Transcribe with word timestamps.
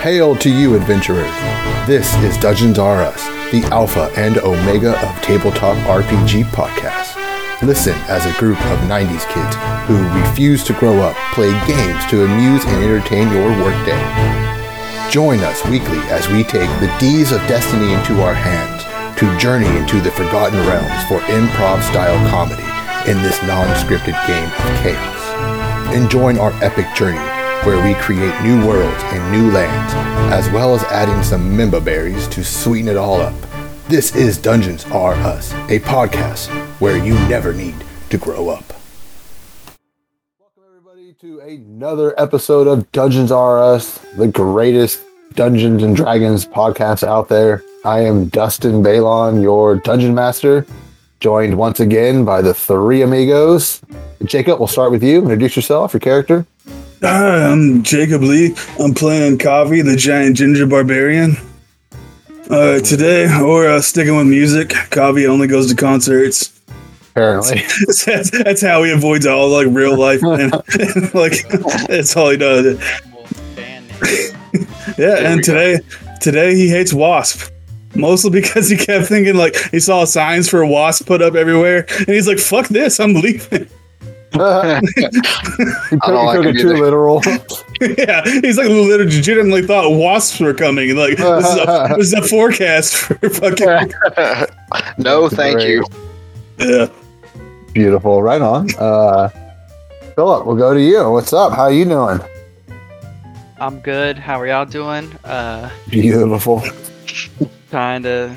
Hail 0.00 0.34
to 0.36 0.48
you, 0.48 0.76
adventurers! 0.76 1.30
This 1.86 2.14
is 2.24 2.38
Dungeons 2.38 2.78
R 2.78 3.02
Us, 3.02 3.22
the 3.52 3.62
alpha 3.70 4.10
and 4.16 4.38
omega 4.38 4.96
of 5.06 5.22
tabletop 5.22 5.76
RPG 5.86 6.44
podcast. 6.56 7.20
Listen 7.60 7.92
as 8.08 8.24
a 8.24 8.32
group 8.40 8.56
of 8.72 8.78
90s 8.88 9.28
kids 9.28 9.56
who 9.84 10.00
refuse 10.18 10.64
to 10.64 10.72
grow 10.72 11.00
up 11.00 11.14
play 11.34 11.52
games 11.68 12.06
to 12.06 12.24
amuse 12.24 12.64
and 12.64 12.82
entertain 12.82 13.30
your 13.30 13.50
workday. 13.62 14.00
Join 15.10 15.40
us 15.40 15.62
weekly 15.66 16.00
as 16.08 16.26
we 16.30 16.44
take 16.44 16.70
the 16.80 16.90
D's 16.98 17.30
of 17.30 17.46
Destiny 17.46 17.92
into 17.92 18.22
our 18.22 18.32
hands 18.32 18.80
to 19.20 19.36
journey 19.36 19.68
into 19.76 20.00
the 20.00 20.12
forgotten 20.12 20.60
realms 20.60 21.04
for 21.08 21.20
improv 21.28 21.82
style 21.82 22.16
comedy 22.30 22.64
in 23.04 23.22
this 23.22 23.36
non 23.42 23.68
scripted 23.76 24.16
game 24.26 24.48
of 24.48 24.80
chaos. 24.80 25.94
And 25.94 26.10
join 26.10 26.38
our 26.38 26.54
epic 26.64 26.86
journey 26.96 27.39
where 27.64 27.84
we 27.84 27.92
create 28.00 28.32
new 28.42 28.66
worlds 28.66 29.02
and 29.04 29.30
new 29.30 29.50
lands, 29.50 29.92
as 30.32 30.50
well 30.50 30.74
as 30.74 30.82
adding 30.84 31.22
some 31.22 31.54
Mimba 31.54 31.84
berries 31.84 32.26
to 32.28 32.42
sweeten 32.42 32.88
it 32.88 32.96
all 32.96 33.20
up. 33.20 33.34
This 33.86 34.16
is 34.16 34.38
Dungeons 34.38 34.86
Are 34.86 35.12
Us, 35.12 35.52
a 35.68 35.78
podcast 35.80 36.48
where 36.80 36.96
you 36.96 37.12
never 37.28 37.52
need 37.52 37.74
to 38.08 38.16
grow 38.16 38.48
up. 38.48 38.64
Welcome, 40.38 40.62
everybody, 40.66 41.12
to 41.20 41.40
another 41.40 42.18
episode 42.18 42.66
of 42.66 42.90
Dungeons 42.92 43.30
Are 43.30 43.62
Us, 43.62 43.98
the 44.16 44.28
greatest 44.28 45.02
Dungeons 45.34 45.82
and 45.82 45.94
Dragons 45.94 46.46
podcast 46.46 47.06
out 47.06 47.28
there. 47.28 47.62
I 47.84 48.00
am 48.00 48.28
Dustin 48.28 48.82
Balon, 48.82 49.42
your 49.42 49.76
dungeon 49.76 50.14
master, 50.14 50.64
joined 51.18 51.58
once 51.58 51.80
again 51.80 52.24
by 52.24 52.40
the 52.40 52.54
three 52.54 53.02
amigos. 53.02 53.82
Jacob, 54.24 54.58
we'll 54.58 54.66
start 54.66 54.90
with 54.90 55.02
you. 55.02 55.20
Introduce 55.20 55.56
yourself, 55.56 55.92
your 55.92 56.00
character. 56.00 56.46
Hi, 57.02 57.50
I'm 57.50 57.82
Jacob 57.82 58.20
Lee. 58.20 58.54
I'm 58.78 58.92
playing 58.92 59.38
Kavi, 59.38 59.82
the 59.82 59.96
giant 59.96 60.36
ginger 60.36 60.66
barbarian. 60.66 61.34
Uh, 62.50 62.80
today, 62.80 63.26
we're 63.40 63.70
uh, 63.70 63.80
sticking 63.80 64.16
with 64.16 64.26
music. 64.26 64.68
Kavi 64.68 65.26
only 65.26 65.46
goes 65.46 65.70
to 65.70 65.74
concerts. 65.74 66.60
Apparently, 67.12 67.62
that's, 67.86 68.30
that's 68.30 68.60
how 68.60 68.82
he 68.82 68.92
avoids 68.92 69.24
all 69.24 69.48
like 69.48 69.68
real 69.70 69.98
life, 69.98 70.22
and, 70.22 70.52
and, 70.52 71.14
like 71.14 71.48
that's 71.88 72.14
all 72.18 72.28
he 72.28 72.36
does. 72.36 72.78
yeah, 74.98 75.32
and 75.32 75.42
today, 75.42 75.80
today 76.20 76.54
he 76.54 76.68
hates 76.68 76.92
Wasp. 76.92 77.50
Mostly 77.94 78.30
because 78.30 78.68
he 78.68 78.76
kept 78.76 79.06
thinking 79.06 79.36
like 79.36 79.56
he 79.70 79.80
saw 79.80 80.04
signs 80.04 80.50
for 80.50 80.66
Wasp 80.66 81.06
put 81.06 81.22
up 81.22 81.34
everywhere, 81.34 81.86
and 81.98 82.08
he's 82.08 82.28
like, 82.28 82.38
"Fuck 82.38 82.68
this, 82.68 83.00
I'm 83.00 83.14
leaving." 83.14 83.70
He 84.32 84.38
took, 84.38 86.08
like 86.08 86.36
took 86.36 86.46
it 86.46 86.56
it 86.56 86.62
too 86.62 86.70
either. 86.70 86.78
literal. 86.84 87.20
yeah, 87.98 88.22
he's 88.24 88.56
like 88.56 88.68
literally 88.68 89.04
legitimately 89.04 89.62
thought 89.66 89.90
wasps 89.90 90.40
were 90.40 90.54
coming. 90.54 90.94
Like 90.96 91.16
this 91.16 91.46
is 91.46 91.56
a, 91.56 91.94
this 91.96 92.06
is 92.06 92.12
a 92.14 92.22
forecast 92.22 92.94
for 92.94 93.14
fucking 93.30 93.66
no, 94.98 95.28
thank 95.28 95.62
you. 95.62 95.84
yeah. 96.58 96.86
Beautiful, 97.72 98.22
right 98.22 98.40
on. 98.42 98.68
Uh, 98.78 99.28
Philip, 100.14 100.46
we'll 100.46 100.56
go 100.56 100.74
to 100.74 100.80
you. 100.80 101.10
What's 101.10 101.32
up? 101.32 101.52
How 101.52 101.68
you 101.68 101.84
doing? 101.84 102.20
I'm 103.58 103.78
good. 103.80 104.18
How 104.18 104.40
are 104.40 104.46
y'all 104.46 104.64
doing? 104.66 105.12
Uh, 105.24 105.70
Beautiful. 105.88 106.62
trying 107.70 108.02
to, 108.02 108.34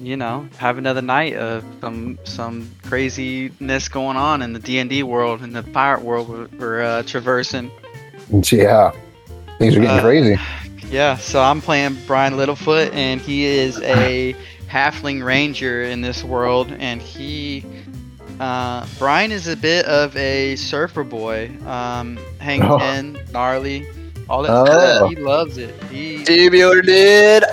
you 0.00 0.16
know, 0.16 0.48
have 0.58 0.78
another 0.78 1.02
night 1.02 1.34
of 1.34 1.64
some 1.80 2.18
some 2.24 2.70
craziness 2.84 3.88
going 3.88 4.16
on 4.16 4.42
in 4.42 4.52
the 4.52 4.58
D 4.58 4.78
and 4.78 4.88
D 4.90 5.02
world 5.02 5.40
and 5.42 5.54
the 5.54 5.62
pirate 5.62 6.02
world 6.02 6.28
we're, 6.28 6.48
we're 6.58 6.82
uh, 6.82 7.02
traversing. 7.04 7.70
Yeah, 8.30 8.92
things 9.58 9.76
are 9.76 9.80
getting 9.80 9.98
Uh, 9.98 10.00
crazy. 10.00 10.36
Yeah. 10.90 11.16
So 11.16 11.40
I'm 11.42 11.60
playing 11.60 11.96
Brian 12.06 12.34
Littlefoot, 12.34 12.92
and 12.92 13.20
he 13.20 13.44
is 13.44 13.78
a 13.80 14.34
halfling 14.68 15.24
ranger 15.24 15.82
in 15.82 16.00
this 16.00 16.22
world, 16.24 16.72
and 16.78 17.00
he. 17.00 17.64
Uh, 18.40 18.86
Brian 18.98 19.30
is 19.30 19.46
a 19.46 19.56
bit 19.56 19.84
of 19.86 20.16
a 20.16 20.56
surfer 20.56 21.04
boy. 21.04 21.50
Um, 21.66 22.18
hang 22.40 22.62
Oh. 22.62 22.78
ten, 22.78 23.18
gnarly, 23.32 23.86
all 24.28 24.42
that. 24.42 24.50
Oh. 24.50 24.64
stuff. 24.64 25.10
He 25.10 25.16
loves 25.16 25.58
it. 25.58 25.74
He, 25.90 26.24
Debuter 26.24 26.84
did. 26.84 27.44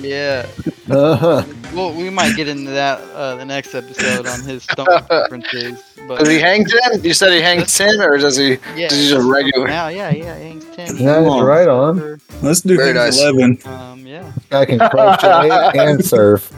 yeah. 0.00 0.46
Uh-huh. 0.88 1.44
Well, 1.74 1.92
we 1.92 2.10
might 2.10 2.36
get 2.36 2.46
into 2.48 2.70
that 2.70 3.00
uh, 3.14 3.34
the 3.36 3.44
next 3.44 3.74
episode 3.74 4.26
on 4.26 4.40
his 4.42 4.62
stomach 4.62 5.06
preferences. 5.08 5.82
But 6.06 6.20
Does 6.20 6.28
he 6.28 6.38
hang 6.38 6.64
ten? 6.64 7.02
You 7.02 7.12
said 7.12 7.32
he 7.32 7.40
hangs 7.40 7.76
ten, 7.76 8.00
or 8.00 8.16
does 8.18 8.36
he? 8.36 8.58
yeah, 8.76 8.88
Does 8.88 8.98
he 9.02 9.08
just 9.10 9.26
regular? 9.28 9.66
now, 9.66 9.88
yeah, 9.88 10.10
yeah, 10.10 10.36
Hanks 10.36 10.66
ten. 10.76 10.96
Yeah, 10.96 11.14
Come 11.16 11.24
on. 11.28 11.44
right 11.44 11.66
on. 11.68 12.20
Let's 12.42 12.60
do 12.60 12.76
Very 12.76 12.92
nice. 12.94 13.20
eleven. 13.20 13.58
Um, 13.66 14.06
yeah. 14.06 14.30
I 14.52 14.64
can 14.64 14.78
crochet 14.78 15.50
and 15.78 16.04
surf. 16.04 16.52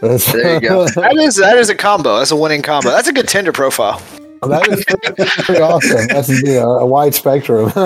That's- 0.00 0.32
There 0.32 0.54
you 0.54 0.60
go. 0.60 0.86
That 0.94 1.14
is 1.18 1.36
that 1.36 1.58
is 1.58 1.68
a 1.68 1.74
combo. 1.74 2.16
That's 2.18 2.30
a 2.30 2.36
winning 2.36 2.62
combo. 2.62 2.88
That's 2.90 3.08
a 3.08 3.12
good 3.12 3.28
Tinder 3.28 3.52
profile. 3.52 4.00
That 4.48 4.68
is 4.68 4.84
pretty, 4.84 5.30
pretty 5.42 5.60
awesome. 5.60 6.06
That's 6.08 6.28
you 6.28 6.54
know, 6.54 6.78
a 6.78 6.86
wide 6.86 7.14
spectrum. 7.14 7.72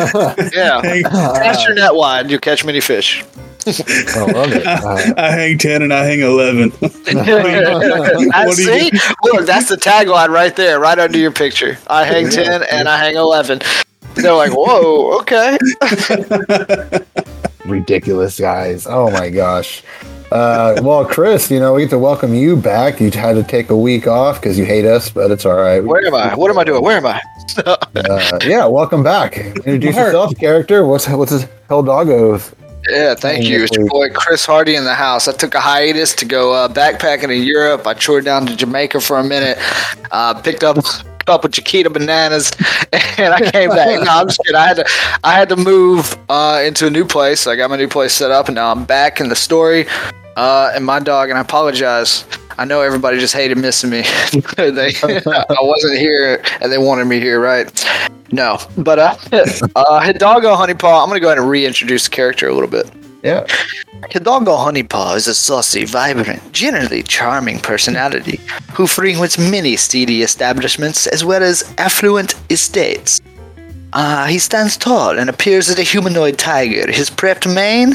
Yeah. 0.54 0.80
Hang- 0.82 1.02
Cast 1.02 1.66
your 1.66 1.74
net 1.74 1.94
wide, 1.94 2.30
you 2.30 2.38
catch 2.38 2.64
many 2.64 2.80
fish. 2.80 3.24
I 3.66 4.24
love 4.30 4.52
it. 4.52 4.66
Uh, 4.66 5.14
I 5.16 5.30
hang 5.30 5.58
ten 5.58 5.82
and 5.82 5.92
I 5.92 6.04
hang 6.04 6.20
eleven. 6.20 6.70
I 6.82 8.50
see. 8.52 8.90
Look, 9.24 9.46
that's 9.46 9.68
the 9.68 9.76
tagline 9.76 10.28
right 10.28 10.54
there, 10.54 10.78
right 10.78 10.98
under 10.98 11.18
your 11.18 11.32
picture. 11.32 11.78
I 11.86 12.04
hang 12.04 12.28
ten 12.28 12.62
and 12.70 12.88
I 12.88 12.98
hang 12.98 13.16
eleven. 13.16 13.60
They're 14.14 14.34
like, 14.34 14.52
whoa, 14.52 15.18
okay. 15.20 15.58
ridiculous 17.64 18.38
guys. 18.38 18.86
Oh 18.86 19.10
my 19.10 19.30
gosh. 19.30 19.82
Uh, 20.34 20.80
well, 20.82 21.04
Chris, 21.04 21.48
you 21.48 21.60
know 21.60 21.74
we 21.74 21.82
get 21.82 21.90
to 21.90 21.98
welcome 21.98 22.34
you 22.34 22.56
back. 22.56 23.00
You 23.00 23.08
had 23.12 23.34
to 23.34 23.44
take 23.44 23.70
a 23.70 23.76
week 23.76 24.08
off 24.08 24.40
because 24.40 24.58
you 24.58 24.64
hate 24.64 24.84
us, 24.84 25.08
but 25.08 25.30
it's 25.30 25.46
all 25.46 25.54
right. 25.54 25.78
Where 25.78 26.04
am 26.04 26.12
I? 26.12 26.34
What 26.34 26.50
am 26.50 26.58
I 26.58 26.64
doing? 26.64 26.82
Where 26.82 26.96
am 26.96 27.06
I? 27.06 27.20
Uh, 27.94 28.38
yeah, 28.44 28.66
welcome 28.66 29.04
back. 29.04 29.36
Introduce 29.38 29.94
Mark. 29.94 30.06
yourself, 30.06 30.36
character. 30.36 30.84
What's 30.84 31.08
what's 31.08 31.30
his 31.30 31.46
hell 31.68 31.84
doggo? 31.84 32.40
Yeah, 32.90 33.14
thank 33.14 33.44
you. 33.44 33.62
It's 33.62 33.76
your 33.76 33.86
boy 33.86 34.10
Chris 34.10 34.44
Hardy 34.44 34.74
in 34.74 34.82
the 34.82 34.94
house. 34.94 35.28
I 35.28 35.32
took 35.32 35.54
a 35.54 35.60
hiatus 35.60 36.14
to 36.16 36.24
go 36.24 36.52
uh, 36.52 36.68
backpacking 36.68 37.34
in 37.34 37.44
Europe. 37.44 37.86
I 37.86 37.94
toured 37.94 38.24
down 38.24 38.46
to 38.46 38.56
Jamaica 38.56 39.00
for 39.00 39.18
a 39.18 39.24
minute, 39.24 39.58
uh, 40.10 40.34
picked 40.42 40.64
up 40.64 40.78
a 40.78 40.82
couple 41.26 41.50
Chiquita 41.50 41.90
bananas, 41.90 42.52
and 43.18 43.34
I 43.34 43.50
came 43.50 43.70
back. 43.70 44.04
No, 44.04 44.10
I'm 44.10 44.26
just 44.28 44.40
kidding. 44.44 44.56
I 44.56 44.66
had 44.66 44.76
to, 44.76 44.86
I 45.22 45.32
had 45.32 45.48
to 45.50 45.56
move 45.56 46.16
uh, 46.28 46.62
into 46.64 46.86
a 46.86 46.90
new 46.90 47.04
place. 47.04 47.46
I 47.46 47.56
got 47.56 47.70
my 47.70 47.76
new 47.76 47.88
place 47.88 48.12
set 48.12 48.30
up, 48.30 48.48
and 48.48 48.54
now 48.54 48.70
I'm 48.70 48.84
back 48.84 49.20
in 49.20 49.28
the 49.28 49.36
story. 49.36 49.86
Uh, 50.36 50.72
and 50.74 50.84
my 50.84 50.98
dog, 50.98 51.28
and 51.30 51.38
I 51.38 51.42
apologize. 51.42 52.24
I 52.58 52.64
know 52.64 52.82
everybody 52.82 53.18
just 53.18 53.34
hated 53.34 53.58
missing 53.58 53.90
me. 53.90 54.02
they, 54.56 54.94
I 55.02 55.56
wasn't 55.60 55.98
here, 55.98 56.42
and 56.60 56.70
they 56.70 56.78
wanted 56.78 57.06
me 57.06 57.20
here, 57.20 57.40
right? 57.40 57.70
No, 58.32 58.58
but 58.76 58.98
uh, 58.98 59.16
uh, 59.76 60.00
Hidalgo 60.00 60.56
Honeypaw. 60.56 61.02
I'm 61.02 61.08
gonna 61.08 61.20
go 61.20 61.28
ahead 61.28 61.38
and 61.38 61.48
reintroduce 61.48 62.04
the 62.04 62.10
character 62.10 62.48
a 62.48 62.52
little 62.52 62.68
bit. 62.68 62.90
Yeah. 63.24 63.46
Hidalgo 64.10 64.52
Honeypaw 64.52 65.16
is 65.16 65.26
a 65.26 65.34
saucy, 65.34 65.86
vibrant, 65.86 66.52
generally 66.52 67.02
charming 67.02 67.58
personality 67.58 68.38
who 68.74 68.86
frequents 68.86 69.38
many 69.38 69.76
seedy 69.76 70.22
establishments 70.22 71.06
as 71.06 71.24
well 71.24 71.42
as 71.42 71.64
affluent 71.78 72.34
estates. 72.50 73.22
Uh, 73.94 74.26
he 74.26 74.38
stands 74.38 74.76
tall 74.76 75.16
and 75.16 75.30
appears 75.30 75.68
as 75.68 75.78
a 75.78 75.82
humanoid 75.82 76.36
tiger. 76.36 76.90
His 76.90 77.10
prepped 77.10 77.52
mane 77.52 77.94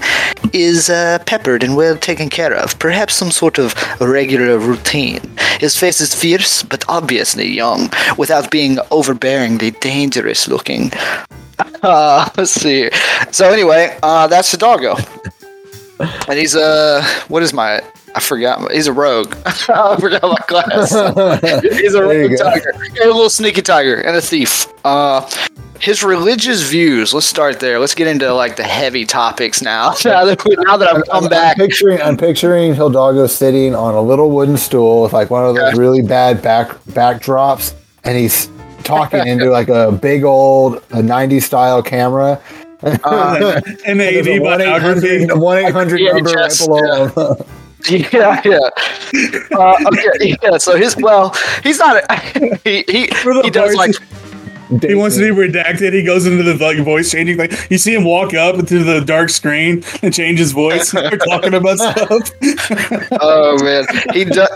is 0.53 0.89
uh, 0.89 1.19
peppered 1.25 1.61
and 1.61 1.75
well 1.75 1.97
taken 1.97 2.29
care 2.29 2.53
of, 2.53 2.79
perhaps 2.79 3.15
some 3.15 3.31
sort 3.31 3.59
of 3.59 3.75
regular 3.99 4.57
routine. 4.57 5.21
His 5.59 5.77
face 5.77 5.99
is 5.99 6.15
fierce, 6.15 6.63
but 6.63 6.85
obviously 6.87 7.49
young, 7.49 7.89
without 8.17 8.49
being 8.49 8.77
overbearingly 8.91 9.77
dangerous 9.81 10.47
looking. 10.47 10.91
Uh, 11.83 12.29
let's 12.37 12.51
see. 12.51 12.89
So 13.31 13.49
anyway, 13.51 13.97
uh, 14.01 14.27
that's 14.27 14.51
Hidalgo. 14.51 14.95
And 16.29 16.39
he's 16.39 16.55
a 16.55 17.03
what 17.27 17.43
is 17.43 17.51
my 17.53 17.81
I 18.15 18.21
forgot 18.21 18.71
he's 18.71 18.87
a 18.87 18.93
rogue. 18.93 19.35
I 19.45 19.97
forgot 19.99 20.23
my 20.23 20.35
class. 20.47 20.91
he's 21.61 21.93
a 21.93 22.01
rogue 22.01 22.37
tiger. 22.37 22.73
Yeah, 22.93 23.05
a 23.05 23.07
little 23.07 23.29
sneaky 23.29 23.61
tiger 23.61 23.95
and 23.95 24.15
a 24.15 24.21
thief. 24.21 24.65
Uh 24.85 25.29
his 25.79 26.03
religious 26.03 26.61
views. 26.69 27.13
Let's 27.13 27.25
start 27.25 27.59
there. 27.59 27.79
Let's 27.79 27.95
get 27.95 28.07
into 28.07 28.33
like 28.33 28.55
the 28.55 28.63
heavy 28.63 29.05
topics 29.05 29.61
now. 29.61 29.89
now 30.05 30.25
that, 30.25 30.41
now 30.65 30.77
that 30.77 30.93
I've 30.93 31.05
come 31.05 31.23
I'm, 31.25 31.29
back. 31.29 31.57
I'm 31.59 31.65
picturing 31.67 32.01
I'm 32.01 32.17
picturing 32.17 32.73
Hidalgo 32.73 33.27
sitting 33.27 33.75
on 33.75 33.93
a 33.95 34.01
little 34.01 34.29
wooden 34.31 34.57
stool 34.57 35.03
with 35.03 35.13
like 35.13 35.29
one 35.29 35.45
of 35.45 35.55
those 35.55 35.77
really 35.77 36.01
bad 36.01 36.41
back 36.41 36.69
backdrops, 36.89 37.73
and 38.03 38.17
he's 38.17 38.49
talking 38.83 39.25
into 39.27 39.49
like 39.51 39.69
a 39.69 39.91
big 39.91 40.23
old 40.23 40.75
a 40.91 41.01
90s 41.01 41.43
style 41.43 41.81
camera. 41.81 42.41
Uh, 42.81 43.59
An 43.85 43.99
AV 43.99 44.41
biography. 44.41 45.25
one 45.33 45.57
eight 45.57 45.73
hundred 45.73 45.99
Yeah, 45.99 46.13
number 46.13 46.31
right 46.31 46.49
just, 46.49 46.65
below. 46.65 47.07
him. 47.07 47.45
yeah, 47.89 48.41
yeah. 48.45 48.59
Uh, 49.51 49.75
okay, 49.87 50.35
yeah. 50.41 50.57
So 50.57 50.77
his 50.77 50.95
well, 50.97 51.35
he's 51.63 51.77
not. 51.79 52.03
A, 52.09 52.15
he 52.63 52.83
he, 52.87 53.07
For 53.07 53.33
the 53.33 53.41
he 53.43 53.49
does 53.49 53.75
like 53.75 53.95
parts- 54.69 54.85
He 54.85 54.95
wants 54.95 55.17
to 55.17 55.33
be 55.33 55.47
redacted. 55.47 55.93
He 55.93 56.03
goes 56.03 56.25
into 56.25 56.43
the 56.43 56.53
like 56.55 56.77
voice 56.79 57.11
changing 57.11 57.37
thing. 57.37 57.51
You 57.69 57.77
see 57.77 57.93
him 57.93 58.03
walk 58.03 58.33
up 58.33 58.55
into 58.59 58.83
the 58.83 59.01
dark 59.01 59.29
screen 59.29 59.83
and 60.01 60.13
change 60.13 60.39
his 60.39 60.51
voice. 60.51 60.89
start 60.89 61.19
talking 61.27 61.53
about 61.53 61.77
stuff. 61.79 62.31
oh 63.21 63.57
man, 63.63 63.85
he 64.13 64.25
does. 64.25 64.49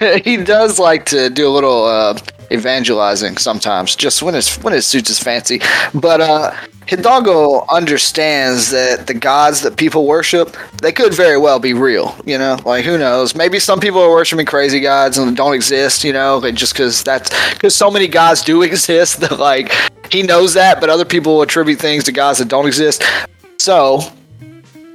he 0.24 0.36
does 0.36 0.78
like 0.78 1.06
to 1.06 1.30
do 1.30 1.48
a 1.48 1.50
little 1.50 1.84
uh, 1.84 2.18
evangelizing 2.50 3.36
sometimes, 3.36 3.96
just 3.96 4.22
when 4.22 4.34
it's 4.34 4.56
when 4.62 4.74
it 4.74 4.82
suits 4.82 5.08
his 5.08 5.18
fancy. 5.18 5.60
But 5.94 6.20
uh, 6.20 6.54
Hidalgo 6.86 7.64
understands 7.68 8.70
that 8.70 9.06
the 9.06 9.14
gods 9.14 9.62
that 9.62 9.76
people 9.76 10.06
worship, 10.06 10.56
they 10.80 10.92
could 10.92 11.14
very 11.14 11.38
well 11.38 11.58
be 11.58 11.74
real. 11.74 12.14
You 12.24 12.38
know, 12.38 12.58
like 12.64 12.84
who 12.84 12.98
knows? 12.98 13.34
Maybe 13.34 13.58
some 13.58 13.80
people 13.80 14.00
are 14.00 14.10
worshiping 14.10 14.46
crazy 14.46 14.80
gods 14.80 15.18
and 15.18 15.36
don't 15.36 15.54
exist. 15.54 16.04
You 16.04 16.12
know, 16.12 16.40
just 16.52 16.72
because 16.74 17.02
that's 17.02 17.30
because 17.54 17.74
so 17.74 17.90
many 17.90 18.08
gods 18.08 18.42
do 18.42 18.62
exist 18.72 19.20
that 19.20 19.38
like 19.38 19.72
he 20.10 20.22
knows 20.22 20.54
that, 20.54 20.80
but 20.80 20.90
other 20.90 21.04
people 21.04 21.42
attribute 21.42 21.78
things 21.78 22.04
to 22.04 22.12
gods 22.12 22.38
that 22.38 22.48
don't 22.48 22.66
exist. 22.66 23.02
So 23.58 24.00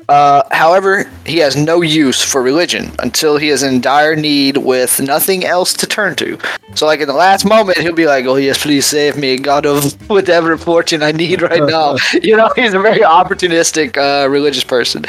uh, 0.10 0.44
however, 0.52 1.10
he 1.26 1.38
has 1.40 1.58
no 1.58 1.82
use 1.82 2.22
for 2.22 2.42
religion 2.42 2.92
until 3.00 3.38
he 3.38 3.50
is 3.50 3.62
in 3.62 3.82
dire 3.82 4.16
need 4.16 4.58
with 4.58 5.02
nothing 5.02 5.44
else 5.44 5.74
to 5.74 5.86
turn 5.86 6.16
to. 6.16 6.38
So, 6.76 6.86
like 6.86 7.02
in 7.02 7.08
the 7.08 7.14
last 7.14 7.44
moment, 7.44 7.78
he'll 7.80 7.94
be 7.94 8.06
like, 8.06 8.26
"Oh 8.26 8.36
yes, 8.36 8.62
please 8.62 8.86
save 8.86 9.18
me, 9.18 9.36
God 9.36 9.66
of 9.66 9.94
whatever 10.10 10.58
fortune 10.58 11.04
I 11.04 11.12
need 11.12 11.42
right 11.42 11.64
now." 11.64 11.98
you 12.22 12.38
know, 12.38 12.50
he's 12.56 12.74
a 12.74 12.80
very 12.80 13.02
opportunistic 13.02 13.98
uh, 13.98 14.30
religious 14.30 14.64
person. 14.64 15.04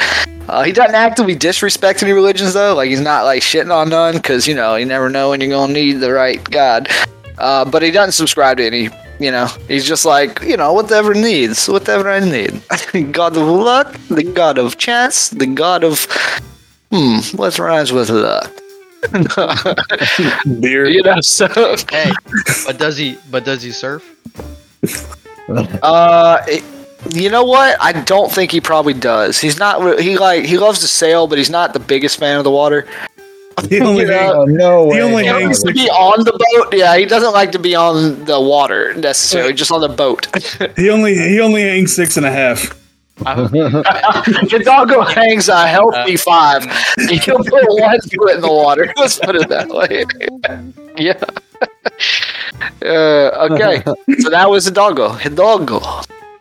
Uh, 0.49 0.63
he 0.63 0.71
doesn't 0.71 0.95
actively 0.95 1.35
disrespect 1.35 2.03
any 2.03 2.11
religions 2.11 2.53
though. 2.53 2.75
Like 2.75 2.89
he's 2.89 2.99
not 2.99 3.23
like 3.23 3.41
shitting 3.41 3.73
on 3.73 3.89
none 3.89 4.15
because 4.15 4.47
you 4.47 4.55
know 4.55 4.75
you 4.75 4.85
never 4.85 5.09
know 5.09 5.29
when 5.29 5.39
you're 5.39 5.49
gonna 5.49 5.71
need 5.71 5.93
the 5.93 6.11
right 6.11 6.43
God. 6.49 6.89
Uh, 7.37 7.63
but 7.63 7.81
he 7.81 7.91
doesn't 7.91 8.11
subscribe 8.11 8.57
to 8.57 8.65
any 8.65 8.89
you 9.19 9.31
know, 9.31 9.47
he's 9.67 9.85
just 9.85 10.05
like, 10.05 10.41
you 10.41 10.57
know, 10.57 10.73
whatever 10.73 11.13
needs, 11.13 11.67
whatever 11.67 12.09
I 12.09 12.19
need. 12.19 12.61
god 13.11 13.35
of 13.37 13.47
luck, 13.47 13.93
the 14.09 14.23
god 14.23 14.57
of 14.57 14.77
chance, 14.77 15.29
the 15.29 15.47
god 15.47 15.83
of 15.83 16.05
hmm, 16.91 17.19
what 17.35 17.57
rhymes 17.59 17.91
with 17.91 18.09
luck? 18.09 18.51
Beer. 20.59 20.87
you 20.89 21.01
know, 21.03 21.21
so 21.21 21.47
Hey, 21.89 22.11
but 22.65 22.77
does 22.77 22.97
he? 22.97 23.17
But 23.31 23.45
does 23.45 23.61
he 23.63 23.71
surf? 23.71 24.03
uh 25.81 26.37
it- 26.47 26.63
you 27.13 27.29
know 27.29 27.45
what? 27.45 27.77
I 27.79 27.93
don't 27.93 28.29
think 28.29 28.51
he 28.51 28.59
probably 28.59 28.93
does. 28.93 29.39
He's 29.39 29.57
not. 29.57 30.01
He 30.01 30.17
like 30.17 30.43
he 30.43 30.57
loves 30.57 30.79
to 30.81 30.87
sail, 30.87 31.27
but 31.27 31.37
he's 31.37 31.49
not 31.49 31.71
the 31.71 31.79
biggest 31.79 32.17
fan 32.19 32.37
of 32.37 32.43
the 32.43 32.51
water. 32.51 32.87
He 33.69 33.81
only 33.81 34.03
You 34.03 34.07
know, 34.09 34.41
Oh, 34.41 34.45
no 34.45 34.85
way. 34.85 34.95
He 34.97 35.01
only 35.01 35.23
He 35.23 35.29
likes 35.31 35.41
hangs 35.43 35.63
to 35.63 35.73
be 35.73 35.89
on 35.89 36.23
the 36.23 36.31
boat. 36.31 36.73
Yeah, 36.73 36.97
he 36.97 37.05
doesn't 37.05 37.33
like 37.33 37.51
to 37.53 37.59
be 37.59 37.75
on 37.75 38.25
the 38.25 38.39
water 38.39 38.93
necessarily, 38.95 39.53
just 39.53 39.71
on 39.71 39.81
the 39.81 39.89
boat. 39.89 40.27
he 40.77 40.89
only 40.89 41.15
he 41.15 41.39
only 41.39 41.61
hangs 41.63 41.93
six 41.93 42.17
and 42.17 42.25
a 42.25 42.31
half. 42.31 42.77
Hidalgo 43.25 44.59
doggo 44.63 45.01
hangs 45.01 45.49
a 45.49 45.67
healthy 45.67 46.15
five. 46.15 46.63
He'll 47.09 47.43
put 47.43 47.65
one 47.67 47.99
foot 47.99 48.35
in 48.35 48.41
the 48.41 48.47
water. 48.47 48.93
Let's 48.95 49.19
put 49.19 49.35
it 49.35 49.49
that 49.49 49.67
way. 49.67 50.05
yeah. 50.95 51.21
Uh, 52.81 53.47
okay. 53.51 53.83
So 54.19 54.29
that 54.29 54.49
was 54.49 54.65
Hidalgo. 54.65 55.09
Hidalgo. 55.09 55.79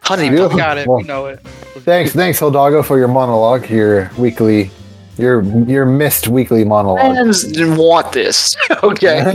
Honey. 0.02 0.30
Beautiful. 0.30 0.56
Got 0.56 0.78
it. 0.78 0.86
Well, 0.86 0.98
We 0.98 1.02
know 1.04 1.26
it. 1.26 1.40
Thanks, 1.84 2.12
thanks, 2.12 2.38
Hidalgo, 2.38 2.82
for 2.82 2.98
your 2.98 3.08
monologue, 3.08 3.68
your 3.70 4.10
weekly, 4.18 4.70
your 5.18 5.42
your 5.42 5.84
missed 5.84 6.28
weekly 6.28 6.64
monologue. 6.64 7.14
Fans 7.14 7.44
didn't 7.44 7.76
want 7.76 8.12
this. 8.12 8.56
Okay. 8.82 9.20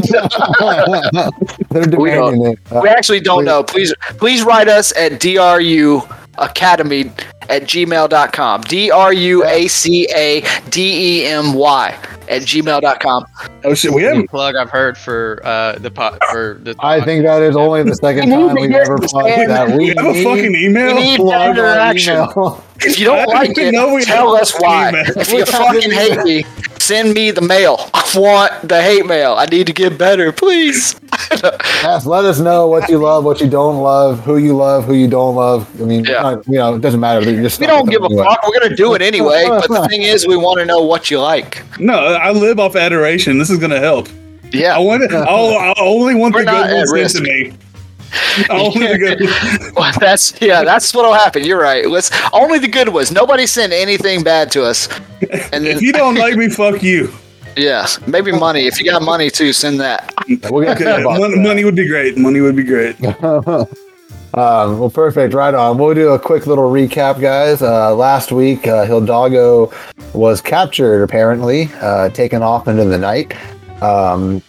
They're 1.69 1.85
demanding 1.85 2.45
it. 2.45 2.59
Uh, 2.71 2.80
We 2.81 2.89
actually 2.89 3.19
don't 3.19 3.44
know. 3.45 3.63
Please 3.63 3.94
please 4.18 4.44
write 4.44 4.68
us 4.69 4.95
at 4.95 5.19
DRU 5.19 6.01
Academy 6.38 7.12
at 7.50 7.63
gmail.com. 7.63 8.62
D 8.62 8.92
R 8.92 9.13
U 9.13 9.45
A 9.45 9.68
C 9.68 10.07
A 10.16 10.44
D 10.69 11.22
E 11.24 11.25
M 11.28 11.54
Y 11.54 11.98
at 12.30 12.42
gmail.com. 12.44 13.25
Oh 13.66 13.74
shit, 13.74 13.92
we 13.94 14.04
haven't. 14.04 14.30
plug 14.30 14.56
I've 14.56 14.69
heard 14.69 14.98
for 14.98 15.42
uh 15.44 15.74
the 15.80 15.92
pot 15.92 16.19
for 16.31 16.60
the. 16.62 16.75
I 16.80 17.01
think 17.01 17.24
that 17.25 17.42
is 17.42 17.56
only 17.56 17.84
the 17.84 17.95
second 17.95 18.30
time 18.31 18.56
we've 18.56 18.72
ever 18.72 18.98
plugged 18.98 19.28
man- 19.30 19.48
that. 19.50 19.69
We 19.69 19.78
We 19.78 19.88
have 19.90 19.98
a 20.06 20.12
need 20.13 20.24
fucking 20.24 20.51
We 20.54 20.66
email. 20.66 20.95
need 20.95 21.18
plug 21.18 21.34
our 21.34 21.50
interaction. 21.51 22.13
email. 22.16 22.63
If 22.80 23.00
you 23.00 23.06
don't 23.06 23.19
I 23.19 23.25
like 23.34 23.54
didn't 23.54 23.74
know 23.75 23.94
we 23.94 24.01
it, 24.01 24.06
tell 24.06 24.36
us 24.36 24.54
why. 24.60 24.90
email. 24.90 25.04
If 25.18 25.31
you 25.31 25.40
have 25.40 25.50
fucking 25.50 25.84
an 25.86 25.92
hate 25.92 26.18
me, 26.24 26.45
send 26.83 27.13
me 27.13 27.31
the 27.31 27.41
mail. 27.41 27.89
I 27.94 28.03
want 28.15 28.68
the 28.68 28.81
hate 28.81 29.06
mail. 29.06 29.35
I 29.38 29.45
need 29.45 29.68
to 29.68 29.74
get 29.74 29.97
better, 29.97 30.31
please. 30.31 30.95
Yes, 31.83 32.06
let 32.06 32.24
us 32.25 32.39
know 32.39 32.68
what 32.68 32.88
you 32.89 32.97
love, 32.97 33.25
what 33.25 33.41
you 33.41 33.50
don't 33.50 33.81
love, 33.81 34.19
who 34.21 34.38
you 34.38 34.56
love, 34.56 34.85
who 34.85 34.94
you 34.94 35.07
don't 35.07 35.35
love. 35.35 35.68
I 35.81 35.85
mean, 35.85 36.06
Yeah. 36.06 36.21
not- 36.21 36.47
you 36.47 36.53
know, 36.53 36.75
it 36.75 36.81
doesn't 36.81 37.00
matter. 37.00 37.21
Just 37.25 37.59
We 37.59 37.68
don't 37.68 37.89
give 37.89 38.03
a 38.03 38.09
fuck. 38.09 38.47
We're 38.47 38.57
gonna 38.59 38.75
do 38.75 38.94
it 38.94 39.01
anyway. 39.01 39.45
But 39.47 39.68
the 39.68 39.85
thing 39.89 40.03
is, 40.03 40.25
we 40.27 40.38
want 40.38 40.59
to 40.59 40.65
know 40.65 40.81
what 40.81 41.12
you 41.12 41.19
like. 41.19 41.62
No, 41.80 41.95
I 41.95 42.31
live 42.31 42.59
off 42.59 42.75
adoration. 42.75 43.38
This 43.38 43.50
is 43.50 43.57
gonna 43.59 43.80
help. 43.80 44.07
Yeah, 44.51 44.75
I 44.77 44.80
Yeah. 44.80 44.85
want. 44.85 45.12
I'll, 45.13 45.57
I 45.57 45.74
only 45.80 46.15
want 46.15 46.35
We're 46.35 46.45
the 46.45 46.51
good 46.51 46.74
ones 46.94 47.12
sent 47.13 47.25
to 47.25 47.31
me. 47.31 47.53
Only 48.50 48.88
the 48.88 48.98
good. 48.98 49.74
Well, 49.75 49.92
that's 50.00 50.39
yeah. 50.42 50.63
That's 50.63 50.94
what'll 50.94 51.13
happen. 51.13 51.44
You're 51.44 51.60
right. 51.62 51.89
Let's 51.89 52.12
only 52.31 52.60
the 52.60 52.68
good 52.68 52.89
ones. 52.89 53.12
Nobody 53.12 53.45
send 53.48 53.74
anything 53.74 54.24
bad 54.24 54.51
to 54.51 54.63
us. 54.63 54.88
And 55.51 55.65
then 55.65 55.77
If 55.77 55.81
you 55.81 55.94
don't 55.94 56.15
like 56.15 56.36
me, 56.36 56.50
fuck 56.50 56.83
you. 56.83 57.12
yeah, 57.56 57.88
maybe 58.07 58.31
money. 58.31 58.68
If 58.68 58.80
you 58.80 58.89
got 58.92 59.01
money 59.01 59.30
too, 59.30 59.54
send 59.54 59.80
that. 59.80 60.13
We'll 60.50 60.63
get 60.65 60.77
to 60.80 60.83
Okay, 60.94 61.04
that 61.04 61.19
money, 61.19 61.39
money 61.39 61.63
would 61.63 61.75
be 61.75 61.88
great. 61.88 62.18
Money 62.18 62.42
would 62.42 62.56
be 62.56 62.63
great. 62.63 62.95
Um, 64.36 64.80
well, 64.80 64.89
perfect. 64.89 65.33
Right 65.36 65.54
on. 65.54 65.77
We'll 65.77 65.94
do 65.94 66.09
a 66.09 66.19
quick 66.19 66.48
little 66.48 66.71
recap, 66.71 67.21
guys. 67.21 67.62
Uh, 67.62 67.95
last 67.95 68.31
week, 68.31 68.66
uh, 68.68 68.86
Hildago 68.88 69.71
was 70.16 70.42
captured, 70.42 71.04
apparently, 71.04 71.69
uh, 71.81 72.09
taken 72.09 72.42
off 72.42 72.68
into 72.68 72.83
the 72.86 72.98
night. 72.98 73.33
Um, 73.83 74.42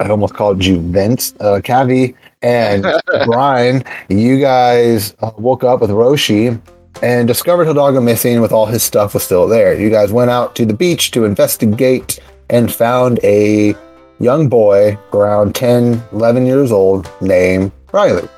I 0.00 0.08
almost 0.08 0.34
called 0.34 0.64
you 0.64 0.80
Vince. 0.80 1.34
Uh, 1.40 1.60
Kavi 1.62 2.14
and 2.42 2.84
Brian, 3.26 3.84
you 4.08 4.40
guys 4.40 5.14
uh, 5.20 5.30
woke 5.38 5.64
up 5.64 5.80
with 5.80 5.90
Roshi 5.90 6.60
and 7.02 7.28
discovered 7.28 7.66
Hildago 7.66 8.02
missing 8.02 8.40
with 8.40 8.52
all 8.52 8.66
his 8.66 8.82
stuff 8.82 9.14
was 9.14 9.22
still 9.22 9.46
there. 9.46 9.78
You 9.78 9.90
guys 9.90 10.12
went 10.12 10.30
out 10.30 10.54
to 10.56 10.66
the 10.66 10.74
beach 10.74 11.10
to 11.12 11.24
investigate 11.24 12.18
and 12.50 12.72
found 12.72 13.20
a 13.24 13.74
young 14.20 14.48
boy 14.48 14.98
around 15.12 15.54
10, 15.54 16.02
11 16.12 16.46
years 16.46 16.72
old 16.72 17.10
named 17.20 17.72
Riley, 17.92 18.28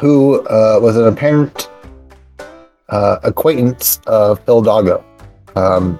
who 0.00 0.40
uh, 0.46 0.78
was 0.80 0.96
an 0.96 1.06
apparent 1.06 1.68
uh, 2.88 3.18
acquaintance 3.22 4.00
of 4.06 4.44
Hildago. 4.46 5.02
Um, 5.56 5.98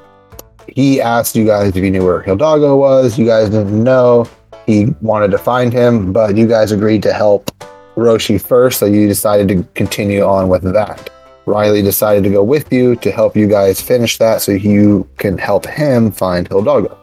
he 0.68 1.00
asked 1.00 1.34
you 1.34 1.44
guys 1.44 1.76
if 1.76 1.82
you 1.82 1.90
knew 1.90 2.04
where 2.04 2.22
Hildago 2.22 2.78
was. 2.78 3.18
You 3.18 3.26
guys 3.26 3.50
didn't 3.50 3.82
know. 3.82 4.28
He 4.70 4.94
wanted 5.00 5.30
to 5.32 5.38
find 5.38 5.72
him, 5.72 6.12
but 6.12 6.36
you 6.36 6.46
guys 6.46 6.70
agreed 6.70 7.02
to 7.02 7.12
help 7.12 7.50
Roshi 7.96 8.40
first, 8.40 8.78
so 8.78 8.86
you 8.86 9.08
decided 9.08 9.48
to 9.48 9.56
continue 9.74 10.22
on 10.22 10.48
with 10.48 10.62
that. 10.62 11.10
Riley 11.46 11.82
decided 11.82 12.22
to 12.24 12.30
go 12.30 12.44
with 12.44 12.72
you 12.72 12.94
to 13.04 13.10
help 13.10 13.36
you 13.36 13.48
guys 13.48 13.80
finish 13.80 14.18
that 14.18 14.42
so 14.42 14.52
you 14.52 15.08
can 15.18 15.38
help 15.38 15.66
him 15.66 16.12
find 16.12 16.48
Hildago. 16.48 16.96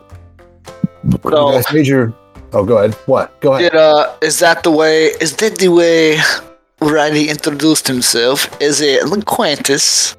You 1.04 1.52
guys 1.52 1.74
made 1.74 1.88
your- 1.88 2.14
Oh, 2.54 2.64
go 2.64 2.78
ahead. 2.78 2.94
What? 3.08 3.38
Go 3.42 3.54
ahead. 3.56 3.74
Did 3.74 3.80
uh, 3.80 4.14
is 4.22 4.40
that 4.40 4.64
the 4.64 4.72
way? 4.72 5.08
Is 5.20 5.36
that 5.42 5.58
the 5.58 5.68
way 5.68 6.18
Riley 6.80 7.28
introduced 7.30 7.86
himself 7.88 8.38
as 8.62 8.80
an 8.80 9.12
acquaintance? 9.22 10.16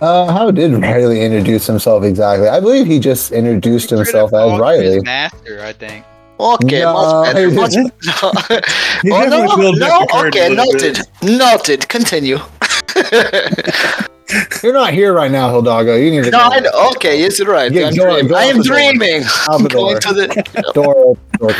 Uh, 0.00 0.30
how 0.30 0.50
did 0.50 0.72
Riley 0.74 1.22
introduce 1.22 1.66
himself 1.66 2.04
exactly? 2.04 2.48
I 2.48 2.60
believe 2.60 2.86
he 2.86 2.98
just 3.00 3.32
introduced 3.32 3.88
himself 3.90 4.28
as 4.28 4.30
called 4.32 4.52
his 4.52 4.60
Riley. 4.60 5.00
Master, 5.00 5.60
I 5.62 5.72
think. 5.72 6.04
Okay, 6.38 6.80
No, 6.80 6.92
much 6.92 7.32
better. 7.34 7.48
he 7.50 7.56
Much, 7.56 7.70
didn't. 7.70 7.94
Oh, 8.22 9.56
no, 9.56 9.70
no, 9.72 9.78
Dr. 9.78 10.06
Curd 10.12 10.24
a 10.24 10.28
okay, 10.28 10.48
little 10.50 10.64
noted, 10.72 10.98
bit. 11.22 11.38
noted. 11.38 11.88
Continue. 11.88 12.38
You're 14.62 14.72
not 14.74 14.92
here 14.92 15.14
right 15.14 15.30
now, 15.30 15.48
Hildago. 15.50 15.96
You 16.04 16.10
need 16.10 16.24
to 16.24 16.30
No, 16.30 16.38
go. 16.50 16.54
I 16.56 16.60
know. 16.60 16.90
Okay, 16.96 17.18
yes, 17.20 17.38
you're 17.38 17.48
right. 17.50 17.70
Yeah, 17.72 17.86
I'm 17.88 17.94
go 17.94 18.02
on, 18.10 18.26
dreaming. 18.26 18.28
go 18.28 18.34
I 18.36 18.44
am 18.44 18.58
the 18.58 18.64
door. 18.64 18.76
dreaming. 18.76 19.22
Out 19.22 19.48
I'm 19.60 19.64
going 19.68 19.98
door. 19.98 20.00
to 20.00 20.12
the. 20.12 20.72
door, 20.74 21.16
door 21.38 21.52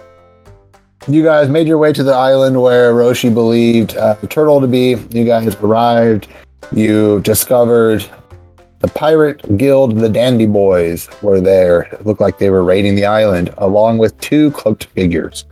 you 1.07 1.23
guys 1.23 1.49
made 1.49 1.67
your 1.67 1.77
way 1.77 1.91
to 1.93 2.03
the 2.03 2.13
island 2.13 2.61
where 2.61 2.93
Roshi 2.93 3.33
believed 3.33 3.97
uh, 3.97 4.13
the 4.15 4.27
turtle 4.27 4.61
to 4.61 4.67
be. 4.67 4.95
You 5.09 5.25
guys 5.25 5.55
arrived. 5.55 6.27
You 6.71 7.21
discovered 7.21 8.05
the 8.79 8.87
pirate 8.87 9.57
guild, 9.57 9.97
the 9.97 10.09
Dandy 10.09 10.45
Boys, 10.45 11.09
were 11.21 11.41
there. 11.41 11.81
It 11.83 12.05
looked 12.05 12.21
like 12.21 12.37
they 12.37 12.49
were 12.49 12.63
raiding 12.63 12.95
the 12.95 13.05
island, 13.05 13.53
along 13.57 13.97
with 13.97 14.19
two 14.19 14.51
cloaked 14.51 14.85
figures. 14.85 15.45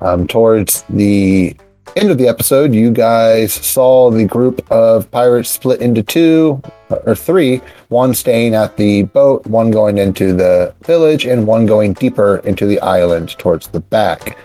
Um, 0.00 0.26
towards 0.26 0.84
the 0.90 1.56
end 1.96 2.10
of 2.10 2.18
the 2.18 2.28
episode, 2.28 2.74
you 2.74 2.90
guys 2.90 3.52
saw 3.52 4.10
the 4.10 4.24
group 4.24 4.70
of 4.70 5.10
pirates 5.10 5.50
split 5.50 5.80
into 5.80 6.02
two 6.02 6.60
or 7.06 7.14
three, 7.14 7.60
one 7.88 8.14
staying 8.14 8.54
at 8.54 8.76
the 8.76 9.04
boat, 9.04 9.46
one 9.46 9.70
going 9.70 9.98
into 9.98 10.32
the 10.32 10.74
village, 10.82 11.24
and 11.24 11.46
one 11.46 11.66
going 11.66 11.92
deeper 11.92 12.38
into 12.38 12.66
the 12.66 12.80
island 12.80 13.30
towards 13.38 13.68
the 13.68 13.80
back. 13.80 14.36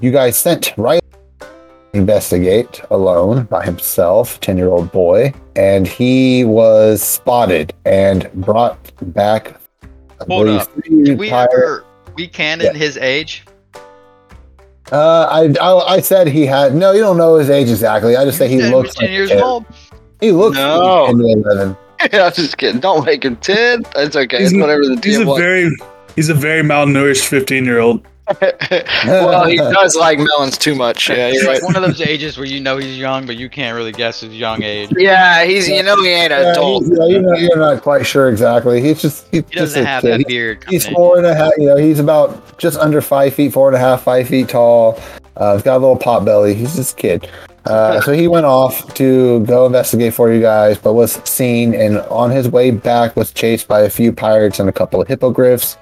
You 0.00 0.10
guys 0.12 0.36
sent 0.36 0.72
Riley 0.76 1.00
to 1.40 1.46
investigate 1.92 2.80
alone 2.90 3.44
by 3.44 3.64
himself, 3.64 4.38
10 4.40 4.56
year 4.56 4.68
old 4.68 4.92
boy, 4.92 5.32
and 5.56 5.86
he 5.88 6.44
was 6.44 7.02
spotted 7.02 7.72
and 7.84 8.30
brought 8.34 8.78
back. 9.12 9.60
Hold 10.28 10.48
up. 10.48 10.68
Did 10.84 11.18
we 11.18 11.30
pirate- 11.30 11.50
ever 11.52 11.84
we 12.16 12.28
canon 12.28 12.66
Yeah. 12.66 12.72
his 12.74 12.96
age? 12.96 13.44
Uh, 14.90 15.26
I, 15.30 15.54
I 15.60 15.94
I 15.96 16.00
said 16.00 16.28
he 16.28 16.46
had 16.46 16.74
no. 16.74 16.92
You 16.92 17.00
don't 17.00 17.18
know 17.18 17.34
his 17.34 17.50
age 17.50 17.68
exactly. 17.68 18.16
I 18.16 18.24
just 18.24 18.38
say 18.38 18.48
he 18.48 18.56
You 18.56 18.70
looks 18.70 18.94
ten 18.94 19.04
like 19.04 19.10
years 19.12 19.30
a 19.30 19.34
kid. 19.34 19.42
old. 19.42 19.64
He 20.20 20.32
looks 20.32 20.56
No. 20.56 21.04
like 21.04 21.16
10 21.16 21.20
11. 21.20 21.76
I'm 22.00 22.32
just 22.32 22.56
kidding. 22.56 22.80
Don't 22.80 23.04
make 23.04 23.24
him 23.24 23.36
ten. 23.36 23.82
It's 23.96 24.16
okay. 24.16 24.38
He's 24.38 24.52
It's 24.52 24.56
a- 24.56 24.60
whatever 24.60 24.86
the 24.86 24.96
deal 24.96 25.12
He's 25.12 25.20
a 25.20 25.26
wants. 25.26 25.40
very 25.42 25.70
he's 26.16 26.28
a 26.30 26.34
very 26.34 26.62
malnourished 26.62 27.26
15 27.26 27.64
year 27.66 27.80
old. 27.80 28.06
Well, 29.06 29.46
he 29.46 29.56
does 29.56 29.96
like 29.96 30.18
melons 30.18 30.58
too 30.58 30.74
much. 30.74 31.08
Yeah, 31.08 31.30
He's 31.30 31.44
like 31.44 31.60
right. 31.60 31.62
one 31.64 31.76
of 31.76 31.82
those 31.82 32.00
ages 32.00 32.36
where 32.36 32.46
you 32.46 32.60
know 32.60 32.76
he's 32.76 32.98
young, 32.98 33.26
but 33.26 33.36
you 33.36 33.48
can't 33.48 33.76
really 33.76 33.92
guess 33.92 34.20
his 34.20 34.34
young 34.34 34.62
age. 34.62 34.90
Yeah, 34.96 35.44
he's 35.44 35.68
you 35.68 35.82
know 35.82 35.96
he 36.02 36.08
ain't 36.10 36.30
Yeah, 36.30 36.52
adult. 36.52 36.84
yeah, 36.86 37.06
you're, 37.06 37.20
not, 37.22 37.40
you're 37.40 37.56
not 37.58 37.82
quite 37.82 38.06
sure 38.06 38.28
exactly. 38.28 38.80
He's 38.82 39.00
just 39.02 39.26
he's 39.30 39.44
He 39.48 39.54
just 39.56 39.74
doesn't 39.74 39.82
a 39.82 39.86
have 39.86 40.02
kid. 40.02 40.12
that 40.12 40.18
He- 40.18 40.24
beard. 40.24 40.64
He's 40.68 40.84
coming. 40.84 40.96
four 40.96 41.16
and 41.18 41.26
a 41.26 41.34
half. 41.34 41.52
You 41.58 41.66
know, 41.66 41.76
he's 41.76 41.98
about 42.00 42.58
just 42.58 42.78
under 42.78 43.00
five 43.00 43.34
feet, 43.34 43.52
four 43.52 43.68
and 43.68 43.76
a 43.76 43.80
half, 43.80 44.02
five 44.02 44.28
feet 44.28 44.48
tall. 44.48 44.98
Uh, 45.36 45.54
he's 45.54 45.62
got 45.62 45.76
a 45.76 45.78
little 45.78 45.96
pot 45.96 46.24
belly. 46.24 46.54
He's 46.54 46.74
just 46.76 46.94
a 46.98 47.00
kid. 47.00 47.30
Uh, 47.64 48.00
so 48.00 48.12
he 48.12 48.26
went 48.28 48.46
off 48.46 48.94
to 48.94 49.44
go 49.44 49.66
investigate 49.66 50.14
for 50.14 50.32
you 50.32 50.40
guys, 50.40 50.78
but 50.78 50.94
was 50.94 51.12
seen 51.24 51.74
and 51.74 51.98
on 52.08 52.30
his 52.30 52.48
way 52.48 52.70
back 52.70 53.14
was 53.14 53.30
chased 53.30 53.68
by 53.68 53.80
a 53.80 53.90
few 53.90 54.10
pirates 54.12 54.58
and 54.58 54.68
a 54.68 54.72
couple 54.72 55.00
of 55.02 55.06
hippogriffs. 55.06 55.76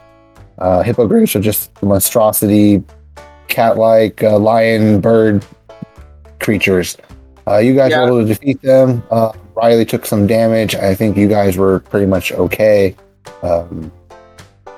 Uh, 0.58 0.82
hippogriffs 0.82 1.36
are 1.36 1.40
just 1.40 1.70
monstrosity, 1.82 2.82
cat-like 3.48 4.22
uh, 4.22 4.38
lion 4.38 5.00
bird 5.00 5.44
creatures. 6.40 6.96
Uh, 7.48 7.58
you 7.58 7.74
guys 7.74 7.90
Yeah. 7.90 8.00
were 8.02 8.06
able 8.08 8.20
to 8.22 8.26
defeat 8.26 8.60
them. 8.62 9.02
Uh, 9.10 9.32
Riley 9.54 9.84
took 9.84 10.04
some 10.06 10.26
damage. 10.26 10.74
I 10.74 10.94
think 10.94 11.16
you 11.16 11.28
guys 11.28 11.56
were 11.56 11.80
pretty 11.80 12.06
much 12.06 12.32
okay. 12.32 12.94
Um, 13.42 13.90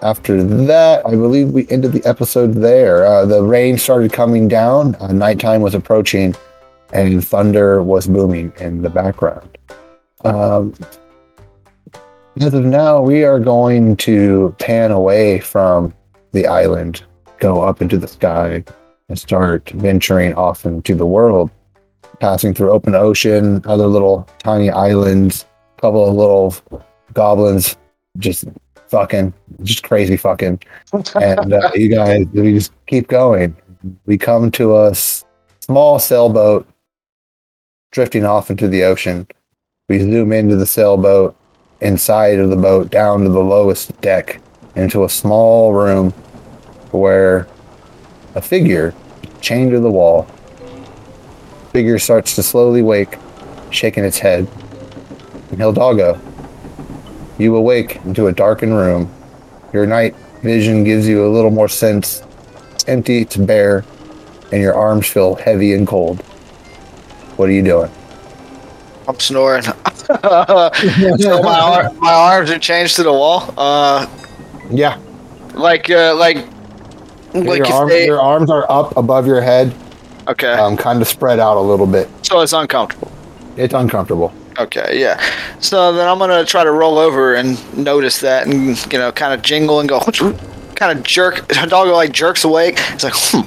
after 0.03 0.43
that, 0.45 1.05
I 1.07 1.11
believe 1.11 1.51
we 1.51 1.67
ended 1.71 1.93
the 1.93 2.05
episode 2.05 2.55
there. 2.55 3.05
Uh, 3.07 3.25
the 3.25 3.43
rain 3.43 3.79
started 3.79 4.13
coming 4.13 4.47
down. 4.47 4.95
Uh, 5.01 5.09
nighttime 5.13 5.61
was 5.61 5.75
approaching, 5.75 6.35
and 6.93 7.27
thunder 7.27 7.83
was 7.83 8.07
booming 8.07 8.53
in 8.61 8.83
the 8.83 8.91
background. 8.91 9.59
Um, 10.25 10.75
as 12.41 12.55
of 12.55 12.65
now, 12.65 13.01
we 13.01 13.25
are 13.25 13.41
going 13.41 13.97
to 13.97 14.55
pan 14.59 14.91
away 14.91 15.41
from 15.41 15.93
the 16.33 16.47
island, 16.47 17.05
go 17.39 17.63
up 17.63 17.83
into 17.83 17.99
the 17.99 18.09
sky, 18.09 18.65
and 19.09 19.19
start 19.19 19.71
venturing 19.71 20.35
off 20.35 20.65
into 20.65 20.95
the 20.95 21.07
world, 21.07 21.51
passing 22.21 22.55
through 22.55 22.71
open 22.71 22.95
ocean, 22.95 23.63
other 23.65 23.87
little 23.87 24.29
tiny 24.39 24.71
islands, 24.71 25.47
a 25.77 25.81
couple 25.81 26.09
of 26.09 26.15
little 26.15 26.55
goblins 27.13 27.77
just 28.19 28.45
fucking, 28.89 29.33
just 29.63 29.83
crazy 29.83 30.17
fucking. 30.17 30.61
And 31.15 31.53
uh, 31.53 31.71
you 31.75 31.89
guys, 31.89 32.27
we 32.33 32.55
just 32.55 32.73
keep 32.87 33.09
going. 33.09 33.57
We 34.07 34.19
come 34.19 34.51
to 34.53 34.79
a 34.79 34.95
small 34.95 35.99
sailboat 35.99 36.69
drifting 37.93 38.25
off 38.25 38.51
into 38.51 38.69
the 38.69 38.85
ocean. 38.85 39.27
We 39.89 40.01
zoom 40.01 40.33
into 40.33 40.57
the 40.57 40.67
sailboat, 40.67 41.37
inside 41.81 42.39
of 42.39 42.51
the 42.51 42.57
boat, 42.57 42.91
down 42.91 43.23
to 43.25 43.29
the 43.29 43.39
lowest 43.41 43.99
deck, 44.01 44.41
into 44.75 45.05
a 45.05 45.09
small 45.09 45.73
room 45.73 46.11
where 46.91 47.47
a 48.35 48.43
figure 48.43 48.95
chained 49.41 49.71
to 49.71 49.81
the 49.81 49.91
wall. 49.91 50.23
Figure 51.73 51.99
starts 51.99 52.35
to 52.35 52.43
slowly 52.43 52.83
wake, 52.83 53.19
shaking 53.71 54.05
its 54.05 54.19
head. 54.19 54.49
And 55.51 55.59
Hildago, 55.59 56.21
you 57.39 57.55
awake 57.57 57.97
into 58.05 58.27
a 58.27 58.33
darkened 58.33 58.75
room. 58.75 59.13
Your 59.73 59.87
night 59.87 60.15
vision 60.43 60.85
gives 60.85 61.07
you 61.07 61.27
a 61.27 61.31
little 61.31 61.51
more 61.51 61.69
sense. 61.69 62.23
It's 62.75 62.89
empty, 62.89 63.23
it's 63.23 63.37
bare, 63.37 63.85
and 64.51 64.61
your 64.61 64.75
arms 64.75 65.07
feel 65.07 65.37
heavy 65.37 65.75
and 65.75 65.87
cold. 65.87 66.21
What 67.37 67.49
are 67.49 67.53
you 67.53 67.63
doing? 67.63 67.91
I'm 69.09 69.19
snoring. 69.19 69.63
so 69.63 69.73
my, 71.43 71.61
ar- 71.61 71.93
my 71.95 72.13
arms 72.13 72.51
are 72.51 72.59
changed 72.59 72.97
to 72.97 73.03
the 73.03 73.13
wall. 73.13 73.53
Uh, 73.57 74.07
Yeah, 74.71 75.01
like 75.55 75.89
uh, 75.91 76.15
like 76.15 76.47
like 77.33 77.67
your, 77.67 77.89
they, 77.89 78.05
your 78.07 78.21
arms 78.21 78.51
are 78.51 78.71
up 78.71 78.97
above 78.97 79.27
your 79.27 79.41
head, 79.41 79.75
okay. 80.29 80.53
um, 80.53 80.77
kind 80.77 81.01
of 81.01 81.09
spread 81.09 81.39
out 81.39 81.57
a 81.57 81.61
little 81.61 81.87
bit. 81.87 82.09
so 82.23 82.41
it's 82.41 82.53
uncomfortable. 82.53 83.11
It's 83.57 83.75
uncomfortable. 83.75 84.33
Okay, 84.59 85.01
yeah. 85.01 85.21
So 85.61 85.93
then 85.93 86.07
I'm 86.07 86.19
gonna 86.19 86.45
try 86.45 86.65
to 86.65 86.73
roll 86.73 86.99
over 86.99 87.35
and 87.35 87.59
notice 87.77 88.21
that, 88.21 88.47
and 88.47 88.93
you 88.93 88.99
know, 88.99 89.11
kind 89.13 89.33
of 89.33 89.41
jingle 89.43 89.81
and 89.81 89.89
go, 89.89 90.01
kind 90.75 90.99
of 90.99 91.05
jerk. 91.05 91.49
Doggo 91.69 91.93
like 91.93 92.13
jerks 92.13 92.45
awake. 92.45 92.77
It's 92.91 93.05
like, 93.05 93.15
hmm. 93.17 93.43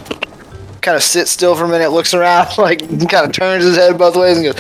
kind 0.81 0.95
of 0.95 1.03
sits 1.03 1.29
still 1.29 1.55
for 1.55 1.65
a 1.65 1.67
minute, 1.67 1.91
looks 1.91 2.13
around, 2.13 2.49
like 2.57 2.79
kind 3.09 3.25
of 3.25 3.31
turns 3.31 3.63
his 3.63 3.77
head 3.77 3.97
both 3.97 4.15
ways 4.15 4.37
and 4.37 4.45
goes, 4.45 4.55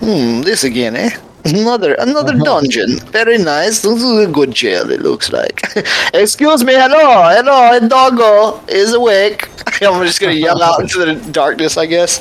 hmm, 0.00 0.42
this 0.42 0.64
again, 0.64 0.96
eh? 0.96 1.10
Another 1.44 1.94
another 1.94 2.36
dungeon. 2.36 2.98
Very 3.10 3.38
nice. 3.38 3.82
This 3.82 4.02
is 4.02 4.18
a 4.18 4.30
good 4.30 4.50
jail. 4.52 4.90
It 4.90 5.00
looks 5.02 5.30
like. 5.30 5.62
Excuse 6.14 6.64
me. 6.64 6.72
Hello, 6.74 7.22
hello. 7.22 7.76
A 7.76 7.88
doggo 7.88 8.60
is 8.66 8.92
awake. 8.94 9.48
I'm 9.82 10.04
just 10.04 10.20
gonna 10.20 10.32
yell 10.32 10.60
out 10.60 10.80
into 10.80 11.04
the 11.04 11.14
darkness, 11.30 11.76
I 11.76 11.86
guess. 11.86 12.18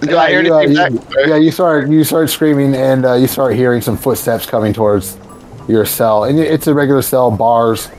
Do 0.00 0.16
I 0.16 0.30
hear 0.30 0.42
you, 0.42 0.54
uh, 0.54 0.58
anything 0.60 0.94
you- 0.94 0.98
back? 1.00 1.26
yeah, 1.26 1.36
you 1.36 1.50
start 1.50 1.90
you 1.90 2.04
start 2.04 2.30
screaming, 2.30 2.74
and 2.74 3.04
uh, 3.04 3.14
you 3.14 3.26
start 3.26 3.54
hearing 3.54 3.82
some 3.82 3.98
footsteps 3.98 4.46
coming 4.46 4.72
towards 4.72 5.18
your 5.68 5.84
cell. 5.84 6.24
And 6.24 6.38
it's 6.38 6.68
a 6.68 6.74
regular 6.74 7.02
cell, 7.02 7.30
bars 7.30 7.90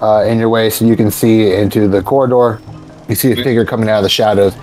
uh, 0.00 0.24
in 0.26 0.38
your 0.38 0.48
way, 0.48 0.70
so 0.70 0.86
you 0.86 0.96
can 0.96 1.10
see 1.10 1.52
into 1.52 1.86
the 1.86 2.02
corridor. 2.02 2.62
You 3.10 3.14
see 3.14 3.32
a 3.32 3.36
figure 3.36 3.66
coming 3.66 3.90
out 3.90 3.98
of 3.98 4.04
the 4.04 4.08
shadows, 4.08 4.54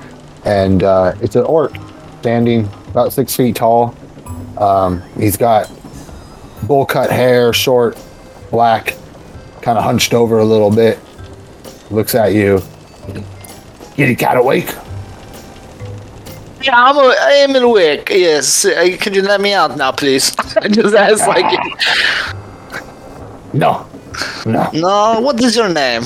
and 0.43 0.81
uh, 0.81 1.13
it's 1.21 1.35
an 1.35 1.43
orc 1.43 1.73
standing 2.27 2.65
about 2.89 3.13
six 3.13 3.33
feet 3.37 3.55
tall. 3.55 3.95
Um, 4.57 5.01
he's 5.17 5.37
got 5.37 5.71
bowl 6.63 6.85
cut 6.85 7.09
hair, 7.09 7.53
short, 7.53 7.97
black, 8.51 8.97
kind 9.61 9.77
of 9.77 9.85
hunched 9.85 10.13
over 10.13 10.39
a 10.39 10.43
little 10.43 10.69
bit. 10.69 10.99
Looks 11.89 12.15
at 12.15 12.33
you. 12.33 12.61
Kitty 13.95 14.13
cat 14.17 14.35
awake? 14.35 14.67
Yeah, 16.61 16.75
I'm 16.75 16.97
a, 16.97 17.15
I 17.31 17.31
am 17.47 17.55
awake. 17.55 18.09
Yes. 18.09 18.65
Uh, 18.65 18.97
could 18.99 19.15
you 19.15 19.21
let 19.21 19.39
me 19.39 19.53
out 19.53 19.77
now, 19.77 19.93
please? 19.93 20.35
I 20.57 20.67
just 20.67 20.93
asked 20.95 21.29
like, 21.29 21.45
No. 23.53 23.87
No. 24.45 24.69
no. 24.73 25.21
What 25.21 25.41
is 25.41 25.55
your 25.55 25.69
name? 25.69 26.03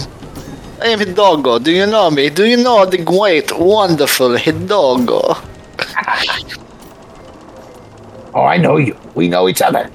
I 0.83 0.89
am 0.89 0.99
Hidalgo. 0.99 1.57
Do 1.57 1.71
you 1.71 1.87
know 1.87 2.11
me? 2.11 2.29
Do 2.29 2.45
you 2.45 2.57
know 2.57 2.85
the 2.85 2.99
great, 2.99 3.57
wonderful 3.57 4.37
Hidalgo? 4.37 5.49
Oh, 8.33 8.43
I 8.43 8.55
know 8.57 8.77
you. 8.77 8.97
We 9.13 9.27
know 9.27 9.49
each 9.49 9.61
other. 9.61 9.91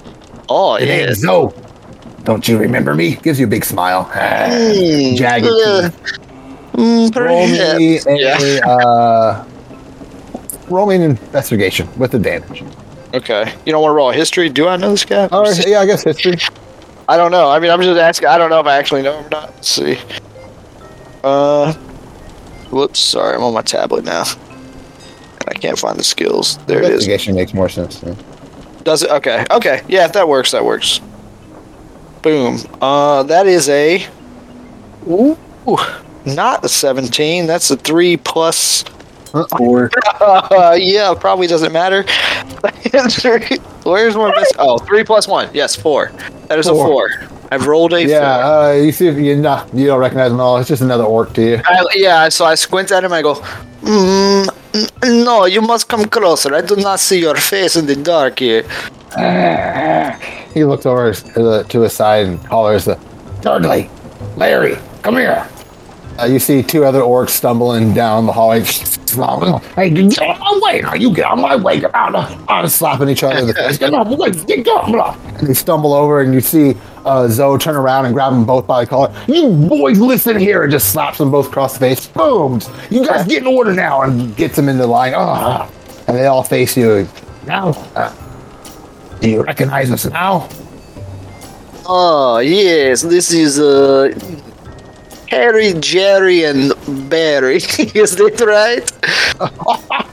Oh 0.50 0.76
name's 0.76 0.88
yes. 0.88 1.18
Zoe. 1.20 1.52
Don't 2.24 2.46
you 2.46 2.58
remember 2.58 2.94
me? 2.94 3.16
Gives 3.16 3.40
you 3.40 3.46
a 3.46 3.48
big 3.48 3.64
smile. 3.64 4.04
Hmm, 4.12 5.14
Jagged 5.16 5.46
uh, 5.46 5.90
mm, 6.74 7.16
Roll 7.16 7.46
me 7.46 7.98
perhaps. 7.98 8.06
a, 8.06 8.18
Yeah. 8.18 8.66
uh, 8.70 9.44
roll 10.68 10.86
me 10.86 10.96
an 10.96 11.02
investigation 11.02 11.88
with 11.98 12.14
advantage. 12.14 12.62
Okay. 13.14 13.50
You 13.64 13.72
don't 13.72 13.80
want 13.80 13.92
to 13.92 13.96
roll 13.96 14.10
a 14.10 14.14
history? 14.14 14.50
Do 14.50 14.68
I 14.68 14.76
know 14.76 14.90
this 14.90 15.04
guy? 15.06 15.28
All 15.28 15.42
right, 15.44 15.66
yeah, 15.66 15.80
I 15.80 15.86
guess 15.86 16.02
history. 16.04 16.36
I 17.08 17.16
don't 17.16 17.30
know. 17.30 17.48
I 17.50 17.58
mean, 17.58 17.70
I'm 17.70 17.80
just 17.80 17.98
asking. 17.98 18.28
I 18.28 18.36
don't 18.36 18.50
know 18.50 18.60
if 18.60 18.66
I 18.66 18.76
actually 18.76 19.00
know 19.02 19.16
him 19.16 19.26
or 19.26 19.30
not. 19.30 19.54
Let's 19.54 19.68
see. 19.68 19.98
Uh, 21.24 21.72
whoops. 22.70 22.98
Sorry, 23.00 23.34
I'm 23.34 23.42
on 23.42 23.54
my 23.54 23.62
tablet 23.62 24.04
now. 24.04 24.24
And 25.46 25.56
I 25.56 25.58
can't 25.60 25.78
find 25.78 25.98
the 25.98 26.04
skills. 26.04 26.58
There 26.66 26.78
it 26.78 26.84
is. 26.84 26.90
Investigation 26.90 27.34
makes 27.34 27.54
more 27.54 27.68
sense. 27.68 28.02
yeah. 28.04 28.14
Does 28.84 29.02
it? 29.02 29.10
Okay. 29.10 29.44
Okay. 29.50 29.82
Yeah, 29.88 30.04
if 30.06 30.12
that 30.12 30.28
works, 30.28 30.50
that 30.52 30.64
works. 30.64 31.00
Boom. 32.22 32.58
Uh, 32.80 33.22
that 33.24 33.46
is 33.46 33.68
a. 33.68 34.06
Ooh, 35.08 35.36
not 36.24 36.64
a 36.64 36.68
17. 36.68 37.46
That's 37.46 37.70
a 37.70 37.76
3 37.76 38.16
plus. 38.18 38.84
Four. 39.58 39.90
Uh, 40.20 40.76
yeah, 40.80 41.12
probably 41.18 41.46
doesn't 41.46 41.72
matter. 41.72 42.04
Three- 43.10 43.58
Where's 43.84 44.16
one 44.16 44.30
of 44.30 44.36
this? 44.36 44.50
Oh, 44.58 44.78
3 44.78 45.04
plus 45.04 45.28
1. 45.28 45.50
Yes, 45.52 45.76
4. 45.76 46.10
That 46.48 46.58
is 46.58 46.66
Four. 46.68 46.86
a 46.86 46.88
4. 46.88 47.28
I've 47.52 47.66
rolled 47.68 47.92
a 47.92 48.04
Yeah, 48.04 48.18
four. 48.42 48.52
uh, 48.70 48.72
you 48.74 48.90
see 48.90 49.06
if 49.06 49.16
you 49.18 49.36
not 49.36 49.72
you 49.72 49.86
don't 49.86 50.00
recognize 50.00 50.30
them 50.32 50.40
all. 50.40 50.56
It's 50.58 50.68
just 50.68 50.82
another 50.82 51.04
orc 51.04 51.32
to 51.34 51.42
you. 51.42 51.60
I, 51.64 51.84
yeah, 51.94 52.28
so 52.28 52.44
I 52.44 52.56
squint 52.56 52.90
at 52.90 53.04
him. 53.04 53.12
I 53.12 53.22
go, 53.22 53.34
mm, 53.82 54.48
n- 54.48 54.54
"No, 55.04 55.46
you 55.46 55.60
must 55.60 55.88
come 55.88 56.04
closer. 56.06 56.54
I 56.54 56.60
do 56.62 56.76
not 56.76 57.00
see 57.00 57.20
your 57.20 57.36
face 57.36 57.76
in 57.76 57.86
the 57.86 57.96
dark 57.96 58.38
here." 58.38 58.64
He 60.54 60.64
looks 60.64 60.86
over 60.86 61.12
to, 61.12 61.42
the, 61.42 61.64
to 61.68 61.82
his 61.82 61.92
side 61.92 62.26
and 62.26 62.38
hollers, 62.46 62.88
"Dudley, 63.42 63.90
Larry, 64.36 64.78
come 65.02 65.16
here." 65.16 65.46
Uh, 66.18 66.24
you 66.24 66.38
see 66.38 66.62
two 66.62 66.82
other 66.84 67.00
orcs 67.02 67.30
stumbling 67.30 67.92
down 67.92 68.26
the 68.26 68.32
hallway. 68.32 68.64
Hey, 69.76 69.88
get 69.88 70.20
out 70.20 70.36
of 70.36 70.40
my 70.40 70.60
way! 70.62 70.80
Now 70.82 70.94
you 70.94 71.10
get 71.14 71.24
out 71.24 71.38
of 71.38 71.38
my 71.38 71.56
way! 71.56 71.80
Get 71.80 71.94
out! 71.94 72.14
Uh, 72.14 72.68
slapping 72.68 73.08
each 73.08 73.22
other 73.22 73.38
in 73.38 73.46
the 73.46 73.54
face. 73.60 73.78
Get 73.78 73.94
out 73.94 74.06
of 74.06 74.10
my 74.12 74.16
way! 74.16 74.30
Get 74.30 74.68
out! 74.68 75.16
And 75.38 75.48
they 75.48 75.54
stumble 75.54 75.94
over, 75.94 76.20
and 76.20 76.34
you 76.34 76.42
see 76.42 76.74
uh, 77.06 77.28
Zoe 77.28 77.58
turn 77.58 77.76
around 77.76 78.04
and 78.06 78.14
grab 78.14 78.32
them 78.32 78.44
both 78.44 78.66
by 78.66 78.84
the 78.84 78.90
collar. 78.90 79.14
You 79.28 79.50
boys, 79.50 79.98
listen 80.00 80.38
here! 80.38 80.64
And 80.64 80.72
just 80.72 80.92
slaps 80.92 81.18
them 81.18 81.30
both 81.30 81.46
across 81.48 81.74
the 81.74 81.78
face. 81.78 82.06
Boom! 82.08 82.60
You 82.90 83.06
guys 83.06 83.26
get 83.26 83.42
in 83.42 83.46
order 83.46 83.72
now! 83.72 84.02
And 84.02 84.36
gets 84.36 84.56
them 84.56 84.68
into 84.68 84.86
line. 84.86 85.14
Ah. 85.16 85.70
And 86.08 86.16
they 86.16 86.26
all 86.26 86.42
face 86.42 86.76
you. 86.76 87.08
Now, 87.46 87.70
uh, 87.94 88.14
do 89.20 89.30
you 89.30 89.42
recognize 89.42 89.90
us 89.90 90.04
now? 90.06 90.48
Oh 91.86 92.38
yes, 92.38 93.02
this 93.02 93.32
is 93.32 93.60
uh, 93.60 94.12
Harry, 95.28 95.74
Jerry, 95.74 96.44
and 96.44 96.72
Barry. 97.08 97.56
is 97.78 98.16
that 98.16 98.40
right? 98.40 98.90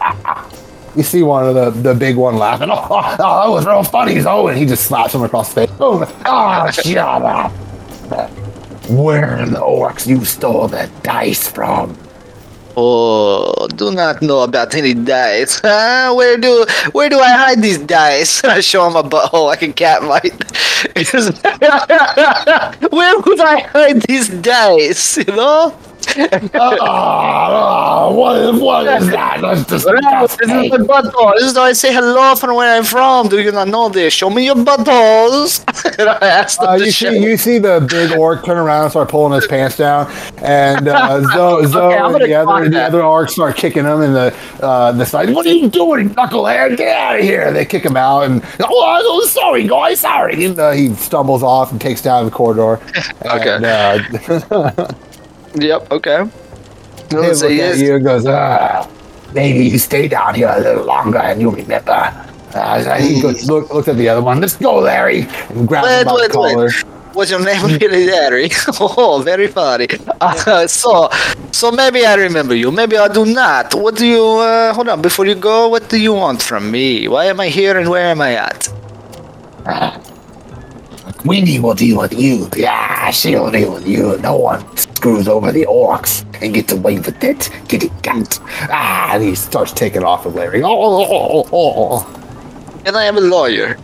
You 0.95 1.03
see 1.03 1.23
one 1.23 1.47
of 1.47 1.55
the, 1.55 1.71
the 1.71 1.95
big 1.95 2.15
one 2.15 2.37
laughing. 2.37 2.69
Oh, 2.69 2.87
oh, 2.89 3.15
that 3.17 3.49
was 3.49 3.65
real 3.65 3.83
funny, 3.83 4.19
Zoe. 4.19 4.51
And 4.51 4.59
he 4.59 4.65
just 4.65 4.85
slaps 4.85 5.15
him 5.15 5.23
across 5.23 5.53
the 5.53 5.67
face. 5.67 5.77
Boom. 5.77 6.05
Oh, 6.25 6.71
shut 6.71 6.97
up. 6.97 7.51
Where 8.89 9.39
are 9.39 9.45
the 9.45 9.59
orcs 9.59 10.05
you 10.05 10.23
stole 10.25 10.67
the 10.67 10.89
dice 11.01 11.49
from? 11.49 11.97
Oh, 12.75 13.67
do 13.75 13.91
not 13.91 14.21
know 14.21 14.41
about 14.41 14.73
any 14.75 14.93
dice. 14.93 15.59
Huh? 15.63 16.13
Where 16.15 16.37
do 16.37 16.65
where 16.91 17.09
do 17.09 17.19
I 17.19 17.31
hide 17.31 17.61
these 17.61 17.77
dice? 17.77 18.43
I 18.43 18.59
show 18.61 18.87
him 18.87 18.95
a 18.95 19.03
butthole 19.03 19.45
like 19.45 19.61
a 19.61 19.71
cat 19.71 20.03
might. 20.03 20.33
where 22.91 23.19
would 23.19 23.39
I 23.39 23.61
hide 23.61 24.01
these 24.03 24.29
dice? 24.29 25.17
You 25.17 25.35
know? 25.35 25.75
Oh, 26.17 26.77
oh, 26.81 28.13
what, 28.15 28.55
what 28.61 29.01
is 29.01 29.09
that? 29.09 29.41
That's 29.41 29.63
This 29.65 29.81
is 29.83 29.87
my 29.87 30.19
disgusting. 30.21 30.87
butthole. 30.87 31.33
This 31.35 31.43
is 31.51 31.55
how 31.55 31.63
I 31.63 31.73
say 31.73 31.93
hello 31.93 32.35
from 32.35 32.55
where 32.55 32.77
I'm 32.77 32.83
from. 32.83 33.27
Do 33.29 33.39
you 33.39 33.51
not 33.51 33.67
know 33.67 33.89
this? 33.89 34.13
Show 34.13 34.29
me 34.29 34.45
your 34.45 34.55
buttholes. 34.55 35.63
and 35.99 36.09
I 36.21 36.27
asked 36.27 36.59
Uh, 36.61 36.73
you 36.75 36.91
show 36.91 37.11
see, 37.11 37.17
you 37.23 37.37
see 37.37 37.59
the 37.59 37.85
big 37.89 38.17
orc 38.17 38.43
turn 38.45 38.57
around 38.57 38.83
and 38.83 38.91
start 38.91 39.09
pulling 39.09 39.33
his 39.33 39.47
pants 39.47 39.77
down, 39.77 40.11
and 40.37 40.87
uh, 40.87 41.21
Zoe, 41.33 41.65
Zoe 41.67 41.93
I'm 41.95 42.15
and 42.15 42.23
the 42.25 42.33
other, 42.35 42.45
clock 42.45 42.71
the 42.71 42.81
other 42.83 42.99
orcs 43.01 43.31
start 43.31 43.55
kicking 43.55 43.85
him 43.85 44.01
in 44.01 44.13
the 44.13 44.35
uh, 44.61 44.91
the 44.91 45.05
side. 45.05 45.29
What 45.33 45.45
are 45.45 45.53
you 45.53 45.69
doing, 45.69 46.09
knucklehead? 46.11 46.77
Get 46.77 46.95
out 46.95 47.15
of 47.19 47.21
here! 47.25 47.51
They 47.51 47.65
kick 47.65 47.83
him 47.85 47.97
out, 47.97 48.21
and 48.23 48.43
oh, 48.61 49.21
I'm 49.21 49.27
sorry, 49.27 49.67
guys, 49.67 49.99
sorry. 50.01 50.45
And, 50.45 50.59
uh, 50.59 50.71
he 50.71 50.93
stumbles 50.95 51.43
off 51.43 51.71
and 51.71 51.79
takes 51.81 52.01
down 52.01 52.25
the 52.25 52.31
corridor. 52.31 52.79
Okay. 53.25 53.55
And, 53.55 53.65
uh, 54.51 54.93
Yep. 55.55 55.91
Okay. 55.91 56.23
he 57.09 57.15
Let's 57.17 57.41
looks 57.41 57.41
say 57.41 57.59
at 57.61 57.77
you 57.77 57.95
and 57.95 58.03
goes, 58.05 58.25
ah, 58.25 58.87
maybe 59.33 59.65
you 59.65 59.77
stay 59.77 60.07
down 60.07 60.35
here 60.35 60.51
a 60.55 60.59
little 60.59 60.85
longer 60.85 61.19
and 61.19 61.41
you'll 61.41 61.51
remember. 61.53 62.11
Uh, 62.55 62.97
he 62.99 63.21
goes, 63.21 63.47
look, 63.49 63.73
looks 63.73 63.87
at 63.87 63.97
the 63.97 64.07
other 64.09 64.21
one. 64.21 64.39
Let's 64.39 64.55
go, 64.57 64.75
Larry. 64.79 65.21
And 65.49 65.67
grabs 65.67 65.87
him 65.87 65.99
Wait, 65.99 66.05
by 66.05 66.13
the 66.15 66.21
wait, 66.21 66.31
collar. 66.31 66.65
wait. 66.65 66.73
What's 67.13 67.29
your 67.29 67.43
name 67.43 67.63
really, 67.65 68.05
Larry? 68.11 68.49
oh, 68.79 69.21
very 69.23 69.47
funny. 69.47 69.87
Uh, 70.19 70.65
so, 70.67 71.09
so 71.51 71.71
maybe 71.71 72.05
I 72.05 72.15
remember 72.15 72.55
you. 72.55 72.71
Maybe 72.71 72.97
I 72.97 73.07
do 73.07 73.25
not. 73.25 73.75
What 73.75 73.95
do 73.97 74.05
you? 74.07 74.23
Uh, 74.39 74.73
hold 74.73 74.89
on. 74.89 75.01
Before 75.01 75.25
you 75.25 75.35
go, 75.35 75.67
what 75.67 75.89
do 75.89 75.97
you 75.99 76.13
want 76.13 76.41
from 76.41 76.71
me? 76.71 77.07
Why 77.07 77.25
am 77.25 77.39
I 77.39 77.49
here 77.49 77.77
and 77.77 77.87
where 77.89 78.05
am 78.07 78.21
I 78.21 78.33
at? 78.35 78.67
Winnie 81.25 81.59
will 81.59 81.73
deal 81.73 81.99
with 81.99 82.13
you. 82.13 82.49
Yeah, 82.55 83.09
she'll 83.11 83.49
deal 83.49 83.73
with 83.73 83.87
you. 83.87 84.17
No 84.17 84.35
one 84.35 84.77
screws 84.77 85.27
over 85.27 85.51
the 85.51 85.65
orcs 85.65 86.25
and 86.41 86.53
gets 86.53 86.73
away 86.73 86.99
with 86.99 87.23
it. 87.23 87.49
Get 87.67 87.83
it, 87.85 88.03
got. 88.03 88.39
Ah, 88.69 89.13
and 89.13 89.23
he 89.23 89.35
starts 89.35 89.71
taking 89.71 90.03
off 90.03 90.25
with 90.25 90.35
Larry. 90.35 90.61
Oh, 90.63 90.69
oh, 90.69 91.45
oh, 91.51 91.73
oh. 91.77 92.81
And 92.85 92.97
I 92.97 93.05
am 93.05 93.17
a 93.17 93.21
lawyer. 93.21 93.77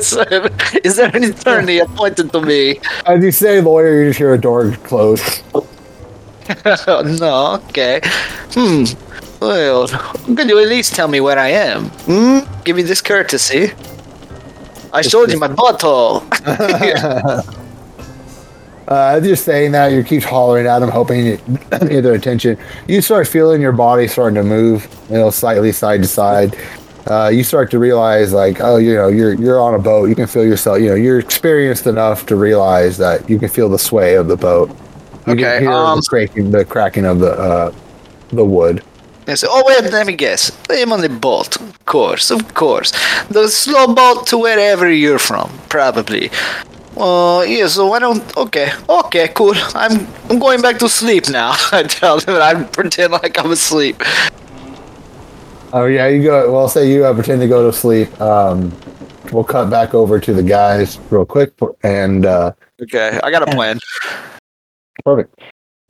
So, 0.00 0.22
Is 0.84 0.96
there 0.96 1.14
an 1.14 1.24
attorney 1.24 1.78
appointed 1.80 2.32
to 2.32 2.40
me? 2.40 2.80
As 3.04 3.22
you 3.22 3.30
say 3.30 3.60
lawyer, 3.60 4.02
you 4.02 4.08
just 4.08 4.18
hear 4.18 4.32
a 4.32 4.40
door 4.40 4.72
close. 4.84 5.42
no. 7.20 7.60
Okay. 7.68 8.00
Hmm. 8.54 8.84
Well, 9.40 9.88
could 9.88 10.48
you 10.48 10.58
at 10.60 10.68
least 10.68 10.94
tell 10.94 11.08
me 11.08 11.20
where 11.20 11.38
I 11.38 11.48
am? 11.48 11.90
Hmm. 12.06 12.62
Give 12.64 12.76
me 12.76 12.82
this 12.82 13.02
courtesy. 13.02 13.72
I 14.92 15.02
showed 15.02 15.30
you 15.32 15.38
my 15.38 15.48
butthole. 15.60 16.24
Uh, 18.88 19.14
as 19.16 19.26
you're 19.26 19.36
saying 19.36 19.72
that, 19.72 19.92
you 19.92 20.02
keep 20.02 20.22
hollering 20.22 20.66
at 20.66 20.82
him, 20.82 20.88
hoping 20.88 21.24
you 21.24 21.36
get 21.70 22.02
their 22.02 22.14
attention. 22.14 22.58
You 22.88 23.00
start 23.00 23.28
feeling 23.28 23.60
your 23.60 23.72
body 23.72 24.08
starting 24.08 24.34
to 24.34 24.42
move, 24.42 24.88
you 25.08 25.16
know, 25.16 25.30
slightly 25.30 25.72
side 25.72 26.02
to 26.02 26.08
side. 26.08 26.56
Uh, 27.06 27.28
you 27.32 27.44
start 27.44 27.70
to 27.70 27.78
realize, 27.78 28.32
like, 28.32 28.60
oh, 28.60 28.76
you 28.78 28.94
know, 28.94 29.08
you're 29.08 29.34
you're 29.34 29.60
on 29.60 29.74
a 29.74 29.78
boat. 29.78 30.06
You 30.08 30.16
can 30.16 30.26
feel 30.26 30.44
yourself. 30.44 30.80
You 30.80 30.88
know, 30.90 30.94
you're 30.96 31.20
experienced 31.20 31.86
enough 31.86 32.26
to 32.26 32.36
realize 32.36 32.98
that 32.98 33.28
you 33.30 33.38
can 33.38 33.48
feel 33.48 33.68
the 33.68 33.78
sway 33.78 34.14
of 34.16 34.26
the 34.28 34.36
boat. 34.36 34.70
You 35.26 35.32
Okay, 35.32 35.58
can 35.58 35.62
hear 35.62 35.72
um, 35.72 35.98
the 35.98 36.02
cracking, 36.02 36.50
the 36.50 36.64
cracking 36.64 37.06
of 37.06 37.20
the 37.20 37.32
uh, 37.32 37.72
the 38.30 38.44
wood. 38.44 38.84
I 39.30 39.34
said, 39.34 39.48
oh 39.50 39.62
wait, 39.66 39.92
let 39.92 40.06
me 40.06 40.14
guess. 40.14 40.50
I 40.68 40.74
am 40.74 40.92
on 40.92 41.00
the 41.00 41.08
boat. 41.08 41.60
Of 41.60 41.84
course, 41.86 42.30
of 42.30 42.54
course. 42.54 42.92
The 43.28 43.48
slow 43.48 43.94
boat 43.94 44.26
to 44.28 44.38
wherever 44.38 44.90
you're 44.90 45.18
from, 45.18 45.50
probably. 45.68 46.30
Uh, 46.96 47.44
yeah, 47.48 47.66
so 47.66 47.86
why 47.86 47.98
don't... 47.98 48.36
Okay, 48.36 48.72
okay, 48.88 49.28
cool. 49.28 49.54
I'm 49.74 50.06
I'm 50.28 50.38
going 50.38 50.60
back 50.60 50.78
to 50.80 50.88
sleep 50.88 51.28
now. 51.28 51.52
I 51.72 51.84
tell 51.84 52.18
them 52.20 52.40
I 52.42 52.64
pretend 52.64 53.12
like 53.12 53.38
I'm 53.38 53.50
asleep. 53.50 54.02
Oh 55.72 55.86
yeah, 55.86 56.08
you 56.08 56.22
go. 56.22 56.52
Well, 56.52 56.68
say 56.68 56.90
you 56.90 57.04
uh, 57.04 57.14
pretend 57.14 57.40
to 57.42 57.48
go 57.48 57.70
to 57.70 57.76
sleep. 57.76 58.20
Um, 58.20 58.72
we'll 59.32 59.44
cut 59.44 59.70
back 59.70 59.94
over 59.94 60.18
to 60.18 60.32
the 60.34 60.42
guys 60.42 60.98
real 61.10 61.24
quick, 61.24 61.52
and 61.84 62.26
uh, 62.26 62.52
Okay, 62.82 63.20
I 63.22 63.30
got 63.30 63.42
a 63.48 63.50
plan. 63.52 63.78
perfect. 65.04 65.34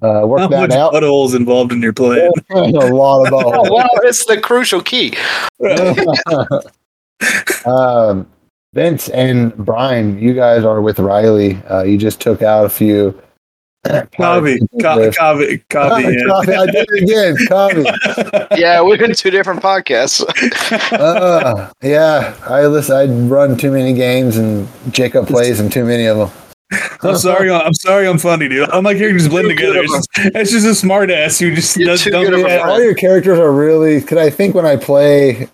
Uh, 0.02 0.26
work 0.26 0.40
How 0.40 0.48
that 0.48 0.60
much 0.60 0.70
out. 0.72 0.92
buttholes 0.94 1.36
involved 1.36 1.72
in 1.72 1.82
your 1.82 1.92
plan? 1.92 2.30
a 2.50 2.60
lot 2.60 3.26
of 3.26 3.32
Oh, 3.34 3.52
balls. 3.52 3.70
wow, 3.70 3.88
it's 4.02 4.24
the 4.24 4.40
crucial 4.40 4.80
key. 4.80 5.14
um, 7.66 8.26
Vince 8.72 9.08
and 9.10 9.54
Brian, 9.56 10.18
you 10.18 10.32
guys 10.32 10.64
are 10.64 10.80
with 10.80 10.98
Riley. 11.00 11.56
Uh, 11.68 11.82
you 11.82 11.98
just 11.98 12.20
took 12.20 12.40
out 12.42 12.64
a 12.64 12.68
few. 12.68 13.20
Covey, 14.12 14.58
Co- 14.82 15.10
Covey, 15.10 15.58
Covey. 15.70 16.02
yeah. 16.02 16.24
Covey, 16.28 16.52
I 16.54 16.66
did 16.66 16.86
it 16.90 17.02
again. 17.02 17.36
Covey. 17.48 17.84
Yeah, 18.60 18.82
we're 18.82 19.02
in 19.02 19.14
two 19.14 19.30
different 19.30 19.62
podcasts. 19.62 20.22
Uh, 20.92 21.70
yeah, 21.82 22.34
I 22.46 22.66
listen. 22.66 22.94
I 22.96 23.06
run 23.28 23.56
too 23.56 23.70
many 23.72 23.92
games, 23.94 24.36
and 24.36 24.68
Jacob 24.92 25.26
plays 25.28 25.60
in 25.60 25.70
too 25.70 25.84
many 25.84 26.04
of 26.06 26.18
them. 26.18 26.30
I'm 27.02 27.16
sorry. 27.16 27.50
I'm 27.52 27.74
sorry. 27.74 28.06
I'm 28.06 28.18
funny, 28.18 28.48
dude. 28.48 28.68
All 28.70 28.82
my 28.82 28.94
characters 28.94 29.28
blend 29.28 29.48
together. 29.48 29.80
It's 29.82 29.92
just, 29.92 30.08
it's 30.36 30.50
just 30.50 30.66
a 30.66 30.74
smart 30.74 31.10
ass 31.10 31.38
who 31.38 31.54
just 31.54 31.76
You're 31.76 31.86
does 31.88 32.04
dumb 32.04 32.24
good 32.24 32.34
of 32.34 32.40
a 32.40 32.42
shit. 32.42 32.50
Yeah, 32.50 32.68
all 32.68 32.82
your 32.82 32.94
characters 32.94 33.38
are 33.38 33.52
really. 33.52 34.00
Because 34.00 34.18
I 34.18 34.30
think 34.30 34.54
when 34.54 34.66
I 34.66 34.76
play 34.76 35.48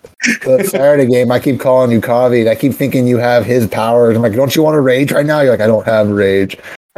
the 0.45 0.63
Saturday 0.69 1.07
game, 1.07 1.31
I 1.31 1.39
keep 1.39 1.59
calling 1.59 1.91
you 1.91 2.01
Kavi, 2.01 2.41
and 2.41 2.49
I 2.49 2.55
keep 2.55 2.73
thinking 2.73 3.07
you 3.07 3.17
have 3.17 3.45
his 3.45 3.67
powers. 3.67 4.15
I'm 4.15 4.21
like, 4.21 4.33
don't 4.33 4.55
you 4.55 4.63
want 4.63 4.75
to 4.75 4.81
rage 4.81 5.11
right 5.11 5.25
now? 5.25 5.41
You're 5.41 5.51
like, 5.51 5.61
I 5.61 5.67
don't 5.67 5.85
have 5.85 6.09
rage. 6.09 6.57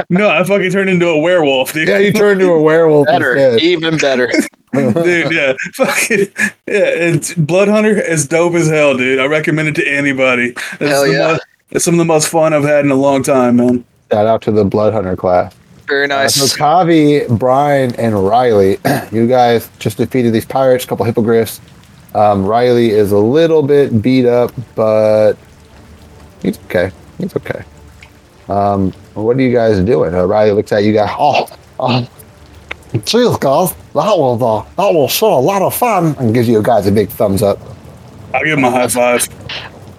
No, 0.10 0.30
I 0.30 0.44
fucking 0.46 0.72
turned 0.72 0.90
into 0.90 1.08
a 1.10 1.20
werewolf, 1.20 1.74
dude. 1.74 1.90
Yeah, 1.90 1.98
you 1.98 2.14
turned 2.14 2.40
into 2.42 2.54
a 2.54 2.62
werewolf 2.62 3.08
Better, 3.08 3.36
instead. 3.36 3.62
even 3.62 3.98
better. 3.98 4.32
dude. 4.74 5.32
Yeah, 5.32 5.54
fucking 5.76 6.20
yeah. 6.40 6.54
It's 6.68 7.34
Blood 7.34 7.68
Hunter 7.68 8.00
is 8.02 8.26
dope 8.28 8.54
as 8.54 8.70
hell, 8.70 8.96
dude. 8.96 9.20
I 9.20 9.26
recommend 9.26 9.68
it 9.68 9.76
to 9.76 9.86
anybody. 9.86 10.54
It's 10.56 10.80
Hell 10.80 11.06
yeah. 11.06 11.34
mo- 11.34 11.40
it's 11.72 11.84
some 11.84 11.96
of 11.96 11.98
the 11.98 12.06
most 12.06 12.30
fun 12.30 12.54
I've 12.54 12.64
had 12.64 12.86
in 12.86 12.92
a 12.92 12.96
long 12.96 13.24
time, 13.24 13.58
man. 13.58 13.84
Shout 14.12 14.26
out 14.28 14.42
to 14.44 14.52
the 14.52 14.66
Blood 14.66 14.94
Hunter 14.94 15.16
class. 15.16 15.54
Very 15.88 16.06
Uh, 16.06 16.08
nice. 16.08 16.36
so 16.36 16.46
Kavi, 16.58 17.28
Brian, 17.40 17.96
and 17.96 18.28
Riley, 18.28 18.78
you 19.12 19.28
guys 19.28 19.70
just 19.80 19.98
defeated 19.98 20.34
these 20.34 20.46
pirates, 20.46 20.86
a 20.86 20.88
couple 20.88 21.06
hippogriffs. 21.06 21.62
Um, 22.16 22.46
Riley 22.46 22.90
is 22.90 23.12
a 23.12 23.18
little 23.18 23.62
bit 23.62 24.02
beat 24.02 24.26
up, 24.26 24.52
but 24.76 25.34
he's 26.42 26.58
okay. 26.66 26.92
He's 27.20 27.36
okay. 27.36 27.64
Um, 28.48 28.92
what 29.14 29.38
are 29.38 29.42
you 29.42 29.54
guys 29.54 29.80
doing? 29.82 30.16
Uh, 30.16 30.26
Riley 30.26 30.52
looks 30.52 30.72
at 30.72 30.84
you 30.84 30.94
guys. 30.94 31.10
Oh, 31.20 31.48
oh, 31.80 32.08
cheers, 33.06 33.38
guys. 33.38 33.72
That 33.94 34.18
was 34.18 34.42
uh, 34.42 34.68
that 34.76 34.94
was 34.94 35.12
sure 35.12 35.32
a 35.38 35.40
lot 35.40 35.62
of 35.62 35.74
fun. 35.76 36.16
And 36.18 36.34
gives 36.34 36.50
you 36.50 36.62
guys 36.64 36.88
a 36.88 36.92
big 36.92 37.10
thumbs 37.10 37.42
up. 37.44 37.60
I'll 38.34 38.44
give 38.44 38.58
him 38.58 38.64
a 38.66 38.72
high 38.72 38.88
five. 38.88 39.28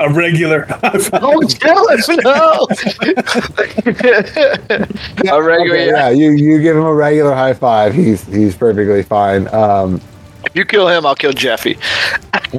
A 0.00 0.08
regular. 0.12 0.66
Oh, 0.82 1.40
Dylan, 1.42 2.24
no! 2.24 2.66
a 5.32 5.42
regular. 5.42 5.76
Okay, 5.76 5.86
yeah, 5.88 6.08
you 6.10 6.30
you 6.32 6.60
give 6.62 6.76
him 6.76 6.84
a 6.84 6.94
regular 6.94 7.34
high 7.34 7.54
five. 7.54 7.94
He's 7.94 8.24
he's 8.26 8.54
perfectly 8.56 9.02
fine. 9.02 9.46
Um, 9.54 10.00
If 10.46 10.54
you 10.56 10.64
kill 10.64 10.88
him, 10.88 11.04
I'll 11.06 11.14
kill 11.14 11.32
Jeffy. 11.32 11.78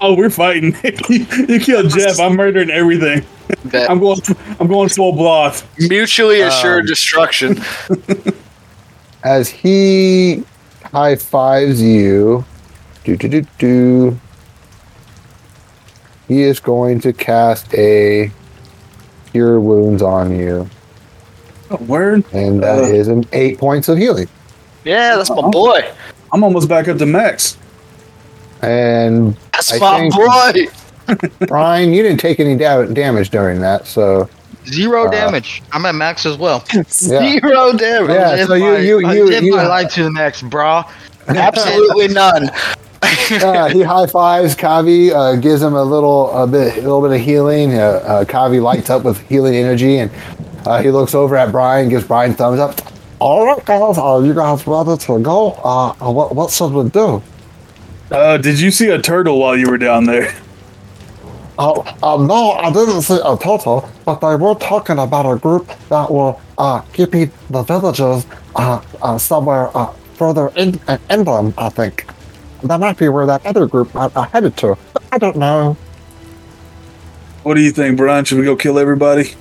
oh, 0.00 0.14
we're 0.16 0.30
fighting. 0.30 0.76
you, 1.08 1.26
you 1.48 1.60
killed 1.60 1.90
Jeff. 1.90 2.18
I'm 2.20 2.36
murdering 2.36 2.70
everything. 2.70 3.24
Bet. 3.66 3.90
I'm 3.90 3.98
going. 3.98 4.20
I'm 4.60 4.66
going 4.68 4.88
full 4.88 5.12
block. 5.12 5.56
Mutually 5.78 6.40
assured 6.42 6.82
Um, 6.82 6.86
destruction. 6.86 7.60
as 9.24 9.48
he 9.48 10.44
high 10.84 11.16
fives 11.16 11.80
you, 11.82 12.44
do 13.04 13.16
do 13.16 13.28
do 13.28 13.46
do. 13.58 14.18
He 16.28 16.42
is 16.42 16.58
going 16.60 17.00
to 17.00 17.12
cast 17.12 17.72
a 17.74 18.30
cure 19.32 19.60
wounds 19.60 20.02
on 20.02 20.36
you, 20.36 20.68
Oh, 21.70 21.76
word. 21.86 22.24
and 22.32 22.62
that 22.62 22.78
Uh. 22.78 22.82
is 22.82 23.08
an 23.08 23.24
eight 23.32 23.58
points 23.58 23.88
of 23.88 23.98
healing. 23.98 24.28
Yeah, 24.84 25.16
that's 25.16 25.30
my 25.30 25.42
boy. 25.48 25.84
I'm 26.32 26.42
almost 26.44 26.68
back 26.68 26.88
up 26.88 26.98
to 26.98 27.06
max. 27.06 27.56
And 28.62 29.36
That's 29.52 29.72
I 29.74 29.78
my 29.78 29.98
think- 30.00 30.14
boy. 30.14 31.26
Brian, 31.46 31.92
you 31.92 32.02
didn't 32.02 32.18
take 32.18 32.40
any 32.40 32.56
da- 32.56 32.84
damage 32.86 33.30
during 33.30 33.60
that, 33.60 33.86
so 33.86 34.28
Zero 34.66 35.06
Uh, 35.06 35.10
damage. 35.10 35.62
I'm 35.72 35.86
at 35.86 35.94
max 35.94 36.26
as 36.26 36.36
well. 36.38 36.64
yeah. 36.74 36.82
Zero 36.90 37.72
damage. 37.72 38.10
Yeah, 38.10 38.44
so 38.46 38.54
you- 38.54 38.64
my- 38.64 38.78
you- 38.78 39.06
I 39.06 39.14
you- 39.14 39.24
live 39.26 39.44
you- 39.44 39.54
my 39.54 39.66
life 39.68 39.92
to 39.94 40.02
the 40.02 40.10
max, 40.10 40.42
brah. 40.42 40.84
Absolutely 41.28 42.08
none. 42.08 42.50
Uh, 43.30 43.68
he 43.68 43.82
high 43.82 44.06
fives 44.06 44.54
Kavi, 44.54 45.12
uh, 45.12 45.36
gives 45.36 45.60
him 45.60 45.74
a 45.74 45.82
little 45.82 46.30
a 46.30 46.46
bit 46.46 46.76
a 46.76 46.80
little 46.80 47.02
bit 47.02 47.12
of 47.12 47.20
healing. 47.20 47.74
Uh, 47.74 47.80
uh, 48.04 48.24
Kavi 48.24 48.62
lights 48.62 48.88
up 48.88 49.04
with 49.04 49.20
healing 49.28 49.54
energy, 49.56 49.98
and 49.98 50.10
uh, 50.64 50.80
he 50.80 50.90
looks 50.90 51.14
over 51.14 51.36
at 51.36 51.50
Brian, 51.50 51.88
gives 51.88 52.04
Brian 52.06 52.34
thumbs 52.34 52.60
up. 52.60 52.80
All 53.18 53.46
right, 53.46 53.64
guys, 53.64 53.98
are 53.98 54.24
you 54.24 54.32
guys 54.34 54.66
ready 54.66 54.96
to 54.96 55.18
go? 55.20 55.52
Uh, 55.64 55.88
uh, 56.00 56.10
what 56.10 56.34
what 56.34 56.50
should 56.50 56.72
we 56.72 56.88
do? 56.88 57.22
Uh, 58.10 58.36
did 58.38 58.60
you 58.60 58.70
see 58.70 58.88
a 58.90 59.00
turtle 59.00 59.38
while 59.40 59.56
you 59.56 59.68
were 59.68 59.78
down 59.78 60.04
there? 60.04 60.32
Uh, 61.58 61.80
uh, 62.02 62.16
no, 62.18 62.52
I 62.52 62.70
didn't 62.72 63.02
see 63.02 63.18
a 63.24 63.36
turtle, 63.36 63.88
but 64.04 64.20
they 64.20 64.36
were 64.36 64.54
talking 64.54 64.98
about 64.98 65.24
a 65.26 65.36
group 65.38 65.66
that 65.88 66.10
were 66.10 66.36
uh, 66.58 66.80
keeping 66.92 67.30
the 67.50 67.62
villagers 67.62 68.26
uh, 68.54 68.80
uh, 69.02 69.18
somewhere 69.18 69.74
uh, 69.76 69.90
further 70.14 70.48
in, 70.56 70.78
uh, 70.86 70.98
inland, 71.10 71.54
I 71.56 71.70
think. 71.70 72.06
That 72.66 72.80
might 72.80 72.98
be 72.98 73.08
where 73.08 73.26
that 73.26 73.44
other 73.46 73.66
group 73.66 73.94
uh, 73.94 74.10
uh, 74.14 74.22
headed 74.28 74.56
to. 74.58 74.76
I 75.12 75.18
don't 75.18 75.36
know. 75.36 75.76
What 77.42 77.54
do 77.54 77.60
you 77.60 77.70
think, 77.70 77.96
Brian? 77.96 78.24
Should 78.24 78.38
we 78.38 78.44
go 78.44 78.56
kill 78.56 78.78
everybody? 78.78 79.34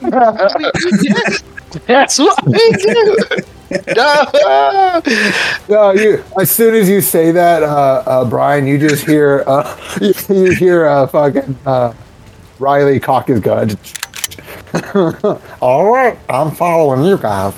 That's 1.86 2.18
what 2.18 2.46
we 2.46 2.70
do. 2.72 3.16
No. 3.96 5.02
No, 5.68 5.92
you. 5.92 6.24
As 6.38 6.50
soon 6.50 6.74
as 6.74 6.88
you 6.88 7.00
say 7.00 7.30
that, 7.30 7.62
uh, 7.62 8.02
uh, 8.06 8.24
Brian, 8.24 8.66
you 8.66 8.78
just 8.78 9.06
hear, 9.06 9.44
uh, 9.46 9.76
you, 10.00 10.12
you 10.28 10.52
hear, 10.52 10.86
uh, 10.86 11.06
fucking 11.06 11.56
uh, 11.66 11.92
Riley 12.58 13.00
cock 13.00 13.28
his 13.28 13.40
gun. 13.40 13.76
All 15.60 15.92
right, 15.92 16.18
I'm 16.28 16.50
following 16.50 17.04
you 17.04 17.18
guys. 17.18 17.54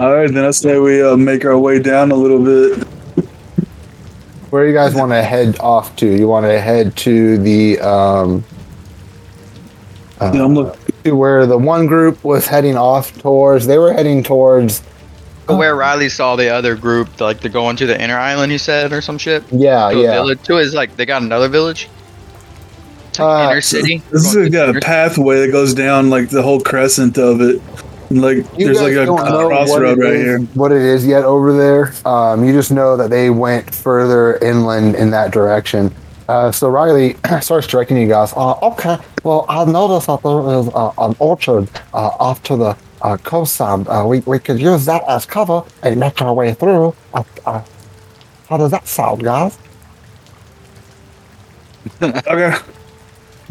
All 0.00 0.14
right, 0.14 0.32
then 0.32 0.46
I 0.46 0.50
say 0.50 0.78
we 0.78 1.02
uh, 1.02 1.14
make 1.14 1.44
our 1.44 1.58
way 1.58 1.78
down 1.78 2.10
a 2.10 2.14
little 2.14 2.42
bit. 2.42 2.84
Where 4.48 4.66
you 4.66 4.72
guys 4.72 4.94
want 4.94 5.12
to 5.12 5.22
head 5.22 5.58
off 5.60 5.94
to? 5.96 6.06
You 6.06 6.26
want 6.26 6.46
to 6.46 6.58
head 6.58 6.96
to 6.98 7.36
the 7.36 7.78
um, 7.80 8.42
uh, 10.18 10.32
Yeah, 10.34 10.44
I'm 10.44 10.54
look- 10.54 10.78
to 11.04 11.12
where 11.14 11.44
the 11.44 11.58
one 11.58 11.86
group 11.86 12.24
was 12.24 12.46
heading 12.46 12.78
off 12.78 13.12
towards. 13.20 13.66
They 13.66 13.76
were 13.76 13.92
heading 13.92 14.22
towards. 14.22 14.80
Where 15.48 15.76
Riley 15.76 16.08
saw 16.08 16.34
the 16.36 16.48
other 16.48 16.76
group, 16.76 17.20
like 17.20 17.40
they're 17.40 17.50
going 17.50 17.76
to 17.76 17.86
the 17.86 18.00
inner 18.00 18.16
island, 18.16 18.52
he 18.52 18.58
said, 18.58 18.92
or 18.94 19.02
some 19.02 19.18
shit. 19.18 19.42
Yeah, 19.52 19.90
To 19.90 19.98
yeah. 20.00 20.12
village. 20.12 20.42
To 20.44 20.56
his 20.56 20.72
like 20.74 20.96
they 20.96 21.04
got 21.04 21.20
another 21.22 21.48
village. 21.48 21.88
It's 23.10 23.18
like 23.18 23.48
Uh, 23.48 23.50
inner 23.50 23.60
city. 23.60 24.02
This 24.10 24.26
is 24.26 24.34
Going 24.34 24.52
like 24.52 24.72
to 24.72 24.78
a 24.78 24.80
pathway 24.80 25.40
that 25.44 25.52
goes 25.52 25.74
down 25.74 26.08
like 26.08 26.30
the 26.30 26.40
whole 26.42 26.60
crescent 26.60 27.18
of 27.18 27.40
it. 27.42 27.60
Like 28.10 28.38
You 28.58 28.66
there's 28.66 28.80
like 28.80 28.92
a, 28.92 29.06
don't 29.06 29.24
know 29.24 29.40
a 29.40 29.44
what 29.48 29.66
crossroad 29.66 29.98
right 29.98 30.12
is- 30.14 30.22
here. 30.22 30.38
What 30.54 30.72
it 30.72 30.82
is 30.82 31.06
yet 31.06 31.22
over 31.24 31.56
there? 31.56 31.92
Um, 32.04 32.44
you 32.44 32.52
just 32.52 32.72
know 32.72 32.96
that 32.96 33.08
they 33.10 33.30
went 33.30 33.72
further 33.72 34.36
inland 34.38 34.96
in 34.96 35.10
that 35.10 35.30
direction. 35.32 35.94
Uh, 36.28 36.50
so 36.50 36.68
Riley 36.68 37.16
starts 37.40 37.66
directing 37.68 37.96
you 37.98 38.08
guys. 38.08 38.32
Uh, 38.34 38.58
okay. 38.72 38.96
Well, 39.22 39.46
I 39.48 39.64
noticed 39.64 40.08
that 40.08 40.22
there 40.22 40.40
is 40.58 40.68
uh, 40.74 40.92
an 40.98 41.14
orchard 41.20 41.68
uh, 41.94 42.10
off 42.18 42.42
to 42.44 42.56
the 42.56 42.76
uh, 43.02 43.16
coastline. 43.18 43.86
Uh, 43.88 44.04
we 44.04 44.20
we 44.20 44.38
could 44.40 44.58
use 44.60 44.84
that 44.86 45.02
as 45.08 45.24
cover 45.24 45.62
and 45.84 45.98
make 46.00 46.20
our 46.20 46.34
way 46.34 46.52
through. 46.54 46.94
Uh, 47.14 47.22
uh, 47.46 47.62
how 48.48 48.56
does 48.56 48.72
that 48.72 48.88
sound, 48.88 49.22
guys? 49.22 49.56
Okay. 52.02 52.54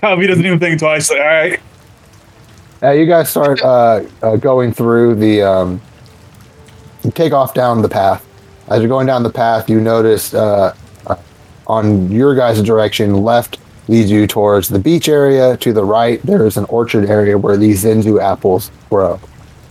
Kavi 0.00 0.26
doesn't 0.26 0.44
even 0.46 0.58
think 0.58 0.78
twice. 0.78 1.10
Like, 1.10 1.20
all 1.20 1.26
right. 1.26 1.60
Uh, 2.82 2.92
you 2.92 3.04
guys 3.06 3.28
start 3.28 3.60
uh, 3.62 4.02
uh, 4.22 4.36
going 4.36 4.72
through 4.72 5.14
the 5.14 5.42
um, 5.42 5.80
take 7.12 7.32
off 7.32 7.52
down 7.52 7.82
the 7.82 7.88
path. 7.88 8.26
As 8.68 8.80
you're 8.80 8.88
going 8.88 9.06
down 9.06 9.22
the 9.22 9.30
path, 9.30 9.68
you 9.68 9.80
notice 9.80 10.32
uh, 10.32 10.74
uh, 11.06 11.16
on 11.66 12.10
your 12.10 12.34
guys' 12.34 12.62
direction, 12.62 13.22
left 13.22 13.58
leads 13.88 14.10
you 14.10 14.26
towards 14.26 14.68
the 14.68 14.78
beach 14.78 15.08
area. 15.08 15.56
To 15.58 15.72
the 15.72 15.84
right, 15.84 16.22
there 16.22 16.46
is 16.46 16.56
an 16.56 16.64
orchard 16.66 17.10
area 17.10 17.36
where 17.36 17.56
these 17.56 17.84
Senzu 17.84 18.22
apples 18.22 18.70
grow. 18.88 19.20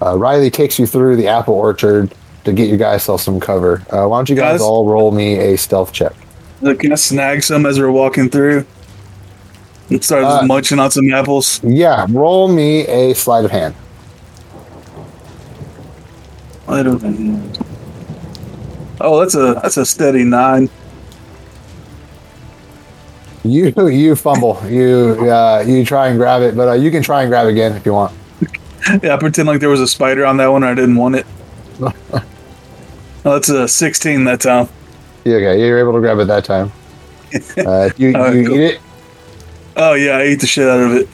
Uh, 0.02 0.18
Riley 0.18 0.52
takes 0.52 0.78
you 0.78 0.86
through 0.86 1.16
the 1.16 1.28
apple 1.28 1.56
orchard 1.56 2.14
to 2.44 2.54
get 2.54 2.70
you 2.70 2.78
guys 2.78 3.04
some 3.04 3.40
cover. 3.40 3.82
Uh, 3.90 4.08
why 4.08 4.20
don't 4.20 4.30
you 4.30 4.36
guys 4.36 4.54
Guys? 4.54 4.62
all 4.62 4.88
roll 4.88 5.12
me 5.12 5.38
a 5.40 5.58
stealth 5.58 5.92
check? 5.94 6.14
Can 6.62 6.92
I 6.92 6.96
snag 6.96 7.42
some 7.42 7.66
as 7.66 7.80
we're 7.80 7.92
walking 7.92 8.30
through? 8.30 8.66
Start 10.02 10.24
Uh, 10.24 10.46
munching 10.46 10.80
on 10.80 10.92
some 10.92 11.12
apples. 11.14 11.60
Yeah, 11.64 12.06
roll 12.10 12.48
me 12.48 12.86
a 12.88 13.14
sleight 13.16 13.46
of 13.46 13.52
hand. 13.52 13.76
I 16.68 16.84
don't. 16.84 17.58
Oh, 19.02 19.20
that's 19.20 19.34
a 19.36 19.60
that's 19.62 19.78
a 19.78 19.86
steady 19.86 20.24
nine. 20.24 20.70
You 23.44 23.74
you 23.90 24.16
fumble. 24.16 24.62
You 24.68 25.18
uh, 25.32 25.64
you 25.66 25.84
try 25.86 26.10
and 26.10 26.18
grab 26.20 26.42
it, 26.44 26.56
but 26.56 26.68
uh, 26.68 26.74
you 26.74 26.92
can 26.92 27.02
try 27.02 27.22
and 27.24 27.30
grab 27.32 27.48
it 27.48 27.52
again 27.52 27.76
if 27.76 27.86
you 27.86 27.94
want. 27.94 28.14
Yeah, 29.04 29.14
I 29.14 29.18
pretend 29.18 29.48
like 29.48 29.60
there 29.60 29.70
was 29.70 29.82
a 29.82 29.88
spider 29.88 30.26
on 30.26 30.38
that 30.38 30.48
one. 30.48 30.64
and 30.64 30.72
I 30.72 30.74
didn't 30.74 30.96
want 30.96 31.16
it. 31.16 31.26
oh, 31.82 31.92
that's 33.24 33.50
a 33.50 33.68
sixteen 33.68 34.24
that 34.24 34.40
time. 34.42 34.68
Yeah, 35.26 35.36
Okay, 35.36 35.60
you're 35.60 35.78
able 35.80 35.94
to 35.94 36.00
grab 36.00 36.18
it 36.20 36.26
that 36.28 36.46
time. 36.46 36.72
Uh, 37.58 37.90
you 37.98 38.14
All 38.16 38.22
right, 38.24 38.36
you 38.36 38.48
cool. 38.48 38.56
eat 38.58 38.62
it. 38.76 38.82
Oh 39.80 39.94
yeah, 39.94 40.18
I 40.18 40.22
ate 40.22 40.42
the 40.42 40.48
shit 40.48 40.68
out 40.68 40.80
of 40.82 40.92
it. 40.94 41.08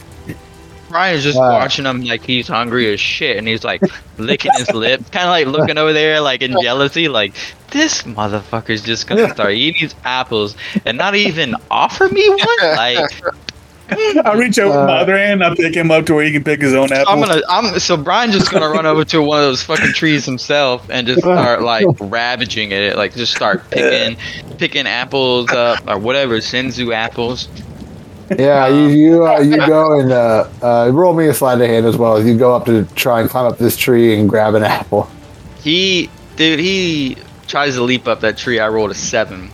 Ryan 0.90 1.16
is 1.18 1.24
just 1.24 1.38
Wow. 1.38 1.52
watching 1.52 1.86
him 1.86 2.04
like 2.06 2.24
he's 2.24 2.48
hungry 2.48 2.92
as 2.94 3.00
shit, 3.00 3.38
and 3.38 3.48
he's 3.48 3.64
like 3.64 3.82
licking 4.18 4.52
his 4.58 4.70
lip, 4.72 5.02
kind 5.12 5.26
of 5.26 5.30
like 5.32 5.48
looking 5.48 5.78
over 5.78 5.94
there 5.94 6.20
like 6.22 6.42
in 6.42 6.56
jealousy, 6.62 7.08
like 7.08 7.36
this 7.72 8.04
motherfucker's 8.04 8.82
just 8.82 9.08
gonna 9.08 9.30
start 9.30 9.52
eating 9.54 9.82
these 9.82 9.96
apples 10.06 10.56
and 10.86 10.98
not 10.98 11.16
even 11.16 11.56
offer 11.70 12.08
me 12.10 12.28
one. 12.30 12.76
Like 12.76 13.10
I 13.90 14.34
reach 14.36 14.58
out 14.58 14.68
with 14.68 14.76
my 14.78 14.98
Uh, 14.98 15.02
other 15.02 15.18
hand. 15.18 15.44
I 15.44 15.54
pick 15.54 15.76
him 15.76 15.92
up 15.92 16.06
to 16.08 16.16
where 16.16 16.24
he 16.24 16.32
can 16.32 16.44
pick 16.44 16.62
his 16.62 16.74
own 16.74 16.92
apple. 16.92 17.12
I'm 17.14 17.20
gonna, 17.20 17.42
I'm 17.50 17.78
so 17.80 17.96
Brian's 17.98 18.34
just 18.34 18.50
gonna 18.52 18.70
run 18.70 18.86
over 18.88 19.04
to 19.06 19.22
one 19.22 19.40
of 19.40 19.46
those 19.46 19.62
fucking 19.64 19.94
trees 19.94 20.26
himself 20.26 20.88
and 20.90 21.06
just 21.06 21.20
start 21.24 21.62
like 21.62 21.86
ravaging 22.00 22.72
it, 22.72 22.96
like 22.96 23.14
just 23.16 23.36
start 23.36 23.70
picking, 23.70 24.18
picking 24.58 24.88
apples 24.88 25.52
up 25.52 25.88
or 25.88 25.98
whatever, 26.00 26.38
Senzu 26.38 26.94
apples. 26.96 27.48
Yeah, 28.38 28.68
you 28.68 28.88
you 28.88 29.28
uh, 29.28 29.40
you 29.40 29.58
go 29.58 30.00
and 30.00 30.12
uh, 30.12 30.50
uh, 30.62 30.90
roll 30.92 31.14
me 31.14 31.28
a 31.28 31.34
sleight 31.34 31.62
of 31.62 31.68
hand 31.68 31.86
as 31.86 31.96
well. 31.96 32.24
You 32.24 32.38
go 32.38 32.56
up 32.56 32.66
to 32.66 32.86
try 32.96 33.22
and 33.22 33.30
climb 33.30 33.46
up 33.46 33.60
this 33.60 33.78
tree 33.78 34.20
and 34.20 34.28
grab 34.28 34.56
an 34.56 34.64
apple. 34.64 35.10
He, 35.62 36.10
dude, 36.36 36.60
he 36.60 37.18
tries 37.48 37.76
to 37.76 37.84
leap 37.84 38.08
up 38.08 38.22
that 38.22 38.38
tree. 38.38 38.60
I 38.60 38.68
rolled 38.70 38.92
a 38.92 38.96
seven. 38.96 39.52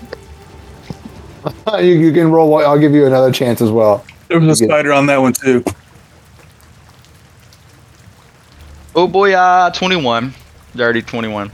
you 1.80 1.84
you 1.84 2.14
can 2.14 2.32
roll. 2.32 2.56
I'll 2.58 2.80
give 2.80 2.94
you 2.94 3.06
another 3.06 3.32
chance 3.32 3.62
as 3.62 3.72
well. 3.72 4.06
there 4.30 4.40
was 4.40 4.62
a 4.62 4.66
spider 4.66 4.94
on 4.94 5.06
that 5.08 5.18
one 5.18 5.34
too. 5.34 5.64
Oh 8.96 9.08
boy, 9.08 9.34
uh, 9.34 9.70
21. 9.72 10.34
Dirty 10.76 11.02
21. 11.02 11.52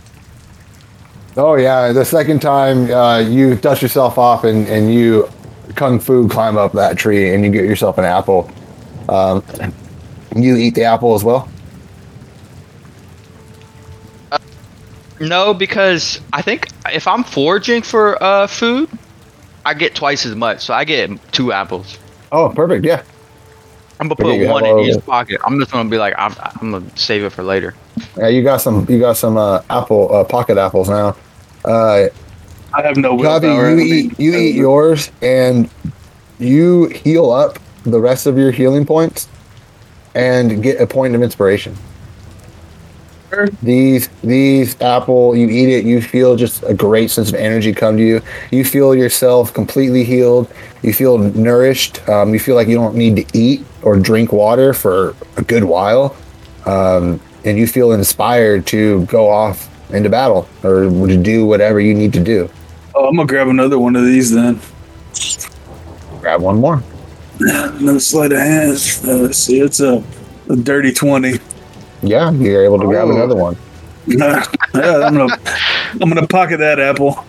Oh 1.36 1.56
yeah, 1.56 1.92
the 1.92 2.04
second 2.06 2.42
time 2.42 2.90
uh, 2.92 3.20
you 3.20 3.56
dust 3.56 3.82
yourself 3.82 4.18
off 4.18 4.44
and, 4.44 4.68
and 4.68 4.92
you 4.92 5.30
kung 5.76 6.00
fu 6.00 6.28
climb 6.28 6.58
up 6.58 6.74
that 6.74 6.98
tree 6.98 7.34
and 7.34 7.44
you 7.44 7.52
get 7.52 7.66
yourself 7.66 7.98
an 7.98 8.06
apple. 8.06 8.50
Um, 9.10 9.44
you 10.36 10.56
eat 10.56 10.76
the 10.76 10.84
apple 10.84 11.16
as 11.16 11.24
well. 11.24 11.50
No, 15.20 15.54
because 15.54 16.22
I 16.34 16.42
think 16.42 16.68
if 16.94 17.08
I'm 17.08 17.24
foraging 17.24 17.82
for 17.82 18.22
uh, 18.22 18.48
food, 18.48 18.90
I 19.66 19.74
get 19.74 19.96
twice 19.96 20.26
as 20.26 20.36
much. 20.36 20.62
So 20.62 20.74
I 20.74 20.84
get 20.84 21.10
two 21.32 21.52
apples. 21.52 21.98
Oh, 22.32 22.50
perfect. 22.50 22.86
Yeah. 22.86 23.02
I'm 24.00 24.08
gonna 24.08 24.16
put 24.16 24.48
one 24.48 24.66
in 24.66 24.80
each 24.80 25.04
pocket. 25.06 25.42
I'm 25.44 25.60
just 25.60 25.72
gonna 25.72 25.90
be 25.90 25.98
like, 25.98 26.14
I'm, 26.18 26.36
I'm 26.62 26.72
gonna 26.72 26.98
save 26.98 27.24
it 27.24 27.32
for 27.32 27.42
later. 27.42 27.74
Yeah, 28.16 28.28
you 28.28 28.44
got 28.44 28.58
some. 28.58 28.86
You 28.88 29.00
got 29.00 29.18
some 29.18 29.38
uh, 29.38 29.64
apple 29.72 30.14
uh, 30.14 30.24
pocket 30.24 30.60
apples 30.60 30.88
now. 30.88 31.16
Uh, 31.66 32.10
I 32.78 32.84
have 32.84 32.96
no 32.96 33.16
willpower. 33.16 33.72
you 33.72 33.80
eat 33.80 34.20
you 34.20 34.36
eat 34.36 34.56
yours, 34.56 35.12
and 35.24 35.68
you 36.38 36.86
heal 36.90 37.32
up 37.32 37.58
the 37.84 38.00
rest 38.00 38.28
of 38.28 38.38
your 38.38 38.52
healing 38.52 38.86
points, 38.86 39.28
and 40.14 40.62
get 40.62 40.80
a 40.80 40.86
point 40.86 41.16
of 41.16 41.24
inspiration. 41.24 41.76
Sure. 43.32 43.48
These 43.64 44.10
these 44.24 44.80
apple, 44.80 45.36
you 45.36 45.50
eat 45.50 45.70
it, 45.70 45.86
you 45.86 46.04
feel 46.04 46.36
just 46.36 46.62
a 46.64 46.74
great 46.76 47.10
sense 47.10 47.30
of 47.30 47.36
energy 47.36 47.74
come 47.74 47.98
to 47.98 48.04
you. 48.04 48.22
You 48.52 48.64
feel 48.64 48.94
yourself 48.94 49.56
completely 49.56 50.04
healed. 50.04 50.48
You 50.84 50.94
feel 50.94 51.18
nourished. 51.18 52.08
Um, 52.08 52.32
you 52.32 52.40
feel 52.40 52.54
like 52.54 52.68
you 52.68 52.76
don't 52.76 52.96
need 52.96 53.16
to 53.16 53.26
eat 53.36 53.66
or 53.82 53.98
drink 53.98 54.32
water 54.32 54.72
for 54.72 55.16
a 55.36 55.42
good 55.42 55.64
while, 55.64 56.16
um, 56.68 57.20
and 57.44 57.58
you 57.58 57.66
feel 57.66 57.92
inspired 57.94 58.68
to 58.68 59.04
go 59.08 59.28
off 59.28 59.68
into 59.92 60.12
battle 60.12 60.48
or 60.64 60.84
to 61.08 61.18
do 61.18 61.48
whatever 61.48 61.80
you 61.80 61.96
need 61.96 62.14
to 62.14 62.24
do. 62.24 62.48
Oh, 63.00 63.06
I'm 63.06 63.16
gonna 63.16 63.28
grab 63.28 63.48
another 63.48 63.78
one 63.78 63.96
of 63.96 64.04
these 64.06 64.32
then. 64.34 64.60
Grab 66.20 66.42
one 66.42 66.60
more. 66.60 66.82
Another 67.40 68.00
sleight 68.00 68.32
of 68.32 68.40
hand. 68.40 68.72
Uh, 69.06 69.14
let's 69.18 69.38
see, 69.38 69.60
it's 69.60 69.80
a, 69.80 70.04
a 70.50 70.56
dirty 70.56 70.92
twenty. 70.92 71.40
Yeah, 72.02 72.32
you're 72.32 72.66
able 72.66 72.80
to 72.80 72.86
grab 72.88 73.08
Oh. 73.10 73.16
another 73.16 73.36
one. 73.36 73.56
yeah, 74.08 74.44
I'm 74.74 75.14
gonna 75.16 75.28
I'm 76.02 76.10
gonna 76.10 76.26
pocket 76.26 76.58
that 76.58 76.80
apple. 76.80 77.24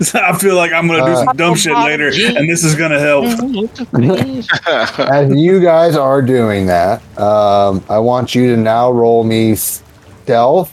I 0.14 0.36
feel 0.36 0.56
like 0.56 0.72
I'm 0.72 0.86
gonna 0.88 1.06
do 1.06 1.12
Uh, 1.12 1.24
some 1.24 1.36
dumb 1.36 1.54
shit 1.54 1.72
later, 1.74 2.08
and 2.08 2.50
this 2.50 2.64
is 2.64 2.74
gonna 2.74 2.98
help. 3.00 3.24
As 4.98 5.30
you 5.34 5.60
guys 5.60 5.96
are 5.96 6.20
doing 6.20 6.66
that, 6.66 7.00
um, 7.18 7.82
I 7.88 7.98
want 7.98 8.34
you 8.34 8.54
to 8.54 8.60
now 8.60 8.90
roll 8.92 9.24
me 9.24 9.54
stealth. 9.54 10.70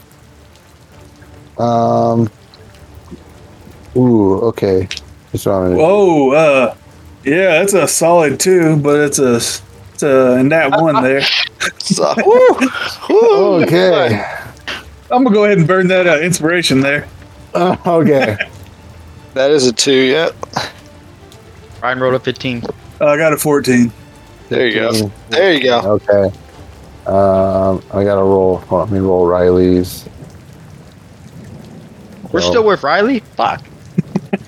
Um. 1.58 2.28
Ooh, 3.96 4.38
okay. 4.40 4.88
That's 5.32 5.46
what 5.46 5.52
I'm 5.52 5.64
gonna. 5.70 5.76
Whoa, 5.76 6.32
uh, 6.32 6.74
yeah, 7.24 7.58
that's 7.60 7.74
a 7.74 7.86
solid 7.88 8.38
two, 8.40 8.76
but 8.76 9.00
it's 9.00 9.18
a 9.18 9.36
it's 9.36 10.02
a 10.02 10.32
and 10.38 10.50
that 10.52 10.70
one 10.80 11.02
there. 11.02 11.22
So, 11.78 12.14
woo, 12.26 12.68
woo. 13.08 13.62
Okay. 13.64 14.24
I'm 15.10 15.24
gonna 15.24 15.34
go 15.34 15.44
ahead 15.44 15.58
and 15.58 15.66
burn 15.66 15.88
that 15.88 16.06
uh, 16.06 16.18
inspiration 16.20 16.80
there. 16.80 17.06
Uh, 17.54 17.76
okay. 17.86 18.36
That 19.34 19.50
is 19.50 19.66
a 19.66 19.72
two, 19.72 19.92
Yep. 19.94 20.36
Ryan 21.82 22.00
rolled 22.00 22.14
a 22.16 22.20
15. 22.20 22.64
Uh, 23.00 23.06
I 23.06 23.16
got 23.16 23.32
a 23.32 23.38
14. 23.38 23.90
There 24.50 24.66
you 24.66 24.74
go. 24.74 25.10
There 25.30 25.54
you 25.54 25.62
go. 25.62 25.78
Okay. 25.92 26.36
Um, 27.06 27.82
I 27.94 28.04
gotta 28.04 28.20
roll. 28.22 28.58
hold 28.58 28.82
on, 28.82 28.90
Let 28.90 28.92
me 28.92 28.98
roll 29.00 29.26
Riley's. 29.26 30.06
We're 32.30 32.42
So- 32.42 32.50
still 32.50 32.64
with 32.66 32.82
Riley? 32.82 33.20
Fuck. 33.36 33.62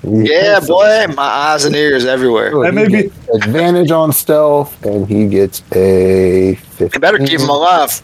Yeah, 0.06 0.60
boy, 0.60 1.06
my 1.14 1.22
eyes 1.22 1.64
and 1.64 1.74
ears 1.74 2.04
everywhere. 2.04 2.50
So 2.52 2.62
That 2.62 2.74
may 2.74 2.88
be- 2.88 3.10
advantage 3.34 3.90
on 3.90 4.12
stealth, 4.12 4.84
and 4.84 5.06
he 5.08 5.26
gets 5.28 5.62
a 5.72 6.54
15. 6.54 6.90
You 6.94 7.00
better 7.00 7.18
keep 7.18 7.40
him 7.40 7.48
alive. 7.48 8.02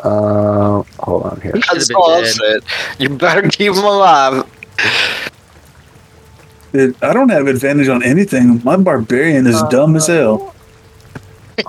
Uh, 0.00 0.82
hold 0.98 1.22
on 1.24 1.40
here. 1.40 1.52
Should've 1.62 1.96
all 1.96 2.14
I'm 2.14 2.22
dead. 2.24 2.32
saying. 2.34 2.60
You 2.98 3.08
better 3.10 3.48
keep 3.48 3.72
him 3.72 3.84
alive. 3.84 4.44
It, 6.72 6.96
I 7.02 7.12
don't 7.12 7.28
have 7.28 7.46
advantage 7.46 7.88
on 7.88 8.02
anything. 8.02 8.60
My 8.64 8.76
barbarian 8.76 9.46
is 9.46 9.62
dumb 9.70 9.94
as 9.96 10.08
hell. 10.08 10.54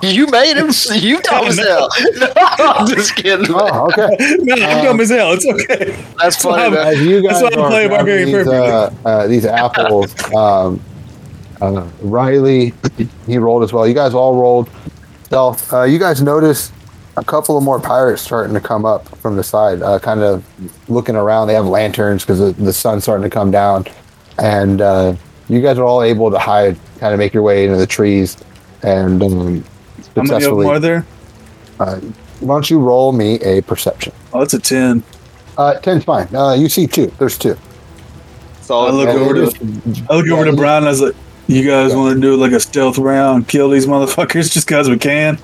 You 0.02 0.26
made 0.28 0.56
him. 0.56 0.70
You 0.94 1.20
dumb 1.22 1.46
as 1.46 1.58
hell. 1.58 1.88
No, 2.16 2.32
I'm 2.36 2.86
just 2.88 3.14
kidding. 3.14 3.46
Oh, 3.50 3.88
okay. 3.88 4.08
no, 4.40 4.54
I'm 4.54 4.78
Um, 4.78 4.84
dumb 4.84 5.00
as 5.00 5.10
hell. 5.10 5.32
It's 5.32 5.46
okay. 5.46 5.96
That's 6.20 6.42
funny. 6.42 6.74
man. 6.74 6.86
As 6.88 7.00
you 7.00 7.22
That's 7.22 7.40
guys 7.40 7.42
why 7.42 7.48
I'm 7.52 7.58
are 7.64 7.68
playing 7.70 7.88
grabbing 7.88 8.32
Barbarian 8.32 8.38
these, 8.38 8.48
uh, 8.48 8.94
uh, 9.04 9.26
these 9.28 9.46
apples, 9.46 10.32
um, 10.34 10.80
uh, 11.60 11.88
Riley, 12.02 12.74
he 13.26 13.38
rolled 13.38 13.62
as 13.62 13.72
well. 13.72 13.86
You 13.86 13.94
guys 13.94 14.12
all 14.14 14.40
rolled 14.40 14.68
stealth. 15.24 15.72
Uh, 15.72 15.82
you 15.84 15.98
guys 15.98 16.20
notice 16.22 16.72
a 17.16 17.24
couple 17.24 17.56
of 17.56 17.64
more 17.64 17.80
pirates 17.80 18.20
starting 18.22 18.52
to 18.54 18.60
come 18.60 18.84
up 18.84 19.08
from 19.18 19.36
the 19.36 19.42
side, 19.44 19.80
uh, 19.82 19.98
kind 19.98 20.20
of 20.20 20.44
looking 20.90 21.16
around. 21.16 21.46
They 21.46 21.54
have 21.54 21.66
lanterns 21.66 22.22
because 22.24 22.38
the, 22.40 22.52
the 22.62 22.72
sun's 22.72 23.04
starting 23.04 23.22
to 23.24 23.30
come 23.30 23.50
down, 23.50 23.86
and 24.38 24.80
uh, 24.82 25.14
you 25.48 25.62
guys 25.62 25.78
are 25.78 25.84
all 25.84 26.02
able 26.02 26.30
to 26.30 26.38
hide, 26.38 26.76
kind 26.98 27.14
of 27.14 27.18
make 27.18 27.32
your 27.32 27.42
way 27.42 27.64
into 27.64 27.76
the 27.78 27.86
trees, 27.86 28.36
and 28.82 29.22
um, 29.22 29.64
How 30.16 30.22
many 30.22 30.44
of 30.44 30.56
them 30.58 30.66
are 30.66 30.80
there? 30.80 31.06
Uh, 31.78 32.00
why 32.40 32.54
don't 32.54 32.68
you 32.70 32.78
roll 32.80 33.12
me 33.12 33.34
a 33.40 33.60
perception? 33.62 34.12
Oh, 34.32 34.40
it's 34.40 34.54
a 34.54 34.58
10. 34.58 35.02
Uh, 35.56 35.74
ten's 35.74 36.04
fine. 36.04 36.34
Uh, 36.34 36.52
you 36.54 36.68
see 36.68 36.86
two. 36.86 37.06
There's 37.18 37.38
two. 37.38 37.56
So 38.62 38.80
I 38.80 38.90
look 38.90 39.08
over 39.08 39.34
to 39.34 39.42
is- 39.42 40.02
I 40.10 40.16
look 40.16 40.28
over 40.28 40.44
to 40.44 40.52
Brian. 40.56 40.84
I 40.84 40.88
was 40.88 41.00
like, 41.00 41.14
"You 41.46 41.64
guys 41.66 41.94
want 41.94 42.14
to 42.14 42.20
do 42.20 42.36
like 42.36 42.52
a 42.52 42.60
stealth 42.60 42.98
round, 42.98 43.46
kill 43.48 43.70
these 43.70 43.86
motherfuckers 43.86 44.52
just 44.52 44.66
because 44.66 44.90
we 44.90 44.98
can?" 44.98 45.38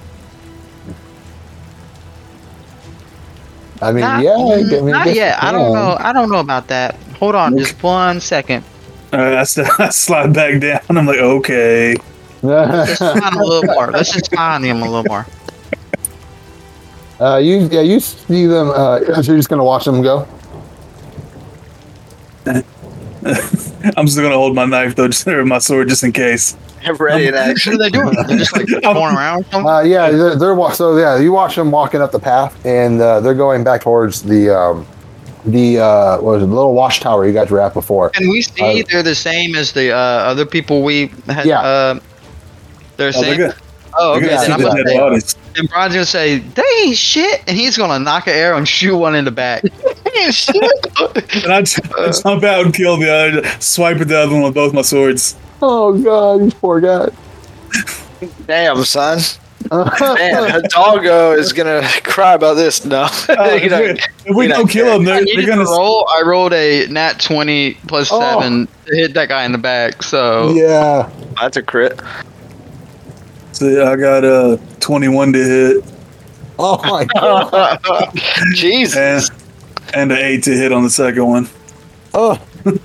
I 3.81 3.91
mean, 3.93 4.01
Not, 4.01 4.23
yeah. 4.23 4.35
I 4.35 4.57
mean, 4.63 4.87
not 4.91 5.15
yet. 5.15 5.39
you 5.43 5.49
I 5.49 5.53
don't 5.53 5.73
know. 5.73 5.97
I 5.99 6.13
don't 6.13 6.31
know 6.31 6.39
about 6.41 6.69
that. 6.69 6.95
Hold 7.19 7.35
on, 7.35 7.57
just 7.57 7.81
one 7.83 8.21
second. 8.21 8.65
All 9.13 9.19
right, 9.21 9.35
I, 9.35 9.41
I 9.85 9.89
slide 9.91 10.33
back 10.35 10.61
down. 10.61 10.81
I'm 10.91 11.07
like, 11.07 11.19
"Okay." 11.19 11.97
Let's 12.43 12.99
find 12.99 13.37
a 13.37 13.45
little 13.45 13.63
more. 13.75 13.91
Let's 13.91 14.13
just 14.13 14.35
find 14.35 14.65
him 14.65 14.83
a 14.83 14.85
little 14.91 15.05
more. 15.05 15.27
uh, 17.21 17.37
you, 17.39 17.69
yeah, 17.71 17.81
you 17.83 18.01
see 18.01 18.47
them. 18.47 18.71
Uh, 18.71 18.99
you're 19.01 19.23
just 19.23 19.49
gonna 19.49 19.65
watch 19.65 19.85
them 19.85 20.03
go. 20.03 20.27
I'm 23.97 24.09
still 24.09 24.25
gonna 24.25 24.35
hold 24.35 24.55
my 24.55 24.65
knife 24.65 24.97
though, 24.97 25.09
just 25.09 25.27
or 25.29 25.45
my 25.45 25.59
sword, 25.59 25.89
just 25.89 26.03
in 26.03 26.13
case. 26.13 26.57
Ready 26.99 27.29
in 27.29 27.35
What 27.35 27.67
are 27.69 27.79
they 27.79 27.91
doing? 27.91 28.13
They're 28.27 28.39
just 28.39 28.53
like 28.57 28.67
going 28.67 29.15
around. 29.17 29.47
Uh, 29.53 29.83
yeah, 29.83 30.11
they're, 30.11 30.35
they're 30.35 30.73
so 30.75 30.97
yeah. 30.97 31.17
You 31.17 31.31
watch 31.31 31.55
them 31.55 31.71
walking 31.71 32.01
up 32.03 32.11
the 32.11 32.19
path, 32.19 32.67
and 32.67 33.01
uh, 33.01 33.21
they're 33.21 33.37
going 33.37 33.63
back 33.63 33.83
towards 33.83 34.23
the 34.23 34.51
um, 34.51 34.85
the 35.45 35.79
uh, 35.79 36.17
what 36.17 36.35
was 36.35 36.43
it, 36.43 36.47
the 36.47 36.55
little 36.55 36.75
watchtower 36.75 37.25
you 37.25 37.33
guys 37.33 37.51
were 37.51 37.61
at 37.61 37.73
before. 37.73 38.11
And 38.17 38.29
we 38.29 38.43
see 38.43 38.81
Uh, 38.83 38.85
they're 38.91 39.05
the 39.05 39.15
same 39.15 39.55
as 39.55 39.71
the 39.73 39.93
uh, 39.93 39.97
other 39.97 40.45
people 40.45 40.83
we 40.83 41.13
had? 41.29 41.47
Yeah. 41.47 42.01
Uh, 43.09 43.21
they're 43.21 43.37
the 43.37 43.39
Oh, 43.39 43.39
they're 43.39 43.49
good. 43.49 43.55
Oh, 43.95 44.15
okay. 44.17 44.27
gonna 44.29 44.41
Then 44.41 44.53
I'm 44.53 44.61
gonna 45.11 45.21
say, 45.21 45.39
and 45.57 45.69
Brian's 45.69 45.95
gonna 45.95 46.07
say 46.07 46.39
they 46.39 46.63
ain't 46.85 46.97
shit, 46.97 47.43
and 47.47 47.57
he's 47.57 47.77
gonna 47.77 48.03
knock 48.03 48.27
an 48.27 48.33
arrow 48.35 48.57
and 48.57 48.67
shoot 48.67 48.97
one 48.97 49.15
in 49.15 49.25
the 49.25 49.31
back. 49.31 49.65
And 50.15 51.53
I 51.53 51.63
jump 51.63 52.45
out 52.45 52.65
and 52.67 52.75
kill 52.75 52.97
the 52.99 53.11
other, 53.11 53.49
swipe 53.61 53.97
at 54.01 54.09
the 54.09 54.19
other 54.19 54.33
one 54.35 54.43
with 54.43 54.55
both 54.55 54.73
my 54.75 54.83
swords. 54.83 55.37
Oh 55.63 55.99
god, 56.01 56.45
you 56.45 56.51
poor 56.53 56.81
guy. 56.81 57.09
Damn, 58.47 58.85
son. 58.85 59.21
Man, 59.73 60.55
a 60.55 60.61
doggo 60.69 61.33
is 61.33 61.53
gonna 61.53 61.87
cry 62.05 62.35
about 62.35 62.55
this. 62.55 62.85
No, 62.85 63.09
Uh, 63.29 63.59
You 63.63 63.71
know, 63.71 63.79
if 63.81 64.37
we, 64.37 64.45
you 64.45 64.49
don't 64.51 64.61
don't 64.61 64.69
kill 64.69 64.97
him, 64.97 65.05
them, 65.05 65.15
I 65.15 65.25
they're, 65.25 65.37
they're 65.37 65.47
gonna. 65.47 65.65
to 65.65 65.71
roll. 65.71 66.07
I 66.11 66.23
rolled 66.23 66.53
a 66.53 66.87
nat 66.89 67.19
twenty 67.21 67.75
plus 67.87 68.11
Oh. 68.13 68.21
seven 68.21 68.69
to 68.87 68.95
hit 68.97 69.15
that 69.15 69.29
guy 69.29 69.45
in 69.45 69.53
the 69.53 69.59
back. 69.59 70.03
So 70.03 70.51
yeah. 70.53 71.11
that's 71.41 71.57
a 71.57 71.63
crit. 71.63 71.99
So 73.53 73.87
I 73.87 73.97
got 73.97 74.25
a 74.25 74.61
21 74.81 75.33
to 75.35 75.39
hit 75.39 75.85
Oh 76.59 76.81
my 76.85 77.05
god. 77.05 77.81
Jesus. 78.55 79.31
and 79.31 79.43
and 79.95 80.13
an 80.13 80.19
eight 80.19 80.45
to 80.45 80.53
hit 80.53 80.73
on 80.73 80.85
the 80.85 80.91
second 80.91 81.27
one. 81.27 81.49
Oh. 82.15 82.41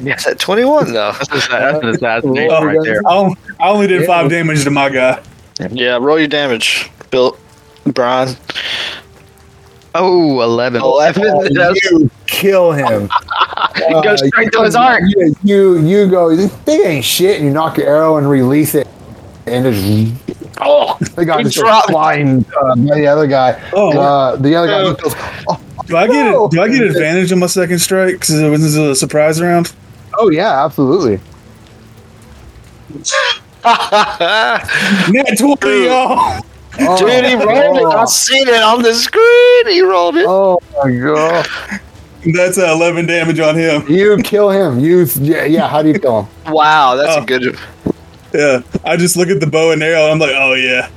Yes, 0.00 0.26
at 0.26 0.38
21 0.38 0.94
though. 0.94 1.12
that's, 1.12 1.46
an 1.52 1.88
assassination 1.90 2.50
oh, 2.50 2.56
oh, 2.56 2.64
right 2.64 2.78
there. 2.82 3.02
I 3.06 3.68
only, 3.68 3.86
did 3.86 4.06
five 4.06 4.30
damage 4.30 4.64
to 4.64 4.70
my 4.70 4.88
guy. 4.88 5.22
Yeah, 5.70 5.98
roll 6.00 6.18
your 6.18 6.26
damage, 6.26 6.90
Bill. 7.10 7.36
Brian. 7.88 8.34
Oh, 9.94 10.40
11. 10.40 10.80
11. 10.80 11.22
That's- 11.54 11.84
you 11.84 12.10
kill 12.26 12.72
him. 12.72 13.10
Go 13.78 14.00
uh, 14.00 14.16
straight 14.16 14.52
to 14.52 14.62
his 14.62 14.74
heart. 14.74 15.02
You, 15.06 15.36
you 15.42 15.78
you 15.78 16.08
go. 16.08 16.34
This 16.34 16.52
thing 16.58 16.80
ain't 16.82 17.04
shit, 17.04 17.36
and 17.36 17.44
you 17.44 17.52
knock 17.52 17.76
your 17.76 17.86
arrow 17.86 18.16
and 18.16 18.28
release 18.28 18.74
it, 18.74 18.88
and 19.46 19.64
just 19.74 20.12
Oh, 20.60 20.96
the 21.16 21.24
guy 21.24 21.38
He 21.38 21.44
just 21.44 21.56
dropped. 21.56 21.90
flying 21.90 22.44
uh, 22.62 22.76
by 22.76 22.94
the 22.96 23.06
other 23.06 23.26
guy. 23.26 23.60
Oh, 23.72 23.96
Uh, 23.98 24.36
the 24.36 24.54
other 24.54 24.68
guy 24.68 24.80
Uh, 24.82 24.92
goes, 24.94 25.14
oh, 25.48 25.60
do 25.86 25.96
I 25.96 26.06
get 26.06 26.24
no. 26.30 26.48
Do 26.48 26.60
I 26.62 26.68
get 26.68 26.82
advantage 26.82 27.32
on 27.32 27.40
my 27.40 27.46
second 27.46 27.78
strike 27.80 28.14
because 28.14 28.38
it 28.40 28.48
was 28.48 28.76
a 28.76 28.94
surprise 28.94 29.40
round? 29.42 29.72
oh 30.18 30.30
yeah, 30.30 30.64
absolutely. 30.64 31.18
Nat 33.64 35.36
20, 35.38 35.84
y'all. 35.86 36.40
Oh, 36.80 36.98
Dude, 36.98 37.24
he 37.24 37.34
rolled 37.34 37.76
it. 37.78 37.82
oh, 37.84 37.90
I 37.90 38.04
seen 38.04 38.48
it 38.48 38.62
on 38.62 38.82
the 38.82 38.92
screen. 38.94 39.68
He 39.68 39.80
rolled 39.82 40.16
it. 40.16 40.26
Oh 40.28 40.58
my 40.82 40.90
god. 40.90 41.46
That's 42.34 42.58
uh, 42.58 42.72
11 42.74 43.06
damage 43.06 43.38
on 43.38 43.54
him. 43.56 43.86
You 43.88 44.16
kill 44.18 44.50
him. 44.50 44.80
You 44.80 45.04
yeah, 45.20 45.44
yeah. 45.44 45.68
How 45.68 45.82
do 45.82 45.88
you 45.90 45.98
kill 45.98 46.22
him? 46.22 46.52
Wow, 46.52 46.96
that's 46.96 47.16
Oh. 47.16 47.22
a 47.22 47.26
good. 47.26 47.56
Yeah, 48.34 48.62
I 48.84 48.96
just 48.96 49.16
look 49.16 49.28
at 49.28 49.38
the 49.38 49.46
bow 49.46 49.70
and 49.70 49.80
arrow. 49.80 50.10
I'm 50.10 50.18
like, 50.18 50.34
oh 50.34 50.54
yeah. 50.54 50.90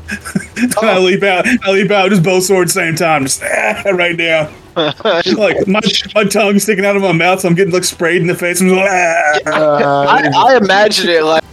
and 0.57 0.75
I 0.81 0.97
leap 0.97 1.21
out. 1.21 1.45
I 1.47 1.71
leap 1.71 1.91
out. 1.91 2.09
Just 2.09 2.23
bow 2.23 2.39
sword 2.39 2.71
same 2.71 2.95
time. 2.95 3.23
Just 3.23 3.43
ah, 3.43 3.83
right 3.93 4.17
down. 4.17 4.51
like 4.75 5.67
my 5.67 5.81
my 6.15 6.23
tongue 6.23 6.57
sticking 6.57 6.83
out 6.83 6.95
of 6.95 7.03
my 7.03 7.11
mouth. 7.11 7.41
So 7.41 7.47
I'm 7.47 7.53
getting 7.53 7.73
like 7.73 7.83
sprayed 7.83 8.21
in 8.21 8.27
the 8.27 8.33
face. 8.33 8.59
Like, 8.59 8.89
ah. 8.89 9.39
I, 9.45 10.31
I 10.35 10.57
imagine 10.57 11.09
it 11.09 11.23
like. 11.23 11.43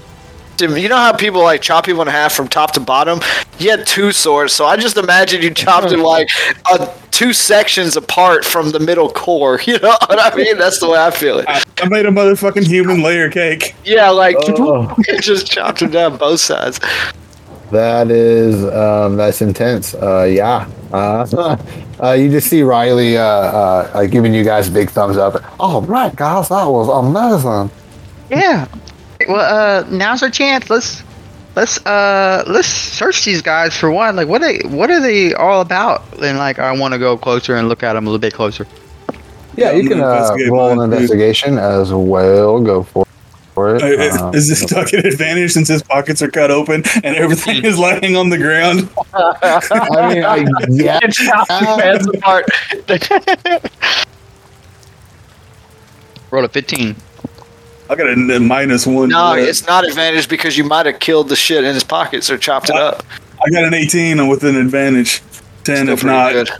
You 0.61 0.89
know 0.89 0.97
how 0.97 1.13
people 1.13 1.43
like 1.43 1.63
chop 1.63 1.85
people 1.87 2.03
in 2.03 2.09
half 2.09 2.33
from 2.33 2.49
top 2.49 2.73
to 2.73 2.81
bottom? 2.81 3.21
You 3.59 3.71
had 3.71 3.87
two 3.87 4.13
swords, 4.13 4.53
so 4.53 4.65
I 4.67 4.77
just 4.77 4.97
imagine 4.97 5.43
you 5.43 5.53
chopped 5.53 5.91
him 5.91 6.01
like 6.01 6.29
uh, 6.67 6.93
two 7.11 7.33
sections 7.33 7.97
apart 7.97 8.45
from 8.45 8.71
the 8.71 8.81
middle 8.81 9.11
core. 9.11 9.61
You 9.67 9.79
know 9.81 9.97
what 10.07 10.21
I 10.21 10.37
mean? 10.37 10.59
That's 10.59 10.79
the 10.81 10.89
way 10.89 10.99
I 10.99 11.11
feel 11.11 11.39
it. 11.39 11.47
I 11.49 11.89
made 11.89 12.07
a 12.07 12.11
motherfucking 12.11 12.67
human 12.67 13.03
layer 13.03 13.29
cake. 13.31 13.75
Yeah, 13.85 14.11
like 14.11 14.37
Oh. 14.41 14.95
just 15.21 15.51
chopped 15.51 15.83
him 15.83 15.91
down 15.91 16.17
both 16.17 16.41
sides. 16.41 16.79
That 17.73 18.11
is 18.11 18.65
um, 18.67 19.17
that's 19.17 19.43
intense. 19.43 19.95
Uh, 19.95 20.25
yeah. 20.31 20.69
Uh, 20.93 21.57
uh, 22.03 22.13
you 22.13 22.31
just 22.31 22.49
see 22.49 22.63
Riley 22.63 23.17
uh, 23.17 23.23
uh, 23.23 23.91
uh, 23.95 24.07
giving 24.07 24.33
you 24.33 24.45
guys 24.45 24.69
a 24.69 24.71
big 24.71 24.91
thumbs 24.91 25.17
up. 25.17 25.43
All 25.59 25.83
right, 25.83 26.15
guys, 26.15 26.49
that 26.51 26.67
was 26.67 26.89
amazing. 26.89 27.71
Yeah. 28.31 28.67
Well, 29.29 29.41
uh, 29.41 29.89
now's 29.91 30.23
our 30.23 30.31
chance. 30.31 30.69
Let's 30.71 31.03
let's 31.57 31.85
uh 31.87 32.45
let's 32.47 32.69
search 32.69 33.25
these 33.25 33.43
guys 33.43 33.77
for 33.77 33.91
one. 33.91 34.17
Like, 34.17 34.29
what 34.29 34.41
they 34.41 34.59
what 34.67 34.91
are 34.91 35.01
they 35.01 35.35
all 35.35 35.61
about? 35.61 36.03
And 36.23 36.39
like, 36.39 36.59
I 36.59 36.73
want 36.73 36.93
to 36.95 36.99
go 36.99 37.17
closer 37.17 37.57
and 37.57 37.69
look 37.69 37.83
at 37.83 37.93
them 37.95 38.07
a 38.07 38.11
little 38.11 38.21
bit 38.21 38.35
closer. 38.35 38.67
Yeah, 39.57 39.71
Yeah, 39.71 39.73
you 39.73 39.89
can 39.89 39.99
gonna 39.99 40.05
uh, 40.11 40.37
roll 40.51 40.71
an 40.81 40.93
investigation 40.93 41.59
as 41.59 41.93
well. 41.93 42.61
Go 42.61 42.83
for, 42.83 43.07
for 43.55 43.77
it. 43.77 43.83
Uh, 43.83 43.87
Is, 43.87 44.17
Um, 44.21 44.35
is 44.35 44.49
this 44.49 44.63
stuck 44.63 44.93
at 44.93 45.05
advantage 45.07 45.53
since 45.53 45.69
his 45.69 45.83
pockets 45.83 46.21
are 46.23 46.31
cut 46.31 46.51
open 46.51 46.83
and 47.05 47.17
everything 47.17 47.65
is 47.65 47.79
lying 47.79 48.17
on 48.17 48.31
the 48.31 48.39
ground? 48.39 48.89
I 49.15 50.15
mean, 50.15 50.25
I, 50.25 50.45
yeah. 50.69 50.99
You 51.03 51.09
chop 51.13 51.49
your 51.49 51.81
hands 51.81 52.07
apart. 52.09 52.47
Roll 56.33 56.45
a 56.45 56.49
15. 56.49 56.97
I 57.89 57.97
got 57.97 58.07
a 58.07 58.15
one. 58.91 59.09
no, 59.11 59.33
for 59.35 59.39
it's 59.39 59.67
not 59.67 59.87
advantage 59.87 60.29
because 60.29 60.57
you 60.57 60.65
might 60.65 60.87
have 60.87 61.01
killed 61.01 61.29
the 61.29 61.37
shit 61.37 61.65
in 61.65 61.75
his 61.75 61.85
pockets 61.85 62.31
or 62.31 62.39
chopped 62.39 62.71
it 62.71 62.77
up. 62.77 63.05
I 63.45 63.51
got 63.51 63.65
an 63.65 63.75
18 63.75 64.27
with 64.27 64.43
an 64.45 64.57
advantage. 64.57 65.21
10 65.65 65.77
Still 65.77 65.89
if 65.91 66.05
not. 66.05 66.33
good. 66.33 66.51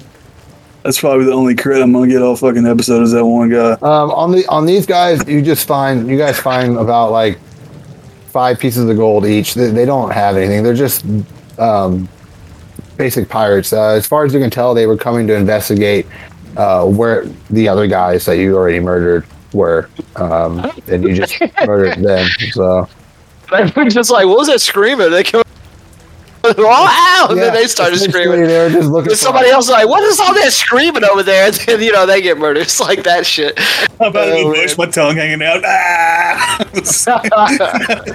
That's 0.83 1.01
probably 1.01 1.25
the 1.25 1.33
only 1.33 1.55
crit 1.55 1.81
I'm 1.81 1.93
gonna 1.93 2.09
get 2.09 2.21
all 2.21 2.37
fucking 2.37 2.67
episode 2.67 3.03
is 3.03 3.13
that 3.13 3.25
one 3.25 3.49
guy. 3.49 3.73
Um, 3.73 4.11
on 4.11 4.33
the 4.33 4.47
on 4.49 4.67
these 4.67 4.85
guys, 4.85 5.27
you 5.27 5.41
just 5.41 5.67
find 5.67 6.09
you 6.09 6.19
guys 6.19 6.39
find 6.39 6.77
about 6.77 7.11
like 7.11 7.39
five 8.29 8.59
pieces 8.59 8.89
of 8.89 8.97
gold 8.97 9.25
each. 9.25 9.55
They, 9.55 9.71
they 9.71 9.87
don't 9.87 10.11
have 10.11 10.37
anything. 10.37 10.63
They're 10.63 10.75
just 10.75 11.07
um, 11.59 12.07
basic 12.99 13.31
pirates. 13.31 13.73
Uh, 13.73 13.91
as 13.93 14.07
far 14.07 14.27
as 14.27 14.35
you 14.35 14.41
can 14.41 14.51
tell, 14.51 14.75
they 14.75 14.87
were 14.87 14.97
coming 14.97 15.27
to 15.29 15.35
investigate 15.35 16.07
uh, 16.59 16.85
where 16.85 17.25
the 17.49 17.67
other 17.67 17.87
guys 17.87 18.27
that 18.27 18.37
you 18.37 18.55
already 18.55 18.81
murdered 18.81 19.25
were, 19.55 19.89
um, 20.17 20.71
and 20.89 21.05
you 21.05 21.15
just 21.15 21.41
murdered 21.67 21.99
them. 22.03 22.29
So 22.53 22.89
They 23.51 23.71
were 23.77 23.89
just 23.89 24.11
like, 24.11 24.27
what 24.27 24.39
was 24.39 24.49
that 24.49 24.61
screaming? 24.61 25.11
They 25.11 25.23
came, 25.23 25.43
oh, 26.45 26.55
ow! 26.59 27.27
And 27.31 27.39
Yeah, 27.39 27.45
then 27.45 27.55
they 27.55 27.67
started 27.67 27.99
screaming. 27.99 28.43
They 28.45 28.59
were 28.59 28.71
just 28.71 28.89
looking. 28.91 29.13
And 29.13 29.19
somebody 29.19 29.49
else 29.51 29.67
was 29.69 29.71
like, 29.73 29.89
what 29.89 30.03
is 30.03 30.21
all 30.21 30.35
that 30.35 30.53
screaming 30.53 31.05
over 31.05 31.23
there? 31.23 31.47
And 31.47 31.55
then, 31.55 31.81
you 31.81 31.93
know, 31.93 32.05
they 32.07 32.21
get 32.21 32.37
murdered. 32.39 32.63
It's 32.63 32.81
like 32.81 33.03
that 33.05 33.25
shit. 33.27 33.59
I'm 34.01 34.09
about 34.09 34.29
in 34.29 34.47
Oh, 34.47 34.53
the 34.53 34.75
my 34.79 34.87
tongue 34.87 35.17
hanging 35.17 35.43
out. 35.43 35.63
Ah! 35.65 36.59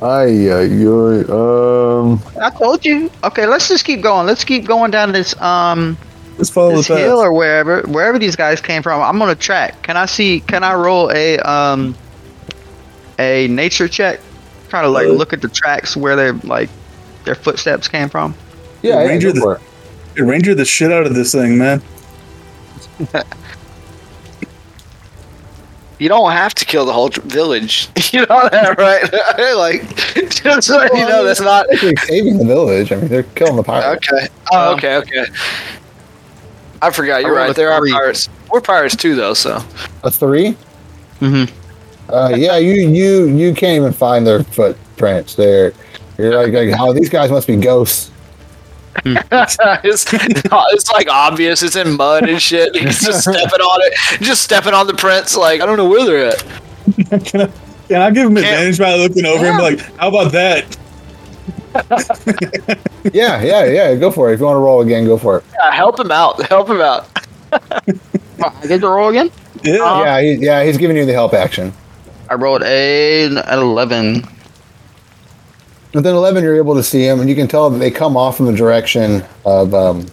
Ay, 0.00 0.48
ay, 0.52 0.86
ay, 0.86 1.24
um, 1.28 2.22
I 2.40 2.50
told 2.56 2.84
you. 2.84 3.10
Okay, 3.24 3.46
let's 3.46 3.66
just 3.68 3.84
keep 3.84 4.00
going. 4.00 4.26
Let's 4.26 4.44
keep 4.44 4.64
going 4.64 4.90
down 4.92 5.10
this 5.12 5.34
um 5.40 5.96
Let's 6.38 6.50
follow 6.50 6.76
this 6.76 6.86
the 6.88 6.94
path. 6.94 7.02
hill 7.04 7.18
or 7.18 7.32
wherever 7.32 7.82
wherever 7.82 8.18
these 8.18 8.36
guys 8.36 8.60
came 8.60 8.82
from. 8.82 9.02
I'm 9.02 9.18
gonna 9.18 9.34
track. 9.34 9.82
Can 9.82 9.96
I 9.96 10.06
see? 10.06 10.40
Can 10.40 10.62
I 10.64 10.74
roll 10.74 11.10
a 11.12 11.38
um 11.40 11.94
a 13.18 13.48
nature 13.48 13.88
check? 13.88 14.20
Try 14.68 14.82
to 14.82 14.88
like 14.88 15.06
Uh, 15.08 15.10
look 15.12 15.32
at 15.32 15.42
the 15.42 15.48
tracks 15.48 15.96
where 15.96 16.14
their 16.16 16.32
like 16.44 16.70
their 17.24 17.34
footsteps 17.34 17.88
came 17.88 18.08
from. 18.08 18.34
yeah, 18.82 19.00
yeah, 19.02 19.08
Ranger 19.08 19.32
the- 19.32 19.60
Hey, 20.14 20.22
Ranger 20.22 20.54
the 20.54 20.64
shit 20.64 20.90
out 20.92 21.06
of 21.06 21.14
this 21.14 21.32
thing, 21.32 21.58
man. 21.58 21.82
You 25.98 26.08
don't 26.08 26.30
have 26.30 26.54
to 26.54 26.64
kill 26.64 26.84
the 26.86 26.92
whole 26.92 27.08
village. 27.08 27.88
You 28.10 28.20
know 28.20 28.48
that, 28.48 28.78
right? 28.78 29.02
like, 29.56 29.94
just 30.30 30.66
so 30.68 30.82
you 30.94 31.06
know, 31.06 31.24
that's 31.24 31.42
not. 31.42 31.66
Saving 32.06 32.38
the 32.38 32.44
village. 32.46 32.90
I 32.90 32.96
mean, 32.96 33.08
they're 33.08 33.22
killing 33.24 33.56
the 33.56 33.62
pirates. 33.62 34.08
Okay. 34.10 34.28
Oh, 34.50 34.72
okay, 34.74 34.96
okay. 34.96 35.26
I 36.82 36.90
forgot. 36.90 37.22
You're 37.22 37.36
I 37.38 37.46
right. 37.46 37.50
a 37.50 37.54
There 37.54 37.72
are 37.72 37.80
three. 37.80 37.92
pirates. 37.92 38.28
We're 38.50 38.60
pirates 38.60 38.96
too, 38.96 39.14
though. 39.14 39.34
So 39.34 39.62
A 40.04 40.10
three. 40.10 40.56
Mm-hmm. 41.20 42.12
Uh, 42.12 42.30
yeah, 42.36 42.56
you 42.56 42.88
you 42.88 43.26
you 43.26 43.54
can't 43.54 43.76
even 43.76 43.92
find 43.92 44.26
their 44.26 44.42
footprints. 44.44 45.34
They're 45.34 45.72
you're 46.16 46.34
like, 46.34 46.52
like 46.52 46.80
oh, 46.80 46.92
these 46.92 47.08
guys 47.08 47.30
must 47.30 47.46
be 47.46 47.56
ghosts. 47.56 48.10
it's, 49.04 50.06
it's 50.12 50.92
like 50.92 51.08
obvious. 51.08 51.62
It's 51.62 51.76
in 51.76 51.96
mud 51.96 52.28
and 52.28 52.42
shit. 52.42 52.74
He's 52.74 53.00
just 53.04 53.20
stepping 53.22 53.60
on 53.60 53.80
it, 53.82 54.20
just 54.22 54.42
stepping 54.42 54.74
on 54.74 54.86
the 54.86 54.94
prints. 54.94 55.36
Like 55.36 55.60
I 55.60 55.66
don't 55.66 55.76
know 55.76 55.88
where 55.88 56.04
they're 56.04 56.28
at. 56.28 56.44
Can 57.24 57.42
I, 57.42 57.50
can 57.88 58.02
I 58.02 58.10
give 58.10 58.26
him 58.26 58.36
advantage 58.36 58.78
by 58.78 58.94
looking 58.96 59.24
over 59.26 59.44
and 59.46 59.56
be 59.58 59.62
like, 59.62 59.80
how 59.96 60.08
about 60.08 60.32
that? 60.32 60.76
Yeah, 63.12 63.42
yeah, 63.42 63.64
yeah. 63.64 63.94
Go 63.94 64.10
for 64.10 64.30
it. 64.30 64.34
If 64.34 64.40
you 64.40 64.46
want 64.46 64.56
to 64.56 64.60
roll 64.60 64.80
again, 64.80 65.04
go 65.04 65.16
for 65.18 65.38
it. 65.38 65.44
Yeah, 65.54 65.72
help 65.72 65.98
him 65.98 66.10
out. 66.10 66.40
Help 66.48 66.68
him 66.68 66.80
out. 66.80 67.08
I 67.52 68.66
get 68.66 68.80
to 68.80 68.88
roll 68.88 69.08
again. 69.08 69.30
Yeah. 69.62 69.78
Uh, 69.78 70.02
yeah, 70.04 70.20
he, 70.20 70.32
yeah. 70.34 70.64
He's 70.64 70.76
giving 70.76 70.96
you 70.96 71.04
the 71.06 71.12
help 71.12 71.32
action. 71.34 71.72
I 72.30 72.34
rolled 72.34 72.62
a 72.62 73.24
an 73.26 73.38
eleven. 73.58 74.22
Within 75.94 76.14
eleven, 76.14 76.44
you're 76.44 76.56
able 76.56 76.74
to 76.74 76.82
see 76.82 77.02
him, 77.04 77.20
and 77.20 77.28
you 77.28 77.34
can 77.34 77.48
tell 77.48 77.70
that 77.70 77.78
they 77.78 77.90
come 77.90 78.16
off 78.16 78.36
from 78.36 78.46
the 78.46 78.52
direction 78.52 79.24
of 79.46 79.72
um, 79.74 80.06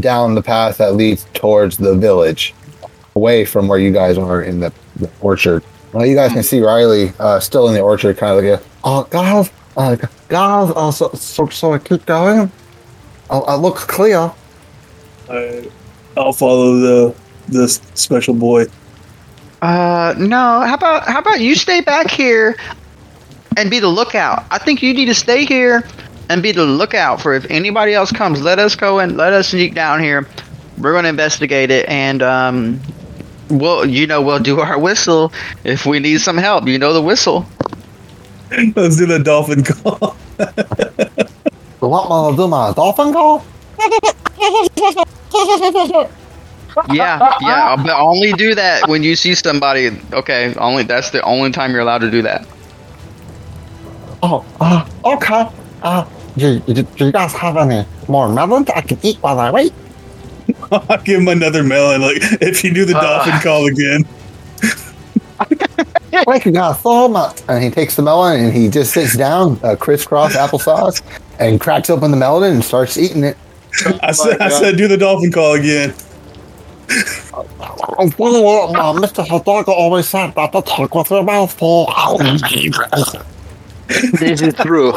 down 0.00 0.34
the 0.34 0.42
path 0.42 0.78
that 0.78 0.94
leads 0.94 1.26
towards 1.34 1.76
the 1.76 1.94
village, 1.94 2.54
away 3.14 3.44
from 3.44 3.68
where 3.68 3.78
you 3.78 3.92
guys 3.92 4.16
are 4.16 4.42
in 4.42 4.60
the, 4.60 4.72
the 4.96 5.10
orchard. 5.20 5.62
Well, 5.92 6.06
you 6.06 6.14
guys 6.14 6.32
can 6.32 6.42
see 6.42 6.60
Riley 6.60 7.12
uh, 7.18 7.40
still 7.40 7.68
in 7.68 7.74
the 7.74 7.80
orchard, 7.80 8.16
kind 8.16 8.38
of 8.38 8.44
like, 8.44 8.60
a, 8.60 8.64
"Oh, 8.84 9.06
guys, 9.10 9.50
uh, 9.76 9.96
guys, 10.28 10.72
uh, 10.74 10.90
so, 10.90 11.10
so, 11.10 11.48
so 11.48 11.74
I 11.74 11.78
keep 11.78 12.06
going. 12.06 12.50
Uh, 13.30 13.42
it 13.48 13.60
looks 13.60 13.84
clear." 13.84 14.32
I, 15.28 15.70
I'll 16.16 16.32
follow 16.32 16.76
the 16.76 17.14
this 17.48 17.80
special 17.94 18.34
boy. 18.34 18.66
Uh, 19.62 20.14
no. 20.18 20.60
How 20.60 20.74
about 20.74 21.08
how 21.08 21.18
about 21.18 21.40
you 21.40 21.54
stay 21.54 21.80
back 21.80 22.10
here 22.10 22.56
and 23.56 23.70
be 23.70 23.80
the 23.80 23.88
lookout? 23.88 24.44
I 24.50 24.58
think 24.58 24.82
you 24.82 24.94
need 24.94 25.06
to 25.06 25.14
stay 25.14 25.44
here 25.44 25.84
and 26.28 26.42
be 26.42 26.52
the 26.52 26.64
lookout 26.64 27.20
for 27.20 27.34
if 27.34 27.46
anybody 27.50 27.94
else 27.94 28.12
comes. 28.12 28.42
Let 28.42 28.58
us 28.58 28.76
go 28.76 28.98
and 28.98 29.16
let 29.16 29.32
us 29.32 29.48
sneak 29.48 29.74
down 29.74 30.00
here. 30.00 30.26
We're 30.78 30.92
gonna 30.92 31.08
investigate 31.08 31.70
it 31.70 31.88
and 31.88 32.22
um, 32.22 32.80
we'll 33.50 33.86
you 33.86 34.06
know 34.06 34.22
we'll 34.22 34.38
do 34.38 34.60
our 34.60 34.78
whistle 34.86 35.32
if 35.64 35.86
we 35.86 35.98
need 35.98 36.20
some 36.20 36.36
help. 36.36 36.66
You 36.66 36.78
know 36.78 36.92
the 36.92 37.02
whistle. 37.02 37.46
Let's 38.76 38.96
do 38.96 39.06
the 39.06 39.18
dolphin 39.18 39.62
call. 39.64 40.16
You 41.80 41.88
want 41.88 42.10
me 42.10 42.30
to 42.32 42.36
do 42.42 42.48
my 42.48 42.72
dolphin 42.72 43.12
call? 43.12 43.44
Yeah, 46.92 47.34
yeah. 47.40 47.76
But 47.76 47.90
only 48.00 48.32
do 48.32 48.54
that 48.54 48.88
when 48.88 49.02
you 49.02 49.16
see 49.16 49.34
somebody. 49.34 49.90
Okay, 50.12 50.54
only 50.56 50.82
that's 50.84 51.10
the 51.10 51.22
only 51.22 51.50
time 51.50 51.72
you're 51.72 51.80
allowed 51.80 51.98
to 52.02 52.10
do 52.10 52.22
that. 52.22 52.46
Oh, 54.22 54.44
uh, 54.60 54.88
okay. 55.04 55.48
Uh, 55.82 56.04
do, 56.36 56.58
do, 56.60 56.82
do 56.82 57.06
you 57.06 57.12
guys 57.12 57.32
have 57.34 57.56
any 57.56 57.86
more 58.08 58.28
melons 58.28 58.68
I 58.70 58.80
can 58.80 58.98
eat 59.02 59.16
while 59.18 59.38
I 59.38 59.50
wait? 59.50 59.72
I'll 60.72 60.98
give 61.04 61.20
him 61.20 61.28
another 61.28 61.62
melon. 61.62 62.00
Like 62.00 62.18
if 62.40 62.64
you 62.64 62.72
do 62.72 62.84
the 62.84 62.96
Uh. 62.96 63.02
dolphin 63.02 63.40
call 63.42 63.66
again. 63.66 64.04
Thank 66.10 66.46
you 66.46 66.52
guys 66.52 66.80
so 66.80 67.08
much. 67.08 67.42
And 67.48 67.62
he 67.62 67.70
takes 67.70 67.96
the 67.96 68.02
melon 68.02 68.40
and 68.44 68.52
he 68.52 68.68
just 68.68 68.92
sits 68.92 69.16
down, 69.16 69.58
uh, 69.62 69.76
crisscross 69.76 70.34
applesauce, 70.34 71.02
and 71.38 71.60
cracks 71.60 71.90
open 71.90 72.10
the 72.10 72.16
melon 72.16 72.54
and 72.54 72.64
starts 72.64 72.96
eating 72.96 73.24
it. 73.24 73.36
I 74.02 74.12
said, 74.12 74.40
I 74.40 74.48
said, 74.48 74.76
do 74.76 74.88
the 74.88 74.96
dolphin 74.96 75.30
call 75.30 75.54
again. 75.54 75.94
Oh, 77.32 78.10
well, 78.18 78.74
uh, 78.76 78.98
Mr. 78.98 79.24
Hildago 79.24 79.68
always 79.68 80.08
said 80.08 80.34
that 80.34 80.52
the 80.52 80.62
talk 80.62 80.94
with 80.94 81.10
your 81.10 81.22
mouth 81.22 81.52
full. 81.52 81.86
This 84.18 84.42
is 84.42 84.54
true. 84.54 84.92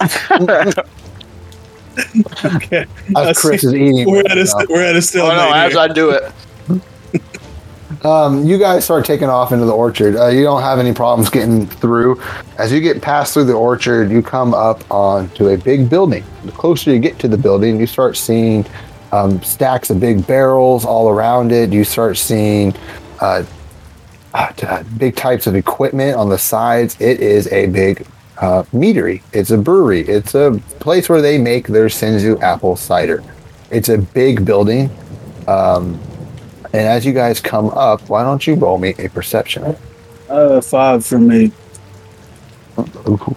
Okay. 2.44 2.86
As 3.16 3.38
Chris 3.38 3.62
is 3.62 3.72
eating. 3.74 4.10
We're 4.10 4.22
with, 4.24 4.32
at 4.32 4.38
a 4.38 4.66
we're 4.68 4.82
at 4.82 4.94
a 4.94 4.98
Oh 4.98 5.00
stalemate. 5.00 5.36
no! 5.36 5.52
As. 5.52 5.76
I 5.76 5.88
do 5.88 6.10
it, 6.10 6.32
um, 8.04 8.44
you 8.44 8.58
guys 8.58 8.84
start 8.84 9.04
taking 9.04 9.28
off 9.28 9.52
into 9.52 9.64
the 9.64 9.72
orchard. 9.72 10.16
Uh, 10.16 10.28
you 10.28 10.42
don't 10.42 10.62
have 10.62 10.78
any 10.78 10.92
problems 10.92 11.30
getting 11.30 11.66
through. 11.66 12.20
As 12.58 12.70
you 12.70 12.80
get 12.80 13.00
past 13.00 13.34
through 13.34 13.44
the 13.44 13.54
orchard, 13.54 14.10
you 14.10 14.22
come 14.22 14.54
up 14.54 14.88
onto 14.90 15.48
a 15.48 15.56
big 15.56 15.88
building. 15.88 16.24
The 16.44 16.52
closer 16.52 16.92
you 16.92 16.98
get 16.98 17.18
to 17.20 17.28
the 17.28 17.38
building, 17.38 17.80
you 17.80 17.86
start 17.86 18.16
seeing 18.16 18.66
um, 19.12 19.42
stacks 19.42 19.90
of 19.90 20.00
big 20.00 20.26
barrels 20.26 20.84
all 20.84 21.08
around 21.08 21.52
it. 21.52 21.72
You 21.72 21.84
start 21.84 22.18
seeing 22.18 22.74
uh, 23.20 23.44
uh, 24.34 24.52
uh, 24.62 24.82
big 24.98 25.16
types 25.16 25.46
of 25.46 25.54
equipment 25.54 26.16
on 26.16 26.28
the 26.28 26.38
sides. 26.38 27.00
It 27.00 27.20
is 27.20 27.50
a 27.52 27.66
big 27.68 28.06
uh, 28.38 28.64
meadery. 28.64 29.22
It's 29.32 29.50
a 29.50 29.58
brewery. 29.58 30.00
It's 30.00 30.34
a 30.34 30.60
place 30.80 31.08
where 31.08 31.22
they 31.22 31.38
make 31.38 31.68
their 31.68 31.86
Senzu 31.86 32.40
apple 32.42 32.76
cider. 32.76 33.22
It's 33.70 33.88
a 33.88 33.98
big 33.98 34.44
building. 34.44 34.90
Um, 35.46 36.00
and 36.74 36.88
as 36.88 37.06
you 37.06 37.12
guys 37.12 37.40
come 37.40 37.68
up, 37.70 38.08
why 38.08 38.24
don't 38.24 38.44
you 38.48 38.54
roll 38.56 38.78
me 38.78 38.96
a 38.98 39.08
perception? 39.08 39.76
Uh, 40.28 40.60
five 40.60 41.06
for 41.06 41.20
me. 41.20 41.52
Ooh, 43.06 43.36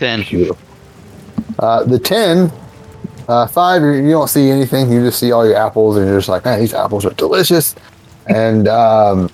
Ten. 0.00 0.22
beautiful. 0.24 0.58
Uh, 1.60 1.84
the 1.84 1.96
10, 1.96 2.52
uh, 3.28 3.46
5, 3.46 3.82
you 3.82 3.92
you 3.92 4.10
don't 4.10 4.26
see 4.28 4.50
anything. 4.50 4.90
You 4.90 5.04
just 5.04 5.20
see 5.20 5.30
all 5.30 5.46
your 5.46 5.54
apples, 5.54 5.96
and 5.96 6.06
you're 6.08 6.18
just 6.18 6.28
like, 6.28 6.44
man, 6.44 6.58
these 6.58 6.74
apples 6.74 7.06
are 7.06 7.14
delicious. 7.14 7.76
And 8.26 8.66
um, 8.66 9.30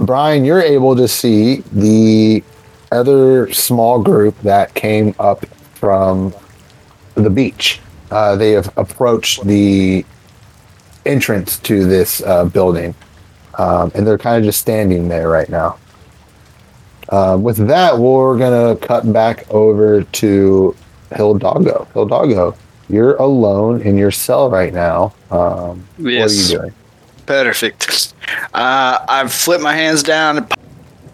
Brine, 0.00 0.46
you're 0.46 0.62
able 0.62 0.96
to 0.96 1.06
see 1.06 1.56
the 1.72 2.42
other 2.90 3.52
small 3.52 4.02
group 4.02 4.38
that 4.40 4.72
came 4.72 5.14
up 5.18 5.44
from 5.74 6.34
the 7.16 7.28
beach. 7.28 7.80
Uh, 8.10 8.34
they 8.34 8.52
have 8.52 8.72
approached 8.78 9.44
the 9.44 10.06
entrance 11.08 11.58
to 11.60 11.84
this 11.84 12.22
uh, 12.22 12.44
building, 12.44 12.94
um, 13.58 13.90
and 13.94 14.06
they're 14.06 14.18
kind 14.18 14.36
of 14.36 14.44
just 14.44 14.60
standing 14.60 15.08
there 15.08 15.28
right 15.28 15.48
now. 15.48 15.78
Uh, 17.08 17.38
with 17.40 17.56
that, 17.66 17.98
we're 17.98 18.38
gonna 18.38 18.76
cut 18.76 19.10
back 19.12 19.48
over 19.50 20.02
to 20.02 20.76
Hildago. 21.10 21.86
Hildago, 21.92 22.56
you're 22.88 23.16
alone 23.16 23.80
in 23.82 23.96
your 23.96 24.10
cell 24.10 24.50
right 24.50 24.72
now. 24.72 25.14
Um, 25.30 25.86
What 25.96 26.06
are 26.06 26.28
you 26.30 26.58
doing? 26.58 26.74
Perfect. 27.26 28.14
Uh, 28.54 29.04
I 29.08 29.26
flip 29.28 29.60
my 29.60 29.74
hands 29.74 30.02
down 30.02 30.38
and 30.38 30.54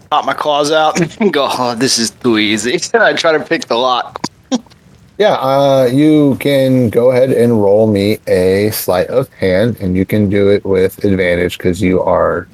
pop 0.09 0.25
my 0.25 0.33
claws 0.33 0.71
out 0.71 0.99
and 1.19 1.33
go, 1.33 1.47
oh, 1.51 1.75
this 1.75 1.97
is 1.97 2.11
too 2.11 2.37
easy. 2.37 2.79
And 2.93 3.03
I 3.03 3.13
try 3.13 3.31
to 3.37 3.43
pick 3.43 3.65
the 3.65 3.75
lock. 3.75 4.21
Yeah, 5.17 5.33
uh, 5.35 5.89
you 5.91 6.35
can 6.41 6.89
go 6.89 7.11
ahead 7.11 7.31
and 7.31 7.61
roll 7.61 7.87
me 7.87 8.19
a 8.27 8.69
sleight 8.71 9.07
of 9.07 9.31
hand, 9.33 9.77
and 9.79 9.95
you 9.95 10.05
can 10.05 10.29
do 10.29 10.49
it 10.49 10.65
with 10.65 11.03
advantage 11.05 11.57
because 11.57 11.81
you 11.81 12.01
are 12.01 12.47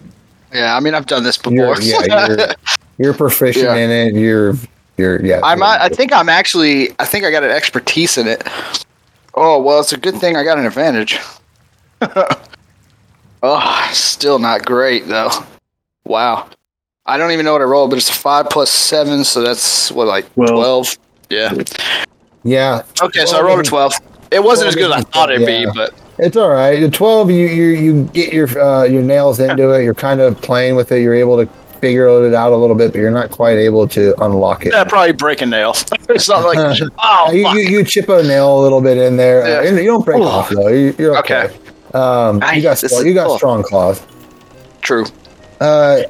Yeah, 0.53 0.75
I 0.75 0.79
mean, 0.79 0.93
I've 0.93 1.07
done 1.07 1.23
this 1.23 1.39
you're, 1.49 1.75
before. 1.75 1.81
yeah 2.07 2.27
you're, 2.27 2.47
you're 2.99 3.13
proficient 3.15 3.65
Yeah. 3.65 3.75
in 3.77 3.89
it. 3.89 4.13
You're 4.19 4.55
you're 4.97 5.25
yeah. 5.25 5.39
I'm, 5.43 5.63
I 5.63 5.89
think 5.89 6.13
I'm 6.13 6.29
actually, 6.29 6.91
I 6.99 7.05
think 7.05 7.25
I 7.25 7.31
got 7.31 7.43
an 7.43 7.49
expertise 7.51 8.17
in 8.19 8.27
it. 8.27 8.47
Oh, 9.33 9.59
well, 9.61 9.79
it's 9.79 9.93
a 9.93 9.97
good 9.97 10.15
thing 10.15 10.35
I 10.35 10.43
got 10.43 10.59
an 10.59 10.65
advantage. 10.65 11.17
oh, 13.43 13.89
still 13.93 14.37
not 14.39 14.65
great, 14.65 15.07
though. 15.07 15.29
Wow. 16.03 16.49
I 17.05 17.17
don't 17.17 17.31
even 17.31 17.45
know 17.45 17.53
what 17.53 17.61
I 17.61 17.65
rolled, 17.65 17.89
but 17.89 17.97
it's 17.97 18.09
a 18.09 18.13
5 18.13 18.49
plus 18.49 18.69
7, 18.69 19.23
so 19.23 19.41
that's, 19.41 19.91
what, 19.91 20.07
like 20.07 20.25
Well- 20.35 20.53
12? 20.83 20.97
Yeah. 21.29 21.53
Yeah. 22.43 22.83
Okay, 23.01 23.25
so 23.25 23.37
I 23.37 23.41
rolled 23.41 23.59
a 23.59 23.63
12. 23.63 23.93
It 24.31 24.43
wasn't 24.43 24.69
as 24.69 24.75
good 24.75 24.91
as 24.91 24.97
I 24.97 25.01
thought 25.01 25.31
it'd 25.31 25.47
Yeah. 25.47 25.65
be, 25.65 25.71
but 25.75 25.93
It's 26.17 26.37
all 26.37 26.49
right. 26.49 26.79
The 26.79 26.89
twelve, 26.89 27.31
you 27.31 27.47
you 27.47 27.63
you 27.69 28.03
get 28.13 28.31
your 28.31 28.47
uh, 28.59 28.83
your 28.83 29.01
nails 29.01 29.39
into 29.39 29.71
it. 29.71 29.83
You're 29.83 29.93
kind 29.95 30.21
of 30.21 30.39
playing 30.41 30.75
with 30.75 30.91
it. 30.91 31.01
You're 31.01 31.15
able 31.15 31.43
to 31.43 31.51
figure 31.79 32.07
it 32.27 32.33
out 32.35 32.51
a 32.53 32.55
little 32.55 32.75
bit, 32.75 32.91
but 32.91 32.99
you're 32.99 33.09
not 33.11 33.31
quite 33.31 33.57
able 33.57 33.87
to 33.87 34.13
unlock 34.23 34.65
it. 34.67 34.71
yeah, 34.71 34.83
probably 34.83 35.13
break 35.13 35.41
a 35.41 35.45
nail. 35.47 35.71
it's 36.09 36.29
not 36.29 36.43
like, 36.45 36.59
oh, 37.03 37.31
you, 37.31 37.49
you, 37.49 37.69
you 37.79 37.83
chip 37.83 38.07
a 38.07 38.21
nail 38.21 38.59
a 38.59 38.61
little 38.61 38.81
bit 38.81 38.97
in 38.97 39.17
there. 39.17 39.43
Uh, 39.43 39.47
Yeah. 39.63 39.69
and 39.69 39.77
you 39.77 39.85
don't 39.85 40.05
break 40.05 40.19
Ooh. 40.19 40.25
off 40.25 40.49
though. 40.49 40.67
You, 40.67 40.93
you're 40.99 41.17
okay. 41.19 41.45
Okay. 41.45 41.55
Um, 41.97 42.41
you 42.53 42.61
got 42.61 42.77
strong, 42.77 43.05
you 43.07 43.13
got 43.15 43.27
cool. 43.27 43.37
strong 43.37 43.63
claws. 43.63 44.01
True. 44.81 45.05
Uh, 45.59 46.01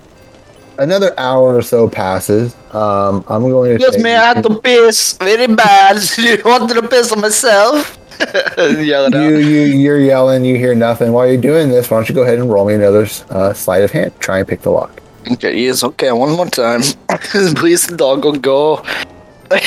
another 0.81 1.17
hour 1.19 1.55
or 1.55 1.61
so 1.61 1.87
passes. 1.89 2.55
Um, 2.73 3.23
I'm 3.27 3.43
going 3.49 3.77
to. 3.77 3.83
Yes, 3.83 3.95
take- 3.95 4.03
me, 4.03 4.11
I 4.13 4.33
had 4.33 4.43
to 4.43 4.59
piss 4.59 5.17
very 5.17 5.47
bad. 5.47 5.97
you 6.17 6.41
wanted 6.43 6.73
to 6.81 6.87
piss 6.87 7.11
on 7.11 7.21
myself. 7.21 7.97
Yelling 8.57 8.83
You 8.85 8.95
out. 8.95 9.13
you 9.13 9.37
you're 9.39 9.99
yelling. 9.99 10.45
You 10.45 10.55
hear 10.55 10.75
nothing. 10.75 11.11
While 11.11 11.27
you're 11.27 11.41
doing 11.41 11.69
this, 11.69 11.89
why 11.89 11.97
don't 11.97 12.07
you 12.09 12.13
go 12.15 12.21
ahead 12.21 12.37
and 12.39 12.51
roll 12.51 12.65
me 12.67 12.75
another 12.75 13.07
uh, 13.29 13.53
sleight 13.53 13.83
of 13.83 13.91
hand? 13.91 14.11
Try 14.19 14.39
and 14.39 14.47
pick 14.47 14.61
the 14.61 14.69
lock. 14.69 15.01
Okay, 15.31 15.57
yes, 15.59 15.83
okay, 15.83 16.11
one 16.11 16.31
more 16.35 16.47
time. 16.47 16.81
Please, 17.55 17.87
the 17.87 17.95
dog 17.97 18.23
will 18.25 18.33
go. 18.37 18.83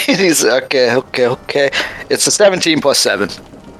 He's 0.06 0.44
okay, 0.44 0.94
okay, 0.94 1.26
okay. 1.26 1.70
It's 2.10 2.26
a 2.26 2.30
17 2.30 2.80
plus 2.80 2.98
7. 2.98 3.28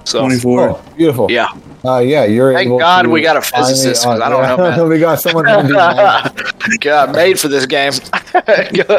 So, 0.05 0.21
Twenty-four. 0.21 0.71
Oh, 0.71 0.83
beautiful. 0.97 1.31
yeah. 1.31 1.49
Uh, 1.85 1.99
yeah, 1.99 2.25
you're 2.25 2.55
Thank. 2.55 2.81
God 2.81 3.07
we 3.09 3.21
got 3.21 3.37
a 3.37 3.43
physicist, 3.43 4.07
uh, 4.07 4.13
I 4.13 4.31
don't 4.31 4.43
yeah, 4.43 4.57
know, 4.57 4.71
man. 4.71 4.89
we 4.89 4.99
got 4.99 5.21
someone. 5.21 5.45
who 5.45 5.53
can 5.53 5.67
do 5.67 5.75
math. 5.75 6.81
God, 6.81 7.13
made 7.15 7.39
for 7.39 7.49
this 7.49 7.67
game. 7.67 7.93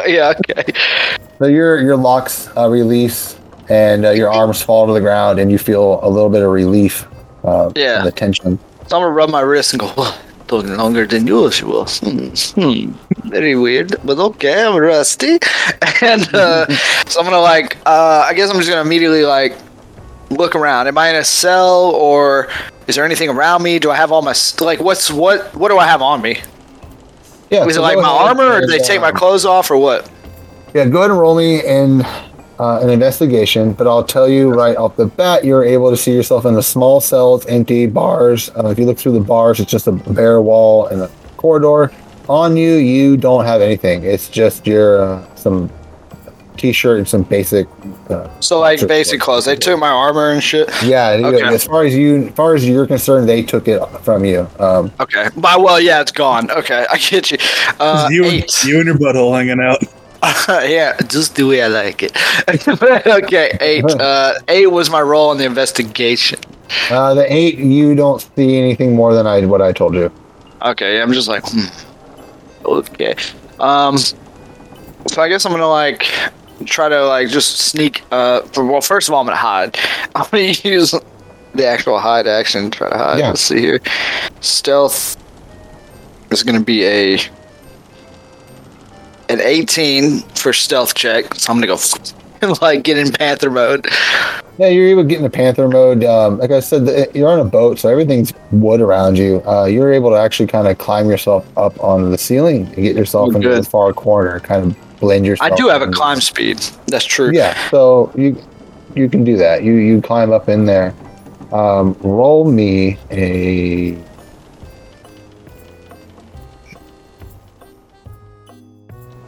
yeah, 0.06 0.32
okay. 0.48 0.72
So 1.38 1.46
your 1.46 1.80
your 1.80 1.96
locks 1.96 2.48
uh, 2.56 2.68
release, 2.70 3.36
and 3.68 4.06
uh, 4.06 4.10
your 4.10 4.30
arms 4.30 4.62
fall 4.62 4.86
to 4.86 4.92
the 4.92 5.00
ground, 5.00 5.40
and 5.40 5.50
you 5.50 5.58
feel 5.58 5.98
a 6.02 6.08
little 6.08 6.30
bit 6.30 6.42
of 6.42 6.50
relief. 6.50 7.06
Uh, 7.42 7.70
Yeah. 7.74 8.02
the 8.02 8.12
tension. 8.12 8.58
So 8.86 8.96
I'm 8.96 9.02
gonna 9.02 9.10
rub 9.10 9.30
my 9.30 9.40
wrist 9.40 9.72
and 9.72 9.80
go, 9.80 9.92
"Oh, 9.96 10.18
talking 10.46 10.76
longer 10.76 11.06
than 11.06 11.26
usual. 11.26 11.86
Hmm, 11.86 12.28
hmm. 12.54 12.92
Very 13.28 13.56
weird, 13.56 13.96
but 14.04 14.18
okay, 14.18 14.64
I'm 14.64 14.76
rusty. 14.76 15.38
And 16.02 16.22
uh, 16.34 16.66
so 17.06 17.20
I'm 17.20 17.26
gonna 17.26 17.40
like, 17.40 17.76
uh, 17.86 18.24
I 18.28 18.34
guess 18.34 18.50
I'm 18.50 18.56
just 18.56 18.68
gonna 18.68 18.82
immediately 18.82 19.24
like 19.24 19.56
look 20.30 20.54
around. 20.54 20.88
Am 20.88 20.98
I 20.98 21.10
in 21.10 21.16
a 21.16 21.24
cell 21.24 21.92
or 21.94 22.48
is 22.86 22.94
there 22.94 23.04
anything 23.04 23.28
around 23.28 23.62
me? 23.62 23.78
Do 23.78 23.90
I 23.90 23.96
have 23.96 24.12
all 24.12 24.22
my 24.22 24.34
like 24.60 24.80
what's 24.80 25.10
what? 25.10 25.54
What 25.54 25.68
do 25.68 25.78
I 25.78 25.86
have 25.86 26.02
on 26.02 26.22
me? 26.22 26.38
Yeah. 27.50 27.64
Is 27.66 27.74
so 27.74 27.80
it 27.80 27.82
like 27.82 27.96
my 27.96 28.08
armor, 28.08 28.58
or 28.58 28.66
they 28.66 28.78
take 28.78 29.00
my 29.00 29.10
um, 29.10 29.16
clothes 29.16 29.44
off, 29.44 29.70
or 29.70 29.76
what? 29.76 30.10
Yeah, 30.74 30.86
go 30.86 30.98
ahead 30.98 31.10
and 31.10 31.18
roll 31.18 31.36
me 31.36 31.64
in 31.64 32.02
uh, 32.58 32.80
an 32.82 32.90
investigation. 32.90 33.72
But 33.72 33.86
I'll 33.86 34.04
tell 34.04 34.28
you 34.28 34.50
right 34.50 34.76
off 34.76 34.96
the 34.96 35.06
bat, 35.06 35.44
you're 35.44 35.64
able 35.64 35.90
to 35.90 35.96
see 35.96 36.12
yourself 36.12 36.44
in 36.44 36.56
a 36.56 36.62
small 36.62 37.00
cell. 37.00 37.36
It's 37.36 37.46
empty 37.46 37.86
bars. 37.86 38.50
Uh, 38.56 38.68
if 38.68 38.78
you 38.78 38.86
look 38.86 38.98
through 38.98 39.12
the 39.12 39.20
bars, 39.20 39.60
it's 39.60 39.70
just 39.70 39.86
a 39.86 39.92
bare 39.92 40.40
wall 40.42 40.86
and 40.86 41.02
a 41.02 41.10
corridor. 41.36 41.92
On 42.28 42.56
you, 42.56 42.74
you 42.74 43.16
don't 43.16 43.44
have 43.44 43.60
anything. 43.60 44.02
It's 44.02 44.28
just 44.28 44.66
your 44.66 45.02
uh, 45.02 45.34
some 45.36 45.70
t-shirt 46.56 46.98
and 46.98 47.08
some 47.08 47.22
basic. 47.22 47.66
Uh, 48.10 48.28
So 48.40 48.58
like 48.60 48.86
basic 48.86 49.20
clothes. 49.20 49.44
They 49.44 49.56
took 49.56 49.78
my 49.78 49.88
armor 49.88 50.30
and 50.30 50.42
shit. 50.42 50.68
yeah, 50.82 51.14
you- 51.14 51.26
Okay. 51.26 51.54
as 51.54 51.64
far 51.64 51.84
as 51.84 51.94
you, 51.94 52.26
as 52.26 52.32
far 52.34 52.54
as 52.54 52.66
you're 52.68 52.86
concerned, 52.86 53.28
they 53.28 53.42
took 53.42 53.68
it 53.68 53.80
from 54.02 54.24
you. 54.24 54.48
Um, 54.58 54.90
Okay. 55.00 55.28
But 55.36 55.60
well, 55.62 55.80
yeah, 55.80 56.00
it's 56.00 56.12
gone. 56.12 56.50
Okay, 56.50 56.86
I 56.90 56.96
get 56.98 57.30
you. 57.30 57.38
Uh, 57.80 58.08
you, 58.10 58.24
and, 58.24 58.32
eight. 58.34 58.64
you 58.64 58.76
and 58.78 58.86
your 58.86 58.96
butthole 58.98 59.36
hanging 59.36 59.60
out. 59.60 59.82
yeah, 60.68 60.96
just 61.08 61.36
the 61.36 61.44
way 61.44 61.62
I 61.62 61.68
like 61.68 62.02
it. 62.02 62.12
okay, 63.06 63.56
eight. 63.60 63.84
Uh, 64.00 64.34
eight 64.48 64.66
was 64.70 64.88
my 64.90 65.00
role 65.00 65.30
in 65.32 65.38
the 65.38 65.44
investigation. 65.44 66.38
uh, 66.90 67.14
the 67.14 67.30
eight, 67.32 67.58
you 67.58 67.94
don't 67.94 68.26
see 68.34 68.58
anything 68.58 68.94
more 68.96 69.14
than 69.14 69.26
I 69.26 69.44
what 69.46 69.60
I 69.62 69.72
told 69.72 69.94
you. 69.94 70.10
Okay, 70.62 71.00
I'm 71.00 71.12
just 71.12 71.28
like, 71.28 71.44
hmm. 71.46 71.66
Okay. 72.64 73.14
Um. 73.60 73.96
So 73.98 75.22
I 75.22 75.28
guess 75.28 75.44
I'm 75.44 75.52
gonna 75.52 75.68
like 75.68 76.06
try 76.64 76.88
to 76.88 77.06
like 77.06 77.28
just 77.28 77.58
sneak. 77.58 78.02
Uh. 78.10 78.40
For, 78.42 78.64
well, 78.64 78.80
first 78.80 79.08
of 79.08 79.14
all, 79.14 79.20
I'm 79.20 79.26
gonna 79.26 79.36
hide. 79.36 79.78
I'm 80.14 80.26
gonna 80.30 80.44
use 80.64 80.94
the 81.54 81.66
actual 81.66 81.98
hide 81.98 82.26
action. 82.26 82.70
Try 82.70 82.90
to 82.90 82.96
hide. 82.96 83.18
Yeah. 83.18 83.28
Let's 83.28 83.40
see 83.42 83.60
here. 83.60 83.80
Stealth 84.40 85.16
is 86.30 86.42
gonna 86.42 86.60
be 86.60 86.84
a 86.84 87.18
an 89.28 89.40
18 89.40 90.20
for 90.20 90.52
stealth 90.52 90.94
check. 90.94 91.34
So 91.34 91.52
I'm 91.52 91.56
gonna 91.60 91.66
go 91.66 91.78
and 92.42 92.60
like 92.62 92.82
get 92.84 92.98
in 92.98 93.12
panther 93.12 93.50
mode. 93.50 93.86
Yeah, 94.58 94.68
you're 94.68 94.88
able 94.88 95.02
to 95.02 95.08
get 95.08 95.18
into 95.18 95.28
panther 95.30 95.68
mode. 95.68 96.04
Um, 96.04 96.38
like 96.38 96.50
I 96.50 96.60
said, 96.60 96.86
the, 96.86 97.10
you're 97.14 97.28
on 97.28 97.40
a 97.40 97.44
boat, 97.44 97.78
so 97.78 97.88
everything's 97.90 98.32
wood 98.52 98.80
around 98.80 99.18
you. 99.18 99.42
Uh, 99.46 99.64
you're 99.66 99.92
able 99.92 100.10
to 100.10 100.16
actually 100.16 100.46
kind 100.46 100.66
of 100.66 100.78
climb 100.78 101.10
yourself 101.10 101.46
up 101.58 101.78
on 101.82 102.10
the 102.10 102.16
ceiling 102.18 102.66
and 102.68 102.76
get 102.76 102.96
yourself 102.96 103.32
Oh, 103.32 103.36
into 103.36 103.48
good. 103.48 103.64
the 103.64 103.68
far 103.68 103.92
corner, 103.92 104.40
kind 104.40 104.64
of 104.70 104.85
blend 105.00 105.26
yourself. 105.26 105.52
I 105.52 105.56
do 105.56 105.68
have 105.68 105.82
a 105.82 105.88
climb 105.88 106.20
speed. 106.20 106.58
That's 106.86 107.04
true. 107.04 107.30
Yeah, 107.32 107.56
so 107.70 108.12
you 108.16 108.42
you 108.94 109.08
can 109.08 109.24
do 109.24 109.36
that. 109.36 109.62
You 109.62 109.74
you 109.74 110.00
climb 110.00 110.32
up 110.32 110.48
in 110.48 110.64
there. 110.64 110.94
Um, 111.52 111.96
roll 112.00 112.50
me 112.50 112.98
a. 113.10 113.96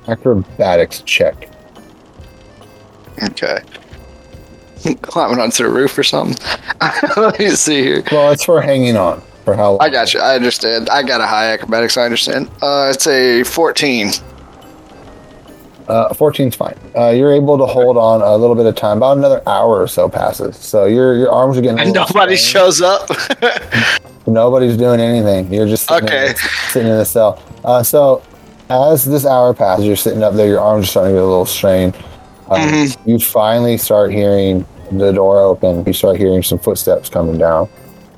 Acrobatics 0.09 1.03
check. 1.03 1.51
Okay. 3.23 3.61
Climbing 5.03 5.39
onto 5.39 5.65
the 5.65 5.71
roof 5.71 5.99
or 5.99 6.03
something. 6.05 6.37
Let 7.17 7.39
me 7.39 7.51
see 7.51 7.83
here. 7.83 8.03
Well, 8.11 8.31
it's 8.33 8.45
for 8.45 8.61
hanging 8.63 8.97
on. 8.97 9.21
for 9.45 9.55
how 9.55 9.73
long. 9.73 9.79
I 9.81 9.91
got 9.91 10.15
you. 10.15 10.21
I 10.21 10.35
understand. 10.35 10.89
I 10.89 11.03
got 11.03 11.21
a 11.21 11.27
high 11.27 11.53
acrobatics. 11.53 11.97
I 11.97 12.05
understand. 12.05 12.49
Uh, 12.63 12.91
it's 12.95 13.07
a 13.07 13.43
14. 13.45 14.11
Uh, 15.89 16.13
14's 16.13 16.55
fine. 16.55 16.77
Uh, 16.95 17.09
you're 17.11 17.33
able 17.33 17.57
to 17.59 17.65
hold 17.67 17.97
on 17.97 18.21
a 18.21 18.37
little 18.37 18.55
bit 18.55 18.67
of 18.67 18.75
time. 18.75 18.99
About 18.99 19.17
another 19.17 19.43
hour 19.49 19.81
or 19.83 19.89
so 19.89 20.09
passes. 20.09 20.55
So 20.57 20.85
your 20.85 21.17
your 21.17 21.33
arms 21.33 21.57
are 21.57 21.63
getting. 21.63 21.79
And 21.81 21.93
nobody 21.95 22.37
strained. 22.37 22.75
shows 22.75 22.83
up. 22.83 23.09
Nobody's 24.27 24.77
doing 24.77 25.01
anything. 25.01 25.51
You're 25.53 25.67
just 25.67 25.89
sitting, 25.89 26.05
Okay. 26.09 26.31
in, 26.31 26.37
sitting 26.69 26.91
in 26.93 26.99
the 26.99 27.05
cell. 27.07 27.43
Uh, 27.65 27.83
so 27.83 28.23
as 28.69 29.05
this 29.07 29.25
hour 29.25 29.55
passes, 29.55 29.87
you're 29.87 29.97
sitting 29.97 30.23
up 30.23 30.35
there. 30.35 30.47
Your 30.47 30.61
arms 30.61 30.85
are 30.85 30.89
starting 30.89 31.13
to 31.13 31.17
get 31.17 31.23
a 31.25 31.27
little 31.27 31.47
strained. 31.47 31.97
Um, 32.51 32.61
Mm-hmm. 32.61 33.09
You 33.09 33.19
finally 33.19 33.77
start 33.79 34.13
hearing 34.13 34.67
the 34.93 35.13
door 35.13 35.41
open. 35.41 35.85
You 35.87 35.93
start 35.95 36.17
hearing 36.19 36.43
some 36.43 36.59
footsteps 36.59 37.09
coming 37.09 37.39
down. 37.39 37.69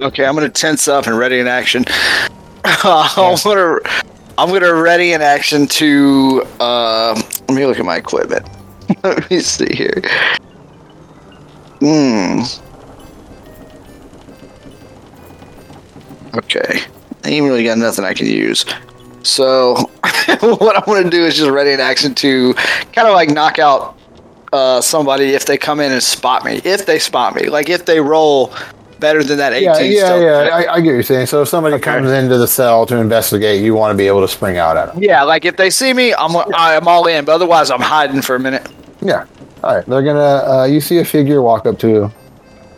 okay, 0.01 0.25
I'm 0.25 0.35
gonna 0.35 0.49
tense 0.49 0.89
up 0.89 1.07
and 1.07 1.16
ready 1.16 1.39
in 1.39 1.47
action. 1.47 1.85
I'm 2.64 3.37
gonna, 3.45 3.79
I'm 4.39 4.49
gonna 4.51 4.75
ready 4.75 5.12
in 5.12 5.23
action 5.23 5.66
to. 5.68 6.45
Uh, 6.59 7.21
let 7.51 7.57
me 7.57 7.67
look 7.67 7.81
at 7.81 7.85
my 7.85 7.97
equipment. 7.97 8.49
let 9.03 9.29
me 9.29 9.41
see 9.41 9.75
here. 9.75 10.03
Hmm. 11.81 12.43
Okay, 16.37 16.83
I 17.25 17.29
ain't 17.29 17.45
really 17.45 17.65
got 17.65 17.79
nothing 17.79 18.05
I 18.05 18.15
can 18.15 18.27
use. 18.27 18.65
So 19.25 19.75
what 20.41 20.77
I'm 20.77 20.85
gonna 20.85 21.11
do 21.11 21.25
is 21.25 21.37
just 21.37 21.51
ready 21.51 21.73
in 21.73 21.81
action 21.81 22.15
to 22.17 22.55
kind 22.93 23.09
of 23.09 23.15
like 23.15 23.31
knock 23.31 23.59
out 23.59 23.99
uh, 24.53 24.81
somebody 24.81 25.35
if 25.35 25.47
they 25.47 25.59
come 25.59 25.81
in 25.81 25.91
and 25.91 26.03
spot 26.03 26.45
me. 26.45 26.61
If 26.65 26.87
they 26.87 27.01
spot 27.01 27.35
me, 27.35 27.49
like 27.49 27.69
if 27.69 27.85
they 27.85 27.99
roll 27.99 28.55
better 29.01 29.25
than 29.25 29.39
that 29.39 29.53
18 29.53 29.67
Yeah, 29.67 30.17
yeah, 30.17 30.17
yeah. 30.21 30.55
I, 30.55 30.75
I 30.75 30.81
get 30.81 30.87
what 30.89 30.93
you're 30.93 31.03
saying. 31.03 31.27
So 31.27 31.43
if 31.43 31.49
somebody 31.49 31.77
Okay. 31.77 31.85
comes 31.85 32.11
into 32.11 32.39
the 32.39 32.47
cell 32.47 32.87
to 32.87 32.97
investigate, 32.97 33.63
you 33.63 33.75
want 33.75 33.93
to 33.93 33.97
be 33.97 34.07
able 34.07 34.21
to 34.21 34.29
spring 34.29 34.59
out 34.59 34.77
at 34.77 34.93
them. 34.93 35.03
Yeah, 35.03 35.23
like 35.25 35.45
if 35.45 35.57
they 35.57 35.71
see 35.71 35.93
me, 35.93 36.15
I'm 36.15 36.37
I'm 36.55 36.87
all 36.87 37.07
in. 37.07 37.25
But 37.25 37.33
otherwise, 37.33 37.71
I'm 37.71 37.81
hiding 37.81 38.23
for 38.23 38.37
a 38.37 38.41
minute. 38.41 38.71
Yeah. 39.03 39.27
All 39.65 39.75
right. 39.77 39.87
They're 39.87 40.03
gonna. 40.03 40.21
Uh, 40.61 40.65
you 40.67 40.81
see 40.81 40.99
a 40.99 41.05
figure 41.05 41.43
walk 41.43 41.67
up 41.67 41.79
to 41.81 42.11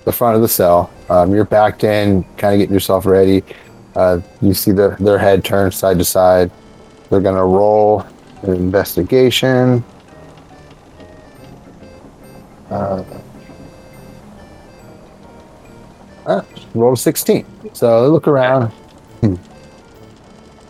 the 0.05 0.13
front 0.13 0.37
of 0.37 0.43
the 0.43 0.49
cell. 0.49 0.91
Um, 1.11 1.33
you're 1.35 1.45
backed 1.45 1.85
in, 1.85 2.25
kind 2.39 2.55
of 2.55 2.59
getting 2.59 2.73
yourself 2.75 3.05
ready. 3.07 3.43
Uh, 3.95 4.21
you 4.41 4.55
see 4.55 4.73
the, 4.73 4.97
their 4.99 5.19
head 5.19 5.45
turn 5.45 5.71
side 5.71 5.99
to 5.99 6.05
side. 6.05 6.51
They're 7.11 7.21
gonna 7.21 7.45
roll 7.45 8.07
an 8.43 8.55
investigation. 8.55 9.85
Uh, 12.71 13.03
ah, 16.27 16.45
roll 16.75 16.93
a 16.93 16.97
16. 16.97 17.45
So 17.73 18.03
they 18.03 18.09
look 18.09 18.27
around. 18.29 18.69
Hmm. 19.21 19.35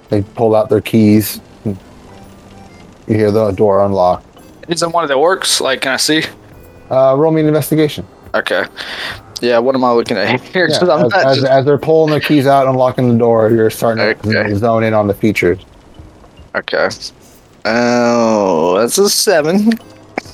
They 0.08 0.22
pull 0.22 0.54
out 0.54 0.68
their 0.68 0.80
keys. 0.80 1.38
Hmm. 1.64 1.72
You 3.06 3.16
hear 3.16 3.30
the 3.30 3.50
door 3.52 3.84
unlock. 3.84 4.24
Is 4.68 4.82
it 4.82 4.90
one 4.90 5.04
of 5.04 5.08
the 5.08 5.14
orcs? 5.16 5.60
Like, 5.60 5.80
can 5.82 5.92
I 5.92 5.96
see? 5.96 6.22
Uh, 6.90 7.14
roll 7.18 7.32
me 7.32 7.40
an 7.40 7.46
investigation. 7.48 8.06
Okay. 8.34 8.64
Yeah. 9.40 9.58
What 9.58 9.74
am 9.74 9.84
I 9.84 9.92
looking 9.92 10.16
at 10.16 10.40
here? 10.52 10.68
Yeah, 10.68 10.76
as, 10.76 11.12
as, 11.12 11.36
just- 11.38 11.46
as 11.48 11.64
they're 11.64 11.78
pulling 11.78 12.10
their 12.10 12.20
keys 12.20 12.46
out, 12.46 12.62
and 12.66 12.70
unlocking 12.70 13.08
the 13.08 13.18
door, 13.18 13.50
you're 13.50 13.70
starting 13.70 14.16
to 14.22 14.56
zone 14.56 14.84
in 14.84 14.94
on 14.94 15.06
the 15.08 15.14
features. 15.14 15.58
okay. 16.54 16.88
Oh, 17.64 18.78
that's 18.78 18.98
a 18.98 19.08
seven. 19.08 19.72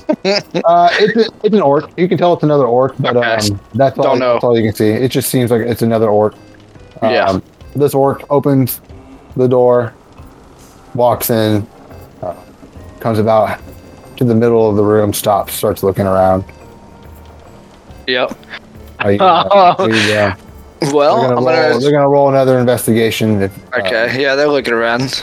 Uh, 0.08 0.14
it's, 0.24 1.16
a, 1.16 1.30
it's 1.44 1.54
an 1.54 1.60
orc. 1.60 1.90
You 1.98 2.08
can 2.08 2.16
tell 2.18 2.32
it's 2.32 2.42
another 2.42 2.64
orc, 2.66 2.94
but 2.98 3.16
Okay. 3.16 3.50
um, 3.52 3.60
that's 3.74 3.98
all. 3.98 4.04
Don't 4.04 4.18
know. 4.18 4.32
That's 4.34 4.44
all 4.44 4.56
you 4.58 4.62
can 4.64 4.74
see. 4.74 4.88
It 4.88 5.10
just 5.10 5.28
seems 5.30 5.50
like 5.50 5.60
it's 5.62 5.82
another 5.82 6.08
orc. 6.08 6.34
Um, 7.02 7.10
Yeah. 7.12 7.40
This 7.76 7.94
orc 7.94 8.24
opens 8.30 8.80
the 9.36 9.46
door, 9.46 9.92
walks 10.94 11.30
in, 11.30 11.66
uh, 12.22 12.34
comes 13.00 13.18
about 13.18 13.60
to 14.16 14.24
the 14.24 14.34
middle 14.34 14.68
of 14.68 14.76
the 14.76 14.82
room, 14.82 15.12
stops, 15.12 15.52
starts 15.52 15.82
looking 15.82 16.06
around. 16.06 16.42
Yep. 18.06 18.36
Are 19.00 19.12
you, 19.12 19.18
uh, 19.20 19.74
Well, 19.78 21.20
they're, 21.20 21.28
gonna 21.28 21.36
I'm 21.40 21.44
roll, 21.44 21.44
gonna. 21.44 21.78
they're 21.80 21.92
gonna 21.92 22.08
roll 22.08 22.28
another 22.30 22.58
investigation. 22.58 23.42
If, 23.42 23.56
uh, 23.74 23.80
Okay. 23.80 24.20
Yeah, 24.22 24.34
they're 24.34 24.48
looking 24.48 24.72
around. 24.74 25.22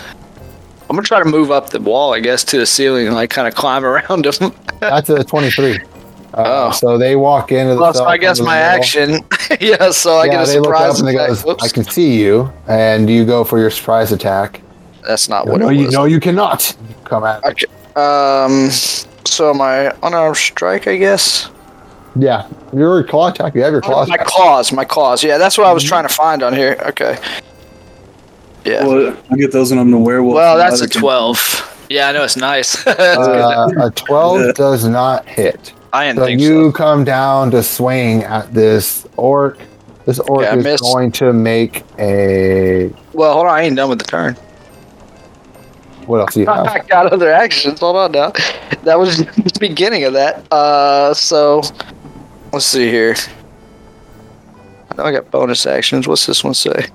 I'm 0.90 0.96
gonna 0.96 1.02
try 1.04 1.20
to 1.20 1.26
move 1.30 1.52
up 1.52 1.70
the 1.72 1.80
wall, 1.80 2.14
I 2.14 2.20
guess, 2.20 2.44
to 2.46 2.58
the 2.60 2.66
ceiling 2.66 3.08
and 3.08 3.16
like 3.16 3.30
kind 3.30 3.48
of 3.48 3.56
climb 3.56 3.84
around 3.86 4.26
them. 4.26 4.54
That's 4.80 5.10
a 5.10 5.24
23. 5.24 5.80
Uh, 5.80 5.80
Oh. 6.38 6.72
So 6.72 6.98
they 6.98 7.16
walk 7.16 7.52
into 7.54 7.76
the 7.76 7.82
Well, 7.82 7.94
so 7.94 8.06
I 8.06 8.18
guess 8.18 8.38
to 8.38 8.44
the 8.44 8.48
my 8.48 8.58
middle. 8.58 8.70
action. 8.80 9.26
yeah, 9.62 9.90
so 9.92 10.18
I 10.18 10.26
yeah, 10.26 10.32
get 10.34 10.42
a 10.44 10.48
surprise 10.48 10.94
up 10.94 11.00
and 11.00 11.08
they 11.08 11.16
attack. 11.16 11.28
goes, 11.30 11.44
Whoops. 11.46 11.64
I 11.64 11.70
can 11.70 11.84
see 11.86 12.20
you, 12.20 12.52
and 12.68 13.10
you 13.10 13.24
go 13.26 13.44
for 13.46 13.58
your 13.58 13.70
surprise 13.72 14.12
attack. 14.12 14.62
That's 15.08 15.30
not 15.30 15.48
what 15.48 15.60
no, 15.62 15.70
it 15.70 15.76
you, 15.78 15.86
was. 15.86 15.94
no, 15.94 16.04
you 16.06 16.20
cannot 16.20 16.76
come 17.06 17.24
at. 17.24 17.44
Okay. 17.46 17.66
Um. 17.96 18.70
So 19.26 19.54
my 19.54 19.92
unarmed 20.04 20.36
strike, 20.38 20.88
I 20.88 20.98
guess. 20.98 21.50
Yeah, 22.18 22.48
your 22.74 23.04
claw 23.04 23.30
attack. 23.30 23.56
You 23.56 23.62
have 23.64 23.72
your 23.72 23.82
claw 23.82 24.06
my 24.06 24.16
attack. 24.16 24.28
claws, 24.28 24.72
my 24.72 24.84
claws. 24.86 25.24
Yeah, 25.24 25.38
that's 25.38 25.58
what 25.58 25.68
I 25.68 25.74
was 25.74 25.84
Mm-hmm. 25.84 25.90
trying 25.90 26.08
to 26.08 26.14
find 26.14 26.44
on 26.44 26.54
here. 26.54 26.78
Okay. 26.88 27.18
Yeah. 28.66 28.86
Well, 28.86 29.18
I 29.32 29.36
get 29.36 29.52
those 29.52 29.70
when 29.70 29.80
I'm 29.80 29.94
a 29.94 30.00
werewolf. 30.00 30.36
Well, 30.36 30.58
that's 30.58 30.80
a 30.80 30.84
Neither 30.84 30.92
can- 30.94 31.02
twelve. 31.02 31.72
Yeah, 31.90 32.08
I 32.10 32.12
know 32.14 32.24
it's 32.24 32.36
nice. 32.38 32.86
Uh, 32.88 33.70
a 33.80 33.92
twelve 33.92 34.42
Yeah. 34.42 34.52
does 34.54 34.86
not 34.86 35.28
hit. 35.28 35.72
I 35.94 36.08
didn't 36.08 36.20
So 36.20 36.26
think 36.26 36.42
you 36.42 36.66
so. 36.66 36.72
come 36.72 37.04
down 37.04 37.52
to 37.52 37.62
swing 37.64 38.24
at 38.24 38.54
this 38.54 39.06
orc. 39.18 39.60
This 40.06 40.20
orc 40.20 40.42
Okay, 40.46 40.50
I 40.70 40.74
is 40.74 40.82
going 40.82 41.12
to 41.14 41.32
make 41.32 41.84
a. 42.00 42.92
Well, 43.14 43.34
hold 43.34 43.46
on, 43.48 43.54
I 43.54 43.62
ain't 43.62 43.76
done 43.76 43.90
with 43.90 44.00
the 44.00 44.06
turn. 44.06 44.36
What 46.08 46.20
else 46.20 46.34
do 46.36 46.42
you 46.42 46.46
have? 46.48 46.68
I 46.68 46.80
got 46.80 47.12
other 47.14 47.32
actions. 47.32 47.80
Hold 47.80 47.96
on 47.96 48.12
now. 48.12 48.32
That 48.84 49.00
was 49.00 49.18
the 49.26 49.58
beginning 49.60 50.04
of 50.04 50.14
that. 50.14 50.52
Uh, 50.52 51.14
so 51.14 51.62
let's 52.54 52.66
see 52.66 52.90
here. 52.90 53.16
I 54.92 54.96
know 54.96 55.04
I 55.04 55.12
got 55.12 55.32
bonus 55.32 55.66
actions. 55.66 56.08
What's 56.08 56.26
this 56.28 56.44
one 56.44 56.54
say? 56.54 56.88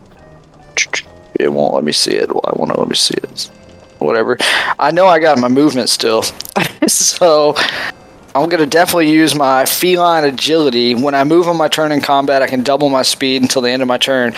It 1.40 1.52
won't 1.52 1.74
let 1.74 1.84
me 1.84 1.92
see 1.92 2.12
it. 2.12 2.34
Why 2.34 2.52
won't 2.54 2.70
it 2.70 2.78
let 2.78 2.88
me 2.88 2.94
see 2.94 3.14
it? 3.14 3.50
Whatever. 3.98 4.38
I 4.78 4.90
know 4.90 5.06
I 5.06 5.18
got 5.18 5.38
my 5.38 5.48
movement 5.48 5.88
still, 5.88 6.22
so 6.86 7.54
I'm 8.34 8.48
gonna 8.48 8.66
definitely 8.66 9.10
use 9.10 9.34
my 9.34 9.66
feline 9.66 10.24
agility. 10.24 10.94
When 10.94 11.14
I 11.14 11.24
move 11.24 11.48
on 11.48 11.56
my 11.56 11.68
turn 11.68 11.92
in 11.92 12.00
combat, 12.00 12.42
I 12.42 12.46
can 12.46 12.62
double 12.62 12.88
my 12.88 13.02
speed 13.02 13.42
until 13.42 13.62
the 13.62 13.70
end 13.70 13.82
of 13.82 13.88
my 13.88 13.98
turn. 13.98 14.34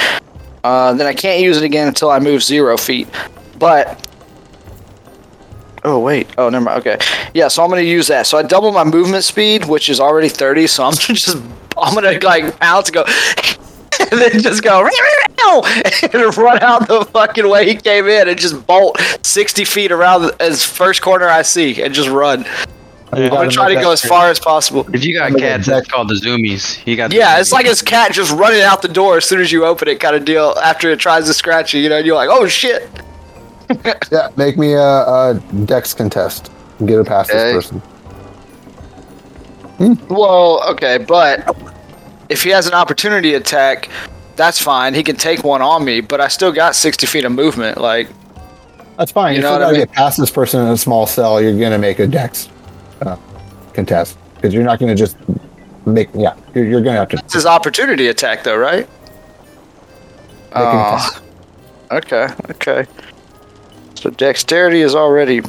Uh, 0.65 0.95
then 0.95 1.07
I 1.07 1.13
can't 1.13 1.41
use 1.43 1.57
it 1.57 1.65
again 1.65 1.89
until 1.89 2.11
I 2.11 2.19
move 2.19 2.43
zero 2.43 2.77
feet. 2.77 3.09
But 3.59 4.09
Oh 5.85 5.99
wait. 5.99 6.29
Oh, 6.39 6.49
never 6.49 6.65
mind. 6.65 6.81
Okay. 6.81 6.99
Yeah, 7.35 7.49
so 7.49 7.65
I'm 7.65 7.71
gonna 7.71 7.83
use 7.83 8.07
that. 8.07 8.27
So 8.27 8.39
I 8.39 8.43
double 8.43 8.71
my 8.73 8.85
movement 8.85 9.25
speed, 9.25 9.65
which 9.65 9.89
is 9.89 9.99
already 9.99 10.29
30. 10.29 10.67
So 10.69 10.85
I'm 10.85 10.93
just 10.99 11.37
I'm 11.77 11.95
gonna 11.95 12.19
like 12.21 12.59
pounce 12.61 12.91
go, 12.91 13.05
and 14.11 14.21
then 14.21 14.41
just 14.41 14.63
go 14.63 14.81
and 14.87 16.37
run 16.37 16.59
out 16.63 16.89
the 16.89 17.05
fucking 17.13 17.49
way 17.49 17.69
he 17.69 17.75
came 17.77 18.07
in 18.09 18.29
and 18.29 18.39
just 18.39 18.67
bolt 18.67 18.99
60 19.23 19.65
feet 19.65 19.93
around 19.93 20.31
as 20.41 20.65
first 20.65 21.03
corner 21.03 21.29
I 21.29 21.43
see 21.43 21.83
and 21.83 21.93
just 21.95 22.09
run. 22.09 22.45
Oh, 23.15 23.23
I'm 23.23 23.29
gonna 23.31 23.51
try 23.51 23.69
to 23.69 23.75
go 23.75 23.89
that- 23.89 23.93
as 23.93 24.05
far 24.05 24.31
as 24.31 24.41
possible. 24.41 24.87
If 24.95 25.05
you 25.05 25.19
got 25.19 25.33
Look 25.33 25.43
at 25.43 25.57
cats, 25.57 25.67
that's 25.67 25.87
called 25.89 26.09
the 26.09 26.15
zoomies. 26.15 26.77
He 26.77 26.97
got 26.97 27.11
the 27.11 27.17
Yeah, 27.17 27.39
it's 27.41 27.53
like 27.53 27.67
his 27.67 27.83
cat 27.83 28.13
just 28.13 28.33
running 28.33 28.63
out 28.63 28.81
the 28.81 28.89
door 28.89 29.19
as 29.19 29.27
soon 29.27 29.41
as 29.41 29.53
you 29.53 29.67
open 29.67 29.89
it, 29.89 30.01
kind 30.01 30.17
of 30.17 30.25
deal. 30.25 30.55
After 30.63 30.91
it 30.91 30.99
tries 30.99 31.27
to 31.27 31.35
scratch 31.35 31.75
you, 31.75 31.81
you 31.83 31.89
know, 31.91 31.99
and 31.99 32.07
you're 32.07 32.17
like, 32.17 32.31
oh 32.31 32.47
shit. 32.49 32.89
Yeah, 34.11 34.29
make 34.37 34.59
me 34.59 34.75
a, 34.75 34.81
a 34.81 35.41
dex 35.65 35.95
contest. 35.95 36.51
Get 36.85 36.99
it 36.99 37.07
past 37.07 37.31
Okay. 37.31 37.53
this 37.55 37.71
person. 37.71 37.83
Well, 40.09 40.63
okay, 40.73 40.99
but 40.99 41.57
if 42.29 42.43
he 42.43 42.51
has 42.51 42.67
an 42.67 42.75
opportunity 42.75 43.35
attack, 43.35 43.89
that's 44.37 44.59
fine. 44.61 44.95
He 44.95 45.03
can 45.03 45.17
take 45.17 45.45
one 45.45 45.63
on 45.63 45.85
me, 45.85 46.01
but 46.01 46.21
I 46.21 46.29
still 46.29 46.53
got 46.53 46.75
60 46.75 47.07
feet 47.07 47.25
of 47.25 47.33
movement. 47.33 47.79
Like, 47.79 48.09
That's 48.97 49.13
fine. 49.13 49.33
You 49.33 49.37
You, 49.39 49.43
know 49.43 49.49
still 49.49 49.53
what 49.59 49.63
I 49.63 49.65
gotta 49.67 49.79
mean? 49.79 49.87
get 49.87 49.93
past 49.95 50.19
this 50.19 50.31
person 50.31 50.61
in 50.63 50.69
a 50.69 50.77
small 50.77 51.07
cell. 51.07 51.41
You're 51.41 51.59
gonna 51.59 51.79
make 51.79 51.99
a 51.99 52.07
dex 52.07 52.49
uh, 53.03 53.17
contest 53.75 54.17
because 54.37 54.55
you're 54.55 54.65
not 54.65 54.79
gonna 54.79 54.95
just 54.95 55.17
make. 55.87 56.09
Yeah, 56.15 56.35
you're, 56.55 56.65
you're 56.65 56.81
gonna 56.83 56.99
have 56.99 57.09
to. 57.11 57.17
This 57.19 57.35
is 57.37 57.47
opportunity 57.47 58.09
attack, 58.09 58.43
though, 58.45 58.57
right? 58.57 58.89
Oh, 60.55 60.99
contest. 61.11 61.23
okay, 61.91 62.29
okay. 62.51 62.87
So 63.95 64.11
dexterity 64.11 64.81
is 64.83 64.95
already 64.95 65.43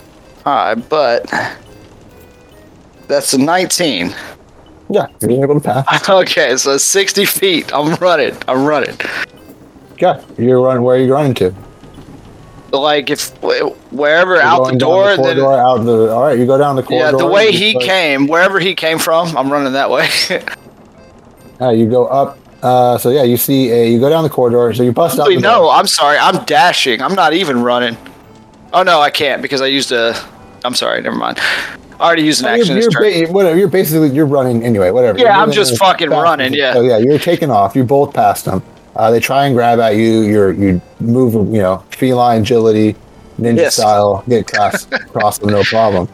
high, 0.43 0.75
but 0.75 1.25
that's 3.07 3.33
a 3.33 3.37
19. 3.37 4.13
Yeah, 4.89 5.07
you're 5.21 5.43
able 5.43 5.59
to 5.59 5.61
pass. 5.61 6.09
Okay, 6.09 6.55
so 6.57 6.77
60 6.77 7.25
feet. 7.25 7.73
I'm 7.73 7.95
running. 7.95 8.35
I'm 8.47 8.65
running. 8.65 8.95
Yeah, 9.99 10.21
you're 10.37 10.61
running. 10.61 10.83
Where 10.83 10.97
are 10.97 10.99
you 10.99 11.11
running 11.13 11.33
to? 11.35 11.53
Like, 12.71 13.09
if 13.11 13.29
wherever 13.91 14.33
You're 14.33 14.41
out 14.41 14.71
the 14.71 14.77
door, 14.77 15.15
corridor, 15.15 15.41
then. 15.41 15.45
out 15.45 15.77
the. 15.83 16.11
All 16.11 16.23
right, 16.23 16.37
you 16.37 16.45
go 16.45 16.57
down 16.57 16.75
the 16.75 16.83
corridor. 16.83 17.11
Yeah, 17.17 17.17
the 17.17 17.27
way 17.27 17.51
he 17.51 17.77
came, 17.79 18.27
wherever 18.27 18.59
he 18.59 18.73
came 18.73 18.97
from, 18.97 19.37
I'm 19.37 19.51
running 19.51 19.73
that 19.73 19.89
way. 19.91 20.09
Yeah, 21.59 21.71
you 21.71 21.87
go 21.89 22.07
up 22.07 22.37
Uh, 22.63 22.97
so 22.97 23.09
yeah, 23.11 23.23
you 23.23 23.37
see 23.37 23.69
a 23.71 23.89
you 23.91 23.99
go 23.99 24.09
down 24.09 24.23
the 24.23 24.29
corridor. 24.29 24.73
So 24.73 24.83
you 24.83 24.91
bust 24.91 25.19
out. 25.19 25.29
No, 25.31 25.39
door. 25.39 25.71
I'm 25.71 25.85
sorry. 25.87 26.17
I'm 26.17 26.43
dashing. 26.45 27.01
I'm 27.01 27.13
not 27.13 27.33
even 27.33 27.61
running. 27.61 27.95
Oh 28.73 28.81
no, 28.83 28.99
I 29.01 29.11
can't 29.11 29.41
because 29.41 29.61
I 29.61 29.67
used 29.67 29.91
a. 29.91 30.15
I'm 30.65 30.73
sorry. 30.73 31.01
Never 31.01 31.15
mind. 31.15 31.39
I 31.99 32.05
already 32.07 32.23
used 32.23 32.41
an 32.41 32.47
action. 32.47 32.75
You're, 32.77 32.85
this 32.85 32.93
you're 32.93 33.11
turn. 33.11 33.25
ba- 33.27 33.31
whatever. 33.33 33.57
You're 33.57 33.67
basically 33.67 34.09
you're 34.09 34.25
running 34.25 34.63
anyway. 34.63 34.89
Whatever. 34.91 35.17
Yeah, 35.19 35.25
You're 35.25 35.33
I'm 35.43 35.51
just 35.51 35.77
fucking 35.77 36.09
running, 36.09 36.53
yeah. 36.53 36.73
So 36.73 36.81
yeah, 36.81 36.97
you're 36.97 37.19
taking 37.19 37.49
off. 37.51 37.75
You 37.75 37.83
bolt 37.83 38.13
past 38.13 38.45
them. 38.45 38.61
Uh, 38.95 39.09
they 39.11 39.19
try 39.19 39.45
and 39.45 39.55
grab 39.55 39.79
at 39.79 39.95
you. 39.95 40.21
You're 40.21 40.51
you 40.53 40.81
move. 40.99 41.33
You 41.53 41.61
know, 41.61 41.83
feline 41.91 42.41
agility, 42.41 42.95
ninja 43.39 43.57
Yes. 43.57 43.75
style. 43.75 44.23
Get 44.27 44.41
across 44.51 44.85
across 44.91 45.37
them, 45.39 45.49
no 45.51 45.63
problem. 45.63 46.07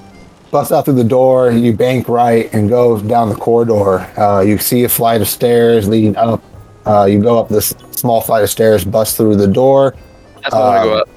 Bust 0.51 0.71
out 0.71 0.85
through 0.85 0.95
the 0.95 1.03
door. 1.03 1.51
You 1.51 1.73
bank 1.73 2.07
right 2.09 2.51
and 2.53 2.69
go 2.69 2.99
down 2.99 3.29
the 3.29 3.35
corridor. 3.35 3.99
Uh, 4.19 4.41
you 4.41 4.57
see 4.57 4.83
a 4.83 4.89
flight 4.89 5.21
of 5.21 5.27
stairs 5.27 5.87
leading 5.87 6.15
up. 6.15 6.41
Uh, 6.85 7.05
you 7.05 7.21
go 7.21 7.37
up 7.37 7.49
this 7.49 7.69
small 7.91 8.19
flight 8.21 8.43
of 8.43 8.49
stairs, 8.49 8.83
bust 8.83 9.15
through 9.15 9.35
the 9.35 9.47
door. 9.47 9.93
Definitely 10.41 10.59
want 10.59 10.81
to 10.83 10.89
go 10.89 10.93
um, 10.95 11.01
up. 11.01 11.07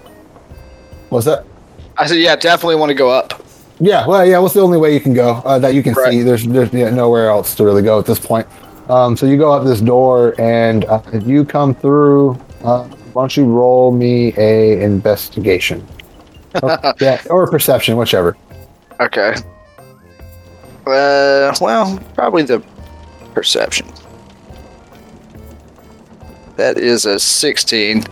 What's 1.09 1.27
that? 1.27 1.45
I 1.97 2.07
said, 2.07 2.19
yeah, 2.19 2.37
definitely 2.37 2.77
want 2.77 2.91
to 2.91 2.95
go 2.95 3.11
up. 3.11 3.42
Yeah, 3.83 4.07
well, 4.07 4.25
yeah. 4.25 4.39
What's 4.39 4.55
the 4.55 4.61
only 4.61 4.79
way 4.79 4.95
you 4.95 5.01
can 5.01 5.13
go 5.13 5.43
uh, 5.45 5.59
that 5.59 5.75
you 5.75 5.83
can 5.83 5.95
Right. 5.95 6.13
see? 6.13 6.23
There's 6.23 6.47
there's 6.47 6.73
yeah, 6.73 6.91
nowhere 6.91 7.29
else 7.29 7.53
to 7.57 7.65
really 7.65 7.83
go 7.83 7.99
at 7.99 8.07
this 8.07 8.21
point. 8.21 8.47
Um, 8.89 9.17
so 9.17 9.27
you 9.27 9.37
go 9.37 9.53
up 9.53 9.65
this 9.65 9.81
door, 9.81 10.37
and 10.41 10.85
uh, 10.85 11.03
if 11.13 11.27
you 11.27 11.45
come 11.45 11.75
through, 11.75 12.39
uh, 12.63 12.85
why 13.13 13.23
don't 13.23 13.37
you 13.37 13.45
roll 13.45 13.91
me 13.91 14.35
a 14.37 14.81
investigation? 14.83 15.87
Or, 16.63 16.79
yeah, 17.01 17.21
or 17.31 17.51
perception, 17.51 17.97
whichever. 17.97 18.37
Okay. 19.01 19.35
Uh, 20.87 21.55
well, 21.63 21.99
probably 22.15 22.43
the 22.43 22.63
perception. 23.33 23.87
That 26.57 26.77
is 26.77 27.07
a 27.07 27.19
16. 27.19 28.05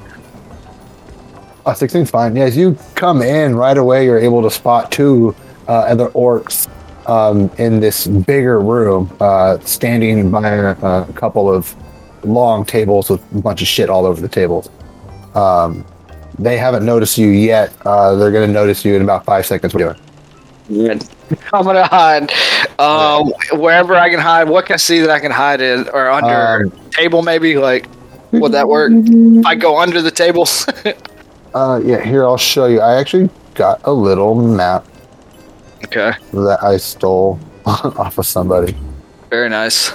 Uh, 1.66 1.74
16's 1.74 2.10
fine. 2.10 2.34
Yeah, 2.34 2.44
as 2.44 2.56
you 2.56 2.78
come 2.94 3.20
in 3.20 3.54
right 3.54 3.76
away, 3.76 4.06
you're 4.06 4.18
able 4.18 4.40
to 4.42 4.50
spot 4.50 4.90
two 4.90 5.36
uh, 5.68 5.72
other 5.72 6.08
orcs 6.10 6.68
um, 7.08 7.50
in 7.58 7.80
this 7.80 8.06
bigger 8.06 8.60
room, 8.60 9.14
uh, 9.20 9.58
standing 9.60 10.30
by 10.30 10.48
a, 10.48 10.70
a 10.72 11.12
couple 11.14 11.52
of 11.52 11.74
long 12.24 12.64
tables 12.64 13.10
with 13.10 13.20
a 13.34 13.40
bunch 13.40 13.62
of 13.62 13.68
shit 13.68 13.88
all 13.88 14.04
over 14.06 14.20
the 14.20 14.28
tables. 14.28 14.70
Um, 15.34 15.84
they 16.38 16.56
haven't 16.56 16.84
noticed 16.84 17.18
you 17.18 17.28
yet. 17.28 17.72
Uh, 17.84 18.14
they're 18.14 18.32
going 18.32 18.46
to 18.46 18.52
notice 18.52 18.84
you 18.84 18.94
in 18.94 19.02
about 19.02 19.24
five 19.24 19.46
seconds. 19.46 19.74
What 19.74 19.82
are 19.82 19.86
you 19.88 19.94
doing? 19.94 20.06
I'm 21.52 21.64
gonna 21.64 21.86
hide. 21.86 22.32
Um, 22.78 23.32
wherever 23.58 23.94
I 23.96 24.08
can 24.08 24.20
hide. 24.20 24.48
What 24.48 24.66
can 24.66 24.74
I 24.74 24.76
see 24.76 25.00
that 25.00 25.10
I 25.10 25.18
can 25.18 25.32
hide 25.32 25.60
in 25.60 25.88
or 25.88 26.08
under 26.10 26.64
Um, 26.66 26.90
table? 26.90 27.22
Maybe 27.22 27.56
like, 27.56 27.86
would 28.32 28.52
that 28.52 28.68
work? 28.68 28.92
If 28.94 29.46
I 29.46 29.54
go 29.56 29.78
under 29.78 30.00
the 30.02 30.10
table. 30.10 30.46
Uh, 31.52 31.80
yeah, 31.84 32.00
here 32.00 32.24
I'll 32.24 32.36
show 32.36 32.66
you. 32.66 32.80
I 32.80 33.00
actually 33.00 33.28
got 33.54 33.80
a 33.82 33.92
little 33.92 34.36
map 34.36 34.86
okay. 35.96 36.12
that 36.32 36.58
I 36.62 36.76
stole 36.76 37.38
off 37.66 38.18
of 38.18 38.26
somebody. 38.26 38.74
Very 39.30 39.48
nice. 39.48 39.92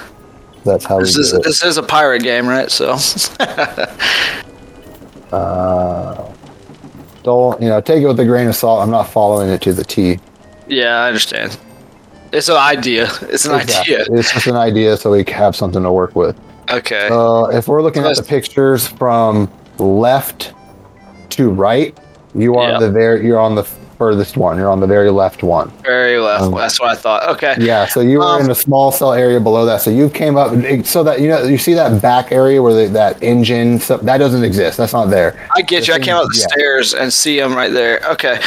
That's 0.63 0.85
how 0.85 0.97
we 0.97 1.03
This 1.03 1.13
do 1.15 1.21
is 1.21 1.33
it. 1.33 1.43
this 1.43 1.63
is 1.63 1.77
a 1.77 1.83
pirate 1.83 2.23
game, 2.23 2.47
right? 2.47 2.69
So. 2.71 2.97
Uh, 5.31 6.31
don't 7.23 7.61
you 7.61 7.67
know? 7.67 7.81
Take 7.81 8.03
it 8.03 8.07
with 8.07 8.19
a 8.19 8.25
grain 8.25 8.47
of 8.47 8.55
salt. 8.55 8.81
I'm 8.81 8.91
not 8.91 9.09
following 9.09 9.49
it 9.49 9.61
to 9.63 9.73
the 9.73 9.83
T. 9.83 10.19
yeah, 10.67 10.99
I 11.01 11.07
understand. 11.07 11.57
It's 12.31 12.47
an 12.49 12.57
idea. 12.57 13.09
It's 13.23 13.45
an 13.45 13.59
Exactly. 13.59 13.95
idea. 13.97 14.05
It's 14.19 14.31
just 14.31 14.47
an 14.47 14.55
idea, 14.55 14.97
so 14.97 15.11
we 15.11 15.23
have 15.27 15.55
something 15.55 15.83
to 15.83 15.91
work 15.91 16.15
with. 16.15 16.39
Okay. 16.71 17.09
Uh, 17.11 17.45
if 17.47 17.67
we're 17.67 17.81
looking 17.81 18.03
at 18.03 18.15
the 18.15 18.23
pictures 18.23 18.87
from 18.87 19.49
left 19.77 20.53
to 21.31 21.49
right, 21.49 21.97
you 22.33 22.55
are 22.55 22.71
Yeah. 22.73 22.79
the 22.79 22.91
very 22.91 23.25
you're 23.25 23.39
on 23.39 23.55
the 23.55 23.63
furthest 23.97 24.37
one. 24.37 24.57
You're 24.57 24.69
on 24.69 24.79
the 24.79 24.87
very 24.87 25.09
left 25.09 25.43
one. 25.43 25.69
Very 25.83 26.17
left. 26.19 26.43
um, 26.43 26.53
That's 26.53 26.79
what 26.79 26.89
I 26.89 26.95
thought. 26.95 27.27
Okay. 27.35 27.55
Yeah, 27.59 27.85
so 27.85 28.01
you 28.01 28.19
were 28.19 28.25
Um, 28.25 28.41
in 28.45 28.51
a 28.51 28.55
small 28.55 28.91
cell 28.91 29.13
area 29.13 29.39
below 29.39 29.65
that. 29.65 29.81
So 29.81 29.89
you 29.91 30.09
came 30.09 30.37
up 30.37 30.53
so 30.85 31.03
that 31.03 31.21
you 31.21 31.27
know 31.29 31.43
you 31.43 31.57
see 31.57 31.73
that 31.73 32.01
back 32.01 32.31
area 32.31 32.61
where 32.61 32.73
the, 32.73 32.87
that 32.93 33.21
engine 33.23 33.79
stuff 33.79 34.01
that 34.01 34.17
doesn't 34.17 34.43
exist. 34.43 34.77
That's 34.77 34.93
not 34.93 35.09
there. 35.09 35.35
I 35.55 35.61
get 35.61 35.87
you. 35.87 35.93
I 35.93 35.99
came 35.99 36.15
up 36.15 36.27
the 36.27 36.37
Yeah. 36.39 36.47
stairs 36.47 36.93
and 36.93 37.11
see 37.13 37.39
him 37.39 37.55
right 37.55 37.71
there. 37.71 38.01
Okay. 38.11 38.39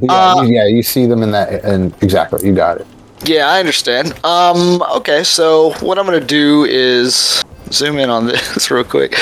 Yeah, 0.00 0.12
Uh, 0.12 0.42
you, 0.42 0.54
yeah, 0.54 0.66
you 0.66 0.82
see 0.82 1.06
them 1.06 1.22
in 1.22 1.30
that 1.32 1.64
and 1.64 1.94
exactly 2.02 2.46
you 2.46 2.54
got 2.54 2.78
it. 2.80 2.86
Yeah, 3.24 3.48
I 3.48 3.60
understand. 3.60 4.12
Um. 4.24 4.82
Okay. 4.96 5.24
So 5.24 5.72
what 5.80 5.98
I'm 5.98 6.04
gonna 6.04 6.20
do 6.20 6.64
is 6.64 7.42
zoom 7.72 7.98
in 7.98 8.10
on 8.10 8.26
this 8.28 8.70
real 8.70 8.84
quick. 8.84 9.16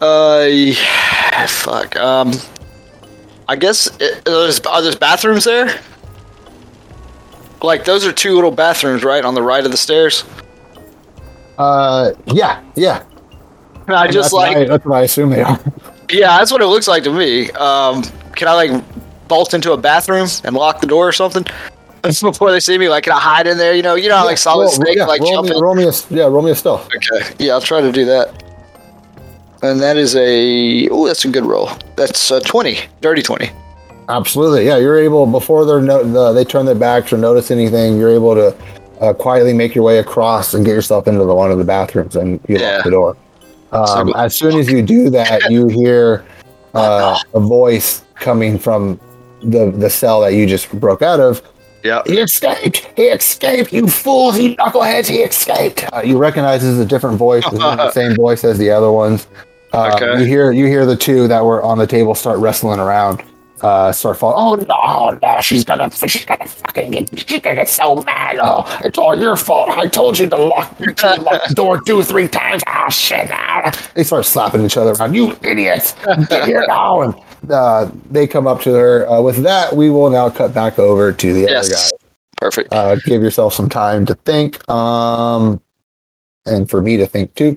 Uh. 0.00 0.46
yeah, 0.48 1.46
Fuck. 1.46 1.96
Um. 1.96 2.32
I 3.48 3.56
guess 3.56 3.88
it, 4.00 4.24
there's 4.24 4.60
are 4.60 4.82
there 4.82 4.96
bathrooms 4.96 5.44
there? 5.44 5.80
Like 7.62 7.84
those 7.84 8.04
are 8.04 8.12
two 8.12 8.34
little 8.34 8.50
bathrooms, 8.50 9.04
right, 9.04 9.24
on 9.24 9.34
the 9.34 9.42
right 9.42 9.64
of 9.64 9.70
the 9.70 9.76
stairs. 9.76 10.24
Uh, 11.58 12.12
yeah, 12.26 12.62
yeah. 12.76 13.04
I 13.88 14.06
just 14.06 14.16
that's 14.16 14.32
what 14.32 14.48
like 14.48 14.56
I, 14.56 14.64
that's 14.64 14.84
what 14.84 14.96
I 14.96 15.02
assume 15.02 15.30
they 15.30 15.42
are. 15.42 15.58
Yeah, 16.10 16.38
that's 16.38 16.52
what 16.52 16.60
it 16.60 16.66
looks 16.66 16.88
like 16.88 17.04
to 17.04 17.12
me. 17.12 17.50
Um, 17.52 18.02
can 18.34 18.48
I 18.48 18.54
like 18.54 19.28
bolt 19.28 19.54
into 19.54 19.72
a 19.72 19.76
bathroom 19.76 20.28
and 20.44 20.54
lock 20.54 20.80
the 20.80 20.86
door 20.86 21.08
or 21.08 21.12
something 21.12 21.44
before 22.02 22.50
they 22.50 22.60
see 22.60 22.78
me? 22.78 22.88
Like, 22.88 23.04
can 23.04 23.12
I 23.12 23.20
hide 23.20 23.46
in 23.46 23.58
there? 23.58 23.74
You 23.74 23.82
know, 23.82 23.94
you 23.94 24.08
know, 24.08 24.16
how, 24.16 24.24
like 24.24 24.38
solid 24.38 24.64
roll, 24.64 24.72
snake, 24.72 24.96
yeah, 24.96 25.06
like 25.06 25.20
roll 25.20 25.32
jump 25.32 25.48
me, 25.48 25.60
roll 25.60 25.74
me 25.74 25.84
a 25.84 25.92
yeah, 26.10 26.24
roll 26.24 26.42
me 26.42 26.50
a 26.50 26.54
stealth. 26.54 26.88
Okay, 26.94 27.34
yeah, 27.38 27.52
I'll 27.52 27.60
try 27.60 27.80
to 27.80 27.92
do 27.92 28.04
that. 28.04 28.42
And 29.62 29.80
that 29.80 29.96
is 29.96 30.16
a 30.16 30.88
oh, 30.88 31.06
that's 31.06 31.24
a 31.24 31.28
good 31.28 31.44
roll. 31.44 31.70
That's 31.96 32.30
a 32.30 32.40
twenty, 32.40 32.80
dirty 33.00 33.22
twenty. 33.22 33.50
Absolutely, 34.08 34.66
yeah. 34.66 34.76
You're 34.78 34.98
able 34.98 35.26
before 35.26 35.64
they're 35.64 35.80
no, 35.80 36.02
the, 36.02 36.32
they 36.32 36.44
turn 36.44 36.66
their 36.66 36.74
backs 36.74 37.12
or 37.12 37.18
notice 37.18 37.50
anything. 37.50 37.96
You're 37.96 38.10
able 38.10 38.34
to 38.34 38.56
uh, 39.00 39.12
quietly 39.14 39.52
make 39.52 39.74
your 39.74 39.84
way 39.84 39.98
across 39.98 40.54
and 40.54 40.64
get 40.64 40.72
yourself 40.72 41.06
into 41.06 41.24
the 41.24 41.34
one 41.34 41.52
of 41.52 41.58
the 41.58 41.64
bathrooms, 41.64 42.16
and 42.16 42.40
you 42.48 42.58
Yeah. 42.58 42.76
lock 42.76 42.84
the 42.84 42.90
door. 42.90 43.16
Um, 43.70 44.12
as 44.16 44.36
soon 44.36 44.58
as 44.58 44.68
you 44.70 44.82
do 44.82 45.08
that, 45.10 45.50
you 45.50 45.68
hear 45.68 46.24
uh, 46.74 47.18
a 47.32 47.40
voice 47.40 48.02
coming 48.16 48.58
from 48.58 49.00
the 49.42 49.70
the 49.70 49.88
cell 49.88 50.20
that 50.22 50.34
you 50.34 50.46
just 50.46 50.70
broke 50.80 51.02
out 51.02 51.20
of. 51.20 51.40
Yeah. 51.84 52.02
He 52.06 52.18
escaped! 52.18 52.88
He 52.94 53.04
escaped, 53.04 53.72
you 53.72 53.88
fools, 53.88 54.38
you 54.38 54.54
knuckleheads, 54.56 55.08
he 55.08 55.16
escaped! 55.18 55.84
Uh, 55.92 56.02
you 56.04 56.16
recognize 56.16 56.62
this 56.62 56.70
is 56.70 56.78
a 56.78 56.86
different 56.86 57.16
voice. 57.16 57.44
It's 57.46 57.54
not 57.58 57.76
the 57.76 57.90
same 58.00 58.14
voice 58.14 58.44
as 58.44 58.56
the 58.58 58.70
other 58.70 58.92
ones. 58.92 59.26
Uh, 59.72 59.92
Okay. 59.94 60.20
You 60.20 60.26
hear 60.26 60.52
you 60.52 60.66
hear 60.66 60.84
the 60.86 60.96
two 60.96 61.28
that 61.28 61.44
were 61.44 61.62
on 61.62 61.78
the 61.78 61.86
table 61.86 62.14
start 62.14 62.38
wrestling 62.38 62.78
around. 62.80 63.22
Uh, 63.62 63.92
start 63.92 64.18
falling. 64.18 64.66
Oh 64.68 65.10
no, 65.12 65.18
no, 65.22 65.40
she's 65.40 65.64
gonna, 65.64 65.88
she's 65.92 66.24
gonna 66.24 66.44
fucking 66.48 66.90
get, 66.90 67.08
she's 67.28 67.40
gonna 67.40 67.54
get 67.54 67.68
so 67.68 68.02
mad. 68.02 68.38
Oh, 68.42 68.64
it's 68.84 68.98
all 68.98 69.16
your 69.16 69.36
fault. 69.36 69.70
I 69.70 69.86
told 69.86 70.18
you 70.18 70.28
to 70.28 70.36
lock, 70.36 70.76
to 70.78 71.14
lock 71.22 71.46
the 71.48 71.54
door 71.54 71.80
two, 71.80 72.02
three 72.02 72.26
times. 72.26 72.64
Oh 72.66 72.88
shit! 72.90 73.28
Ah. 73.30 73.70
They 73.94 74.02
start 74.02 74.26
slapping 74.26 74.64
each 74.64 74.76
other 74.76 74.90
around. 74.92 75.14
You 75.14 75.38
idiots! 75.42 75.94
Get 76.28 76.44
here 76.44 76.64
now! 76.66 77.02
And 77.02 77.14
uh, 77.48 77.88
they 78.10 78.26
come 78.26 78.48
up 78.48 78.60
to 78.62 78.74
her. 78.74 79.08
Uh, 79.08 79.20
with 79.22 79.44
that, 79.44 79.76
we 79.76 79.90
will 79.90 80.10
now 80.10 80.28
cut 80.28 80.52
back 80.52 80.80
over 80.80 81.12
to 81.12 81.32
the 81.32 81.44
other 81.44 81.52
Yes. 81.52 81.92
guy. 81.92 81.98
Perfect. 82.38 82.72
Uh, 82.72 82.96
give 83.06 83.22
yourself 83.22 83.54
some 83.54 83.68
time 83.68 84.04
to 84.06 84.16
think, 84.16 84.68
um, 84.68 85.62
and 86.46 86.68
for 86.68 86.82
me 86.82 86.96
to 86.96 87.06
think 87.06 87.32
too. 87.36 87.56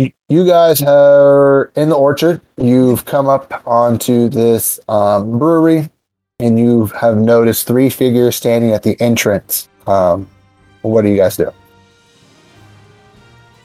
You, 0.00 0.10
you 0.30 0.46
guys 0.46 0.80
are 0.80 1.70
in 1.76 1.90
the 1.90 1.94
orchard. 1.94 2.40
You've 2.56 3.04
come 3.04 3.28
up 3.28 3.62
onto 3.66 4.30
this 4.30 4.80
um, 4.88 5.38
brewery, 5.38 5.90
and 6.38 6.58
you 6.58 6.86
have 6.86 7.18
noticed 7.18 7.66
three 7.66 7.90
figures 7.90 8.34
standing 8.34 8.70
at 8.70 8.82
the 8.82 8.98
entrance. 8.98 9.68
Um, 9.86 10.26
what 10.80 11.02
do 11.02 11.08
you 11.10 11.18
guys 11.18 11.36
do? 11.36 11.52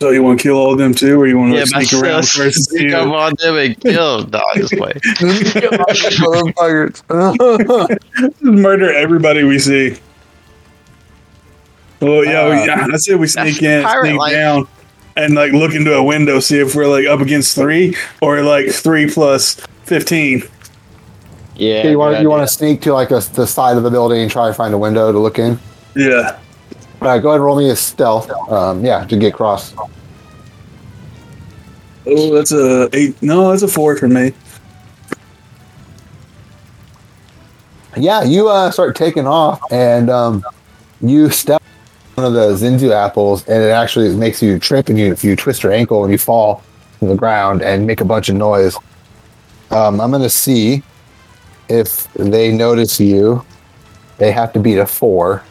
So 0.02 0.10
you 0.10 0.24
want 0.24 0.42
to 0.42 0.44
kill 0.44 0.58
all 0.58 0.74
of 0.74 0.78
them 0.78 0.94
too, 0.94 1.18
or 1.22 1.26
you 1.26 1.38
want 1.40 1.54
to 1.54 1.60
Yeah, 1.60 1.64
sneak 1.64 1.94
around 2.04 2.28
first 2.28 2.70
sneak 2.70 2.92
up 2.92 3.08
on 3.08 3.34
them 3.40 3.56
and 3.56 3.80
kill. 3.80 4.28
No, 4.28 4.42
this 4.56 4.72
way. 4.74 4.92
Just 5.94 6.22
murder 8.42 8.92
everybody 8.94 9.46
we 9.46 9.58
see? 9.58 9.96
Well, 12.02 12.26
yeah, 12.26 12.50
we, 12.50 12.56
Uh, 12.56 12.66
yeah. 12.66 12.88
I 12.92 12.98
said 12.98 13.22
we 13.22 13.28
sneak 13.28 13.64
in, 13.64 13.88
sneak 14.02 14.20
life. 14.20 14.34
down, 14.34 14.68
and 15.16 15.36
like 15.36 15.52
look 15.54 15.74
into 15.74 15.94
a 15.94 16.04
window, 16.04 16.40
see 16.40 16.60
if 16.60 16.76
we're 16.76 16.88
like 16.88 17.06
up 17.06 17.20
against 17.20 17.56
three 17.56 17.96
or 18.22 18.42
like 18.42 18.70
three 18.70 19.10
plus 19.10 19.56
fifteen. 19.84 20.44
Yeah. 21.56 21.88
you 21.88 21.98
want 21.98 22.22
you 22.22 22.30
want 22.30 22.48
to 22.48 22.54
sneak 22.54 22.82
to 22.82 22.94
like 22.94 23.12
a, 23.12 23.22
the 23.34 23.48
side 23.48 23.78
of 23.78 23.84
the 23.84 23.90
building 23.90 24.22
and 24.22 24.30
try 24.30 24.48
to 24.48 24.54
find 24.54 24.74
a 24.74 24.78
window 24.78 25.12
to 25.12 25.20
look 25.20 25.40
in. 25.40 25.58
Yeah. 25.96 26.40
All 27.02 27.10
right, 27.10 27.22
go 27.22 27.30
ahead 27.30 27.36
and 27.36 27.46
roll 27.46 27.58
me 27.58 27.70
a 27.70 27.76
stealth. 27.76 28.30
Um, 28.50 28.84
yeah, 28.84 29.06
to 29.06 29.18
get 29.18 29.34
across. 29.34 29.74
Oh, 32.08 32.34
that's 32.34 32.52
a 32.52 32.90
eight. 32.94 33.22
No, 33.22 33.52
that's 33.52 33.64
a 33.64 33.68
four 33.68 33.96
for 33.96 34.08
me. 34.08 34.34
Yeah, 37.98 38.24
you 38.24 38.50
uh, 38.50 38.72
start 38.72 38.96
taking 38.96 39.26
off, 39.26 39.62
and 39.72 40.10
um, 40.10 40.44
you 41.00 41.30
step 41.30 41.62
one 42.16 42.26
of 42.26 42.34
the 42.34 42.54
Senzu 42.54 42.92
apples, 42.92 43.48
and 43.48 43.62
it 43.62 43.70
actually 43.70 44.16
makes 44.16 44.42
you 44.42 44.58
trip 44.58 44.90
and 44.90 44.98
you 44.98 45.12
if 45.12 45.24
you 45.24 45.36
twist 45.36 45.64
your 45.64 45.72
ankle 45.72 46.04
and 46.04 46.12
you 46.12 46.18
fall 46.18 46.64
to 47.00 47.08
the 47.08 47.16
ground 47.16 47.62
and 47.62 47.86
make 47.86 48.02
a 48.02 48.06
bunch 48.06 48.30
of 48.30 48.36
noise. 48.36 48.76
Um, 49.72 50.00
I'm 50.00 50.12
gonna 50.12 50.30
see 50.30 50.82
if 51.70 52.12
they 52.14 52.52
notice 52.52 53.00
you. 53.00 53.46
They 54.18 54.32
have 54.32 54.54
to 54.54 54.60
beat 54.60 54.78
a 54.78 54.86
four. 54.86 55.44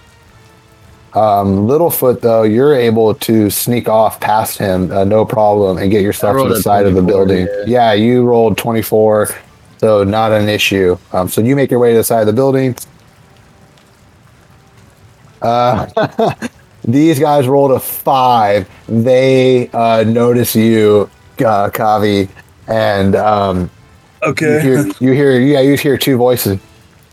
Um, 1.13 1.69
Littlefoot, 1.69 2.21
though, 2.23 2.43
you're 2.43 2.75
able 2.75 3.15
to 3.15 3.49
sneak 3.51 3.89
off 3.89 4.19
past 4.19 4.59
him, 4.59 4.91
uh, 4.91 5.05
no 5.05 5.25
problem, 5.25 5.79
and 5.79 5.89
get 5.91 6.03
yourself 6.03 6.37
to 6.43 6.49
the 6.53 6.61
side 6.61 6.87
of 6.87 6.95
the 6.95 7.03
building. 7.03 7.47
yeah. 7.67 7.93
Yeah, 7.93 7.93
you 7.93 8.25
rolled 8.25 8.59
24, 8.59 9.29
so 9.79 10.03
not 10.03 10.33
an 10.33 10.49
issue. 10.49 10.99
Um, 11.13 11.29
so 11.29 11.41
you 11.41 11.55
make 11.55 11.71
your 11.71 11.79
way 11.79 11.93
to 11.93 11.99
the 11.99 12.05
side 12.05 12.21
of 12.21 12.27
the 12.27 12.33
building. 12.33 12.75
Uh, 15.45 16.35
these 16.85 17.19
guys 17.21 17.47
rolled 17.47 17.71
a 17.73 17.79
five. 17.81 18.69
They 18.89 19.69
uh, 19.71 20.05
notice 20.05 20.57
you, 20.57 21.09
uh, 21.41 21.69
Kavi, 21.71 22.29
and 22.69 23.15
um, 23.17 23.71
you 24.23 24.29
Okay. 24.31 24.61
hear, 24.61 24.87
you 25.01 25.13
hear, 25.13 25.39
yeah, 25.41 25.61
you 25.61 25.77
hear 25.77 25.99
two 25.99 26.17
voices. 26.17 26.59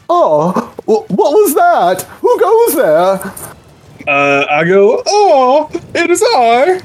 Oh, 0.10 0.52
wh- 0.86 1.10
what 1.12 1.34
was 1.34 1.54
that? 1.56 2.04
Who 2.22 2.40
goes 2.40 2.76
there? 2.76 3.20
Uh, 4.08 4.46
I 4.50 4.64
go, 4.66 5.02
oh, 5.08 5.70
it 5.94 6.10
is 6.10 6.24
I. 6.26 6.82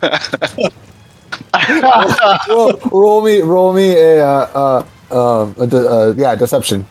roll, 2.48 2.72
roll 2.92 3.22
me, 3.24 3.40
roll 3.42 3.72
me 3.72 3.94
a, 3.96 4.24
uh, 4.24 4.84
uh, 5.10 5.42
um, 5.42 5.54
a 5.58 5.66
de- 5.66 5.88
uh, 5.90 6.14
yeah, 6.16 6.34
deception. 6.36 6.86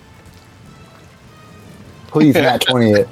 Please, 2.07 2.39
Nat 2.39 2.61
twenty 2.61 2.91
it. 2.91 3.07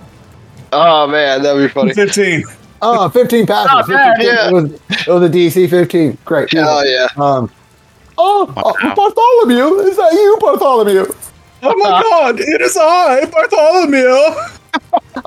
Oh 0.76 1.08
man, 1.08 1.42
that'd 1.42 1.62
be 1.62 1.72
funny. 1.72 1.94
15. 1.94 2.44
Oh, 2.82 3.10
15 3.10 3.48
passes. 3.48 3.72
Not 3.72 3.88
bad, 3.88 4.18
15, 4.18 4.28
yeah. 4.28 4.48
It 4.50 4.54
was, 4.54 4.74
it 4.90 5.08
was 5.08 5.24
a 5.24 5.34
DC 5.34 5.70
15. 5.70 6.18
Great. 6.26 6.50
Oh, 6.56 6.84
yeah. 6.84 7.08
Um, 7.16 7.50
oh, 8.18 8.54
oh, 8.58 8.96
Bartholomew, 8.96 9.80
is 9.90 9.98
that 9.98 10.12
you, 10.14 10.38
Bartholomew? 10.40 11.06
Oh 11.64 11.76
my 11.78 12.02
god, 12.10 12.40
it 12.40 12.62
is 12.62 12.78
I, 12.78 13.26
Bartholomew. 13.26 14.52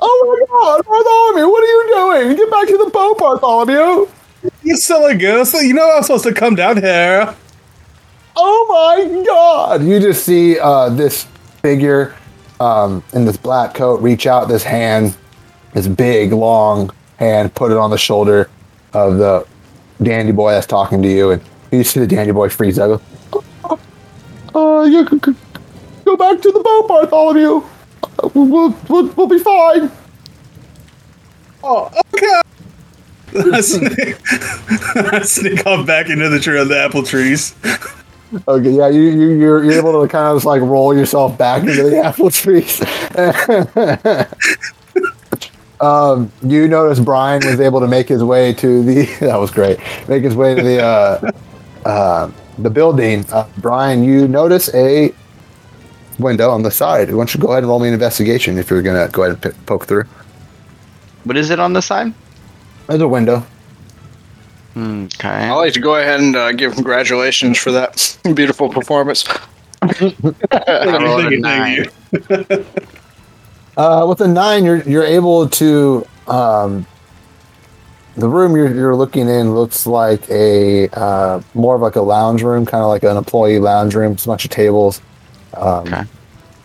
Oh 0.01 0.37
my 0.39 0.45
God, 0.45 0.85
Bartholomew, 0.85 1.51
what 1.51 1.63
are 1.63 1.67
you 1.67 2.23
doing? 2.23 2.37
Get 2.37 2.51
back 2.51 2.67
to 2.67 2.77
the 2.77 2.91
boat, 2.91 3.17
Bartholomew. 3.17 4.07
You 4.63 4.77
silly 4.77 5.15
goose. 5.15 5.53
You 5.53 5.73
know 5.73 5.91
I'm 5.91 6.03
supposed 6.03 6.23
to 6.25 6.33
come 6.33 6.53
down 6.53 6.77
here. 6.77 7.35
Oh 8.35 8.65
my 8.69 9.23
God! 9.25 9.83
You 9.83 9.99
just 9.99 10.23
see 10.23 10.59
uh, 10.59 10.89
this 10.89 11.25
figure 11.61 12.15
um, 12.59 13.03
in 13.13 13.25
this 13.25 13.37
black 13.37 13.73
coat 13.73 14.01
reach 14.01 14.27
out 14.27 14.47
this 14.47 14.63
hand, 14.63 15.17
this 15.73 15.87
big, 15.87 16.31
long 16.33 16.91
hand, 17.17 17.53
put 17.55 17.71
it 17.71 17.77
on 17.77 17.89
the 17.89 17.97
shoulder 17.97 18.49
of 18.93 19.17
the 19.17 19.45
dandy 20.01 20.31
boy 20.31 20.51
that's 20.51 20.65
talking 20.67 21.01
to 21.01 21.07
you, 21.09 21.31
and 21.31 21.41
you 21.71 21.83
see 21.83 21.99
the 21.99 22.07
dandy 22.07 22.31
boy 22.31 22.49
freeze 22.49 22.79
up. 22.79 23.01
Oh, 24.55 24.79
uh, 24.79 24.83
you 24.85 25.07
c- 25.07 25.19
c- 25.25 25.35
go 26.05 26.15
back 26.17 26.41
to 26.41 26.51
the 26.51 26.59
boat, 26.59 26.87
Bartholomew. 26.87 27.57
Uh, 27.57 27.63
We'll, 28.33 28.75
we'll, 28.89 29.07
we'll 29.13 29.27
be 29.27 29.39
fine. 29.39 29.89
Oh, 31.63 31.89
okay. 32.13 32.41
I 33.53 33.61
sneak, 33.61 34.17
I 35.13 35.21
sneak 35.21 35.65
off 35.65 35.85
back 35.85 36.09
into 36.09 36.27
the 36.29 36.39
tree 36.39 36.59
of 36.59 36.67
the 36.67 36.77
apple 36.79 37.03
trees. 37.03 37.53
Okay, 38.47 38.71
yeah, 38.71 38.87
you, 38.89 39.01
you 39.01 39.29
you're, 39.39 39.63
you're 39.63 39.73
able 39.79 40.01
to 40.01 40.07
kind 40.07 40.27
of 40.27 40.35
just 40.37 40.45
like 40.45 40.61
roll 40.61 40.95
yourself 40.95 41.37
back 41.37 41.61
into 41.63 41.83
the 41.83 41.97
apple 42.03 42.29
trees. 42.31 42.79
um, 45.81 46.31
you 46.43 46.67
notice 46.67 46.99
Brine 46.99 47.41
was 47.45 47.59
able 47.59 47.79
to 47.79 47.87
make 47.87 48.07
his 48.09 48.23
way 48.23 48.53
to 48.53 48.83
the. 48.83 49.05
That 49.19 49.37
was 49.37 49.51
great. 49.51 49.79
Make 50.07 50.23
his 50.23 50.35
way 50.35 50.55
to 50.55 50.61
the 50.61 50.81
uh, 50.81 51.31
uh, 51.85 52.31
the 52.57 52.69
building. 52.69 53.25
Uh, 53.31 53.47
Brine, 53.57 54.03
you 54.03 54.27
notice 54.27 54.73
a 54.73 55.13
window 56.19 56.49
on 56.49 56.63
the 56.63 56.71
side. 56.71 57.09
Why 57.09 57.17
don't 57.17 57.33
you 57.33 57.39
go 57.39 57.47
ahead 57.51 57.63
and 57.63 57.69
roll 57.69 57.79
me 57.79 57.87
an 57.87 57.93
investigation 57.93 58.57
if 58.57 58.69
you're 58.69 58.81
gonna 58.81 59.07
go 59.09 59.23
ahead 59.23 59.43
and 59.43 59.53
p- 59.55 59.59
poke 59.65 59.87
through? 59.87 60.03
What 61.23 61.37
is 61.37 61.49
it 61.49 61.59
on 61.59 61.73
the 61.73 61.81
side? 61.81 62.13
There's 62.87 63.01
a 63.01 63.07
window. 63.07 63.45
Okay. 64.75 65.27
I'd 65.29 65.53
like 65.55 65.73
to 65.73 65.79
go 65.79 65.95
ahead 65.95 66.19
and 66.19 66.35
uh, 66.35 66.51
give 66.53 66.73
congratulations 66.73 67.57
for 67.57 67.71
that 67.71 68.17
beautiful 68.35 68.69
performance. 68.69 69.25
I 69.81 70.99
rolled 71.01 71.25
a 71.25 71.29
Thank 71.29 71.31
you, 71.31 71.39
nine. 71.39 71.85
Uh, 73.79 74.05
with 74.05 74.19
a 74.19 74.27
nine, 74.27 74.65
you're 74.65 74.81
you're 74.83 75.05
able 75.05 75.47
to. 75.47 76.05
Um, 76.27 76.85
the 78.17 78.27
room 78.27 78.53
you're, 78.53 78.75
you're 78.75 78.95
looking 78.95 79.29
in 79.29 79.55
looks 79.55 79.87
like 79.87 80.29
a 80.29 80.89
uh, 80.89 81.41
more 81.53 81.75
of 81.75 81.81
like 81.81 81.95
a 81.95 82.01
lounge 82.01 82.43
room, 82.43 82.65
kind 82.65 82.83
of 82.83 82.89
like 82.89 83.03
an 83.03 83.15
employee 83.15 83.59
lounge 83.59 83.95
room. 83.95 84.11
It's 84.11 84.25
a 84.25 84.27
bunch 84.27 84.43
of 84.43 84.51
tables, 84.51 85.01
um, 85.53 85.87
Okay. 85.87 86.03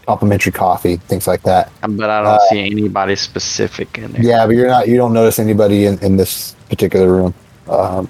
complimentary 0.07 0.51
coffee, 0.51 0.97
things 0.97 1.29
like 1.29 1.43
that. 1.43 1.71
But 1.83 2.11
I 2.11 2.21
don't 2.23 2.33
Uh, 2.33 2.39
see 2.51 2.59
anybody 2.59 3.15
specific 3.15 3.97
in 3.97 4.11
there. 4.11 4.21
Yeah, 4.23 4.47
but 4.47 4.57
you're 4.57 4.67
not. 4.67 4.89
You 4.89 4.97
don't 4.97 5.13
notice 5.13 5.39
anybody 5.39 5.87
in, 5.87 6.01
in 6.01 6.17
this 6.17 6.57
particular 6.69 7.07
room. 7.13 7.35
Um, 7.71 8.09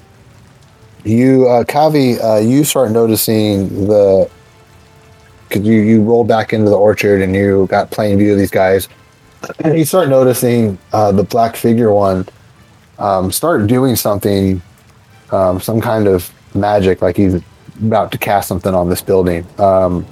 you, 1.05 1.47
uh, 1.47 1.65
Kavi, 1.65 2.19
uh, 2.25 2.41
you 2.41 2.65
start 2.65 2.91
noticing 2.93 3.87
the 3.87 4.31
because 5.49 5.67
you 5.67 5.75
you 5.81 6.03
roll 6.03 6.25
back 6.25 6.53
into 6.53 6.71
the 6.71 6.77
orchard 6.77 7.23
and 7.23 7.35
you 7.35 7.67
got 7.69 7.91
plain 7.91 8.19
view 8.19 8.33
of 8.33 8.39
these 8.39 8.51
guys. 8.51 8.89
And 9.61 9.77
you 9.79 9.85
start 9.85 10.09
noticing 10.09 10.79
uh, 10.93 11.13
the 11.13 11.23
black 11.25 11.55
figure 11.57 11.93
one 11.93 12.27
um, 12.99 13.31
start 13.31 13.67
doing 13.67 13.95
something, 13.97 14.63
um, 15.33 15.61
some 15.61 15.81
kind 15.81 16.07
of 16.09 16.33
magic, 16.55 17.03
like 17.03 17.17
he's 17.17 17.35
about 17.83 18.11
to 18.13 18.19
cast 18.19 18.49
something 18.49 18.75
on 18.75 18.89
this 18.89 19.03
building. 19.03 19.45
Um, 19.59 20.07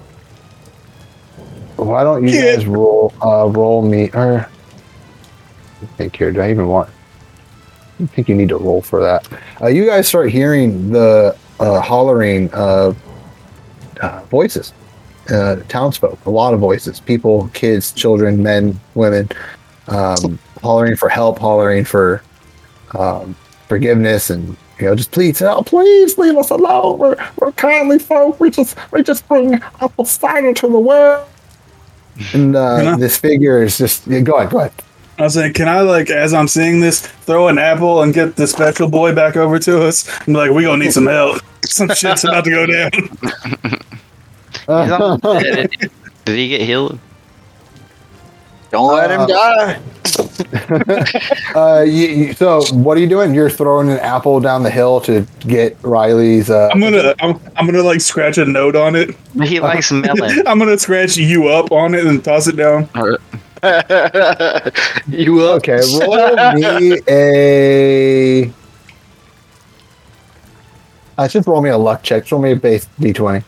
why 1.77 2.05
don't 2.05 2.27
you 2.27 2.35
Yeah. 2.39 2.57
guys 2.57 2.67
roll 2.67 3.13
uh, 3.23 3.47
roll 3.49 3.83
me 3.83 4.11
or 4.13 4.49
think 5.97 6.15
here? 6.17 6.31
Do 6.33 6.41
I 6.41 6.51
even 6.51 6.69
want? 6.69 6.91
I 8.01 8.07
think 8.07 8.29
you 8.29 8.35
need 8.35 8.49
to 8.51 8.57
roll 8.57 8.83
for 8.83 9.01
that. 9.01 9.27
Uh, 9.61 9.69
you 9.69 9.87
guys 9.87 10.09
start 10.09 10.31
hearing 10.31 10.91
the 10.93 11.37
uh, 11.61 11.81
hollering 11.81 12.53
uh, 12.53 12.93
voices, 14.31 14.73
uh, 15.31 15.57
townsfolk, 15.69 16.19
a 16.27 16.31
lot 16.31 16.55
of 16.55 16.61
voices, 16.61 17.01
people, 17.01 17.49
kids, 17.55 17.93
children, 17.93 18.43
men, 18.43 18.79
women, 18.95 19.29
um, 19.89 20.39
hollering 20.63 20.97
for 20.97 21.09
help, 21.09 21.39
hollering 21.39 21.85
for 21.85 22.23
um, 22.99 23.35
forgiveness, 23.69 24.31
and 24.31 24.57
you 24.79 24.87
know, 24.87 24.95
just 24.95 25.13
please, 25.13 25.41
oh, 25.43 25.63
please 25.63 26.19
leave 26.19 26.37
us 26.37 26.51
alone. 26.51 26.99
We're, 26.99 27.17
we're 27.39 27.53
kindly 27.53 27.99
folk. 27.99 28.41
We 28.41 28.51
just 28.51 28.77
we 28.93 29.03
just 29.03 29.27
bring 29.29 29.55
apple 29.81 30.05
cider 30.05 30.53
to 30.55 30.69
the 30.69 30.79
world. 30.79 31.29
And 32.35 32.57
uh, 32.57 32.93
I- 32.93 32.97
this 32.97 33.17
figure 33.17 33.63
is 33.63 33.79
just 33.79 34.07
yeah, 34.07 34.21
go 34.21 34.35
ahead, 34.37 34.51
go 34.51 34.59
ahead. 34.61 34.73
I 35.19 35.25
was 35.25 35.35
saying, 35.35 35.53
can 35.53 35.69
I 35.69 35.83
like, 35.83 36.09
as 36.11 36.33
I'm 36.35 36.49
seeing 36.49 36.81
this, 36.81 37.07
throw 37.07 37.49
an 37.49 37.59
apple 37.59 38.03
and 38.03 38.15
get 38.15 38.35
the 38.35 38.47
special 38.47 38.89
boy 38.89 39.15
back 39.15 39.37
over 39.37 39.59
to 39.59 39.85
us? 39.87 40.09
I'm 40.27 40.33
like, 40.33 40.51
we 40.51 40.63
gonna 40.65 40.85
need 40.85 40.93
some 40.93 41.07
help. 41.07 41.41
Some 41.65 41.89
shit's 41.95 42.25
about 42.25 42.45
to 42.45 42.51
go 42.51 42.67
down. 42.67 42.91
He's 44.63 44.91
on- 44.91 45.19
did, 45.21 45.71
did 46.25 46.37
he 46.37 46.49
get 46.49 46.61
healed? 46.63 46.99
Don't 48.71 48.95
let 48.95 49.11
him 49.11 49.21
Uh, 49.23 49.27
die. 49.27 49.81
Uh, 51.55 51.83
you, 51.83 52.07
you, 52.09 52.33
so 52.35 52.63
what 52.73 52.97
are 52.97 53.01
you 53.01 53.07
doing? 53.09 53.35
You're 53.35 53.51
throwing 53.51 53.91
an 53.91 53.99
apple 53.99 54.41
down 54.41 54.63
the 54.63 54.71
hill 54.71 55.01
to 55.03 55.27
get 55.41 55.77
Riley's. 55.83 56.49
Uh, 56.51 56.69
I'm 56.73 56.81
gonna, 56.81 57.15
I'm, 57.21 57.39
I'm 57.57 57.67
gonna 57.67 57.83
like 57.83 58.01
scratch 58.01 58.39
a 58.39 58.45
note 58.47 58.75
on 58.77 58.97
it. 58.97 59.15
He 59.43 59.61
likes 59.61 59.91
melon. 59.93 60.47
I'm 60.47 60.59
gonna 60.59 60.79
scratch 60.79 61.17
you 61.17 61.49
up 61.49 61.71
on 61.73 61.95
it 61.95 62.07
and 62.07 62.23
toss 62.25 62.47
it 62.47 62.57
down. 62.57 62.89
Or- 62.95 63.19
you 65.09 65.41
up? 65.45 65.57
okay, 65.59 65.81
roll 66.01 66.55
me 66.55 66.99
a. 67.09 68.53
Uh, 71.19 71.29
just 71.29 71.47
roll 71.47 71.61
me 71.63 71.71
a 71.71 71.79
luck 71.79 72.03
check. 72.03 72.23
Just 72.25 72.33
roll 72.33 72.41
me 72.43 72.53
a 72.53 72.57
base 72.57 72.89
d20. 73.01 73.45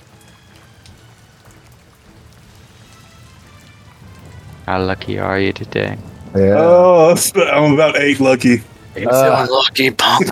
How 4.67 4.83
lucky 4.83 5.19
are 5.19 5.39
you 5.39 5.53
today? 5.53 5.99
Yeah. 6.35 6.55
Oh, 6.59 7.15
I'm 7.37 7.75
about 7.75 7.97
eight 7.97 8.21
lucky. 8.21 8.63
Uh, 8.97 9.47
Lucky 9.51 9.91
punk. 9.91 10.31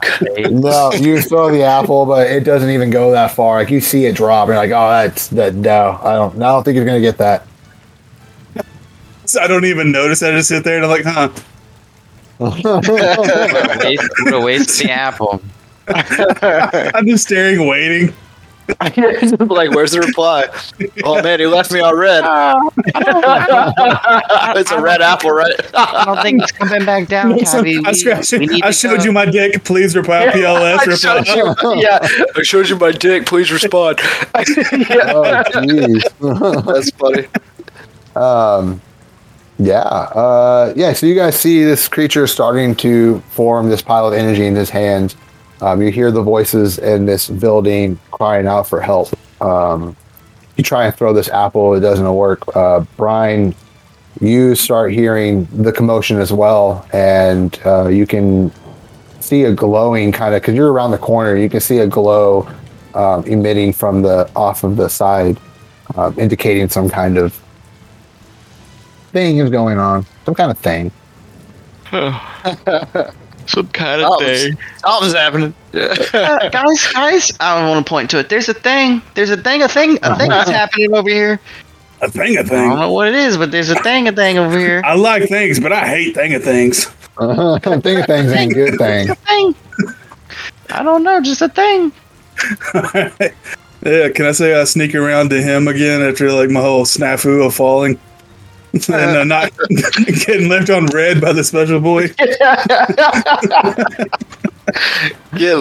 no, 0.50 0.92
you 0.92 1.20
throw 1.20 1.50
the 1.50 1.64
apple, 1.64 2.06
but 2.06 2.28
it 2.30 2.44
doesn't 2.44 2.70
even 2.70 2.90
go 2.90 3.10
that 3.10 3.32
far. 3.32 3.58
Like 3.58 3.70
you 3.70 3.80
see 3.80 4.06
it 4.06 4.14
drop, 4.14 4.48
and 4.48 4.54
you're 4.54 4.56
like, 4.56 4.70
"Oh, 4.70 4.88
that's 4.88 5.26
that." 5.28 5.54
No, 5.54 5.98
I 6.00 6.14
don't. 6.14 6.36
I 6.36 6.46
don't 6.46 6.62
think 6.62 6.76
you're 6.76 6.84
gonna 6.84 7.00
get 7.00 7.18
that. 7.18 7.46
So 9.24 9.40
I 9.40 9.48
don't 9.48 9.64
even 9.64 9.90
notice. 9.90 10.22
I 10.22 10.30
just 10.30 10.48
sit 10.48 10.62
there 10.62 10.76
and 10.76 10.84
I'm 10.84 10.90
like, 10.90 11.04
huh? 11.04 11.30
What 12.38 12.88
waste, 13.84 14.10
waste 14.44 14.78
the 14.82 14.90
apple. 14.90 15.42
I'm 15.88 17.06
just 17.06 17.24
staring, 17.24 17.66
waiting. 17.66 18.14
Just 18.94 19.40
like, 19.40 19.70
where's 19.70 19.92
the 19.92 20.00
reply? 20.00 20.46
Oh 21.04 21.22
man, 21.22 21.40
he 21.40 21.46
left 21.46 21.72
me 21.72 21.80
on 21.80 21.96
red. 21.96 22.22
it's 24.56 24.70
a 24.70 24.80
red 24.80 25.00
apple, 25.02 25.30
right? 25.30 25.54
I 25.74 26.04
don't 26.04 26.22
think 26.22 26.42
it's 26.42 26.52
coming 26.52 26.84
back 26.84 27.08
down, 27.08 27.36
Tabby. 27.38 27.78
I, 27.84 27.90
We- 27.90 27.94
scratched, 27.94 28.32
we 28.32 28.62
I 28.62 28.70
showed 28.70 28.98
go. 28.98 29.04
you 29.04 29.12
my 29.12 29.26
dick. 29.26 29.64
Please 29.64 29.96
reply 29.96 30.26
PLS. 30.28 30.78
I 30.88 30.94
showed 31.22 31.48
reply. 31.48 31.74
you, 31.74 31.82
yeah, 31.82 31.98
I 32.36 32.42
showed 32.42 32.68
you 32.68 32.76
my 32.76 32.92
dick. 32.92 33.26
Please 33.26 33.50
respond. 33.50 33.98
yeah, 34.00 35.12
Oh, 35.14 35.42
jeez. 35.52 36.64
that's 36.64 36.90
funny. 36.92 37.26
Um, 38.14 38.80
yeah, 39.58 39.80
uh, 39.80 40.72
yeah. 40.76 40.92
So 40.92 41.06
you 41.06 41.14
guys 41.14 41.38
see 41.38 41.64
this 41.64 41.88
creature 41.88 42.26
starting 42.26 42.74
to 42.76 43.20
form 43.30 43.68
this 43.68 43.82
pile 43.82 44.06
of 44.06 44.14
energy 44.14 44.46
in 44.46 44.54
his 44.54 44.70
hands. 44.70 45.16
Um, 45.62 45.80
you 45.80 45.92
hear 45.92 46.10
the 46.10 46.22
voices 46.22 46.78
in 46.78 47.06
this 47.06 47.28
building 47.30 47.98
crying 48.10 48.48
out 48.48 48.68
for 48.68 48.80
help. 48.80 49.10
Um, 49.40 49.96
you 50.56 50.64
try 50.64 50.86
and 50.86 50.94
throw 50.94 51.12
this 51.12 51.28
apple; 51.28 51.74
it 51.74 51.80
doesn't 51.80 52.14
work. 52.14 52.42
Uh, 52.56 52.80
Brine, 52.96 53.54
you 54.20 54.56
start 54.56 54.92
hearing 54.92 55.46
the 55.52 55.70
commotion 55.72 56.18
as 56.18 56.32
well, 56.32 56.84
and 56.92 57.58
uh, 57.64 57.86
you 57.86 58.08
can 58.08 58.50
see 59.20 59.44
a 59.44 59.52
glowing 59.52 60.10
kind 60.10 60.34
of 60.34 60.42
because 60.42 60.56
you're 60.56 60.72
around 60.72 60.90
the 60.90 60.98
corner. 60.98 61.36
You 61.36 61.48
can 61.48 61.60
see 61.60 61.78
a 61.78 61.86
glow 61.86 62.52
um, 62.94 63.24
emitting 63.24 63.72
from 63.72 64.02
the 64.02 64.28
off 64.34 64.64
of 64.64 64.76
the 64.76 64.88
side, 64.88 65.38
um, 65.94 66.18
indicating 66.18 66.68
some 66.68 66.90
kind 66.90 67.18
of 67.18 67.40
thing 69.12 69.38
is 69.38 69.48
going 69.48 69.78
on. 69.78 70.04
Some 70.24 70.34
kind 70.34 70.50
of 70.50 70.58
thing. 70.58 70.90
Some 73.46 73.68
kind 73.68 74.02
of 74.02 74.18
thing. 74.18 74.56
Something's 74.78 75.14
happening. 75.14 75.54
Uh, 75.74 76.48
guys, 76.50 76.92
guys, 76.92 77.32
I 77.40 77.60
don't 77.60 77.70
want 77.70 77.86
to 77.86 77.88
point 77.88 78.10
to 78.10 78.18
it. 78.18 78.28
There's 78.28 78.48
a 78.48 78.54
thing. 78.54 79.02
There's 79.14 79.30
a 79.30 79.36
thing, 79.36 79.62
a 79.62 79.68
thing, 79.68 79.98
a 80.02 80.16
thing 80.16 80.28
that's 80.28 80.50
happening 80.60 80.94
over 80.94 81.08
here. 81.08 81.40
A 82.00 82.10
thing 82.10 82.36
a 82.36 82.44
thing. 82.44 82.58
I 82.58 82.68
don't 82.68 82.78
know 82.80 82.92
what 82.92 83.08
it 83.08 83.14
is, 83.14 83.36
but 83.36 83.50
there's 83.50 83.70
a 83.70 83.80
thing, 83.82 84.08
a 84.08 84.12
thing 84.12 84.38
over 84.38 84.58
here. 84.58 84.82
I 84.84 84.94
like 84.94 85.28
things, 85.28 85.60
but 85.60 85.72
I 85.72 85.86
hate 85.86 86.14
thing 86.14 86.34
of 86.34 86.42
things. 86.42 86.86
thing 86.86 88.00
of 88.00 88.06
things 88.06 88.32
ain't 88.32 88.52
a 88.52 88.54
good 88.54 88.78
thing. 88.78 89.10
A 89.10 89.14
thing. 89.26 89.54
I 90.70 90.82
don't 90.82 91.02
know, 91.02 91.20
just 91.20 91.42
a 91.42 91.48
thing. 91.48 91.92
yeah, 93.84 94.08
can 94.08 94.26
I 94.26 94.32
say 94.32 94.60
I 94.60 94.64
sneak 94.64 94.94
around 94.94 95.30
to 95.30 95.40
him 95.40 95.68
again 95.68 96.02
after 96.02 96.32
like 96.32 96.50
my 96.50 96.60
whole 96.60 96.84
snafu 96.84 97.46
of 97.46 97.54
falling? 97.54 97.98
and 98.88 98.92
uh, 98.94 99.24
not 99.24 99.52
getting 100.26 100.48
left 100.48 100.70
on 100.70 100.86
red 100.86 101.20
by 101.20 101.32
the 101.32 101.44
special 101.44 101.80
boy. 101.80 102.08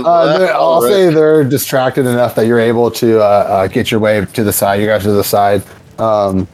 Uh, 0.06 0.38
they're- 0.38 0.48
I'll 0.54 0.82
say 0.82 1.10
they're 1.14 1.44
distracted 1.44 2.06
enough 2.06 2.36
that 2.36 2.46
you're 2.46 2.60
able 2.60 2.92
to 2.92 3.20
uh, 3.20 3.24
uh, 3.24 3.68
get 3.68 3.92
your 3.92 4.00
way 4.00 4.24
to 4.26 4.44
the 4.44 4.54
side. 4.54 4.80
You 4.80 4.88
guys 4.88 5.04
to 5.04 5.12
the 5.12 5.24
side. 5.24 5.64
Um, 6.00 6.48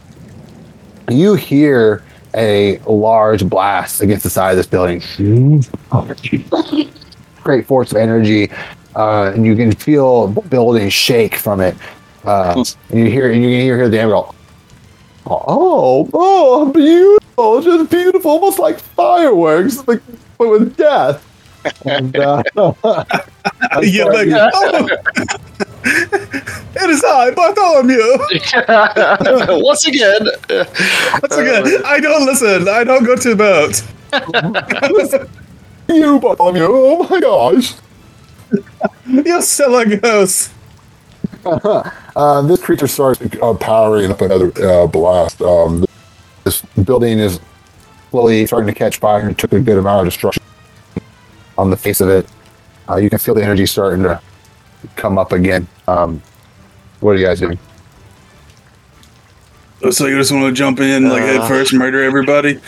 you 1.09 1.35
hear 1.35 2.03
a 2.33 2.77
large 2.87 3.47
blast 3.47 4.01
against 4.01 4.23
the 4.23 4.29
side 4.29 4.51
of 4.51 4.57
this 4.57 4.67
building. 4.67 5.01
Great 7.43 7.65
force 7.67 7.91
of 7.91 7.97
energy, 7.97 8.51
uh, 8.95 9.31
and 9.33 9.45
you 9.45 9.55
can 9.55 9.71
feel 9.71 10.27
the 10.27 10.41
building 10.41 10.89
shake 10.89 11.35
from 11.35 11.61
it. 11.61 11.75
Uh, 12.25 12.63
and 12.89 12.99
you 12.99 13.05
hear, 13.05 13.31
and 13.31 13.41
you 13.41 13.49
can 13.49 13.61
hear 13.61 13.87
the 13.89 13.97
go. 13.97 14.33
Oh, 15.29 16.09
oh, 16.13 16.71
beautiful! 16.71 17.61
Just 17.61 17.91
beautiful, 17.91 18.31
almost 18.31 18.59
like 18.59 18.79
fireworks, 18.79 19.85
like 19.87 20.01
but 20.37 20.49
with 20.49 20.77
death. 20.77 21.23
And, 21.85 22.15
uh, 22.15 22.43
yeah, 22.55 24.05
like, 24.05 24.29
oh. 24.31 24.87
it 25.83 26.89
is 26.89 27.03
I, 27.03 27.31
Bartholomew. 27.31 28.17
Once 29.63 29.85
again, 29.85 30.27
Once 30.49 31.35
again, 31.35 31.81
I 31.85 31.99
don't 31.99 32.25
listen. 32.25 32.69
I 32.69 32.83
don't 32.85 33.03
go 33.03 33.15
to 33.17 33.35
the 33.35 33.35
boat. 33.35 33.83
you, 35.89 36.19
Bartholomew! 36.19 36.67
Oh 36.69 37.07
my 37.09 37.19
gosh! 37.19 37.73
You 39.05 39.41
silly 39.41 39.97
goose. 39.97 40.53
Uh, 42.17 42.41
this 42.41 42.59
creature 42.59 42.87
starts 42.87 43.21
uh, 43.43 43.53
powering 43.53 44.09
up 44.09 44.21
another 44.21 44.51
uh, 44.65 44.87
blast. 44.87 45.39
Um, 45.39 45.85
this 46.43 46.63
building 46.83 47.19
is 47.19 47.39
slowly 48.09 48.43
starting 48.47 48.65
to 48.65 48.73
catch 48.73 48.97
fire 48.97 49.27
and 49.27 49.37
took 49.37 49.53
a 49.53 49.59
good 49.59 49.77
amount 49.77 50.07
of 50.07 50.11
destruction 50.11 50.41
on 51.59 51.69
the 51.69 51.77
face 51.77 52.01
of 52.01 52.09
it. 52.09 52.27
Uh, 52.89 52.95
you 52.95 53.11
can 53.11 53.19
feel 53.19 53.35
the 53.35 53.43
energy 53.43 53.67
starting 53.67 54.01
to 54.01 54.19
come 54.95 55.19
up 55.19 55.31
again. 55.31 55.67
Um, 55.87 56.19
what 57.01 57.11
are 57.11 57.17
you 57.19 57.25
guys 57.27 57.39
doing? 57.39 57.59
So 59.91 60.07
you 60.07 60.17
just 60.17 60.31
want 60.31 60.45
to 60.45 60.57
jump 60.57 60.79
in 60.79 61.09
like 61.09 61.21
head 61.21 61.47
first, 61.47 61.71
murder 61.71 62.03
everybody, 62.03 62.59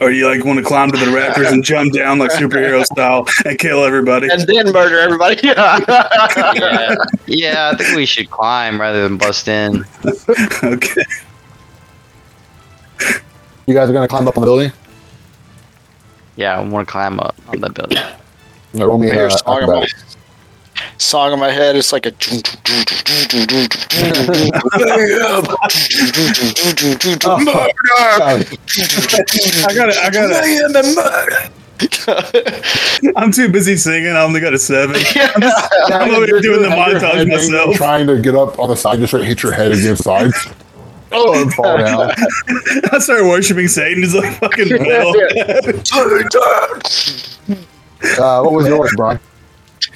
or 0.00 0.10
you 0.10 0.28
like 0.28 0.44
want 0.44 0.58
to 0.58 0.64
climb 0.64 0.90
to 0.90 0.96
the 0.96 1.10
rafters 1.10 1.50
and 1.50 1.64
jump 1.64 1.92
down 1.92 2.18
like 2.18 2.30
superhero 2.30 2.84
style 2.84 3.26
and 3.44 3.58
kill 3.58 3.84
everybody? 3.84 4.28
and 4.30 4.42
then 4.42 4.72
murder 4.72 4.98
everybody. 4.98 5.36
Yeah, 5.48 6.94
yeah. 7.26 7.70
I 7.72 7.76
think 7.76 7.96
we 7.96 8.06
should 8.06 8.30
climb 8.30 8.80
rather 8.80 9.08
than 9.08 9.18
bust 9.18 9.48
in. 9.48 9.84
okay. 10.64 11.04
You 13.66 13.74
guys 13.74 13.88
are 13.88 13.92
going 13.92 14.02
to 14.02 14.08
climb 14.08 14.26
up 14.28 14.36
on 14.36 14.42
the 14.42 14.46
building? 14.46 14.72
Yeah, 16.36 16.58
I 16.58 16.62
want 16.62 16.86
to 16.86 16.92
climb 16.92 17.20
up 17.20 17.34
on 17.48 17.60
the 17.60 17.70
building. 17.70 17.98
No, 18.72 18.86
roll 18.86 18.98
me, 18.98 19.10
I 19.10 19.14
hear 19.14 19.26
a 19.26 19.32
uh, 19.46 19.86
song 20.98 21.32
in 21.32 21.38
my, 21.38 21.50
head. 21.50 21.76
It's 21.76 21.92
like 21.92 22.06
a. 22.06 22.10
Uh, 22.10 22.12
I 29.66 29.74
got 29.74 29.88
it. 29.88 29.96
I 29.96 30.10
got 30.12 30.30
it. 30.30 31.52
I'm 33.16 33.30
too 33.30 33.48
busy 33.48 33.76
singing. 33.76 34.10
I 34.12 34.22
only 34.22 34.40
got 34.40 34.52
a 34.52 34.58
seven. 34.58 34.96
I'm 35.86 36.10
over 36.14 36.26
here 36.26 36.40
doing 36.40 36.62
the 36.62 36.68
montage 36.68 37.28
myself. 37.28 37.76
Trying 37.76 38.06
to 38.08 38.20
get 38.20 38.34
up 38.34 38.58
on 38.58 38.68
the 38.68 38.76
side, 38.76 38.98
just 38.98 39.12
hit 39.12 39.42
your 39.42 39.52
head 39.52 39.72
against 39.72 40.02
sides. 40.04 40.34
oh, 41.12 41.40
and 41.40 41.52
fall 41.54 41.78
down. 41.78 42.10
I 42.92 42.98
started 42.98 43.26
worshiping 43.28 43.68
Satan. 43.68 44.02
He's 44.02 44.14
like 44.14 44.38
fucking 44.38 44.84
well. 44.84 45.14
Uh, 48.00 48.42
what 48.42 48.52
was 48.52 48.66
yours, 48.66 48.92
Brine? 48.96 49.18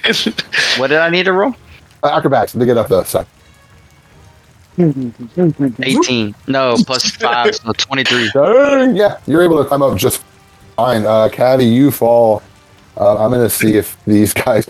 What 0.78 0.88
did 0.88 0.98
I 0.98 1.10
need 1.10 1.24
to 1.24 1.32
roll? 1.32 1.54
Uh, 2.02 2.08
acrobatics 2.16 2.52
to 2.52 2.64
get 2.66 2.76
up 2.76 2.88
the 2.88 3.04
side. 3.04 3.26
18. 4.78 6.34
No, 6.48 6.76
plus 6.86 7.10
5, 7.10 7.54
so 7.54 7.72
23. 7.72 8.30
Dang, 8.34 8.96
yeah, 8.96 9.18
you're 9.26 9.42
able 9.42 9.62
to 9.62 9.68
climb 9.68 9.82
up 9.82 9.96
just 9.98 10.22
fine. 10.76 11.04
Uh, 11.04 11.28
Kavi, 11.30 11.70
you 11.70 11.90
fall. 11.90 12.42
Uh, 12.96 13.22
I'm 13.24 13.30
going 13.30 13.42
to 13.42 13.50
see 13.50 13.74
if 13.76 13.96
these 14.06 14.32
guys 14.32 14.68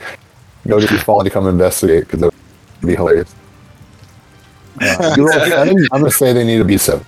notice 0.64 0.91
you 0.91 0.99
fall 0.99 1.20
and 1.20 1.26
to 1.26 1.30
come 1.30 1.47
investigate 1.49 2.05
because 2.05 2.20
that 2.20 2.35
would 2.80 2.87
be 2.87 2.95
hilarious. 2.97 3.35
Uh, 4.80 5.14
you 5.16 5.28
roll 5.28 5.39
seven, 5.41 5.87
I'm 5.93 6.01
going 6.01 6.11
to 6.11 6.16
say 6.16 6.33
they 6.33 6.45
need 6.45 6.59
to 6.59 6.64
be 6.64 6.78
seven. 6.78 7.07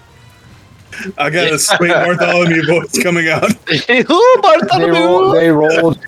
I 1.18 1.28
got 1.30 1.52
a 1.52 1.58
sweet 1.58 1.88
Bartholomew 1.90 2.66
voice 2.66 3.02
coming 3.02 3.28
out. 3.28 3.50
Ooh, 3.70 3.84
They, 3.88 4.02
Bartholomew! 4.04 4.92
roll, 4.92 5.32
they 5.32 5.50
rolled. 5.50 5.98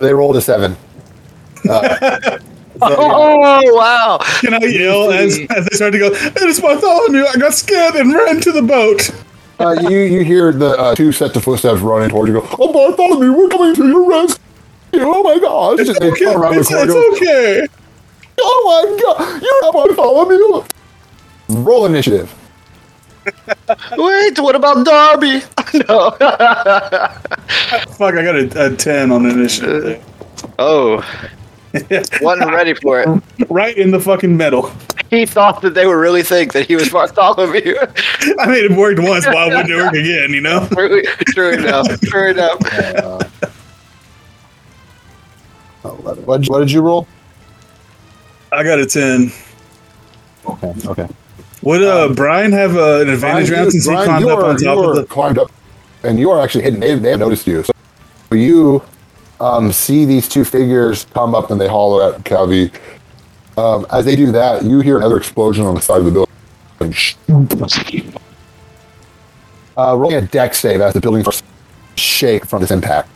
They 0.00 0.14
rolled 0.14 0.36
a 0.36 0.40
seven. 0.40 0.74
Uh, 1.68 2.38
so, 2.78 2.96
Oh 2.98 3.74
wow! 3.76 4.18
Can 4.40 4.54
I 4.54 4.58
yell 4.66 5.10
as, 5.12 5.38
as 5.54 5.66
they 5.66 5.76
start 5.76 5.92
to 5.92 5.98
go, 5.98 6.08
It 6.12 6.42
is 6.42 6.60
Bartholomew. 6.60 7.24
I 7.26 7.36
got 7.38 7.54
scared 7.54 7.94
and 7.94 8.12
ran 8.12 8.40
to 8.40 8.52
the 8.52 8.62
boat. 8.62 9.10
uh, 9.60 9.72
you 9.88 9.98
you 9.98 10.24
hear 10.24 10.52
the 10.52 10.70
uh, 10.78 10.94
two 10.94 11.12
sets 11.12 11.36
of 11.36 11.44
footsteps 11.44 11.80
running 11.80 12.10
towards 12.10 12.28
you. 12.32 12.40
Go, 12.40 12.48
oh 12.58 12.72
Bartholomew, 12.72 13.32
we're 13.32 13.48
coming 13.48 13.74
to 13.76 13.86
your 13.86 14.08
rescue! 14.08 14.40
Oh 14.94 15.22
my 15.22 15.38
gosh! 15.38 15.78
It's 15.80 15.98
They 15.98 16.10
okay. 16.10 16.34
around 16.34 16.58
It's, 16.58 16.68
corner, 16.68 16.84
it's 16.84 16.92
go, 16.92 17.12
okay. 17.16 17.66
Oh 18.40 18.62
my 18.66 18.84
god! 19.02 19.42
You're 19.42 19.62
not 19.62 19.72
Bartholomew. 19.74 20.64
Roll 21.48 21.86
initiative. 21.86 22.34
Wait, 23.96 24.38
what 24.40 24.56
about 24.56 24.84
Darby? 24.84 25.42
no. 25.88 26.10
Fuck, 26.10 26.20
I 28.14 28.22
got 28.24 28.34
a, 28.36 28.66
a 28.72 28.76
10 28.76 29.12
on 29.12 29.26
initiative. 29.26 30.02
Oh, 30.58 31.00
wasn't 32.20 32.50
ready 32.52 32.74
for 32.74 33.00
it. 33.00 33.22
right 33.50 33.76
in 33.76 33.90
the 33.90 34.00
fucking 34.00 34.36
middle. 34.36 34.70
He 35.10 35.26
thought 35.26 35.60
that 35.62 35.74
they 35.74 35.86
would 35.86 35.92
really 35.92 36.22
think 36.22 36.52
that 36.54 36.66
he 36.66 36.74
was 36.76 36.88
Bartholomew. 36.88 37.74
I 38.38 38.46
mean, 38.46 38.64
it 38.64 38.76
worked 38.76 39.00
once, 39.00 39.26
why 39.26 39.46
wouldn't 39.46 39.70
it 39.70 39.76
work 39.76 39.92
again, 39.92 40.30
you 40.30 40.40
know? 40.40 40.66
true, 40.72 41.02
true 41.34 41.50
enough. 41.52 42.00
True 42.00 42.30
enough. 42.30 42.58
Uh, 45.84 45.90
what, 45.90 46.46
what 46.48 46.58
did 46.60 46.70
you 46.70 46.80
roll? 46.80 47.06
I 48.52 48.62
got 48.62 48.78
a 48.78 48.86
10. 48.86 49.32
Okay. 50.46 50.74
Okay. 50.86 51.08
Would 51.62 51.82
uh, 51.82 52.08
Brine 52.14 52.52
have 52.52 52.76
uh, 52.76 53.00
an 53.00 53.08
advantage 53.08 53.48
Brine, 53.48 53.60
round 53.60 53.72
since 53.72 53.84
he 53.86 53.90
climbed 53.92 54.24
up 54.26 54.38
are- 54.38 54.44
on 54.46 54.56
top 54.56 54.62
you 54.76 54.84
of 54.84 54.90
are 54.90 54.94
the. 55.00 55.04
climbed 55.06 55.38
up, 55.38 55.50
and 56.02 56.18
you 56.18 56.30
are 56.30 56.40
actually 56.42 56.64
hidden. 56.64 56.80
They, 56.80 56.94
they 56.96 57.10
have 57.10 57.20
noticed 57.20 57.46
you. 57.46 57.62
So 57.62 57.72
you 58.34 58.82
um, 59.42 59.72
see 59.72 60.04
these 60.04 60.28
two 60.28 60.44
figures 60.44 61.04
come 61.12 61.34
up, 61.34 61.50
and 61.50 61.60
they 61.60 61.66
holler 61.66 62.14
at 62.14 62.22
Kavi. 62.22 62.72
Um, 63.58 63.84
as 63.90 64.04
they 64.04 64.14
do 64.14 64.30
that, 64.32 64.62
you 64.64 64.80
hear 64.80 64.96
another 64.96 65.16
explosion 65.16 65.66
on 65.66 65.74
the 65.74 65.80
side 65.80 65.98
of 65.98 66.04
the 66.04 66.12
building. 66.12 66.94
Uh, 69.76 69.96
rolling 69.98 70.16
a 70.16 70.22
dex 70.22 70.60
save 70.60 70.80
as 70.80 70.94
the 70.94 71.00
building 71.00 71.22
starts 71.22 71.42
shake 71.96 72.46
from 72.46 72.60
this 72.60 72.70
impact. 72.70 73.08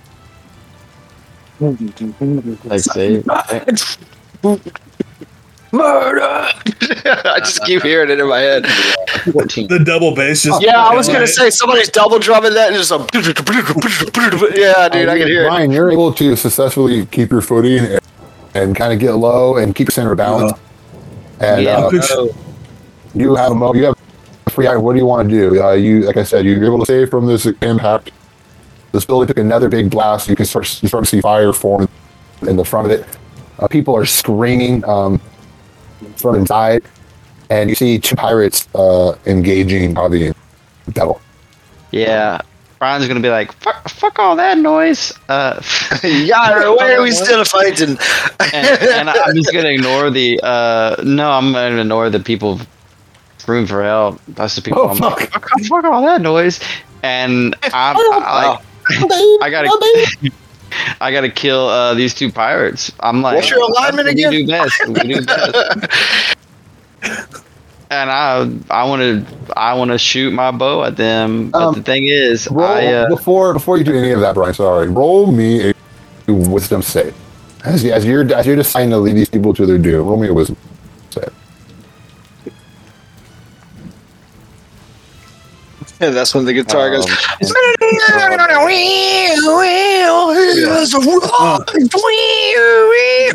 Like 2.65 2.81
say, 2.81 3.23
Murder! 5.77 6.23
I 7.25 7.39
just 7.41 7.65
keep 7.65 7.83
hearing 7.83 8.11
it 8.11 8.19
in 8.21 8.29
my 8.29 8.39
head. 8.41 8.67
14. 9.33 9.69
The 9.69 9.79
double 9.81 10.15
bass 10.15 10.43
just. 10.43 10.63
Yeah, 10.63 10.83
I 10.85 10.95
was 10.95 11.09
gonna 11.09 11.27
say 11.27 11.51
somebody's 11.51 11.89
double 11.89 12.19
drumming 12.19 12.55
that 12.55 12.69
and 12.69 12.77
just 12.77 12.91
a 12.91 12.97
yeah, 14.59 14.89
dude, 14.89 15.09
I 15.09 15.19
can 15.19 15.29
hear 15.29 15.45
it. 15.45 15.49
Ryan, 15.49 15.71
you're 15.71 15.91
able 15.93 16.13
to 16.15 16.37
successfully 16.37 17.07
keep 17.07 17.31
your 17.31 17.43
footing 17.43 17.79
and, 17.85 18.01
and 18.55 18.77
kind 18.77 18.93
of 18.93 18.99
get 18.99 19.13
low 19.13 19.57
and 19.57 19.75
keep 19.75 19.89
your 19.89 19.93
center 19.93 20.13
of 20.13 20.19
balance. 20.19 20.59
And 21.41 21.63
Yeah. 21.63 21.77
uh, 21.79 21.91
Good- 21.91 22.35
you 23.15 23.35
have 23.35 23.53
a 23.53 23.55
mo- 23.55 23.75
you 23.75 23.85
have 23.85 23.95
a 24.47 24.51
free 24.51 24.67
action. 24.67 24.83
What 24.83 24.93
do 24.93 24.99
you 24.99 25.07
want 25.07 25.29
to 25.29 25.35
do? 25.51 25.63
Uh, 25.63 25.73
you 25.73 26.01
like 26.01 26.17
I 26.17 26.23
said, 26.23 26.45
you're 26.45 26.63
able 26.65 26.81
to 26.81 26.87
save 26.87 27.11
from 27.11 27.27
this 27.27 27.47
impact. 27.63 28.11
This 28.93 29.05
building 29.05 29.27
took 29.29 29.39
another 29.39 29.69
big 29.69 29.91
blast. 29.91 30.29
You 30.29 30.37
can 30.37 30.47
start 30.47 30.83
you 30.83 30.89
start 30.89 31.05
to 31.05 31.11
see 31.11 31.21
fire 31.21 31.53
form 31.53 31.89
in 32.43 32.57
the 32.57 32.65
front 32.65 32.87
of 32.91 32.93
it. 33.01 33.07
Uh, 33.59 33.67
people 33.69 33.97
are 33.97 34.05
screaming 34.05 34.85
um, 34.85 35.21
from 36.17 36.37
inside, 36.37 36.83
and 37.51 37.69
you 37.69 37.75
see 37.77 37.99
two 37.99 38.17
pirates 38.17 38.69
uh, 38.75 39.17
engaging 39.27 39.95
Bobby 39.95 40.27
and 40.27 40.37
Devil. 40.93 41.21
Yeah. 41.91 42.41
Brine's 42.79 43.09
gonna 43.09 43.21
be 43.21 43.31
like, 43.31 43.53
fuck, 43.53 43.89
fuck 43.89 44.19
all 44.19 44.37
that 44.37 44.59
noise. 44.59 45.11
Uh, 45.31 45.63
Yeah, 46.05 46.69
why 46.69 46.95
are 46.95 47.03
we 47.03 47.11
still 47.25 47.43
fighting? 47.45 47.97
and, 48.53 48.67
and 48.83 49.09
I'm 49.09 49.35
just 49.35 49.51
gonna 49.53 49.71
ignore 49.71 50.11
the. 50.11 50.39
Uh, 50.43 50.97
no, 51.03 51.31
I'm 51.31 51.53
gonna 51.55 51.81
ignore 51.81 52.11
the 52.11 52.21
people 52.21 52.61
screaming 53.39 53.67
for 53.67 53.83
help. 53.83 54.21
That's 54.29 54.57
the 54.57 54.63
people. 54.63 54.83
Oh, 54.83 54.89
I'm 54.89 54.99
like, 54.99 55.31
fuck, 55.33 55.49
fuck 55.69 55.85
all 55.85 56.03
that 56.03 56.21
noise. 56.21 56.61
And 57.03 57.55
I'm, 57.63 57.97
I, 57.97 58.49
like, 58.49 59.43
I 59.43 59.51
gotta, 59.51 60.31
I 61.01 61.11
gotta 61.13 61.31
kill 61.31 61.69
uh, 61.69 61.95
these 61.95 62.15
two 62.15 62.31
pirates. 62.33 62.93
I'm 63.01 63.23
like, 63.23 63.37
What's 63.37 63.51
your 63.51 63.63
alignment 63.63 64.07
we 64.07 64.13
again? 64.13 64.31
do 64.33 64.47
best. 64.47 64.87
We 64.89 64.95
do 64.95 65.25
best. 65.25 66.37
and 67.91 68.11
I, 68.11 68.51
I 68.71 68.85
want 68.85 69.01
to, 69.03 69.53
I 69.57 69.75
want 69.75 69.91
to 69.93 69.99
shoot 69.99 70.33
my 70.33 70.51
bow 70.51 70.85
at 70.85 70.97
them. 70.97 71.51
But 71.51 71.63
Um, 71.63 71.75
the 71.75 71.83
thing 71.83 72.07
is, 72.07 72.49
Roll 72.51 72.67
I, 72.67 72.87
uh, 72.87 73.09
before 73.09 73.53
before 73.53 73.79
you 73.79 73.85
do 73.85 73.97
any 73.97 74.11
of 74.13 74.21
that, 74.21 74.35
Brine. 74.35 74.55
Sorry. 74.55 74.89
Roll 74.89 75.31
me 75.31 75.71
a 75.71 76.33
wisdom 76.33 76.83
save. 76.83 77.15
As, 77.65 77.85
as 77.85 78.05
you're 78.05 78.33
as 78.35 78.47
you're 78.47 78.57
deciding 78.57 78.91
to 78.91 78.99
lead 78.99 79.17
these 79.17 79.29
people 79.29 79.53
to 79.55 79.67
their 79.67 79.79
doom, 79.79 80.07
roll 80.07 80.19
me 80.21 80.29
a 80.29 80.35
wisdom 80.35 80.57
And 86.01 86.15
that's 86.17 86.35
when 86.35 86.45
the 86.45 86.53
guitar 86.53 86.91
goes. 86.91 87.07
Um, 87.07 87.17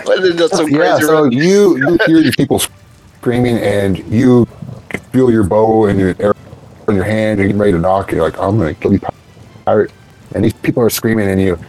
And 0.08 0.50
some 0.52 0.70
Yeah. 0.70 0.98
So 1.00 1.26
you 1.26 1.78
you 1.78 1.98
hear 2.06 2.22
these 2.22 2.36
people 2.36 2.60
screaming, 3.18 3.58
and 3.58 4.00
you 4.12 4.46
feel 5.12 5.32
your 5.32 5.44
bow 5.44 5.86
and 5.86 6.00
your 6.00 6.16
arrow 6.20 6.36
in 6.88 6.96
your 6.96 7.04
hand. 7.04 7.40
and 7.40 7.50
You're 7.50 7.60
ready 7.60 7.72
to 7.72 7.80
knock. 7.80 8.12
You're 8.12 8.22
like, 8.24 8.38
I'm 8.40 8.58
gonna 8.58 8.74
kill 8.74 8.94
you, 8.94 9.00
pirate. 9.66 9.92
And 10.34 10.44
these 10.44 10.54
people 10.54 10.82
are 10.84 10.90
screaming 10.90 11.30
at 11.30 11.38
you, 11.40 11.60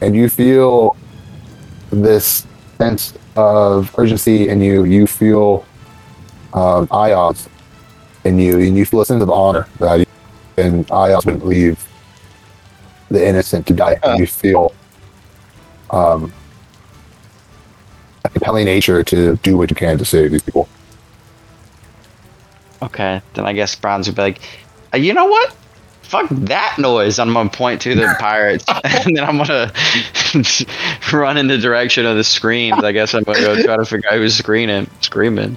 and 0.00 0.14
you 0.14 0.28
feel 0.28 0.96
this 1.90 2.46
sense 2.78 3.14
of 3.36 3.94
urgency 3.98 4.48
in 4.48 4.60
you. 4.60 4.84
You 4.84 5.06
feel 5.06 5.64
um, 6.54 6.88
ions 6.90 7.48
in 8.24 8.38
you, 8.38 8.58
and 8.58 8.76
you 8.76 8.84
feel 8.84 9.00
a 9.00 9.06
sense 9.06 9.22
of 9.22 9.30
honor 9.30 9.66
that 9.78 10.00
you, 10.00 10.06
and 10.60 10.90
I 10.90 11.14
wouldn't 11.14 11.44
leave 11.44 11.86
the 13.10 13.26
innocent 13.26 13.66
to 13.66 13.74
die. 13.74 13.98
And 14.02 14.18
you 14.20 14.26
feel 14.26 14.72
um, 15.90 16.32
a 18.24 18.28
compelling 18.28 18.64
nature 18.64 19.02
to 19.02 19.36
do 19.36 19.56
what 19.56 19.70
you 19.70 19.76
can 19.76 19.98
to 19.98 20.04
save 20.04 20.30
these 20.30 20.42
people. 20.42 20.68
Okay, 22.82 23.20
then 23.34 23.46
I 23.46 23.52
guess 23.52 23.74
Bronze 23.74 24.06
would 24.06 24.16
be 24.16 24.22
like, 24.22 24.40
"Uh, 24.94 24.96
you 24.96 25.12
know 25.12 25.26
what? 25.26 25.54
Fuck 26.02 26.28
that 26.30 26.76
noise. 26.78 27.18
I'm 27.18 27.32
gonna 27.32 27.50
point 27.50 27.80
to 27.82 27.94
the 27.94 28.14
pirates, 28.18 28.64
and 28.84 29.16
then 29.16 29.24
I'm 29.24 29.36
gonna 29.36 29.72
run 31.12 31.36
in 31.36 31.46
the 31.46 31.58
direction 31.58 32.06
of 32.06 32.16
the 32.16 32.24
screams. 32.24 32.82
I 32.82 32.92
guess 32.92 33.14
I'm 33.14 33.22
gonna 33.24 33.40
go 33.40 33.62
try 33.62 33.76
to 33.76 33.84
figure 33.84 34.10
out 34.10 34.18
who's 34.18 34.36
screaming. 34.36 34.88
Screaming. 35.00 35.56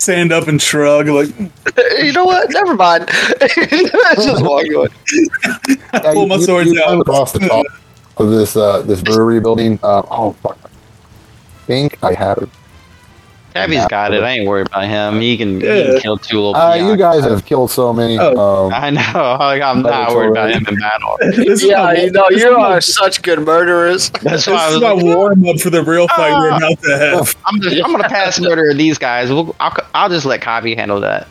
Stand 0.00 0.32
up 0.32 0.48
and 0.48 0.60
shrug 0.62 1.08
like 1.08 1.28
You 2.02 2.12
know 2.12 2.24
what? 2.24 2.50
Never 2.50 2.74
mind. 2.74 3.06
just 3.38 4.42
walk 4.44 4.64
away. 4.74 4.88
I 5.92 6.14
pull 6.14 6.26
my 6.26 6.36
you, 6.36 6.42
swords 6.42 6.70
you 6.70 6.80
climb 6.82 6.96
out. 6.96 7.00
across 7.02 7.32
the 7.32 7.40
top 7.40 7.66
of 8.16 8.30
this 8.30 8.56
uh, 8.56 8.80
this 8.80 9.02
brewery 9.02 9.40
building. 9.40 9.78
Uh, 9.82 10.02
oh 10.10 10.32
fuck! 10.42 10.58
I 10.64 10.68
think 11.66 12.02
I 12.02 12.14
have. 12.14 12.50
Tabby's 13.54 13.86
got 13.86 14.14
it. 14.14 14.22
I 14.22 14.30
ain't 14.30 14.48
worried 14.48 14.66
about 14.68 14.84
him. 14.84 15.20
He 15.20 15.36
can, 15.36 15.60
he 15.60 15.66
can 15.66 16.00
kill 16.00 16.16
two 16.18 16.36
little. 16.36 16.56
Uh, 16.56 16.74
you 16.74 16.96
guys 16.96 17.24
have 17.24 17.44
killed 17.44 17.70
so 17.70 17.92
many. 17.92 18.18
Oh. 18.18 18.66
Um, 18.66 18.74
I 18.74 18.90
know. 18.90 19.36
Like, 19.50 19.62
I'm 19.62 19.82
not 19.82 20.14
worried 20.14 20.30
about 20.30 20.50
him 20.50 20.64
in 20.68 20.76
battle. 20.78 21.18
This 21.20 21.64
Yeah, 21.64 21.82
my, 21.82 21.94
you 21.94 22.10
know, 22.12 22.28
you 22.30 22.50
are 22.50 22.80
such 22.80 23.22
good 23.22 23.40
murderers. 23.40 24.10
That's 24.22 24.44
this 24.44 24.46
why 24.46 24.66
I 24.66 24.68
is 24.68 24.74
was 24.74 24.82
my 24.82 24.92
like, 24.92 25.04
warm 25.04 25.48
up 25.48 25.58
for 25.58 25.70
the 25.70 25.82
real 25.82 26.06
fight 26.08 26.32
we're 26.32 26.50
about 26.50 26.80
to 26.82 26.98
have. 26.98 27.36
I'm 27.46 27.60
just, 27.60 27.76
I'm 27.84 27.90
gonna 27.90 28.08
pass 28.08 28.38
murder 28.38 28.70
of 28.70 28.76
these 28.76 28.98
guys. 28.98 29.30
We'll, 29.30 29.54
I'll, 29.58 29.74
I'll 29.94 30.08
just 30.08 30.26
let 30.26 30.40
Kavi 30.40 30.76
handle 30.76 31.00
that. 31.00 31.26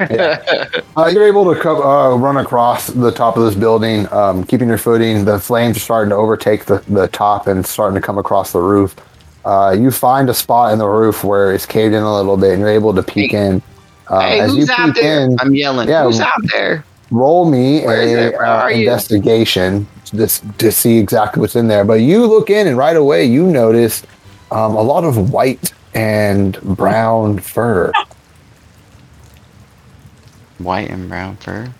Uh, 0.00 1.06
you're 1.12 1.26
able 1.26 1.52
to 1.54 1.58
co- 1.58 1.82
uh, 1.82 2.16
run 2.16 2.36
across 2.36 2.88
the 2.88 3.10
top 3.10 3.36
of 3.36 3.44
this 3.44 3.54
building, 3.54 4.10
um, 4.12 4.44
keeping 4.44 4.68
your 4.68 4.78
footing. 4.78 5.24
The 5.24 5.38
flames 5.38 5.76
are 5.76 5.80
starting 5.80 6.10
to 6.10 6.16
overtake 6.16 6.66
the, 6.66 6.78
the 6.88 7.08
top 7.08 7.46
and 7.46 7.64
starting 7.64 7.94
to 7.94 8.04
come 8.04 8.18
across 8.18 8.52
the 8.52 8.60
roof. 8.60 8.94
Uh, 9.44 9.76
you 9.78 9.90
find 9.90 10.28
a 10.30 10.34
spot 10.34 10.72
in 10.72 10.78
the 10.78 10.88
roof 10.88 11.24
where 11.24 11.52
it's 11.52 11.66
caved 11.66 11.94
in 11.94 12.02
a 12.02 12.14
little 12.14 12.36
bit, 12.36 12.52
and 12.52 12.60
you're 12.60 12.68
able 12.68 12.94
to 12.94 13.02
peek 13.02 13.34
in. 13.34 13.62
Uh, 14.08 14.20
hey, 14.20 14.40
as 14.40 14.52
you 14.52 14.60
who's 14.60 14.70
out 14.70 14.94
peek 14.94 15.02
there? 15.02 15.24
in, 15.24 15.36
I'm 15.40 15.54
yelling. 15.54 15.88
Yeah. 15.88 16.04
Who's 16.04 16.20
out 16.20 16.40
there? 16.52 16.84
roll 17.12 17.48
me 17.48 17.84
Where 17.84 18.02
is 18.02 18.32
a 18.32 18.38
uh, 18.38 18.68
investigation 18.68 19.86
just 20.14 20.42
to 20.58 20.72
see 20.72 20.98
exactly 20.98 21.40
what's 21.40 21.56
in 21.56 21.68
there. 21.68 21.84
But 21.84 21.94
you 22.00 22.26
look 22.26 22.50
in, 22.50 22.66
and 22.66 22.76
right 22.76 22.96
away 22.96 23.24
you 23.24 23.46
notice 23.46 24.02
um, 24.50 24.74
a 24.74 24.82
lot 24.82 25.04
of 25.04 25.30
white 25.30 25.72
and 25.94 26.60
brown 26.62 27.38
fur. 27.38 27.92
White 30.58 30.90
and 30.90 31.08
brown 31.08 31.36
fur. 31.36 31.72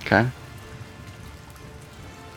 Okay. 0.00 0.28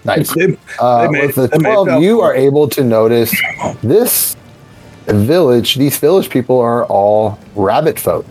Nice. 0.06 0.34
They- 0.34 0.58
Uh, 0.80 1.02
They 1.04 1.08
made- 1.10 1.28
with 1.28 1.36
the 1.36 1.48
12, 1.60 2.02
you 2.02 2.22
are 2.22 2.34
able 2.34 2.68
to 2.70 2.84
notice 2.84 3.32
this 3.84 4.36
village, 5.08 5.76
these 5.76 5.98
village 5.98 6.30
people 6.30 6.60
are 6.60 6.86
all 6.86 7.38
rabbit 7.56 8.00
folk. 8.00 8.26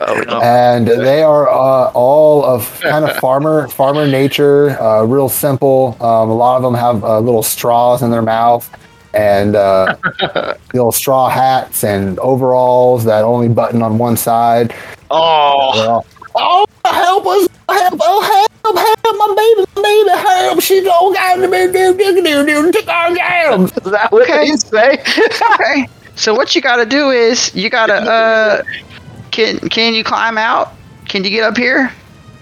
Oh, 0.00 0.22
no. 0.28 0.40
And 0.40 0.86
they 0.86 1.24
are 1.24 1.48
uh, 1.48 1.90
all 1.92 2.44
of 2.44 2.78
kind 2.82 3.04
of 3.04 3.16
farmer 3.24 3.66
farmer 3.68 4.06
nature, 4.06 4.80
uh, 4.80 5.02
real 5.02 5.28
simple. 5.28 5.96
Um, 6.00 6.30
a 6.30 6.34
lot 6.34 6.56
of 6.56 6.62
them 6.62 6.74
have 6.74 7.02
uh, 7.02 7.18
little 7.18 7.42
straws 7.42 8.02
in 8.02 8.10
their 8.12 8.22
mouth 8.22 8.70
and 9.12 9.56
uh, 9.56 9.96
little 10.72 10.92
straw 10.92 11.28
hats 11.28 11.82
and 11.82 12.16
overalls 12.20 13.04
that 13.04 13.24
only 13.24 13.48
button 13.48 13.82
on 13.82 13.98
one 13.98 14.16
side. 14.16 14.72
Oh, 15.10 15.16
all, 15.16 16.06
oh, 16.36 16.64
help 16.84 17.26
us! 17.26 17.48
Help! 17.68 18.00
Oh, 18.00 18.22
help! 18.22 18.51
Help! 18.64 18.74
My 18.74 19.34
baby! 19.36 19.66
My 19.76 19.82
baby! 19.82 20.10
Help! 20.28 20.60
She's 20.62 20.86
all 20.86 21.12
got 21.12 21.36
to 21.36 21.42
be 21.50 21.66
do 21.72 21.96
do 21.96 22.22
do 22.22 22.46
do 22.46 22.72
took 22.72 22.88
our 22.88 23.14
jams. 23.14 23.72
is 23.78 23.90
that 23.92 24.10
what 24.12 24.22
Okay. 24.22 24.46
you 24.46 24.56
say? 24.56 24.98
Okay. 25.54 25.88
So 26.14 26.34
what 26.34 26.54
you 26.54 26.60
gotta 26.62 26.84
do 26.86 27.10
is 27.10 27.54
you 27.54 27.70
gotta 27.70 27.94
uh 27.94 28.62
can 29.30 29.58
can 29.70 29.94
you 29.94 30.04
climb 30.04 30.36
out? 30.38 30.72
Can 31.08 31.24
you 31.24 31.30
get 31.30 31.42
up 31.42 31.56
here? 31.56 31.90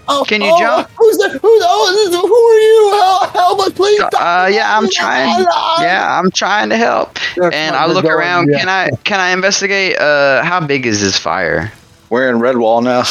Oh, 0.07 0.25
Can 0.27 0.41
you 0.41 0.51
oh, 0.51 0.59
jump? 0.59 0.89
Who's 0.97 1.15
the? 1.17 1.29
Who's? 1.29 1.41
Oh, 1.43 1.91
this 1.93 2.09
is, 2.09 2.15
who 2.15 2.35
are 2.35 2.59
you? 2.59 2.99
Help, 2.99 3.31
help 3.33 3.59
us, 3.61 3.73
please! 3.73 4.01
Uh 4.01 4.49
yeah, 4.51 4.77
I'm 4.77 4.89
trying. 4.91 5.45
Yeah, 5.79 6.19
I'm 6.19 6.31
trying 6.31 6.69
to 6.69 6.75
help. 6.75 7.17
That's 7.37 7.55
And 7.55 7.75
I 7.75 7.85
look 7.85 8.03
around. 8.03 8.49
yeah. 8.51 8.59
Can 8.59 8.67
I 8.69 8.89
can 9.05 9.19
I 9.21 9.29
investigate 9.31 9.97
uh 9.99 10.43
how 10.43 10.59
big 10.65 10.85
is 10.85 10.99
this 11.01 11.17
fire? 11.17 11.71
We're 12.09 12.29
in 12.29 12.37
Redwall 12.39 12.83
now. 12.83 13.03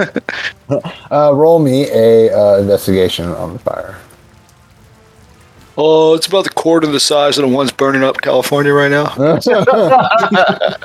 Uh, 1.10 1.32
roll 1.34 1.58
me 1.58 1.88
a 1.90 2.32
uh, 2.32 2.58
investigation 2.58 3.26
on 3.26 3.52
the 3.54 3.58
fire. 3.58 3.98
Oh, 5.76 6.14
it's 6.14 6.28
about 6.28 6.44
the 6.44 6.50
quarter 6.50 6.86
the 6.86 7.00
size 7.00 7.36
of 7.38 7.48
the 7.48 7.54
ones 7.54 7.72
burning 7.72 8.04
up 8.04 8.20
California 8.20 8.72
right 8.72 8.90
now. 8.90 9.06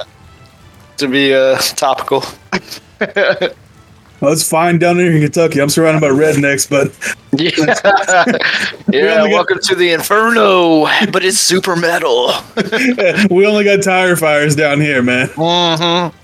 to 0.97 1.07
be 1.07 1.33
uh, 1.35 1.57
topical. 1.59 2.23
Well, 2.99 4.31
it's 4.31 4.49
fine 4.49 4.79
down 4.79 4.97
there 4.97 5.11
in 5.11 5.21
Kentucky. 5.21 5.59
I'm 5.61 5.69
surrounded 5.69 5.99
by 6.01 6.07
rednecks, 6.07 6.67
but 6.67 6.91
Yeah, 7.39 7.51
yeah. 8.87 9.17
only 9.19 9.29
got- 9.29 9.35
Welcome 9.35 9.59
to 9.63 9.75
the 9.75 9.91
Inferno, 9.91 10.85
but 11.11 11.23
it's 11.23 11.37
super 11.37 11.75
metal. 11.75 12.31
we 13.29 13.45
only 13.45 13.65
got 13.65 13.83
tire 13.83 14.15
fires 14.15 14.55
down 14.55 14.79
here, 14.81 15.03
man. 15.03 15.27
Mm-hmm. 15.27 16.17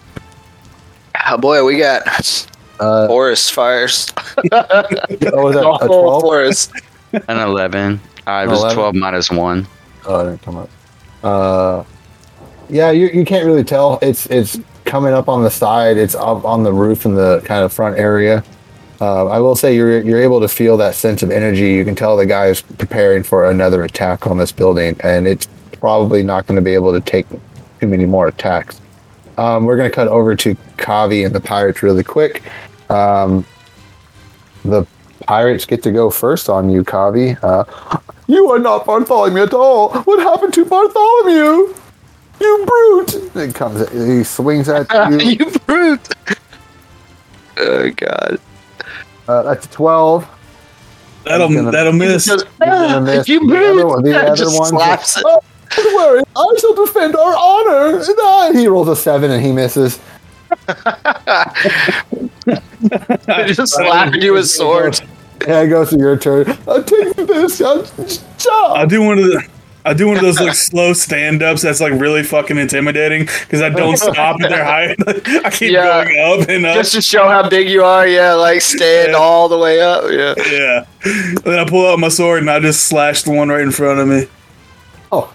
Oh 1.30 1.38
boy, 1.38 1.64
we 1.64 1.78
got 1.78 2.48
Uh, 2.82 3.08
forest 3.08 3.54
fires. 3.54 4.12
oh, 4.52 5.44
was 5.44 5.56
that 5.56 5.80
a 5.82 5.88
12? 5.88 6.22
forest. 6.22 6.72
An 7.14 7.38
11. 7.38 8.02
Uh, 8.28 8.46
it 8.46 8.50
was 8.50 8.60
11? 8.60 8.76
12 8.76 8.96
minus 8.96 9.32
1. 9.32 9.68
Oh, 10.06 10.20
it 10.20 10.30
didn't 10.32 10.42
come 10.42 10.58
up. 10.58 10.70
Uh, 11.24 11.84
yeah, 12.70 12.90
you, 12.90 13.08
you 13.10 13.24
can't 13.24 13.46
really 13.46 13.64
tell. 13.64 14.00
It's 14.02 14.26
it's 14.28 14.60
coming 14.86 15.14
up 15.14 15.30
on 15.30 15.44
the 15.44 15.52
side. 15.52 15.98
It's 15.98 16.16
up 16.16 16.44
on 16.44 16.64
the 16.64 16.74
roof 16.74 17.06
in 17.06 17.14
the 17.14 17.42
kind 17.46 17.64
of 17.64 17.72
front 17.72 18.00
area. 18.00 18.44
Uh, 19.00 19.28
I 19.28 19.40
will 19.40 19.56
say 19.56 19.76
you're 19.76 20.02
you're 20.02 20.22
able 20.22 20.40
to 20.40 20.48
feel 20.48 20.78
that 20.78 20.96
sense 20.96 21.22
of 21.22 21.30
energy. 21.32 21.74
You 21.74 21.86
can 21.86 21.96
tell 21.96 22.18
the 22.18 22.26
guy 22.26 22.48
is 22.48 22.62
preparing 22.62 23.24
for 23.24 23.50
another 23.50 23.84
attack 23.84 24.26
on 24.26 24.38
this 24.38 24.52
building, 24.52 24.96
and 25.04 25.28
it's 25.28 25.48
probably 25.74 26.24
not 26.24 26.48
going 26.48 26.56
to 26.56 26.62
be 26.62 26.74
able 26.74 26.94
to 26.94 27.02
take 27.02 27.28
too 27.80 27.88
many 27.88 28.06
more 28.06 28.28
attacks. 28.28 28.80
Um, 29.38 29.66
we're 29.66 29.78
going 29.78 29.90
to 29.90 29.96
cut 29.96 30.08
over 30.08 30.36
to 30.36 30.56
Kavi 30.78 31.26
and 31.26 31.34
the 31.34 31.40
pirates 31.40 31.84
really 31.84 32.04
quick. 32.04 32.44
Um, 32.92 33.46
the 34.66 34.86
pirates 35.26 35.66
get 35.66 35.82
to 35.84 35.92
go 35.92 36.10
first 36.10 36.50
on 36.50 36.70
you, 36.70 36.84
Kavi. 36.84 37.38
Uh, 37.44 37.64
you 38.28 38.50
are 38.52 38.60
not 38.60 38.86
Bartholomew 38.86 39.44
at 39.44 39.54
all. 39.54 39.90
What 40.04 40.20
happened 40.20 40.54
to 40.56 40.66
Bartholomew? 40.66 41.74
You 42.40 42.66
brute! 42.66 43.36
It 43.36 43.54
comes. 43.56 43.88
He 43.92 44.24
swings 44.24 44.68
at 44.68 44.88
you. 45.12 45.20
you 45.46 45.52
brute. 45.66 46.08
Oh 47.58 47.92
god. 47.92 48.40
Uh, 49.28 49.44
that's 49.44 49.68
twelve. 49.68 50.28
That'll 51.26 51.50
gonna- 51.54 51.70
that'll 51.70 51.94
miss. 51.94 52.26
Just, 52.26 52.48
gonna 52.60 53.02
miss. 53.02 53.28
you 53.28 53.46
The 53.48 53.56
other 53.56 53.84
brute. 53.84 54.04
the 54.06 54.18
other 54.26 54.36
Just 54.36 54.58
one 54.58 54.70
slaps 54.70 55.18
it. 55.18 55.24
Oh, 55.28 55.42
don't 55.76 55.96
worry. 55.96 56.24
I 56.36 56.56
shall 56.60 56.74
defend 56.74 57.16
our 57.16 57.36
honor. 57.36 57.98
And 58.00 58.18
I- 58.20 58.52
he 58.54 58.68
rolls 58.68 58.88
a 58.88 58.96
seven 58.96 59.30
and 59.30 59.44
he 59.46 59.52
misses. 59.52 60.00
Just 63.48 63.74
slapping 63.74 64.22
you 64.22 64.34
with 64.34 64.50
swords. 64.50 65.02
Yeah, 65.48 65.62
it 65.62 65.70
goes 65.70 65.90
to 65.90 65.98
your 65.98 66.18
turn. 66.18 66.50
Uh, 66.68 66.82
take 66.84 67.16
this. 67.16 67.62
Uh, 67.62 67.88
I 67.98 68.06
job. 68.38 68.90
do 68.90 69.02
one 69.02 69.18
of 69.20 69.26
the. 69.26 69.48
I 69.84 69.96
do 69.96 70.06
one 70.06 70.16
of 70.18 70.22
those 70.22 70.40
like 70.40 70.54
slow 70.54 70.94
stand 70.94 71.42
ups 71.42 71.64
that's 71.64 71.82
like 71.82 71.94
really 71.94 72.22
fucking 72.22 72.56
intimidating 72.56 73.22
because 73.26 73.62
I 73.64 73.70
don't 73.70 73.98
stop 73.98 74.40
at 74.40 74.50
their 74.50 74.64
height. 74.64 74.96
I 75.44 75.50
keep 75.50 75.72
Yeah. 75.72 76.04
going 76.06 76.42
up 76.42 76.48
and 76.50 76.66
up. 76.68 76.76
Just 76.76 76.94
to 76.94 77.02
show 77.02 77.28
how 77.28 77.50
big 77.50 77.68
you 77.68 77.84
are, 77.84 78.06
yeah, 78.08 78.34
like 78.34 78.62
stand 78.62 79.14
Yeah. 79.14 79.18
all 79.18 79.50
the 79.50 79.58
way 79.58 79.82
up. 79.82 80.04
Yeah. 80.12 80.36
yeah. 80.52 80.86
And 81.04 81.38
then 81.40 81.58
I 81.58 81.66
pull 81.68 81.88
out 81.92 81.98
my 81.98 82.10
sword 82.10 82.42
and 82.42 82.52
I 82.52 82.60
just 82.60 82.84
slash 82.84 83.24
the 83.24 83.32
one 83.32 83.50
right 83.50 83.62
in 83.62 83.72
front 83.72 84.00
of 84.00 84.08
me. 84.08 84.28
Oh. 85.12 85.34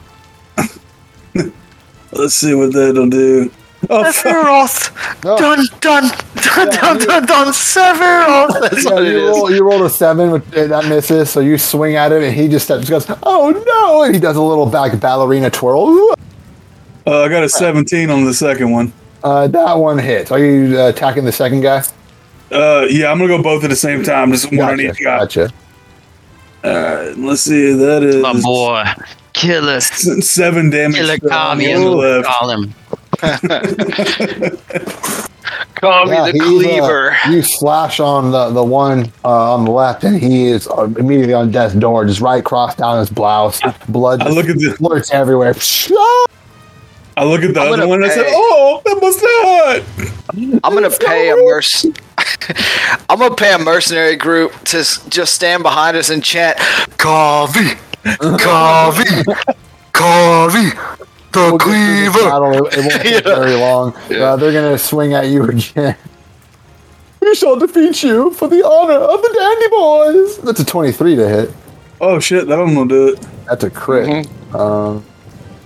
Let's 2.13 2.35
see 2.35 2.55
what 2.55 2.73
that'll 2.73 3.09
do. 3.11 3.51
Oh, 3.89 4.11
fuck. 4.13 4.15
Sephiroth! 4.15 5.25
No. 5.25 5.37
Dun 5.37 5.59
dun 5.81 6.03
dun 6.35 6.69
dun 6.71 6.99
dun 6.99 7.27
dun 7.27 7.47
Sephiroth! 7.49 8.61
That's 8.71 8.85
Yeah, 8.85 8.91
what 8.93 9.03
it 9.05 9.09
you, 9.13 9.19
is. 9.19 9.29
roll, 9.31 9.51
you 9.55 9.65
rolled 9.69 9.83
a 9.83 9.91
seven, 9.91 10.31
with, 10.33 10.57
uh, 10.57 10.67
that 10.67 10.87
misses. 10.89 11.31
So 11.31 11.41
you 11.41 11.59
swing 11.59 11.97
at 11.97 12.13
him, 12.13 12.23
and 12.23 12.35
he 12.35 12.49
just 12.49 12.65
steps, 12.67 12.89
goes, 12.91 13.07
"Oh 13.23 13.51
no!" 13.67 14.03
And 14.03 14.15
he 14.15 14.21
does 14.21 14.37
a 14.37 14.43
little 14.43 14.67
back 14.67 14.99
ballerina 15.01 15.51
twirl. 15.51 16.15
Uh, 17.07 17.23
I 17.23 17.29
got 17.29 17.45
a 17.45 17.49
17 17.49 18.11
on 18.11 18.25
the 18.25 18.35
second 18.35 18.71
one. 18.73 18.93
Uh, 19.23 19.47
that 19.47 19.75
one 19.75 19.99
hits. 19.99 20.31
Are 20.33 20.39
you 20.39 20.79
uh, 20.81 20.89
attacking 20.89 21.25
the 21.25 21.33
second 21.33 21.61
guy? 21.61 21.83
Uh, 22.51 22.87
yeah, 22.91 23.11
I'm 23.11 23.19
gonna 23.19 23.29
go 23.37 23.43
both 23.43 23.63
at 23.65 23.71
the 23.71 23.77
same 23.77 24.03
time. 24.03 24.33
Just 24.33 24.47
one 24.51 24.61
on 24.61 24.77
Gotcha. 24.77 24.91
each 24.91 25.03
guy. 25.05 25.19
Gotcha. 25.21 25.53
Alright, 26.65 27.17
let's 27.19 27.43
see. 27.43 27.73
That 27.75 28.03
is 28.03 28.17
My 28.17 28.41
boy, 28.41 28.85
killer, 29.33 29.75
s- 29.75 30.27
seven 30.29 30.71
damage. 30.71 30.97
killer 30.97 31.19
to- 31.19 31.33
on 31.33 31.59
the 31.59 31.65
commune. 31.73 31.93
left. 31.97 32.27
Call 32.29 32.51
him. 32.51 32.75
Call 35.77 36.09
Yeah, 36.09 36.27
me 36.27 36.33
the 36.33 36.39
he's, 36.39 36.43
uh, 36.43 36.47
cleaver. 36.47 37.17
you 37.31 37.43
slash 37.43 38.01
on 38.01 38.31
the, 38.33 38.51
the 38.51 38.65
one 38.65 39.13
uh, 39.25 39.55
on 39.55 39.65
the 39.65 39.71
left, 39.71 40.05
and 40.05 40.21
he 40.21 40.47
is 40.47 40.67
uh, 40.69 40.85
immediately 40.99 41.35
on 41.35 41.51
death's 41.51 41.75
door, 41.75 42.05
just 42.07 42.21
right 42.21 42.41
across 42.41 42.75
down 42.77 42.99
his 42.99 43.11
blouse. 43.11 43.61
Blood 43.89 44.23
I 44.23 44.31
look 44.31 44.47
at 44.49 44.57
the 44.57 44.75
flirts 44.79 45.13
everywhere. 45.13 45.55
I 47.19 47.25
look 47.25 47.43
at 47.43 47.55
the 47.55 47.61
I'm 47.61 47.69
other 47.69 47.77
gonna 47.79 47.89
one 47.89 48.03
and 48.03 48.11
I 48.11 48.15
said, 48.15 48.25
"Oh, 48.29 48.81
that 48.85 48.99
must 49.01 49.23
not." 49.23 50.61
I'm 50.65 50.75
gonna 50.75 50.91
pay 50.91 51.31
a 51.31 51.37
merc. 51.37 51.65
I'm 53.11 53.19
gonna 53.19 53.35
pay 53.35 53.53
a 53.53 53.59
mercenary 53.59 54.17
group 54.17 54.53
to 54.65 54.79
just 55.09 55.35
stand 55.35 55.63
behind 55.63 55.97
us 55.97 56.09
and 56.11 56.23
chant, 56.25 56.57
"Kavi, 56.99 57.77
Kavi, 58.05 59.25
Kavi, 59.93 61.09
the 61.37 61.59
cleaver." 61.59 62.19
Battle, 62.31 62.53
it 62.53 62.61
won't 62.61 62.73
take 63.03 63.25
Yeah. 63.25 63.35
very 63.35 63.55
long. 63.55 63.95
Yeah. 64.11 64.19
Uh, 64.33 64.37
they're 64.37 64.53
gonna 64.53 64.79
swing 64.79 65.15
at 65.15 65.27
you 65.29 65.45
again. 65.45 65.97
We 67.21 67.35
shall 67.35 67.57
defeat 67.57 68.05
you 68.05 68.31
for 68.31 68.47
the 68.47 68.65
honor 68.65 68.95
of 68.95 69.21
the 69.21 69.31
Dandy 69.35 69.69
Boys. 69.69 70.39
That's 70.45 70.61
a 70.61 70.65
23 70.65 71.17
to 71.17 71.29
hit. 71.29 71.51
Oh 72.01 72.21
shit, 72.21 72.47
that 72.47 72.55
don't 72.55 72.73
gonna 72.75 72.89
do 72.89 73.09
it. 73.09 73.27
That's 73.49 73.65
a 73.65 73.71
crit. 73.71 74.07
Mm-hmm. 74.27 74.57
Um, 74.57 75.05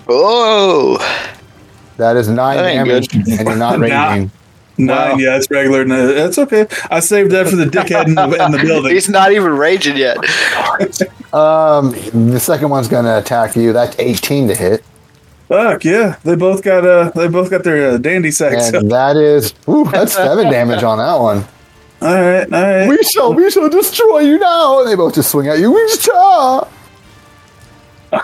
Oh, 0.08 0.96
that 1.98 2.16
is 2.16 2.28
nine 2.28 2.56
That 2.56 2.66
ain't 2.66 2.88
damage, 2.88 3.14
and 3.14 3.26
you're 3.46 3.56
not 3.56 3.78
raging. 3.78 4.30
Nine, 4.78 5.10
Wow. 5.10 5.16
yeah, 5.18 5.36
it's 5.36 5.50
regular. 5.50 5.84
No, 5.84 6.14
That's 6.14 6.38
okay. 6.38 6.66
I 6.90 7.00
saved 7.00 7.30
that 7.32 7.46
for 7.48 7.56
the 7.56 7.66
dickhead 7.66 8.06
in 8.06 8.14
the, 8.14 8.42
in 8.42 8.52
the 8.52 8.58
building. 8.64 8.92
he's 8.94 9.10
not 9.10 9.30
even 9.32 9.52
raging 9.52 9.98
yet. 9.98 10.16
Um, 11.34 11.90
the 12.32 12.40
second 12.40 12.70
one's 12.70 12.88
gonna 12.88 13.18
attack 13.18 13.54
you. 13.54 13.74
That's 13.74 13.94
18 13.98 14.48
to 14.48 14.54
hit, 14.54 14.82
Fuck 15.50 15.84
yeah, 15.84 16.14
they 16.22 16.36
both 16.36 16.62
got 16.62 16.86
uh, 16.86 17.10
they 17.10 17.26
both 17.26 17.50
got 17.50 17.64
their 17.64 17.90
uh, 17.90 17.96
dandy 17.96 18.30
sacks. 18.30 18.68
and 18.68 18.88
that 18.92 19.16
is 19.16 19.52
ooh, 19.68 19.84
that's 19.90 20.12
seven 20.12 20.48
damage 20.48 20.84
on 20.84 20.98
that 20.98 21.16
one. 21.16 21.44
all 22.00 22.22
right, 22.22 22.44
all 22.52 22.62
right. 22.62 22.88
We 22.88 23.02
shall, 23.02 23.34
we 23.34 23.50
shall 23.50 23.68
destroy 23.68 24.20
you 24.20 24.38
now. 24.38 24.78
And 24.78 24.88
they 24.88 24.94
both 24.94 25.16
just 25.16 25.28
swing 25.28 25.48
at 25.48 25.58
you. 25.58 25.72
We 25.72 25.88
shall. 25.88 26.70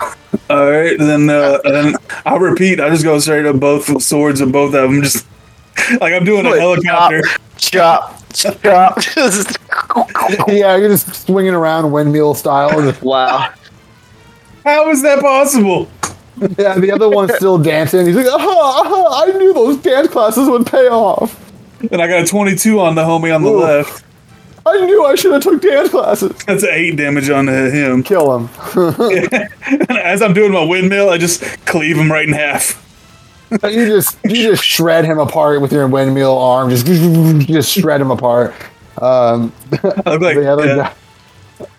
All 0.49 0.71
right, 0.71 0.97
then 0.97 1.29
uh, 1.29 1.59
then 1.63 1.95
I'll 2.25 2.39
repeat. 2.39 2.79
I 2.79 2.89
just 2.89 3.03
go 3.03 3.19
straight 3.19 3.45
up 3.45 3.57
both 3.59 4.01
swords 4.01 4.39
of 4.39 4.51
both 4.51 4.73
of 4.73 4.89
them. 4.91 5.01
Just 5.01 5.25
like 6.01 6.13
I'm 6.13 6.23
doing 6.23 6.45
a 6.45 6.51
Wait, 6.51 6.59
helicopter. 6.59 7.21
Chop, 7.57 8.21
chop. 8.33 8.97
Yeah, 10.47 10.77
you're 10.77 10.89
just 10.89 11.25
swinging 11.25 11.53
around 11.53 11.91
windmill 11.91 12.33
style. 12.35 12.69
Just- 12.81 13.01
wow. 13.01 13.53
How 14.65 14.89
is 14.89 15.01
that 15.03 15.19
possible? 15.19 15.89
Yeah, 16.57 16.77
the 16.77 16.91
other 16.91 17.09
one's 17.09 17.33
still 17.35 17.57
dancing. 17.57 18.05
He's 18.05 18.15
like, 18.15 18.27
aha, 18.27 18.83
aha, 18.85 19.23
I 19.25 19.37
knew 19.37 19.53
those 19.53 19.77
dance 19.77 20.07
classes 20.09 20.47
would 20.49 20.65
pay 20.67 20.87
off. 20.87 21.43
And 21.91 22.01
I 22.01 22.07
got 22.07 22.23
a 22.23 22.27
22 22.27 22.79
on 22.79 22.95
the 22.95 23.03
homie 23.03 23.33
on 23.33 23.43
the 23.43 23.49
Ooh. 23.49 23.59
left. 23.59 24.03
I 24.65 24.85
knew 24.85 25.05
I 25.05 25.15
should 25.15 25.31
have 25.31 25.41
took 25.41 25.61
dance 25.61 25.89
classes. 25.89 26.31
That's 26.45 26.63
eight 26.63 26.97
damage 26.97 27.29
on 27.29 27.47
him. 27.47 28.03
Kill 28.03 28.37
him. 28.37 28.49
And 29.69 29.97
as 29.97 30.21
I'm 30.21 30.33
doing 30.33 30.51
my 30.51 30.63
windmill, 30.63 31.09
I 31.09 31.17
just 31.17 31.41
cleave 31.65 31.97
him 31.97 32.11
right 32.11 32.27
in 32.27 32.33
half. 32.33 32.83
you 33.51 33.87
just 33.87 34.17
you 34.25 34.35
just 34.35 34.63
shred 34.63 35.05
him 35.05 35.19
apart 35.19 35.61
with 35.61 35.71
your 35.71 35.87
windmill 35.87 36.37
arm. 36.37 36.69
Just 36.69 36.85
just 37.47 37.71
shred 37.71 38.01
him 38.01 38.11
apart. 38.11 38.53
Um, 39.01 39.53
I 39.71 40.11
look 40.11 40.21
like, 40.21 40.35
yeah, 40.35 40.55
guy. 40.55 40.93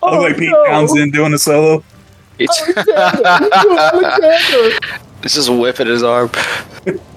I 0.01 0.11
look 0.11 0.21
like 0.21 0.37
Pete 0.37 0.49
no. 0.49 0.65
Townshend 0.65 1.13
doing 1.13 1.33
a 1.33 1.37
solo. 1.37 1.83
Alexander. 2.95 4.77
It's 5.23 5.33
just 5.33 5.49
whipping 5.49 5.87
his 5.87 6.03
arm. 6.03 6.29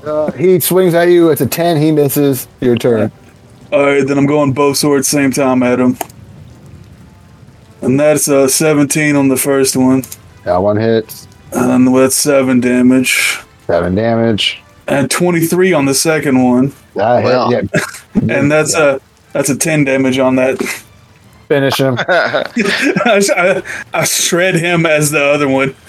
Uh, 0.04 0.30
he 0.32 0.58
swings 0.60 0.94
at 0.94 1.04
you. 1.08 1.30
It's 1.30 1.40
a 1.40 1.46
ten. 1.46 1.76
He 1.80 1.92
misses. 1.92 2.48
Your 2.60 2.76
turn. 2.76 3.12
All 3.72 3.84
right, 3.84 4.06
then 4.06 4.18
I'm 4.18 4.26
going 4.26 4.52
both 4.52 4.76
swords 4.76 5.08
same 5.08 5.30
time 5.30 5.62
at 5.62 5.78
him. 5.80 5.96
And 7.80 7.98
that's 7.98 8.28
uh, 8.28 8.46
17 8.46 9.16
on 9.16 9.28
the 9.28 9.36
first 9.36 9.76
one. 9.76 10.04
That 10.44 10.58
one 10.58 10.76
hits. 10.76 11.26
And 11.52 11.88
that's 11.96 12.14
7 12.14 12.60
damage. 12.60 13.38
Seven 13.66 13.94
damage. 13.94 14.60
And 14.86 15.10
23 15.10 15.72
on 15.72 15.86
the 15.86 15.94
second 15.94 16.42
one. 16.42 16.72
That 16.94 17.24
Wow. 17.24 17.48
hit. 17.50 17.70
Yeah. 17.72 17.80
And 18.36 18.52
that's 18.52 18.74
a 18.74 19.00
that's 19.32 19.48
a 19.48 19.56
10 19.56 19.84
damage 19.84 20.18
on 20.18 20.36
that. 20.36 20.60
Finish 21.48 21.78
him. 21.78 21.96
I, 21.98 22.44
I, 23.36 23.62
I 23.92 24.04
shred 24.04 24.54
him 24.54 24.86
as 24.86 25.10
the 25.10 25.22
other 25.22 25.48
one. 25.48 25.74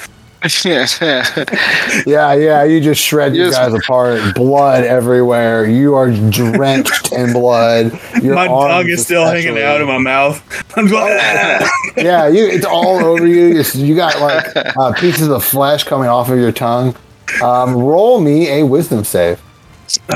Yeah, 2.06 2.34
yeah. 2.34 2.64
You 2.66 2.82
just 2.82 3.02
shred 3.02 3.34
you 3.34 3.50
guys 3.50 3.74
apart. 3.74 4.36
Blood 4.36 4.84
everywhere. 4.84 5.66
You 5.66 5.96
are 5.96 6.12
drenched 6.12 7.14
in 7.14 7.32
blood. 7.32 7.98
Your 8.22 8.36
my 8.36 8.48
tongue 8.48 8.90
is 8.90 9.04
still 9.04 9.26
hanging 9.26 9.58
out 9.58 9.80
of 9.80 9.88
my 9.88 10.00
mouth. 10.00 10.44
I'm 10.78 10.88
just 10.90 10.96
like, 11.02 11.18
"Ah." 11.22 11.70
Yeah, 11.96 12.28
you. 12.28 12.46
It's 12.48 12.66
all 12.66 13.06
over 13.06 13.26
you. 13.26 13.48
You, 13.58 13.64
you 13.76 13.96
got 13.96 14.20
like 14.20 14.46
uh, 14.78 14.92
pieces 14.94 15.30
of 15.30 15.46
flesh 15.46 15.86
coming 15.86 16.10
off 16.10 16.30
of 16.30 16.38
your 16.38 16.52
tongue. 16.52 16.94
Um, 17.42 17.76
roll 17.78 18.20
me 18.20 18.50
a 18.50 18.66
wisdom 18.66 19.06
save. 19.06 19.42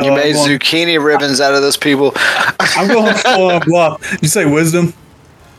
You 0.03 0.11
Uh, 0.11 0.15
made 0.15 0.33
going, 0.33 0.59
zucchini 0.59 1.01
ribbons 1.01 1.39
out 1.39 1.53
of 1.53 1.61
those 1.61 1.77
people. 1.77 2.11
I'm 2.59 2.89
going 2.89 3.15
full 3.15 3.51
on 3.51 3.61
bluff. 3.61 4.17
You 4.21 4.27
say 4.27 4.45
wisdom? 4.45 4.93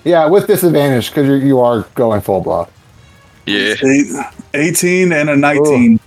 Yeah, 0.09 0.25
with 0.25 0.47
disadvantage 0.47 1.11
because 1.11 1.43
you 1.45 1.61
are 1.61 1.83
going 1.95 2.23
full 2.23 2.41
bluff. 2.41 2.71
Yeah. 3.45 3.75
Eight, 3.85 4.07
18 4.55 5.13
and 5.13 5.29
a 5.29 5.37
19. 5.37 6.01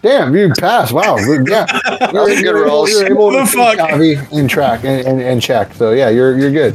Damn, 0.00 0.34
you 0.34 0.50
passed. 0.58 0.92
Wow. 0.94 1.18
Yeah. 1.18 1.66
You're, 2.12 2.26
good 2.28 2.38
you're 2.40 2.56
able, 2.58 2.66
rolls. 2.66 2.90
you're 2.90 3.06
able 3.06 3.32
to 3.32 3.42
keep 3.44 3.54
fuck. 3.54 3.76
Javi 3.78 4.32
in 4.32 4.48
track 4.48 4.84
and, 4.84 5.06
and, 5.06 5.20
and 5.20 5.42
check. 5.42 5.74
So 5.74 5.92
yeah, 5.92 6.08
you're 6.08 6.38
you're 6.38 6.50
good. 6.50 6.74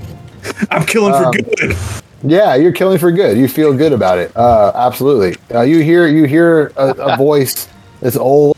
I'm 0.70 0.86
killing 0.86 1.14
for 1.14 1.26
Um, 1.26 1.32
good. 1.32 1.78
Yeah, 2.24 2.54
you're 2.54 2.74
killing 2.74 3.00
for 3.00 3.12
good. 3.12 3.40
You 3.40 3.48
feel 3.48 3.76
good 3.76 3.92
about 3.94 4.20
it. 4.20 4.36
Uh, 4.38 4.72
absolutely. 4.76 5.38
Uh, 5.52 5.62
you 5.62 5.80
hear 5.82 6.08
you 6.08 6.26
hear 6.26 6.74
a, 6.78 6.90
a 6.90 7.18
voice 7.26 7.68
that's 8.02 8.18
old 8.18 8.56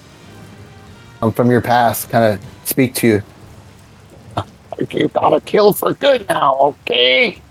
um, 1.21 1.31
from 1.31 1.49
your 1.49 1.61
past 1.61 2.09
kind 2.09 2.34
of 2.34 2.45
speak 2.65 2.95
to 2.95 3.07
you. 3.07 3.23
You 4.89 5.07
gotta 5.07 5.39
kill 5.39 5.71
for 5.71 5.93
good 5.93 6.27
now, 6.27 6.55
okay? 6.57 7.41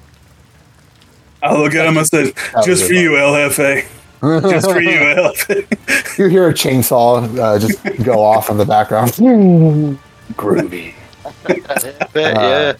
I 1.42 1.56
look 1.56 1.74
at 1.74 1.86
him 1.86 1.96
and 1.96 2.06
said, 2.06 2.32
was 2.54 2.66
just 2.66 2.86
for 2.86 2.92
you, 2.92 3.12
LFA. 3.12 3.84
Just 4.22 4.70
for 4.70 4.80
you, 4.80 4.98
LFA. 4.98 6.18
You 6.18 6.28
hear 6.28 6.48
a 6.48 6.54
chainsaw 6.54 7.38
uh, 7.38 7.58
just 7.58 7.82
go 8.04 8.22
off 8.22 8.50
in 8.50 8.56
the 8.56 8.64
background. 8.64 9.10
Groovy. 10.34 10.94
yeah. 12.14 12.74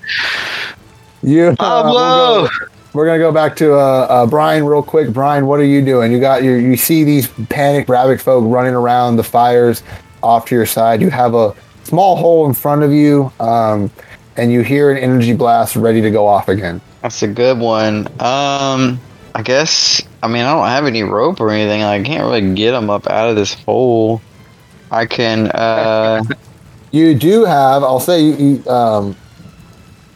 You, 1.23 1.43
uh, 1.43 1.47
we'll 1.49 1.57
Pablo! 1.57 2.49
go- 2.49 2.49
we're 2.93 3.07
gonna 3.07 3.19
go 3.19 3.33
back 3.33 3.57
to 3.57 3.75
uh, 3.75 4.07
uh, 4.09 4.27
Brine 4.27 4.65
real 4.65 4.83
quick. 4.83 5.13
Brine, 5.13 5.47
what 5.47 5.59
are 5.61 5.65
you 5.65 5.83
doing? 5.83 6.13
You 6.13 6.21
got 6.21 6.43
your 6.43 6.59
you 6.59 6.77
see 6.77 7.05
these 7.05 7.29
panicked 7.49 7.89
rabbit 7.89 8.21
folk 8.21 8.45
running 8.47 8.75
around 8.75 9.17
the 9.17 9.25
fires 9.25 9.83
off 10.23 10.47
to 10.47 10.55
your 10.55 10.67
side. 10.67 11.01
You 11.01 11.09
have 11.11 11.35
a 11.35 11.55
small 11.85 12.17
hole 12.17 12.47
in 12.47 12.55
front 12.55 12.83
of 12.83 12.93
you, 12.93 13.33
um, 13.41 13.91
and 14.37 14.53
you 14.53 14.61
hear 14.61 14.91
an 14.91 14.99
energy 14.99 15.33
blast 15.33 15.75
ready 15.75 16.03
to 16.03 16.11
go 16.11 16.27
off 16.27 16.49
again. 16.49 16.81
That's 17.03 17.23
a 17.23 17.29
good 17.29 17.59
one. 17.59 18.07
Um, 18.21 19.01
I 19.35 19.43
guess. 19.43 20.01
I 20.23 20.29
mean, 20.29 20.45
I 20.45 20.55
don't 20.55 20.69
have 20.69 20.87
any 20.87 21.03
rope 21.03 21.41
or 21.41 21.51
anything. 21.51 21.83
I 21.83 22.03
can't 22.03 22.23
really 22.23 22.55
get 22.55 22.73
them 22.73 22.91
up 22.91 23.09
out 23.09 23.29
of 23.29 23.37
this 23.37 23.55
hole. 23.55 24.23
I 24.91 25.07
can. 25.07 25.51
Uh, 25.51 26.23
You 26.93 27.15
do 27.15 27.47
have, 27.47 27.83
I'll 27.83 28.01
say, 28.01 28.23
you, 28.23 28.35
you, 28.35 28.71
um, 28.71 29.17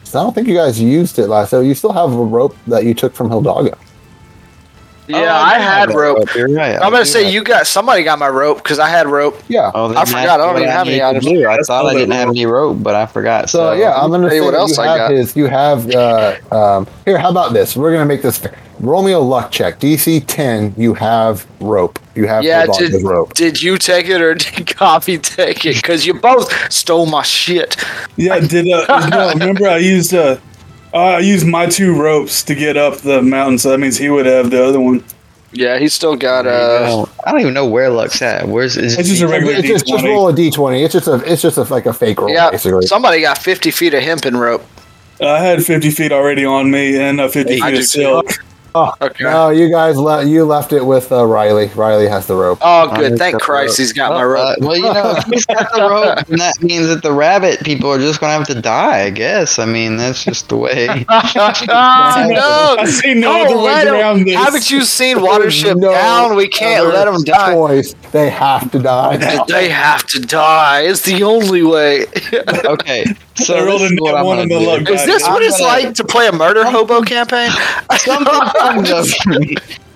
I 0.09 0.11
don't 0.11 0.33
think 0.33 0.47
you 0.47 0.53
guys 0.53 0.79
used 0.79 1.17
it 1.17 1.25
last. 1.27 1.49
So 1.49 1.59
you 1.59 1.73
still 1.73 1.91
have 1.91 2.13
a 2.13 2.23
rope 2.23 2.55
that 2.67 2.85
you 2.85 2.93
took 2.93 3.15
from 3.15 3.29
Hildago. 3.29 3.75
Yeah, 5.07 5.17
oh, 5.19 5.41
I 5.43 5.53
had 5.57 5.87
have 5.89 5.95
rope. 5.95 6.33
You're 6.35 6.49
right. 6.49 6.75
I'm 6.75 6.91
gonna 6.91 6.99
do 6.99 7.05
say 7.05 7.23
have- 7.25 7.33
you 7.33 7.43
got 7.43 7.65
somebody 7.67 8.03
got 8.03 8.19
my 8.19 8.27
rope 8.29 8.57
because 8.57 8.77
I 8.79 8.89
had 8.89 9.07
rope. 9.07 9.41
Yeah. 9.47 9.71
Oh, 9.73 9.95
I 9.95 10.03
forgot, 10.05 10.27
I 10.29 10.37
don't 10.37 10.57
even 10.57 10.69
have 10.69 10.87
any 10.87 11.01
items. 11.01 11.25
do. 11.25 11.47
I 11.47 11.57
thought 11.65 11.85
I 11.85 11.93
didn't 11.93 12.11
have 12.11 12.29
any 12.29 12.45
rope, 12.45 12.77
but 12.83 12.93
I 12.95 13.05
forgot. 13.05 13.49
So, 13.49 13.59
So, 13.59 13.73
yeah, 13.73 13.93
I'm 13.93 14.11
gonna 14.11 14.29
say 14.29 14.41
what 14.41 14.53
else 14.53 14.77
you 14.77 14.83
I 14.83 14.87
have 14.87 14.97
got. 14.97 15.11
his. 15.11 15.35
You 15.35 15.45
have 15.45 15.89
uh, 15.91 16.35
um, 16.51 16.87
here. 17.05 17.17
How 17.17 17.29
about 17.29 17.53
this? 17.53 17.75
We're 17.75 17.91
gonna 17.93 18.05
make 18.05 18.21
this 18.21 18.37
fair. 18.37 18.53
Roll 18.79 19.01
me 19.01 19.11
a 19.13 19.19
luck 19.19 19.49
check. 19.51 19.79
DC 19.79 20.23
10. 20.27 20.75
You 20.77 20.93
have 20.93 21.47
rope. 21.59 21.97
You 22.13 22.27
have 22.27 22.43
Yeah, 22.43 22.67
did, 22.67 23.01
rope. 23.01 23.33
did 23.33 23.59
you 23.59 23.77
take 23.79 24.07
it 24.07 24.21
or 24.21 24.35
did 24.35 24.43
Kavi 24.67 25.19
take 25.19 25.65
it? 25.65 25.75
Because 25.77 26.05
you 26.05 26.13
both 26.13 26.51
stole 26.71 27.07
my 27.07 27.23
shit. 27.23 27.75
Yeah, 28.17 28.39
did 28.39 28.69
uh, 28.71 29.07
no, 29.09 29.29
remember 29.33 29.67
I 29.67 29.77
used 29.77 30.13
uh, 30.13 30.37
uh, 30.93 30.97
I 30.97 31.19
used 31.19 31.45
my 31.47 31.65
two 31.67 31.99
ropes 31.99 32.43
to 32.43 32.55
get 32.55 32.77
up 32.77 32.97
the 32.97 33.21
mountain, 33.21 33.57
so 33.57 33.69
that 33.71 33.77
means 33.79 33.97
he 33.97 34.09
would 34.09 34.25
have 34.25 34.49
the 34.51 34.63
other 34.65 34.79
one. 34.79 35.03
Yeah, 35.53 35.79
he 35.79 35.87
still 35.87 36.15
got 36.15 36.45
uh. 36.45 37.05
I 37.25 37.31
don't 37.31 37.39
even 37.41 37.53
know 37.53 37.65
where 37.67 37.89
Luck's 37.89 38.21
at. 38.21 38.47
Where's 38.47 38.75
is 38.77 38.97
It's 38.97 39.07
just 39.09 39.21
a 39.21 39.27
regular 39.27 39.53
It's 39.53 39.67
just, 39.67 39.87
just 39.87 40.03
D20. 40.03 40.07
roll 40.07 40.27
a 40.29 40.33
D20. 40.33 40.83
It's 40.83 40.93
just 40.93 41.07
a. 41.07 41.15
It's 41.31 41.41
just 41.41 41.57
a, 41.57 41.63
like 41.63 41.85
a 41.85 41.93
fake 41.93 42.19
roll, 42.19 42.29
Yeah, 42.29 42.51
basically. 42.51 42.85
somebody 42.85 43.21
got 43.21 43.37
50 43.37 43.71
feet 43.71 43.93
of 43.93 44.03
hempen 44.03 44.35
rope. 44.35 44.63
I 45.21 45.39
had 45.39 45.63
50 45.63 45.89
feet 45.91 46.11
already 46.11 46.45
on 46.45 46.69
me 46.69 46.97
and 46.99 47.19
a 47.21 47.29
50 47.29 47.61
I 47.61 47.65
feet 47.67 47.73
do 47.73 47.79
of 47.79 47.85
silk. 47.85 48.25
Okay. 48.75 49.23
No, 49.23 49.49
you 49.49 49.69
guys 49.69 49.97
left. 49.97 50.27
You 50.27 50.45
left 50.45 50.73
it 50.73 50.83
with 50.85 51.11
uh, 51.11 51.25
Riley. 51.25 51.67
Riley 51.75 52.07
has 52.07 52.27
the 52.27 52.35
rope. 52.35 52.59
Oh, 52.61 52.93
good. 52.95 53.09
just 53.11 53.19
Thank 53.19 53.41
Christ 53.41 53.77
he's 53.77 53.93
got 53.93 54.11
my 54.13 54.23
rope. 54.23 54.49
uh, 54.49 54.55
well, 54.59 54.75
you 54.75 54.83
know, 54.83 55.13
if 55.17 55.23
he's 55.25 55.45
got 55.45 55.71
the 55.73 55.81
rope, 55.81 56.25
then 56.27 56.39
that 56.39 56.61
means 56.61 56.87
that 56.87 57.01
the 57.03 57.11
rabbit 57.11 57.63
people 57.63 57.89
are 57.91 57.97
just 57.97 58.19
gonna 58.19 58.33
have 58.33 58.47
to 58.47 58.61
die. 58.61 59.01
I 59.03 59.09
guess. 59.09 59.59
I 59.59 59.65
mean, 59.65 59.97
that's 59.97 60.23
just 60.23 60.49
the 60.49 60.57
way. 60.57 60.87
oh, 61.09 61.65
no. 62.29 62.75
I 62.79 62.85
see 62.85 63.13
no 63.13 63.33
Don't 63.33 63.47
other 63.47 63.55
let 63.55 63.85
way 63.85 63.89
'em- 63.89 63.95
around 63.95 64.25
this. 64.25 64.35
Haven't 64.35 64.69
you 64.69 64.83
seen 64.83 65.17
Watership 65.27 65.77
No 65.77 65.91
Down? 65.91 66.35
We 66.35 66.47
can't 66.47 66.85
let 66.87 67.05
them 67.05 67.23
die. 67.23 67.53
Choice. 67.53 67.93
They 68.11 68.29
have 68.29 68.71
to 68.71 68.79
die. 68.79 69.17
They 69.47 69.69
have 69.69 70.05
to 70.07 70.19
die. 70.19 70.81
It's 70.81 71.01
the 71.01 71.23
only 71.23 71.63
way. 71.63 72.05
Okay, 72.65 73.05
so 73.37 73.55
I 73.57 73.63
rolled 73.65 73.81
this 73.81 73.91
a 73.91 73.93
is 73.95 74.01
what 74.01 74.15
I'm 74.15 74.25
one 74.25 74.37
gonna 74.37 74.49
the 74.53 74.59
do. 74.59 74.65
luck 74.65 74.89
Is 74.89 75.05
this 75.05 75.23
I'm 75.23 75.33
what 75.33 75.43
it's 75.43 75.59
gonna- 75.59 75.85
like 75.85 75.93
to 75.95 76.03
play 76.03 76.27
a 76.27 76.31
murder 76.31 76.65
hobo 76.65 77.01
campaign? 77.01 77.49
something 77.97 78.25
comes 78.59 78.91
over 78.91 79.39
me. 79.39 79.55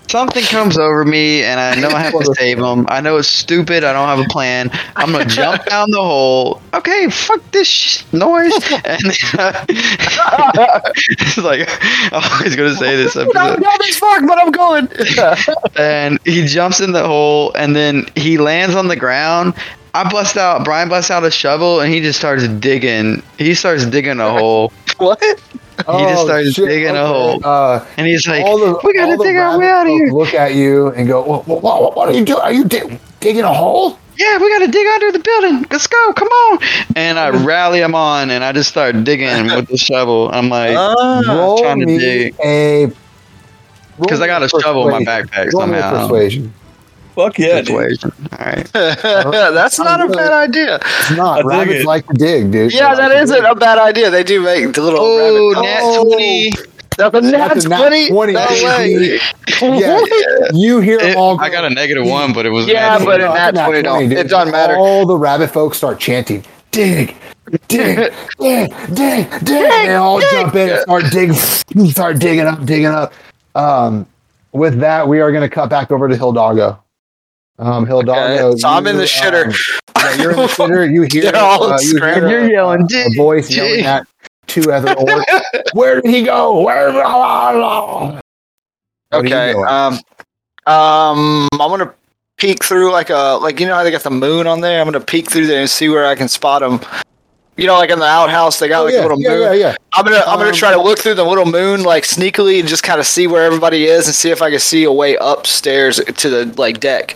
Something 0.09 0.43
comes 0.43 0.77
over 0.77 1.05
me, 1.05 1.41
and 1.43 1.57
I 1.57 1.75
know 1.79 1.87
I 1.87 2.01
have 2.01 2.11
to 2.11 2.35
save 2.35 2.59
him. 2.59 2.85
I 2.89 2.99
know 2.99 3.15
it's 3.15 3.29
stupid. 3.29 3.85
I 3.85 3.93
don't 3.93 4.09
have 4.09 4.19
a 4.19 4.27
plan. 4.27 4.69
I'm 4.97 5.13
gonna 5.13 5.23
jump 5.23 5.63
down 5.69 5.89
the 5.89 6.01
hole. 6.01 6.61
Okay, 6.73 7.09
fuck 7.09 7.39
this 7.51 7.65
sh- 7.69 8.03
noise. 8.11 8.51
And 8.83 9.05
uh, 9.39 9.63
it's 9.69 11.37
like 11.37 11.69
I'm 12.13 12.23
always 12.33 12.57
gonna 12.57 12.75
say 12.75 12.97
this. 12.97 13.15
I'm 13.15 13.27
I'm 13.27 13.31
gonna- 13.31 13.61
dumb 13.61 13.79
as 13.87 13.95
fuck, 13.97 14.27
but 14.27 14.37
I'm 14.37 14.51
going. 14.51 14.89
and 15.77 16.19
he 16.25 16.45
jumps 16.45 16.81
in 16.81 16.91
the 16.91 17.07
hole, 17.07 17.53
and 17.53 17.73
then 17.73 18.05
he 18.17 18.37
lands 18.37 18.75
on 18.75 18.89
the 18.89 18.97
ground. 18.97 19.53
I 19.93 20.09
bust 20.09 20.37
out. 20.37 20.63
Brine 20.63 20.87
busts 20.89 21.11
out 21.11 21.23
a 21.23 21.31
shovel, 21.31 21.81
and 21.81 21.91
he 21.93 21.99
just 22.01 22.17
starts 22.19 22.47
digging. 22.47 23.21
He 23.37 23.53
starts 23.53 23.85
digging 23.85 24.19
a 24.19 24.31
hole, 24.31 24.71
what? 24.97 25.19
He 25.21 25.83
just 26.03 26.23
started 26.23 26.53
digging 26.53 26.95
a 26.95 27.05
hole. 27.07 27.43
Uh, 27.45 27.83
and 27.97 28.05
he's 28.07 28.27
like, 28.27 28.43
the, 28.45 28.79
"We 28.83 28.93
gotta 28.93 29.17
dig 29.17 29.35
our 29.35 29.57
way 29.59 29.67
out 29.67 29.87
of 29.87 29.87
here." 29.87 30.11
Look 30.11 30.33
at 30.33 30.53
you 30.53 30.89
and 30.89 31.07
go, 31.07 31.21
what, 31.23 31.47
what, 31.47 31.63
what, 31.63 31.95
what 31.95 32.07
are 32.09 32.13
you 32.13 32.23
doing? 32.23 32.39
Are 32.41 32.53
you 32.53 32.63
dig- 32.65 32.99
digging 33.19 33.43
a 33.43 33.53
hole? 33.53 33.97
yeah, 34.17 34.37
we 34.37 34.49
gotta 34.51 34.67
dig 34.71 34.85
under 34.85 35.11
the 35.13 35.19
building. 35.19 35.65
Let's 35.71 35.87
go, 35.87 36.13
come 36.13 36.27
on. 36.27 36.59
And 36.95 37.17
I 37.17 37.29
rally 37.43 37.79
him 37.81 37.95
on 37.95 38.29
and 38.29 38.43
I 38.43 38.51
just 38.51 38.69
start 38.69 39.03
digging 39.03 39.45
with 39.47 39.67
the 39.69 39.77
shovel. 39.77 40.29
I'm 40.31 40.49
like, 40.49 40.75
Ah. 40.77 41.21
Roll 41.27 41.57
trying 41.57 41.79
to 41.79 41.85
me 41.87 41.97
dig. 41.97 42.35
a. 42.43 42.91
because 43.99 44.21
I 44.21 44.27
got 44.27 44.41
me 44.41 44.45
a 44.45 44.61
shovel 44.61 44.87
in 44.95 45.03
my 45.03 45.11
backpack 45.11 45.51
Roll 45.51 45.65
me 45.65 45.77
a 45.77 45.81
somehow. 45.81 46.01
persuasion. 46.07 46.53
Fuck 47.15 47.37
yeah, 47.39 47.61
dude. 47.61 48.03
All 48.03 48.11
right. 48.39 48.65
That's 48.73 49.77
not 49.79 49.99
a 50.01 50.07
bad 50.07 50.31
idea. 50.31 50.75
It's 50.77 51.11
not. 51.11 51.39
I 51.45 51.47
Rabbits 51.47 51.81
it. 51.81 51.85
like 51.85 52.07
to 52.07 52.13
dig, 52.13 52.51
dude. 52.51 52.73
Yeah, 52.73 52.95
they 52.95 53.01
that 53.01 53.09
like 53.13 53.23
isn't 53.23 53.45
a 53.45 53.55
bad 53.55 53.77
idea. 53.77 54.09
They 54.09 54.23
do 54.23 54.41
make 54.41 54.73
the 54.73 54.81
little 54.81 54.99
Oh, 55.01 55.53
rabbit. 55.53 55.61
nat 55.61 56.03
20. 56.03 56.51
That's 56.97 57.15
a 57.15 57.21
nat 57.21 57.47
That's 57.53 57.65
a 57.65 57.69
nat 57.69 57.77
20? 57.79 58.09
20, 58.09 58.33
No 58.33 58.39
way. 58.49 59.19
Yeah, 59.61 60.01
you 60.53 60.79
hear 60.79 60.99
It- 60.99 61.15
all. 61.15 61.39
I 61.41 61.49
got 61.49 61.65
a 61.65 61.69
negative 61.69 62.05
one, 62.05 62.31
but 62.33 62.45
it 62.45 62.49
was 62.49 62.67
Yeah, 62.67 62.97
nat 62.97 63.05
but 63.05 63.17
20. 63.17 63.23
it- 63.23 63.27
nat 63.27 63.49
it's 63.49 63.59
a 63.59 63.63
20 63.65 63.81
don't- 63.81 64.09
dude. 64.09 64.17
it 64.17 64.27
doesn't 64.29 64.51
matter. 64.51 64.75
All 64.77 65.05
the 65.05 65.17
rabbit 65.17 65.49
folks 65.51 65.77
start 65.77 65.99
chanting, 65.99 66.43
dig, 66.71 67.15
dig, 67.67 67.97
dig, 68.39 68.73
dig, 68.93 69.29
dig. 69.43 69.45
They 69.45 69.95
all 69.95 70.21
jump 70.21 70.55
in 70.55 70.69
and 70.69 70.79
start 70.81 71.03
digging, 71.11 71.89
start 71.89 72.19
digging 72.19 72.45
up, 72.47 72.65
digging 72.65 72.85
up. 72.87 73.13
Um, 73.55 74.05
with 74.53 74.79
that, 74.79 75.07
we 75.07 75.19
are 75.21 75.31
going 75.31 75.47
to 75.47 75.53
cut 75.53 75.69
back 75.69 75.91
over 75.91 76.07
to 76.09 76.15
Hildago. 76.15 76.77
Um, 77.59 77.85
Hildago. 77.85 78.39
Okay, 78.51 78.57
so 78.59 78.67
I'm 78.69 78.87
in 78.87 78.97
the 78.97 79.03
shitter. 79.03 79.45
um, 79.45 79.53
yeah, 79.97 80.13
you're 80.15 80.31
in 80.31 80.37
the 80.37 80.47
shitter. 80.47 80.91
You 80.91 81.01
hear, 81.11 81.31
They're 81.31 81.37
all 81.41 81.63
uh, 81.63 81.77
you 81.81 81.89
hear 81.89 81.97
scrambling. 81.97 82.31
You're 82.31 82.49
yelling, 82.51 82.81
a 82.83 82.87
dig, 82.87 83.15
voice 83.15 83.47
dig. 83.49 83.57
yelling 83.57 83.85
at 83.85 84.07
two 84.47 84.71
other 84.71 84.87
orcs. 84.95 85.43
Where 85.73 86.01
did 86.01 86.09
he 86.09 86.23
go? 86.23 86.61
Where? 86.61 86.91
What 86.91 87.03
are 87.05 88.13
you 88.13 88.19
Okay. 89.13 89.53
doing? 89.53 89.65
Um, 89.67 89.93
um, 90.65 91.47
I'm 91.53 91.69
gonna 91.69 91.93
peek 92.37 92.63
through 92.63 92.91
like 92.91 93.09
a 93.09 93.37
like 93.41 93.59
you 93.59 93.67
know 93.67 93.75
how 93.75 93.83
they 93.83 93.91
got 93.91 94.03
the 94.03 94.09
moon 94.11 94.47
on 94.47 94.61
there. 94.61 94.79
I'm 94.79 94.85
gonna 94.87 94.99
peek 95.03 95.29
through 95.29 95.47
there 95.47 95.61
and 95.61 95.69
see 95.69 95.89
where 95.89 96.05
I 96.05 96.15
can 96.15 96.27
spot 96.27 96.61
them. 96.61 96.79
You 97.57 97.67
know, 97.67 97.75
like 97.77 97.89
in 97.91 97.99
the 97.99 98.05
outhouse, 98.05 98.57
they 98.59 98.67
got 98.69 98.81
Oh, 98.81 98.85
like 98.85 98.93
yeah, 98.93 99.01
a 99.01 99.03
little 99.03 99.21
yeah, 99.21 99.29
moon. 99.29 99.41
yeah, 99.41 99.53
yeah. 99.53 99.75
I'm 99.93 100.03
gonna 100.05 100.23
I'm 100.25 100.37
gonna 100.39 100.49
Um, 100.49 100.55
try 100.55 100.71
to 100.71 100.81
look 100.81 100.97
through 100.99 101.15
the 101.15 101.23
little 101.25 101.45
moon 101.45 101.83
like 101.83 102.03
sneakily 102.05 102.59
and 102.59 102.67
just 102.67 102.83
kind 102.83 102.99
of 102.99 103.05
see 103.05 103.27
where 103.27 103.43
everybody 103.43 103.85
is 103.85 104.07
and 104.07 104.15
see 104.15 104.31
if 104.31 104.41
I 104.41 104.49
can 104.49 104.59
see 104.59 104.83
a 104.85 104.91
way 104.91 105.17
upstairs 105.19 105.97
to 105.97 106.29
the 106.29 106.45
like 106.57 106.79
deck. 106.79 107.15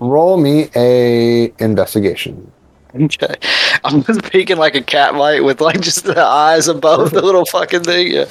Roll 0.00 0.36
me 0.36 0.68
a 0.76 1.52
investigation. 1.58 2.50
Okay. 2.94 3.34
I'm 3.84 4.02
just 4.04 4.22
peeking 4.30 4.56
like 4.56 4.74
a 4.74 4.82
cat 4.82 5.14
might 5.14 5.40
with 5.44 5.60
like 5.60 5.80
just 5.80 6.04
the 6.04 6.20
eyes 6.20 6.68
above 6.68 7.10
the 7.12 7.22
little 7.22 7.44
fucking 7.46 7.84
thing. 7.84 8.08
Yeah. 8.12 8.24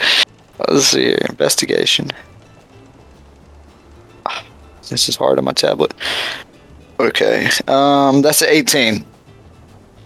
Let's 0.69 0.85
see 0.87 1.03
here. 1.05 1.17
Investigation. 1.29 2.09
This 4.89 5.09
is 5.09 5.15
hard 5.15 5.39
on 5.39 5.45
my 5.45 5.51
tablet. 5.51 5.93
Okay. 6.99 7.49
Um, 7.67 8.21
that's 8.21 8.41
an 8.41 8.49
18. 8.49 9.05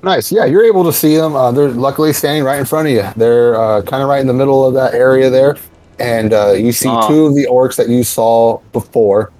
Nice. 0.02 0.32
Yeah, 0.32 0.46
you're 0.46 0.64
able 0.64 0.86
to 0.86 0.94
see 0.94 1.18
them. 1.18 1.36
Uh, 1.36 1.52
they're 1.52 1.70
luckily 1.70 2.14
standing 2.14 2.44
right 2.44 2.58
in 2.60 2.66
front 2.66 2.88
of 2.88 2.94
you. 2.94 3.04
They're 3.18 3.60
uh, 3.62 3.82
kind 3.82 4.02
of 4.02 4.08
right 4.08 4.22
in 4.22 4.28
the 4.28 4.34
middle 4.34 4.66
of 4.66 4.74
that 4.76 4.94
area 4.94 5.30
there, 5.30 5.58
and 6.00 6.32
uh, 6.34 6.54
you 6.54 6.72
see 6.72 6.88
Ah. 6.88 7.06
two 7.10 7.26
of 7.26 7.36
the 7.36 7.46
orcs 7.48 7.76
that 7.76 7.90
you 7.90 8.04
saw 8.06 8.60
before, 8.72 9.32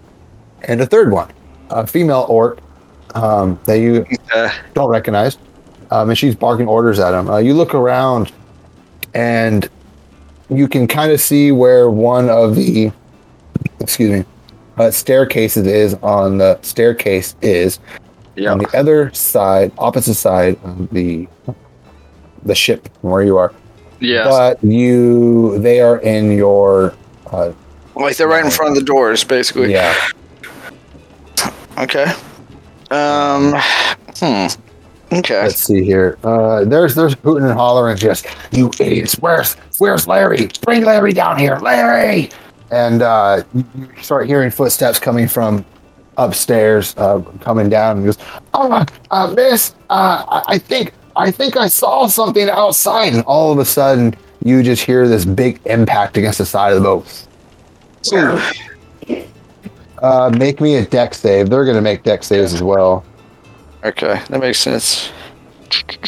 and 0.64 0.82
a 0.82 0.86
third 0.86 1.12
one, 1.14 1.32
a 1.70 1.86
female 1.88 2.26
orc 2.30 2.60
um, 3.16 3.60
that 3.66 3.76
you 3.80 4.06
Uh, 4.36 4.50
don't 4.74 4.90
recognize. 4.90 5.38
um, 5.92 6.10
and 6.10 6.18
she's 6.18 6.36
barking 6.36 6.68
orders 6.68 7.00
at 7.00 7.14
him. 7.14 7.30
Uh, 7.30 7.38
you 7.38 7.54
look 7.54 7.74
around, 7.74 8.32
and 9.16 9.68
you 10.50 10.68
can 10.68 10.88
kind 10.88 11.12
of 11.12 11.20
see 11.20 11.52
where 11.52 11.90
one 11.90 12.30
of 12.30 12.56
the 12.56 12.92
excuse 13.80 14.12
me 14.12 14.26
uh, 14.78 14.92
staircases 14.92 15.66
is 15.68 15.94
on 16.04 16.38
the 16.38 16.58
staircase 16.62 17.36
is 17.42 17.80
Yeah. 18.36 18.52
on 18.52 18.60
the 18.60 18.78
other 18.78 19.12
side, 19.14 19.72
opposite 19.78 20.14
side 20.16 20.58
of 20.64 20.90
the 20.92 21.28
the 22.46 22.56
ship 22.56 22.88
from 23.02 23.10
where 23.12 23.24
you 23.24 23.38
are. 23.38 23.52
Yeah, 24.00 24.24
But 24.26 24.64
you, 24.64 25.60
they 25.60 25.82
are 25.82 25.98
in 25.98 26.32
your 26.32 26.94
uh, 27.32 27.52
like 27.96 28.16
they're 28.16 28.30
right 28.30 28.46
in 28.46 28.52
front 28.52 28.70
of 28.72 28.76
the 28.76 28.84
doors, 28.86 29.24
basically. 29.26 29.72
yeah. 29.74 29.94
Okay. 31.80 32.12
Um. 32.92 33.54
Hmm. 34.18 34.48
Okay. 35.12 35.42
Let's 35.44 35.64
see 35.64 35.84
here. 35.84 36.18
Uh, 36.24 36.66
there's 36.66 36.94
there's 36.94 37.14
hooting 37.16 37.46
and 37.46 37.54
hollering. 37.54 37.98
Just 37.98 38.28
you 38.52 38.70
idiots. 38.80 39.16
Where's 39.20 39.56
where's 39.80 40.08
Larry? 40.08 40.50
Bring 40.62 40.84
Larry 40.84 41.14
down 41.14 41.38
here, 41.40 41.58
Larry. 41.58 42.30
And 42.72 43.02
uh, 43.02 43.44
you 43.54 43.90
start 44.02 44.28
hearing 44.28 44.52
footsteps 44.52 45.00
coming 45.00 45.28
from 45.28 45.66
upstairs, 46.18 46.94
uh, 46.98 47.22
coming 47.42 47.70
down. 47.70 47.98
And 47.98 48.02
he 48.02 48.06
goes, 48.08 48.18
"Oh, 48.54 48.86
uh, 49.10 49.34
Miss, 49.36 49.74
uh, 49.90 50.26
I 50.28 50.56
I 50.56 50.58
think 50.60 50.94
I 51.16 51.32
think 51.32 51.58
I 51.58 51.68
saw 51.68 52.08
something 52.08 52.50
outside." 52.50 53.14
And 53.14 53.24
all 53.24 53.52
of 53.52 53.58
a 53.58 53.66
sudden, 53.66 54.16
you 54.44 54.62
just 54.62 54.84
hear 54.84 55.08
this 55.08 55.26
big 55.26 55.60
impact 55.66 56.18
against 56.18 56.38
the 56.38 56.46
side 56.46 56.74
of 56.74 56.80
the 56.80 56.84
boat. 56.84 57.26
Uh, 60.02 60.30
make 60.38 60.62
me 60.62 60.76
a 60.76 60.86
dex 60.86 61.20
save. 61.20 61.50
They're 61.50 61.66
gonna 61.66 61.82
make 61.82 62.04
dex 62.04 62.28
saves 62.28 62.54
as 62.54 62.64
well. 62.64 63.04
Okay, 63.84 64.22
that 64.30 64.40
makes 64.40 64.60
sense. 64.60 65.10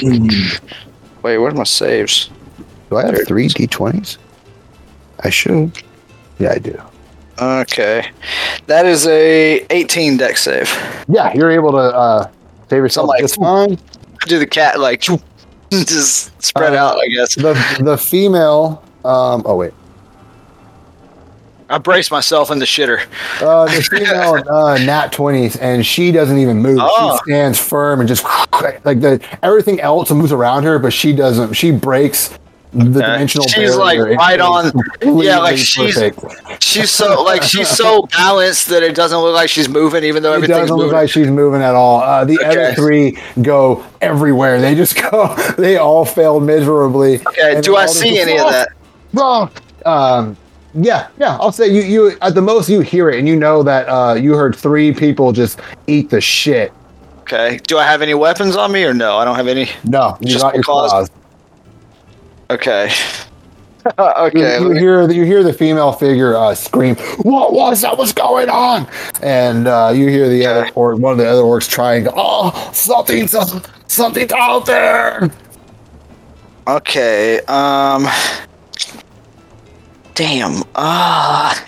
Wait, 0.02 1.38
where's 1.38 1.54
my 1.54 1.64
saves? 1.64 2.30
Do 2.90 2.98
I 2.98 3.06
have 3.06 3.28
three 3.28 3.48
d20s? 3.48 4.18
I 5.24 5.30
should. 5.30 5.72
Yeah, 6.40 6.52
I 6.54 6.58
do. 6.60 6.82
Okay, 7.40 8.10
that 8.68 8.86
is 8.86 9.08
a 9.08 9.66
18 9.70 10.18
dex 10.18 10.44
save. 10.44 10.70
Yeah, 11.08 11.34
you're 11.34 11.52
able 11.52 11.72
to 11.72 11.78
uh, 11.78 12.30
save 12.70 12.78
yourself 12.84 13.08
like- 13.08 13.22
just 13.22 13.36
fine. 13.38 13.78
Do 14.28 14.38
the 14.38 14.46
cat 14.46 14.80
like 14.80 15.02
just 15.72 16.42
spread 16.44 16.74
Uh, 16.76 16.78
out? 16.86 16.98
I 17.00 17.08
guess 17.08 17.36
The 17.36 17.54
the 17.82 17.98
female. 17.98 18.84
Um, 19.04 19.42
oh 19.46 19.56
wait. 19.56 19.74
I 21.72 21.78
brace 21.78 22.12
myself 22.12 22.52
in 22.52 22.60
the 22.60 22.66
shitter. 22.66 23.06
Uh, 23.42 23.66
the 23.66 23.82
female 23.82 24.44
uh, 24.54 24.78
nat 24.80 25.12
twenties, 25.12 25.56
and 25.56 25.86
she 25.86 26.12
doesn't 26.12 26.38
even 26.38 26.58
move. 26.58 26.80
Oh. 26.82 27.18
She 27.26 27.32
stands 27.32 27.60
firm 27.60 28.00
and 28.02 28.08
just 28.10 28.24
like 28.84 29.02
the 29.02 29.20
everything 29.42 29.80
else 29.80 30.12
moves 30.12 30.32
around 30.32 30.64
her, 30.64 30.78
but 30.80 30.94
she 30.94 31.14
doesn't. 31.14 31.54
She 31.54 31.72
breaks 31.72 32.38
the 32.74 32.86
dimensional. 32.86 33.46
She's, 33.50 33.76
like, 33.76 34.00
right 34.00 34.40
on- 34.40 34.72
yeah, 35.02 35.40
like, 35.40 35.58
she's- 35.58 35.94
perfect. 35.96 36.64
She's 36.64 36.90
so 36.90 37.22
like 37.24 37.44
she's 37.44 37.68
so 37.70 38.04
balanced 38.14 38.68
that 38.70 38.82
it 38.82 38.96
doesn't 38.96 39.20
look 39.20 39.34
like 39.34 39.50
she's 39.50 39.68
moving, 39.68 40.04
even 40.06 40.24
though 40.24 40.36
It 40.36 40.48
doesn't 40.48 40.70
look 40.76 40.86
moving. 40.86 40.94
like 41.00 41.10
she's 41.10 41.28
moving 41.28 41.62
at 41.62 41.76
all. 41.76 42.00
Uh, 42.02 42.24
the 42.24 42.40
other 42.46 42.74
three 42.74 43.18
go 43.42 43.84
everywhere. 44.00 44.62
They 44.62 44.74
just 44.76 44.96
go. 44.96 45.36
They 45.58 45.78
all 45.78 46.06
fail 46.06 46.40
miserably. 46.40 47.16
okay, 47.28 47.56
And 47.56 47.64
do 47.64 47.76
I 47.76 47.88
see 47.88 48.20
any 48.20 48.38
of 48.40 48.50
that? 48.50 48.70
Well, 49.12 49.52
um, 49.86 50.38
yeah, 50.74 51.08
yeah. 51.20 51.38
I'll 51.40 51.52
say 51.52 51.68
you, 51.68 51.82
you 51.82 52.18
at 52.22 52.36
the 52.36 52.42
most 52.42 52.70
you 52.70 52.82
hear 52.82 53.10
it, 53.10 53.20
and 53.20 53.28
you 53.28 53.36
know 53.36 53.64
that 53.64 53.88
uh, 53.88 54.14
you 54.14 54.34
heard 54.36 54.56
three 54.56 54.94
people 54.94 55.32
just 55.32 55.60
eat 55.88 56.10
the 56.10 56.22
shit. 56.22 56.72
Okay, 57.22 57.60
do 57.68 57.78
I 57.78 57.84
have 57.86 58.02
any 58.02 58.14
weapons 58.14 58.56
on 58.56 58.72
me 58.72 58.84
or 58.84 58.94
no? 58.94 59.18
I 59.18 59.26
don't 59.26 59.36
have 59.36 59.48
any. 59.48 59.70
No, 59.86 60.18
you 60.20 60.28
Just 60.32 60.44
got 60.44 60.54
your 60.54 60.64
claws? 60.64 60.92
claws. 60.92 61.12
Okay. 62.50 62.92
Okay. 63.98 64.60
you 64.60 64.68
let 64.68 64.74
me- 64.76 64.80
hear 64.80 65.10
you 65.10 65.26
hear 65.26 65.42
the 65.42 65.52
female 65.54 65.92
figure 65.92 66.36
uh, 66.38 66.54
scream, 66.54 66.96
"What 67.24 67.52
was 67.54 67.82
that? 67.82 67.98
What's 67.98 68.14
going 68.14 68.48
on?" 68.48 68.88
And 69.24 69.68
uh, 69.68 69.92
you 69.96 70.08
hear 70.08 70.30
the 70.30 70.46
other 70.46 70.70
or 70.76 70.96
one 70.98 71.14
of 71.14 71.18
the 71.18 71.26
other 71.28 71.42
orcs 71.42 71.68
trying, 71.68 72.08
"Oh, 72.14 72.70
something's 72.74 73.36
something's 73.88 74.32
out 74.34 74.68
there." 74.68 75.32
Okay. 76.68 77.40
Um. 77.48 78.06
Damn. 80.16 80.64
Ah. 80.76 81.64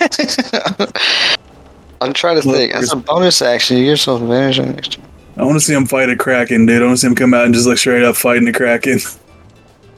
I'm 2.01 2.13
trying 2.13 2.35
to 2.35 2.41
think. 2.41 2.73
As 2.73 2.91
a 2.91 2.97
bonus 2.97 3.41
action, 3.41 3.77
you 3.77 3.83
give 3.83 3.91
yourself 3.91 4.21
advantage 4.21 4.59
on 4.59 4.71
next 4.71 4.93
turn. 4.93 5.05
I 5.37 5.43
want 5.43 5.55
to 5.55 5.61
see 5.61 5.73
him 5.73 5.85
fight 5.85 6.09
a 6.09 6.15
kraken, 6.15 6.65
dude. 6.65 6.81
I 6.81 6.85
want 6.85 6.97
to 6.97 7.01
see 7.01 7.07
him 7.07 7.15
come 7.15 7.33
out 7.33 7.45
and 7.45 7.53
just 7.53 7.67
like 7.67 7.77
straight 7.77 8.03
up 8.03 8.15
fighting 8.15 8.47
a 8.47 8.53
kraken. 8.53 8.99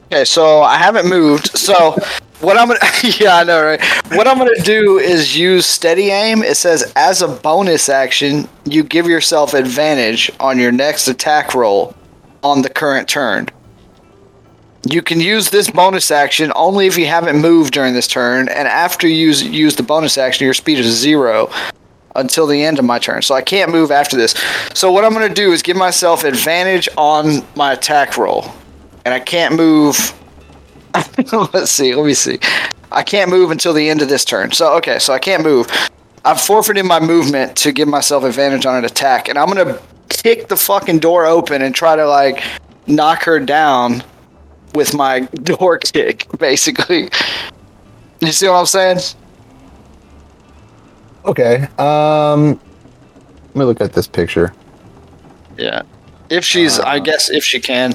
Okay, 0.06 0.24
so 0.24 0.62
I 0.62 0.76
haven't 0.76 1.08
moved. 1.08 1.58
So 1.58 1.96
what 2.40 2.56
I'm 2.56 2.68
gonna 2.68 2.80
yeah, 3.18 3.36
I 3.36 3.44
know, 3.44 3.64
right? 3.64 3.82
What 4.16 4.28
I'm 4.28 4.38
gonna 4.38 4.62
do 4.62 4.98
is 4.98 5.36
use 5.36 5.66
steady 5.66 6.10
aim. 6.10 6.42
It 6.42 6.56
says 6.56 6.92
as 6.96 7.22
a 7.22 7.28
bonus 7.28 7.88
action, 7.88 8.48
you 8.64 8.82
give 8.82 9.06
yourself 9.06 9.52
advantage 9.52 10.30
on 10.38 10.58
your 10.58 10.72
next 10.72 11.08
attack 11.08 11.54
roll 11.54 11.94
on 12.42 12.62
the 12.62 12.70
current 12.70 13.08
turn. 13.08 13.48
You 14.88 15.02
can 15.02 15.20
use 15.20 15.50
this 15.50 15.68
bonus 15.68 16.10
action 16.10 16.52
only 16.54 16.86
if 16.86 16.96
you 16.96 17.06
haven't 17.06 17.40
moved 17.40 17.72
during 17.72 17.94
this 17.94 18.06
turn, 18.06 18.48
and 18.48 18.68
after 18.68 19.08
you 19.08 19.16
use 19.16 19.42
use 19.42 19.74
the 19.74 19.82
bonus 19.82 20.16
action, 20.16 20.44
your 20.44 20.54
speed 20.54 20.78
is 20.78 20.86
zero 20.86 21.50
until 22.14 22.46
the 22.46 22.62
end 22.62 22.78
of 22.78 22.84
my 22.84 22.98
turn. 22.98 23.22
So 23.22 23.34
I 23.34 23.42
can't 23.42 23.70
move 23.72 23.90
after 23.90 24.16
this. 24.16 24.34
So 24.74 24.92
what 24.92 25.04
I'm 25.04 25.12
gonna 25.12 25.28
do 25.28 25.52
is 25.52 25.62
give 25.62 25.76
myself 25.76 26.24
advantage 26.24 26.88
on 26.96 27.44
my 27.56 27.72
attack 27.72 28.16
roll 28.16 28.46
and 29.04 29.12
I 29.12 29.20
can't 29.20 29.54
move. 29.54 30.14
Let's 31.32 31.70
see. 31.70 31.94
Let 31.94 32.06
me 32.06 32.14
see. 32.14 32.38
I 32.92 33.02
can't 33.02 33.30
move 33.30 33.50
until 33.50 33.72
the 33.72 33.88
end 33.88 34.02
of 34.02 34.08
this 34.08 34.24
turn. 34.24 34.52
So 34.52 34.74
okay, 34.76 34.98
so 34.98 35.12
I 35.12 35.18
can't 35.18 35.42
move. 35.42 35.68
I've 36.24 36.40
forfeited 36.40 36.84
my 36.84 37.00
movement 37.00 37.56
to 37.58 37.72
give 37.72 37.88
myself 37.88 38.24
advantage 38.24 38.66
on 38.66 38.76
an 38.76 38.84
attack, 38.84 39.28
and 39.28 39.38
I'm 39.38 39.48
gonna 39.48 39.80
kick 40.08 40.48
the 40.48 40.56
fucking 40.56 41.00
door 41.00 41.26
open 41.26 41.62
and 41.62 41.74
try 41.74 41.96
to 41.96 42.06
like 42.06 42.42
knock 42.86 43.24
her 43.24 43.40
down 43.40 44.02
with 44.76 44.94
my 44.94 45.20
door 45.20 45.78
kick, 45.78 46.26
basically. 46.38 47.08
You 48.20 48.30
see 48.30 48.46
what 48.46 48.54
I'm 48.56 48.66
saying? 48.66 49.00
Okay. 51.24 51.66
Um, 51.78 52.60
let 53.46 53.56
me 53.56 53.64
look 53.64 53.80
at 53.80 53.92
this 53.92 54.06
picture. 54.06 54.52
Yeah. 55.58 55.82
If 56.30 56.44
she's, 56.44 56.78
I 56.78 56.98
guess, 56.98 57.30
if 57.30 57.42
she 57.42 57.58
can. 57.58 57.94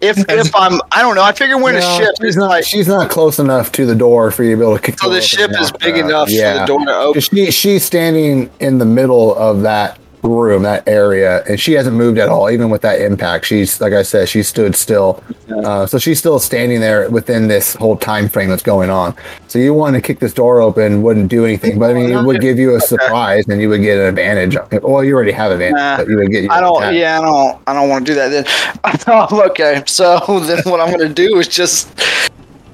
If 0.00 0.18
if 0.28 0.54
I'm, 0.54 0.80
I 0.92 1.02
don't 1.02 1.14
know. 1.14 1.22
I 1.22 1.32
figure 1.32 1.58
when 1.58 1.76
a 1.76 1.82
ship 1.82 2.14
she's 2.20 2.36
not. 2.36 2.48
like, 2.48 2.64
she's 2.64 2.88
not 2.88 3.10
close 3.10 3.38
enough 3.38 3.72
to 3.72 3.86
the 3.86 3.94
door 3.94 4.30
for 4.30 4.44
you 4.44 4.52
to 4.52 4.56
be 4.56 4.62
able 4.62 4.76
to 4.76 4.82
kick. 4.82 4.98
so 4.98 5.10
the 5.10 5.20
ship 5.20 5.50
is 5.58 5.72
big 5.72 5.94
out. 5.94 6.00
enough 6.00 6.28
for 6.28 6.34
the 6.34 6.64
door 6.66 6.84
to 6.86 6.94
open. 6.94 7.20
She, 7.20 7.50
she's 7.50 7.84
standing 7.84 8.50
in 8.60 8.78
the 8.78 8.84
middle 8.84 9.34
of 9.36 9.62
that 9.62 9.98
room, 10.22 10.62
that 10.62 10.86
area, 10.88 11.42
and 11.44 11.58
she 11.58 11.72
hasn't 11.72 11.96
moved 11.96 12.18
at 12.18 12.28
all. 12.28 12.50
Even 12.50 12.70
with 12.70 12.82
that 12.82 13.00
impact, 13.00 13.46
she's 13.46 13.80
like 13.80 13.92
I 13.92 14.02
said, 14.02 14.28
she 14.28 14.42
stood 14.42 14.76
still. 14.76 15.22
Uh, 15.64 15.86
so 15.86 15.98
she's 15.98 16.18
still 16.18 16.38
standing 16.38 16.80
there 16.80 17.10
within 17.10 17.48
this 17.48 17.74
whole 17.74 17.96
time 17.96 18.28
frame 18.28 18.48
that's 18.48 18.62
going 18.62 18.90
on. 18.90 19.14
So 19.48 19.58
you 19.58 19.74
want 19.74 19.94
to 19.96 20.00
kick 20.00 20.20
this 20.20 20.32
door 20.32 20.60
open, 20.60 21.02
wouldn't 21.02 21.28
do 21.28 21.44
anything, 21.44 21.78
but 21.78 21.90
I 21.90 21.94
mean, 21.94 22.10
it 22.10 22.22
would 22.22 22.40
give 22.40 22.58
you 22.58 22.74
a 22.76 22.80
surprise, 22.80 23.46
and 23.48 23.60
you 23.60 23.68
would 23.68 23.82
get 23.82 23.98
an 23.98 24.06
advantage. 24.06 24.56
Well, 24.82 25.02
you 25.04 25.14
already 25.14 25.32
have 25.32 25.52
advantage, 25.52 25.76
Nah, 25.76 25.96
but 25.98 26.08
you 26.08 26.16
would 26.16 26.30
get. 26.30 26.50
I 26.50 26.60
don't. 26.60 26.82
attack. 26.82 26.94
Yeah, 26.94 27.18
I 27.18 27.22
don't. 27.22 27.62
I 27.66 27.72
don't 27.74 27.88
want 27.88 28.06
to 28.06 28.12
do 28.12 28.16
that. 28.16 28.28
Then. 28.28 29.40
okay. 29.50 29.82
So 29.86 30.18
then, 30.46 30.62
what 30.64 30.80
I'm 30.80 30.90
gonna 30.90 31.08
do 31.08 31.38
is 31.38 31.48
just 31.48 31.88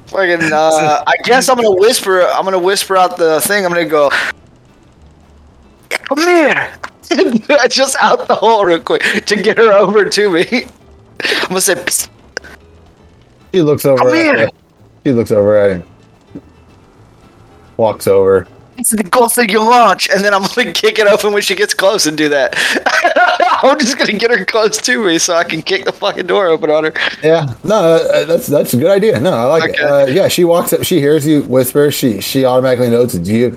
fucking. 0.07 0.53
Uh, 0.53 1.03
I 1.07 1.15
guess 1.25 1.49
I'm 1.49 1.57
gonna 1.57 1.71
whisper. 1.75 2.23
I'm 2.23 2.45
gonna 2.45 2.59
whisper 2.59 2.97
out 2.97 3.17
the 3.17 3.41
thing. 3.43 3.65
I'm 3.65 3.73
gonna 3.73 3.85
go. 3.87 4.11
Come 6.09 6.19
here. 6.19 6.75
I 7.11 7.69
just 7.69 7.97
out 8.01 8.27
the 8.29 8.35
hole 8.35 8.65
real 8.65 8.81
quick 8.81 9.03
to 9.27 9.37
get 9.37 9.59
her 9.59 9.73
over 9.73 10.09
to 10.09 10.31
me. 10.31 10.65
I'm 11.23 11.49
gonna 11.49 11.61
say. 11.61 11.75
"Psst." 11.75 12.09
She 13.53 13.63
looks 13.63 13.85
over. 13.87 13.99
Come 13.99 14.09
at 14.09 14.15
here. 14.15 14.51
She 15.05 15.13
looks 15.13 15.31
over 15.31 15.57
at 15.57 15.71
him. 15.71 15.85
Walks 17.77 18.07
over. 18.07 18.47
It's 18.79 18.91
the 18.91 19.03
ghost 19.03 19.39
of 19.39 19.47
your 19.47 19.65
launch, 19.65 20.09
and 20.11 20.23
then 20.23 20.35
I'm 20.35 20.43
gonna 20.43 20.73
kick 20.75 20.99
it 20.99 21.07
open 21.07 21.33
when 21.33 21.43
she 21.43 21.55
gets 21.55 21.73
close 21.75 22.07
and 22.07 22.17
do 22.17 22.29
that. 22.29 22.55
I'm 23.63 23.79
just 23.79 23.97
gonna 23.99 24.13
get 24.13 24.31
her 24.31 24.45
close 24.45 24.77
to 24.79 25.05
me 25.05 25.19
so 25.19 25.35
I 25.35 25.45
can 25.45 25.63
kick 25.63 25.85
the 25.85 25.93
fucking 25.93 26.27
door 26.27 26.47
open 26.49 26.71
on 26.71 26.85
her. 26.85 26.93
Yeah, 27.23 27.55
no, 27.65 27.75
uh, 27.75 28.25
that's 28.25 28.47
that's 28.47 28.75
a 28.75 28.77
good 28.77 28.91
idea. 28.91 29.19
No, 29.19 29.33
I 29.33 29.45
like 29.45 29.75
it. 29.75 29.81
Uh, 29.81 30.07
yeah, 30.07 30.29
she 30.29 30.45
walks 30.45 30.73
up. 30.73 30.83
She 30.85 31.01
hears 31.01 31.27
you 31.27 31.43
whisper. 31.45 31.91
She 31.91 32.21
she 32.21 32.45
automatically 32.45 32.91
knows 32.91 33.15
it's 33.15 33.29
you. 33.29 33.57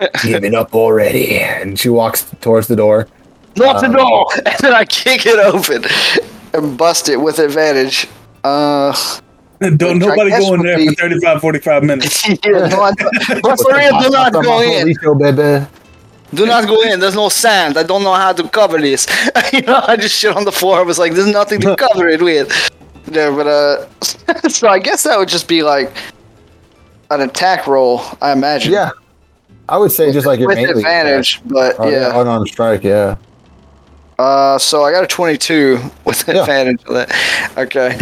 Give 0.22 0.44
it 0.44 0.54
up 0.54 0.74
already, 0.74 1.38
and 1.40 1.78
she 1.78 1.88
walks 1.88 2.26
towards 2.40 2.68
the 2.68 2.76
door. 2.76 3.08
Not 3.56 3.82
Um, 3.82 3.90
the 3.92 3.98
door! 3.98 4.26
And 4.46 4.56
then 4.60 4.74
I 4.74 4.84
kick 4.84 5.26
it 5.26 5.38
open 5.38 5.84
and 6.54 6.78
bust 6.78 7.08
it 7.08 7.16
with 7.16 7.38
advantage. 7.38 8.06
Uh, 8.44 8.94
Don't 9.60 9.98
nobody 9.98 10.30
guess 10.30 10.40
go 10.40 10.54
in 10.54 10.62
there 10.62 10.76
be- 10.76 10.88
for 10.88 10.94
35, 10.94 11.40
45 11.40 11.82
minutes. 11.90 12.28
yeah, 12.28 12.36
no, 12.68 12.82
I- 12.82 12.92
but 13.42 13.58
for 13.60 13.74
real, 13.76 14.00
do 14.00 14.10
not 14.10 14.32
go 14.32 14.60
in. 14.62 14.94
Baby. 15.18 15.66
Do 16.34 16.44
not 16.46 16.66
go 16.68 16.82
in. 16.82 17.00
There's 17.00 17.14
no 17.16 17.30
sand. 17.30 17.76
I 17.78 17.82
don't 17.82 18.04
know 18.04 18.12
how 18.12 18.32
to 18.34 18.46
cover 18.50 18.78
this. 18.78 19.06
you 19.52 19.62
know, 19.62 19.82
I 19.88 19.96
just 19.96 20.14
shit 20.14 20.36
on 20.36 20.44
the 20.44 20.52
floor. 20.52 20.78
I 20.78 20.82
was 20.82 20.98
like, 20.98 21.14
there's 21.14 21.26
nothing 21.32 21.58
to 21.62 21.74
cover 21.74 22.06
it 22.06 22.20
with. 22.22 22.52
There, 23.06 23.32
but 23.32 23.46
uh, 23.46 24.48
so 24.48 24.68
I 24.68 24.78
guess 24.78 25.02
that 25.04 25.18
would 25.18 25.28
just 25.30 25.48
be 25.48 25.62
like 25.62 25.90
an 27.10 27.22
attack 27.22 27.66
roll. 27.66 28.02
I 28.20 28.32
imagine. 28.32 28.72
Yeah, 28.74 28.90
I 29.68 29.76
would 29.76 29.92
say 29.92 30.12
just 30.12 30.26
like 30.26 30.38
your 30.40 30.48
with 30.48 30.58
advantage, 30.58 31.40
but. 31.46 31.76
Oh, 31.78 31.88
yeah. 31.88 32.18
unarmed 32.20 32.48
strike. 32.48 32.82
Yeah. 32.82 33.16
Uh, 34.18 34.58
so 34.58 34.82
I 34.82 34.90
got 34.90 35.04
a 35.04 35.06
22 35.06 35.78
with 36.04 36.26
Yeah. 36.26 36.40
advantage 36.40 36.82
of 36.86 36.94
that. 36.94 37.52
Okay. 37.56 37.98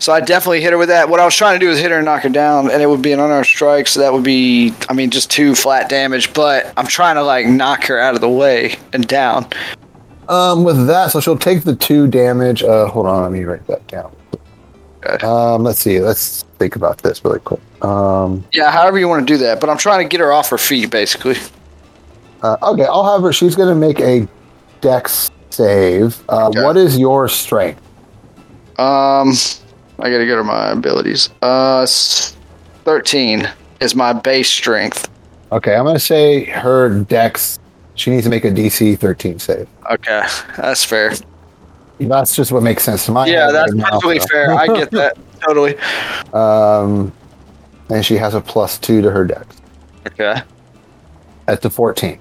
So 0.00 0.12
I 0.14 0.20
definitely 0.20 0.62
hit 0.62 0.72
her 0.72 0.78
with 0.78 0.88
that. 0.88 1.08
What 1.10 1.20
I 1.20 1.24
was 1.26 1.36
trying 1.36 1.60
to 1.60 1.64
do 1.64 1.70
is 1.70 1.78
hit 1.78 1.90
her 1.90 1.98
and 1.98 2.06
knock 2.06 2.22
her 2.22 2.28
down, 2.30 2.70
and 2.70 2.82
it 2.82 2.86
would 2.88 3.02
be 3.02 3.12
an 3.12 3.20
unarmed 3.20 3.44
strike, 3.46 3.86
so 3.86 4.00
that 4.00 4.12
would 4.12 4.24
be, 4.24 4.72
I 4.88 4.94
mean, 4.94 5.10
just 5.10 5.30
two 5.30 5.54
flat 5.54 5.90
damage, 5.90 6.32
but 6.32 6.72
I'm 6.78 6.86
trying 6.86 7.16
to, 7.16 7.22
like, 7.22 7.46
knock 7.46 7.84
her 7.84 8.00
out 8.00 8.14
of 8.14 8.22
the 8.22 8.28
way 8.28 8.76
and 8.94 9.06
down. 9.06 9.46
Um, 10.28 10.64
with 10.64 10.86
that, 10.86 11.10
so 11.12 11.20
she'll 11.20 11.36
take 11.36 11.64
the 11.64 11.76
two 11.76 12.06
damage. 12.06 12.62
Uh, 12.62 12.86
hold 12.86 13.06
on, 13.06 13.22
let 13.22 13.30
me 13.32 13.44
write 13.44 13.66
that 13.66 13.86
down. 13.88 14.10
Okay. 15.04 15.26
Um, 15.26 15.64
let's 15.64 15.80
see. 15.80 16.00
Let's 16.00 16.44
think 16.60 16.76
about 16.76 16.98
this 16.98 17.24
really 17.24 17.40
quick. 17.40 17.60
Um, 17.82 18.44
Yeah, 18.52 18.70
however 18.70 18.98
you 18.98 19.08
want 19.08 19.26
to 19.26 19.34
do 19.34 19.38
that, 19.38 19.60
but 19.60 19.70
I'm 19.70 19.78
trying 19.78 20.04
to 20.04 20.08
get 20.08 20.20
her 20.20 20.30
off 20.32 20.50
her 20.50 20.58
feet, 20.58 20.90
basically. 20.90 21.36
uh, 22.42 22.56
okay, 22.62 22.84
I'll 22.84 23.10
have 23.12 23.22
her. 23.22 23.32
She's 23.32 23.56
gonna 23.56 23.74
make 23.74 23.98
a 24.00 24.28
dex 24.82 25.30
save. 25.50 26.22
Uh, 26.28 26.48
Okay. 26.48 26.62
What 26.62 26.76
is 26.76 26.96
your 26.98 27.28
strength? 27.28 27.80
Um, 28.78 29.32
I 29.98 30.10
gotta 30.10 30.26
get 30.26 30.36
her 30.36 30.44
my 30.44 30.70
abilities. 30.70 31.30
Uh, 31.42 31.86
13 32.84 33.48
is 33.80 33.94
my 33.94 34.12
base 34.12 34.48
strength. 34.50 35.08
Okay, 35.52 35.74
I'm 35.74 35.84
gonna 35.86 35.98
say 35.98 36.44
her 36.44 37.00
dex. 37.00 37.58
She 37.94 38.10
needs 38.10 38.24
to 38.24 38.30
make 38.30 38.44
a 38.44 38.50
DC 38.50 38.98
13 38.98 39.38
save. 39.38 39.66
Okay, 39.90 40.22
that's 40.56 40.84
fair. 40.84 41.12
That's 41.98 42.34
just 42.36 42.52
what 42.52 42.62
makes 42.62 42.82
sense 42.82 43.04
to 43.06 43.12
my 43.12 43.26
Yeah, 43.26 43.50
that's 43.50 43.74
perfectly 43.74 44.20
fair. 44.20 44.54
I 44.54 44.66
get 44.66 44.90
that. 44.92 45.16
Totally. 45.46 45.76
Um, 46.32 47.12
and 47.88 48.04
she 48.04 48.16
has 48.16 48.34
a 48.34 48.40
plus 48.40 48.78
two 48.78 49.02
to 49.02 49.10
her 49.10 49.24
dex. 49.24 49.56
Okay. 50.06 50.40
At 51.48 51.60
the 51.62 51.70
14. 51.70 52.18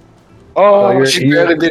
Oh, 0.56 0.91
you're- 0.91 1.06
she 1.10 1.26
be. 1.26 1.70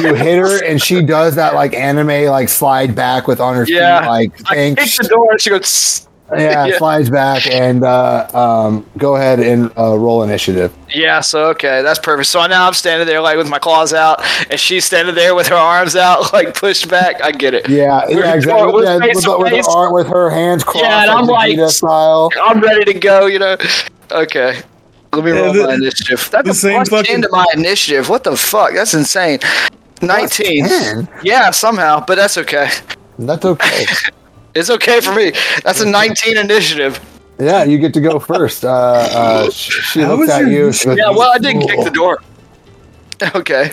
You 0.00 0.14
hit 0.14 0.38
her, 0.38 0.64
and 0.64 0.80
she 0.80 1.02
does 1.02 1.34
that 1.34 1.54
like 1.54 1.74
anime, 1.74 2.26
like 2.30 2.48
slide 2.48 2.94
back 2.94 3.26
with 3.26 3.40
on 3.40 3.54
her 3.56 3.64
Yeah. 3.66 4.00
feet, 4.00 4.06
like 4.08 4.32
I 4.46 4.54
thank 4.54 4.78
kick 4.78 4.92
the 5.00 5.08
door 5.08 5.28
and 5.32 5.40
she 5.40 5.50
goes. 5.50 6.08
"Tss." 6.36 6.40
Yeah, 6.42 6.66
Yeah. 6.66 6.78
slides 6.78 7.10
back 7.10 7.46
and 7.46 7.84
uh, 7.84 8.26
um, 8.34 8.86
go 8.98 9.16
ahead 9.16 9.40
and 9.40 9.70
uh, 9.78 9.96
roll 9.98 10.22
initiative. 10.22 10.72
Yeah, 10.94 11.20
so 11.20 11.46
okay, 11.50 11.82
that's 11.82 11.98
perfect. 11.98 12.28
So 12.28 12.46
now 12.46 12.66
I'm 12.66 12.74
standing 12.74 13.06
there 13.06 13.20
like 13.20 13.36
with 13.36 13.48
my 13.48 13.58
claws 13.58 13.92
out, 13.94 14.20
and 14.50 14.58
she's 14.60 14.84
standing 14.84 15.14
there 15.14 15.34
with 15.34 15.48
her 15.48 15.54
arms 15.56 15.96
out, 15.96 16.32
like 16.34 16.54
pushed 16.54 16.88
back. 16.88 17.22
I 17.22 17.32
get 17.32 17.54
it. 17.54 17.68
Yeah, 17.68 18.06
We're- 18.08 18.20
yeah, 18.20 18.34
exactly. 18.34 18.72
we're 18.72 18.84
Yeah, 18.84 18.98
face 18.98 19.14
with, 19.16 19.24
to 19.24 19.36
with, 19.38 19.52
her, 19.66 19.70
arm- 19.70 19.92
with 19.92 20.06
her 20.08 20.30
hands 20.30 20.64
crossed, 20.64 20.84
Yeah, 20.84 21.02
and 21.02 21.10
I'm 21.10 21.26
like- 21.26 21.56
Vegeta 21.56 21.70
style. 21.70 22.30
I'm 22.42 22.60
ready 22.60 22.84
to 22.92 22.98
go. 22.98 23.26
You 23.26 23.38
know. 23.38 23.56
Okay. 24.10 24.60
Let 25.14 25.24
me 25.24 25.32
Yeah, 25.32 25.40
roll 25.40 25.52
the- 25.52 25.66
my 25.66 25.74
initiative. 25.74 26.28
That's 26.30 26.44
the 26.46 26.50
a 26.52 26.54
same 26.54 26.76
plus 26.84 26.88
fucking- 26.88 27.12
10 27.20 27.22
to 27.22 27.28
my 27.30 27.44
initiative. 27.54 28.08
What 28.08 28.24
the 28.24 28.36
fuck? 28.36 28.72
That's 28.74 28.94
insane. 28.94 29.40
19. 30.00 30.66
Yeah, 31.22 31.50
somehow, 31.50 32.04
but 32.04 32.16
that's 32.16 32.36
okay. 32.38 32.68
That's 33.18 33.44
okay. 33.44 33.84
It's 34.54 34.70
okay 34.70 35.00
for 35.00 35.14
me. 35.14 35.32
That's 35.64 35.80
a 35.80 35.86
19 35.88 36.36
initiative. 36.36 37.00
yeah, 37.38 37.64
you 37.64 37.78
get 37.78 37.94
to 37.94 38.00
go 38.00 38.18
first. 38.18 38.64
Uh, 38.64 38.68
uh, 38.70 39.50
sh- 39.52 39.92
she 39.92 40.04
looks 40.04 40.30
at 40.30 40.46
you. 40.48 40.72
she 40.72 40.86
goes, 40.86 40.98
Yeah, 40.98 41.10
well, 41.10 41.32
I 41.34 41.38
didn't 41.38 41.66
kick 41.68 41.84
the 41.84 41.90
door. 41.90 42.20
Okay. 43.36 43.72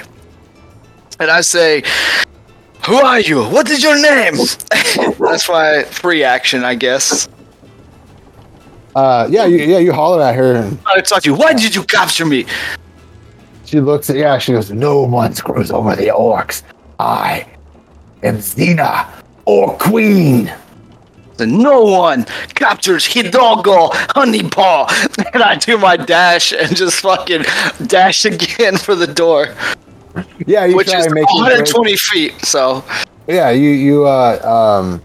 And 1.19 1.31
I 1.31 1.41
say, 1.41 1.81
Who 2.85 2.95
are 2.95 3.19
you? 3.19 3.43
What 3.45 3.67
is 3.69 3.81
your 3.81 3.99
name? 3.99 4.35
That's 5.19 5.49
my 5.49 5.83
free 5.85 6.23
action, 6.23 6.63
I 6.63 6.75
guess. 6.75 7.27
Uh, 8.95 9.27
yeah, 9.29 9.45
you, 9.45 9.57
yeah, 9.57 9.79
you 9.79 9.91
holler 9.91 10.21
at 10.23 10.35
her, 10.35 10.55
and 10.55 10.77
I 10.85 11.01
talk 11.01 11.23
to 11.23 11.29
you. 11.31 11.35
Why 11.35 11.53
did 11.53 11.73
you 11.75 11.83
capture 11.83 12.25
me? 12.25 12.45
she 13.65 13.79
looks 13.79 14.09
at 14.09 14.15
yeah. 14.17 14.37
She 14.39 14.51
goes, 14.51 14.71
No 14.71 15.01
one 15.01 15.33
screws 15.33 15.71
over 15.71 15.95
the 15.95 16.07
orcs. 16.07 16.63
I 16.99 17.45
am 18.23 18.37
Xena, 18.37 19.07
or 19.45 19.77
Queen. 19.77 20.51
And 21.39 21.57
no 21.59 21.81
one 21.83 22.25
captures 22.55 23.07
Hildago 23.07 23.91
Honey 24.15 24.43
Paw. 24.43 24.87
And 25.33 25.43
I 25.43 25.55
do 25.55 25.77
my 25.77 25.97
dash 25.97 26.51
and 26.51 26.75
just 26.75 27.01
fucking 27.01 27.43
dash 27.87 28.25
again 28.25 28.77
for 28.77 28.95
the 28.95 29.07
door, 29.07 29.53
yeah, 30.45 30.65
you 30.65 30.75
which 30.75 30.89
try 30.89 30.99
is 30.99 31.05
and 31.05 31.13
make 31.15 31.25
your 31.33 31.43
way- 31.43 31.49
120 31.51 31.95
feet. 31.97 32.33
So 32.45 32.83
Yeah, 33.27 33.51
you 33.51 33.69
you 33.69 34.05
uh 34.07 34.39
um 34.81 35.01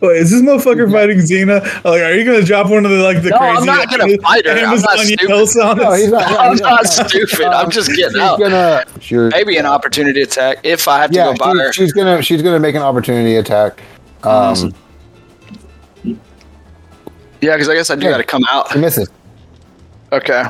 Wait, 0.00 0.18
is 0.18 0.30
this 0.30 0.42
motherfucker 0.42 0.92
fighting 0.92 1.18
Xena? 1.18 1.62
Like, 1.82 2.02
are 2.02 2.12
you 2.12 2.24
gonna 2.24 2.42
drop 2.44 2.68
one 2.68 2.84
of 2.84 2.90
the 2.90 2.98
like 3.02 3.22
the 3.22 3.30
No, 3.30 3.38
crazy? 3.38 3.56
I'm 3.58 3.64
not 3.64 3.90
gonna 3.90 4.16
fight 4.18 4.44
her. 4.44 4.52
I'm 4.52 4.58
not 4.58 4.68
Amazon 4.68 4.98
stupid. 4.98 5.28
Yell 5.28 5.46
songs? 5.46 5.80
no, 5.80 5.92
he's 5.94 6.08
not. 6.10 6.30
no, 6.30 6.36
I'm 6.38 6.50
he's 6.52 6.60
not 6.60 6.86
stupid. 6.86 7.46
I'm 7.46 7.70
just 7.70 7.88
getting 7.88 8.10
She's 8.12 8.20
out. 8.20 8.38
gonna. 8.38 8.84
Sure. 9.00 9.30
Maybe 9.30 9.56
an 9.56 9.64
opportunity 9.64 10.20
attack 10.20 10.58
if 10.64 10.86
I 10.86 11.00
have 11.00 11.10
to 11.12 11.16
Yeah, 11.16 11.32
go 11.32 11.34
by 11.38 11.54
her. 11.58 11.72
she's 11.72 11.92
gonna 11.92 12.20
she's 12.22 12.42
gonna 12.42 12.60
make 12.60 12.74
an 12.74 12.82
opportunity 12.82 13.36
attack. 13.36 13.82
Um, 14.26 14.32
Awesome. 14.32 14.74
Yeah, 17.40 17.54
because 17.54 17.68
I 17.68 17.74
guess 17.74 17.90
I 17.90 17.96
do 17.96 18.06
Yeah. 18.06 18.12
got 18.12 18.16
to 18.18 18.24
come 18.24 18.42
out. 18.50 18.72
she 18.72 18.78
misses. 18.78 19.08
Okay. 20.12 20.44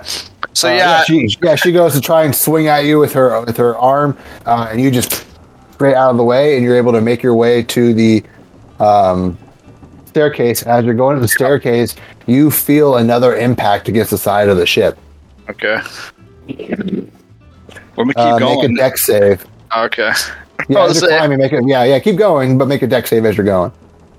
So 0.52 0.68
Uh, 0.68 0.72
yeah, 0.72 1.02
she 1.04 1.36
yeah 1.42 1.54
she 1.54 1.72
goes 1.72 1.92
to 1.94 2.00
try 2.00 2.22
and 2.24 2.34
swing 2.34 2.68
at 2.68 2.84
you 2.84 2.98
with 2.98 3.12
her 3.12 3.40
with 3.42 3.56
her 3.58 3.76
arm, 3.76 4.16
uh, 4.46 4.68
and 4.70 4.80
you 4.80 4.90
just 4.90 5.24
straight 5.72 5.94
out 5.94 6.10
of 6.10 6.16
the 6.16 6.24
way, 6.24 6.54
and 6.56 6.64
you're 6.64 6.76
able 6.76 6.92
to 6.92 7.00
make 7.00 7.22
your 7.22 7.34
way 7.34 7.62
to 7.64 7.92
the 7.92 8.22
um, 8.80 9.36
staircase. 10.06 10.62
As 10.62 10.84
you're 10.84 10.94
going 10.94 11.16
to 11.16 11.20
the 11.20 11.28
staircase, 11.28 11.94
you 12.26 12.50
feel 12.50 12.96
another 12.96 13.36
impact 13.36 13.88
against 13.88 14.10
the 14.10 14.18
side 14.18 14.48
of 14.48 14.56
the 14.56 14.66
ship. 14.66 14.96
okay. 15.50 15.80
We're 16.48 18.04
gonna 18.04 18.14
keep 18.14 18.18
Uh, 18.18 18.38
make 18.38 18.58
a 18.58 18.62
going. 18.62 18.74
dex 18.76 19.04
save. 19.04 19.44
okay. 19.76 20.12
Yeah, 20.74 20.84
as 20.84 21.00
was 21.00 21.08
climbing, 21.08 21.38
make 21.38 21.52
it. 21.52 21.64
Yeah, 21.66 21.84
yeah, 21.84 21.98
keep 22.00 22.16
going, 22.16 22.58
but 22.58 22.66
make 22.68 22.82
a 22.82 22.86
dex 22.86 23.10
save 23.10 23.24
as 23.24 23.36
you're 23.36 23.46
going. 23.46 23.72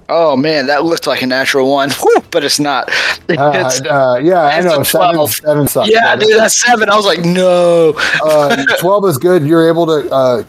Oh 0.10 0.38
man, 0.38 0.68
that 0.68 0.86
looked 0.86 1.06
like 1.06 1.22
a 1.22 1.28
natural 1.28 1.70
one, 1.70 1.90
Whew, 2.02 2.24
but 2.32 2.44
it's 2.44 2.60
not. 2.60 2.90
Uh, 3.30 3.50
It's- 3.54 3.82
uh, 3.82 4.18
yeah, 4.24 4.44
I 4.44 4.62
know. 4.62 4.80
a 4.80 4.86
Seven, 4.86 5.28
seven 5.28 5.68
sucks. 5.68 5.90
yeah, 5.92 6.12
Seven. 6.12 6.28
dude, 6.30 6.40
that's 6.40 6.62
seven. 6.62 6.90
I 6.90 6.96
was 6.96 7.06
like, 7.06 7.26
no. 7.26 7.94
uh, 8.24 8.56
12 8.80 9.06
is 9.10 9.18
good. 9.18 9.46
You're 9.46 9.68
able 9.68 9.86
to 9.88 10.10
uh, 10.10 10.44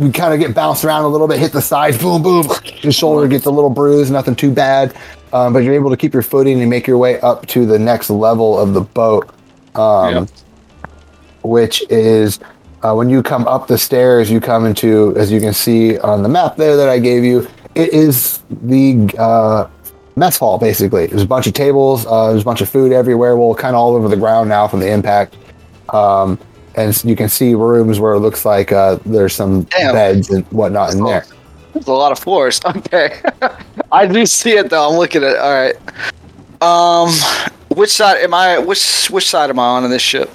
you 0.00 0.10
kind 0.10 0.34
of 0.34 0.40
get 0.40 0.52
bounced 0.52 0.84
around 0.84 1.04
a 1.04 1.08
little 1.08 1.28
bit, 1.28 1.38
hit 1.38 1.52
the 1.52 1.62
sides, 1.62 1.96
boom, 1.96 2.24
boom. 2.24 2.48
Your 2.80 2.90
shoulder 2.92 3.28
gets 3.28 3.46
a 3.46 3.50
little 3.52 3.70
bruised, 3.70 4.10
nothing 4.12 4.34
too 4.34 4.50
bad. 4.50 4.96
Um, 5.32 5.52
but 5.52 5.60
you're 5.60 5.74
able 5.74 5.90
to 5.90 5.96
keep 5.96 6.12
your 6.12 6.24
footing 6.24 6.60
and 6.60 6.68
make 6.68 6.88
your 6.88 6.98
way 6.98 7.20
up 7.20 7.46
to 7.46 7.66
the 7.66 7.78
next 7.78 8.10
level 8.10 8.58
of 8.58 8.74
the 8.74 8.80
boat, 8.80 9.30
um, 9.76 10.26
which 11.42 11.84
is 11.88 12.40
uh, 12.82 12.94
when 12.94 13.08
you 13.08 13.22
come 13.22 13.46
up 13.46 13.66
the 13.66 13.78
stairs, 13.78 14.30
you 14.30 14.40
come 14.40 14.66
into, 14.66 15.14
as 15.16 15.30
you 15.32 15.40
can 15.40 15.52
see 15.52 15.98
on 15.98 16.22
the 16.22 16.28
map 16.28 16.56
there 16.56 16.76
that 16.76 16.88
I 16.88 16.98
gave 16.98 17.24
you, 17.24 17.48
it 17.74 17.92
is 17.92 18.42
the 18.62 19.14
uh, 19.18 19.68
mess 20.16 20.38
hall, 20.38 20.58
basically. 20.58 21.06
There's 21.06 21.22
a 21.22 21.26
bunch 21.26 21.46
of 21.46 21.54
tables, 21.54 22.06
uh, 22.06 22.30
there's 22.30 22.42
a 22.42 22.44
bunch 22.44 22.60
of 22.60 22.68
food 22.68 22.92
everywhere, 22.92 23.36
well, 23.36 23.54
kind 23.54 23.74
of 23.74 23.80
all 23.80 23.94
over 23.94 24.08
the 24.08 24.16
ground 24.16 24.48
now 24.48 24.68
from 24.68 24.80
the 24.80 24.90
impact. 24.90 25.36
Um, 25.90 26.38
and 26.74 27.04
you 27.04 27.16
can 27.16 27.28
see 27.28 27.54
rooms 27.54 27.98
where 28.00 28.14
it 28.14 28.20
looks 28.20 28.44
like 28.44 28.70
uh, 28.70 28.98
there's 29.06 29.34
some 29.34 29.62
Damn. 29.64 29.94
beds 29.94 30.30
and 30.30 30.44
whatnot 30.46 30.92
in 30.92 31.02
there. 31.02 31.24
There's 31.72 31.88
a 31.88 31.92
lot 31.92 32.12
of 32.12 32.18
floors. 32.18 32.60
Okay. 32.66 33.20
I 33.92 34.06
do 34.06 34.26
see 34.26 34.52
it 34.52 34.68
though. 34.70 34.90
I'm 34.90 34.96
looking 34.96 35.22
at 35.22 35.32
it. 35.32 35.38
All 35.38 35.52
right. 35.52 35.76
Um, 36.60 37.10
which 37.76 37.90
side 37.90 38.18
am 38.18 38.34
I? 38.34 38.58
Which 38.58 39.08
which 39.10 39.28
side 39.28 39.50
am 39.50 39.58
I 39.58 39.64
on 39.64 39.84
in 39.84 39.90
this 39.90 40.02
ship? 40.02 40.30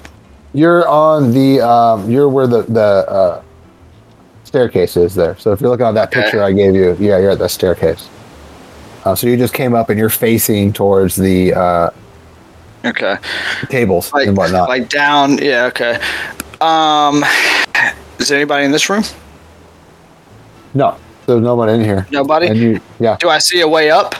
You're 0.54 0.86
on 0.88 1.32
the, 1.32 1.60
um, 1.66 2.10
you're 2.10 2.28
where 2.28 2.46
the, 2.46 2.62
the 2.62 2.80
uh, 2.80 3.42
staircase 4.44 4.96
is 4.96 5.14
there. 5.14 5.36
So 5.38 5.52
if 5.52 5.60
you're 5.60 5.70
looking 5.70 5.86
at 5.86 5.92
that 5.92 6.08
Okay. 6.08 6.22
picture 6.22 6.42
I 6.42 6.52
gave 6.52 6.74
you, 6.74 6.96
yeah, 7.00 7.18
you're 7.18 7.30
at 7.30 7.38
the 7.38 7.48
staircase. 7.48 8.08
Uh, 9.04 9.14
so 9.14 9.26
you 9.26 9.36
just 9.36 9.54
came 9.54 9.74
up 9.74 9.88
and 9.90 9.98
you're 9.98 10.08
facing 10.10 10.72
towards 10.72 11.16
the 11.16 11.54
uh, 11.54 11.90
Okay. 12.84 13.16
tables 13.68 14.12
Like 14.12 14.28
and 14.28 14.36
whatnot. 14.36 14.68
like 14.68 14.88
down. 14.88 15.38
Yeah. 15.38 15.64
Okay. 15.66 15.98
Um, 16.60 17.24
is 18.18 18.28
there 18.28 18.36
anybody 18.38 18.64
in 18.66 18.72
this 18.72 18.88
room? 18.90 19.02
no, 20.74 20.96
there's 21.26 21.42
no 21.42 21.54
one 21.54 21.68
in 21.68 21.80
here. 21.82 22.06
Nobody. 22.10 22.46
And 22.48 22.58
you, 22.58 22.80
yeah, 23.00 23.16
Do 23.20 23.28
I 23.28 23.38
see 23.38 23.60
a 23.60 23.68
way 23.68 23.90
up? 23.90 24.14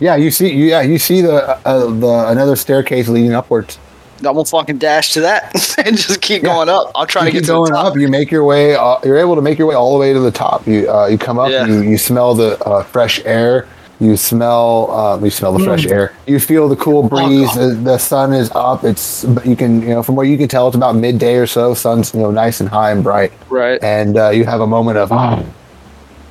yeah, 0.00 0.16
you 0.16 0.30
see, 0.30 0.50
you, 0.52 0.66
yeah, 0.66 0.80
you 0.82 0.98
see 0.98 1.20
the 1.20 1.58
uh, 1.66 1.86
the 1.90 2.28
another 2.28 2.56
staircase 2.56 3.08
leading 3.08 3.32
upwards. 3.34 3.78
I'm 4.20 4.34
gonna 4.34 4.44
fucking 4.44 4.78
dash 4.78 5.12
to 5.14 5.20
that 5.22 5.78
and 5.86 5.96
just 5.96 6.20
keep 6.20 6.42
Yeah. 6.42 6.54
going 6.54 6.68
up. 6.68 6.92
I'll 6.94 7.06
try 7.06 7.22
you 7.22 7.28
to 7.28 7.32
get 7.32 7.38
keep 7.40 7.46
to 7.46 7.52
going 7.52 7.72
the 7.72 7.76
top. 7.78 7.86
up. 7.92 7.96
You 7.98 8.08
make 8.08 8.30
your 8.30 8.44
way. 8.44 8.74
Uh, 8.74 8.96
you're 9.04 9.18
able 9.18 9.34
to 9.36 9.42
make 9.42 9.58
your 9.58 9.66
way 9.66 9.74
all 9.74 9.92
the 9.94 9.98
way 10.00 10.12
to 10.12 10.20
the 10.20 10.30
top. 10.30 10.66
You 10.66 10.90
uh, 10.90 11.06
you 11.06 11.18
come 11.18 11.38
up. 11.38 11.50
Yeah. 11.50 11.66
You, 11.66 11.82
you 11.82 11.98
smell 11.98 12.34
the 12.34 12.58
uh, 12.64 12.82
fresh 12.84 13.20
air. 13.24 13.66
You 14.02 14.16
smell, 14.16 14.90
uh, 14.90 15.22
you 15.22 15.28
smell 15.28 15.52
the 15.52 15.62
fresh 15.62 15.84
air. 15.84 16.14
You 16.26 16.40
feel 16.40 16.70
the 16.70 16.76
cool 16.76 17.06
breeze. 17.06 17.52
The, 17.54 17.78
the 17.84 17.98
sun 17.98 18.32
is 18.32 18.50
up. 18.52 18.82
It's, 18.82 19.24
you 19.44 19.54
can, 19.54 19.82
you 19.82 19.88
know, 19.88 20.02
from 20.02 20.16
what 20.16 20.22
you 20.26 20.38
can 20.38 20.48
tell, 20.48 20.68
it's 20.68 20.74
about 20.74 20.96
midday 20.96 21.34
or 21.36 21.46
so. 21.46 21.74
Sun's, 21.74 22.14
you 22.14 22.20
know, 22.20 22.30
nice 22.30 22.60
and 22.60 22.68
high 22.70 22.92
and 22.92 23.04
bright. 23.04 23.30
Right. 23.50 23.78
And 23.84 24.16
uh, 24.16 24.30
you 24.30 24.46
have 24.46 24.62
a 24.62 24.66
moment 24.66 24.96
of, 24.96 25.10
oh, 25.12 25.44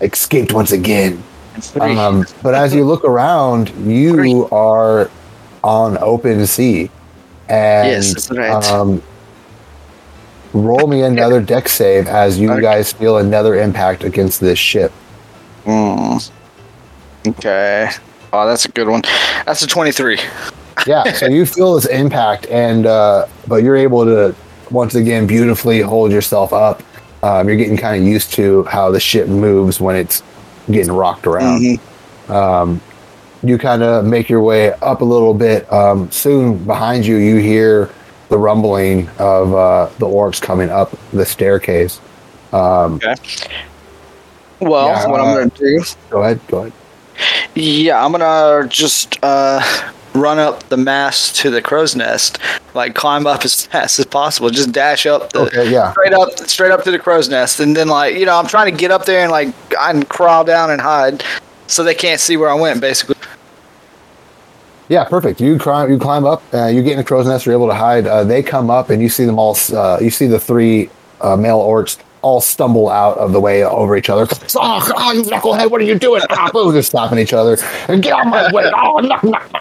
escaped 0.02 0.52
once 0.52 0.72
again. 0.72 1.22
Um, 1.80 2.26
but 2.42 2.54
as 2.64 2.74
you 2.74 2.86
look 2.86 3.04
around, 3.06 3.70
you 3.86 4.48
are 4.52 5.12
on 5.64 5.98
open 6.00 6.48
sea. 6.48 6.90
And 7.50 7.88
Yes, 7.88 8.30
right. 8.32 8.64
um, 8.68 9.02
roll 10.54 10.88
me 10.88 11.02
another 11.04 11.42
dex 11.42 11.72
save 11.72 12.08
as 12.08 12.40
you 12.40 12.52
Okay. 12.52 12.62
guys 12.62 12.92
feel 12.94 13.18
another 13.18 13.56
impact 13.56 14.04
against 14.04 14.40
this 14.40 14.58
ship. 14.60 14.92
Mm. 15.66 16.30
Okay. 17.28 17.90
Oh, 18.32 18.48
that's 18.48 18.66
a 18.66 18.70
good 18.70 18.88
one. 18.88 19.02
That's 19.46 19.62
a 19.64 19.68
23. 19.68 20.20
Yeah, 20.88 21.12
so 21.14 21.26
you 21.28 21.46
feel 21.56 21.76
this 21.76 21.86
impact, 21.86 22.46
and 22.48 22.86
uh, 22.86 23.26
but 23.48 23.64
you're 23.64 23.76
able 23.76 24.06
to 24.06 24.36
once 24.72 24.96
again 24.96 25.28
beautifully 25.28 25.82
hold 25.82 26.12
yourself 26.12 26.54
up. 26.54 26.84
Um, 27.22 27.48
you're 27.50 27.58
getting 27.58 27.76
kind 27.76 28.02
of 28.02 28.08
used 28.08 28.32
to 28.36 28.64
how 28.66 28.90
the 28.92 29.00
ship 29.00 29.28
moves 29.28 29.82
when 29.82 29.96
it's 29.96 30.24
getting 30.72 30.92
rocked 30.94 31.28
around. 31.28 31.80
Um, 32.30 32.80
you 33.44 33.58
kind 33.58 33.84
of 33.84 34.06
make 34.06 34.30
your 34.30 34.42
way 34.42 34.74
up 34.74 35.02
a 35.02 35.06
little 35.06 35.34
bit. 35.34 35.72
Um, 35.72 36.12
soon 36.12 36.64
behind 36.66 37.06
you, 37.06 37.18
you 37.18 37.38
hear 37.38 37.90
the 38.30 38.38
rumbling 38.38 39.08
of 39.18 39.54
uh, 39.54 39.90
the 39.98 40.06
orcs 40.06 40.42
coming 40.42 40.70
up 40.70 40.96
the 41.12 41.26
staircase. 41.26 42.00
Um, 42.52 43.00
Well, 44.60 44.88
Yeah, 44.88 45.08
what 45.08 45.20
uh, 45.22 45.24
I'm 45.26 45.36
going 45.36 45.50
to 45.52 45.58
do. 45.58 45.84
go 46.10 46.22
ahead, 46.24 46.40
go 46.48 46.58
ahead. 46.60 46.74
Yeah, 47.56 48.04
I'm 48.04 48.12
gonna 48.14 48.68
just 48.68 49.18
uh, 49.24 49.62
run 50.14 50.40
up 50.40 50.64
the 50.70 50.78
mast 50.78 51.36
to 51.38 51.50
the 51.50 51.62
crow's 51.62 51.96
nest, 51.96 52.40
like 52.74 52.96
climb 52.96 53.28
up 53.28 53.44
as 53.44 53.66
fast 53.68 54.00
as 54.00 54.06
possible. 54.06 54.50
Just 54.50 54.72
dash 54.72 55.06
up 55.06 55.32
the 55.34 55.40
Okay, 55.42 55.70
yeah. 55.72 55.92
straight 55.92 56.14
up, 56.14 56.38
straight 56.48 56.72
up 56.72 56.84
to 56.86 56.92
the 56.92 57.00
crow's 57.00 57.28
nest, 57.30 57.60
and 57.60 57.76
then 57.76 57.88
like 57.90 58.16
you 58.16 58.26
know, 58.26 58.38
I'm 58.38 58.48
trying 58.48 58.72
to 58.72 58.78
get 58.78 58.92
up 58.92 59.06
there 59.06 59.22
and 59.22 59.32
like 59.32 59.50
I 59.78 59.92
can 59.92 60.04
crawl 60.04 60.44
down 60.46 60.72
and 60.72 60.80
hide, 60.80 61.24
so 61.70 61.84
they 61.84 61.96
can't 61.96 62.20
see 62.20 62.36
where 62.38 62.50
I 62.50 62.56
went. 62.56 62.82
Basically, 62.82 63.16
Yeah, 64.90 65.04
perfect. 65.06 65.40
You 65.40 65.58
climb, 65.60 65.90
you 65.92 65.98
climb 66.00 66.26
up, 66.26 66.42
uh, 66.54 66.66
you 66.66 66.82
get 66.82 66.94
in 66.94 66.98
the 66.98 67.04
crow's 67.04 67.28
nest, 67.28 67.46
you're 67.46 67.54
able 67.56 67.68
to 67.68 67.76
hide. 67.76 68.08
Uh, 68.08 68.24
they 68.24 68.42
come 68.44 68.70
up, 68.70 68.90
and 68.90 69.02
you 69.02 69.10
see 69.10 69.26
them 69.26 69.38
all. 69.38 69.56
Uh, 69.74 70.00
you 70.02 70.10
see 70.10 70.28
the 70.28 70.40
three 70.40 70.90
uh, 71.22 71.36
male 71.36 71.60
orcs 71.60 71.98
all 72.22 72.42
stumble 72.42 72.90
out 72.90 73.18
of 73.18 73.32
the 73.32 73.40
way 73.40 73.64
over 73.64 73.96
each 73.96 74.10
other. 74.10 74.28
Oh, 74.56 74.92
oh, 74.98 75.12
you 75.14 75.22
knucklehead! 75.24 75.70
What 75.72 75.80
are 75.82 75.86
you 75.86 75.98
doing? 75.98 76.22
Ah, 76.32 76.50
They're 76.52 76.82
stopping 76.82 77.20
each 77.20 77.34
other. 77.34 77.56
Get 77.88 78.08
out 78.08 78.26
of 78.26 78.28
my 78.28 78.52
way! 78.52 78.70
Oh, 78.76 79.00
no, 79.00 79.18
no, 79.24 79.30
no. 79.32 79.60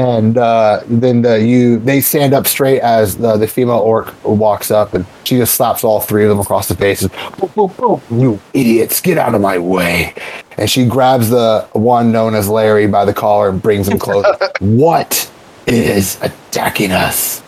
And 0.00 0.38
uh, 0.38 0.80
then 0.86 1.20
the, 1.20 1.42
you, 1.42 1.78
they 1.78 2.00
stand 2.00 2.32
up 2.32 2.46
straight 2.46 2.80
as 2.80 3.18
the, 3.18 3.36
the 3.36 3.46
female 3.46 3.80
orc 3.80 4.14
walks 4.24 4.70
up, 4.70 4.94
and 4.94 5.04
she 5.24 5.36
just 5.36 5.54
slaps 5.56 5.84
all 5.84 6.00
three 6.00 6.24
of 6.24 6.30
them 6.30 6.38
across 6.38 6.68
the 6.68 6.74
faces. 6.74 7.10
Boom, 7.38 7.50
boom, 7.54 7.72
boom! 7.76 8.00
You 8.10 8.40
idiots! 8.54 9.02
Get 9.02 9.18
out 9.18 9.34
of 9.34 9.42
my 9.42 9.58
way! 9.58 10.14
And 10.56 10.70
she 10.70 10.86
grabs 10.86 11.28
the 11.28 11.68
one 11.74 12.12
known 12.12 12.34
as 12.34 12.48
Larry 12.48 12.86
by 12.86 13.04
the 13.04 13.12
collar 13.12 13.50
and 13.50 13.60
brings 13.60 13.88
him 13.88 13.98
close. 13.98 14.24
what 14.60 15.30
is 15.66 16.18
attacking 16.22 16.92
us? 16.92 17.42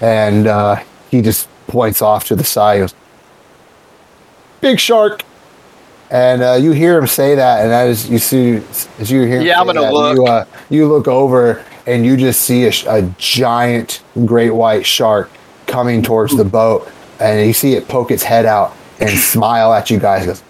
And 0.00 0.46
uh, 0.46 0.82
he 1.10 1.20
just 1.20 1.46
points 1.66 2.00
off 2.00 2.24
to 2.28 2.36
the 2.36 2.44
side. 2.44 2.76
He 2.76 2.80
goes, 2.80 2.94
Big 4.62 4.80
shark. 4.80 5.24
And 6.10 6.42
uh, 6.42 6.54
you 6.54 6.72
hear 6.72 6.96
him 6.96 7.06
say 7.06 7.34
that, 7.34 7.64
and 7.64 7.70
as 7.70 8.08
you 8.08 8.18
see, 8.18 8.62
as 8.98 9.10
you 9.10 9.24
hear, 9.24 9.40
him 9.40 9.46
Yeah, 9.46 9.60
I'm 9.60 9.66
gonna 9.66 9.82
that, 9.82 9.92
look. 9.92 10.16
You, 10.16 10.24
uh, 10.26 10.44
you 10.70 10.88
look 10.88 11.06
over, 11.06 11.62
and 11.88 12.04
you 12.04 12.16
just 12.16 12.42
see 12.42 12.64
a, 12.64 12.72
a 12.88 13.02
giant 13.18 14.02
great 14.26 14.50
white 14.50 14.84
shark 14.84 15.30
coming 15.66 16.02
towards 16.02 16.36
the 16.36 16.44
boat, 16.44 16.88
and 17.18 17.46
you 17.46 17.52
see 17.52 17.72
it 17.74 17.88
poke 17.88 18.10
its 18.10 18.22
head 18.22 18.46
out 18.46 18.74
and 19.00 19.10
smile 19.18 19.72
at 19.72 19.90
you 19.90 19.98
guys. 19.98 20.26
It 20.26 20.42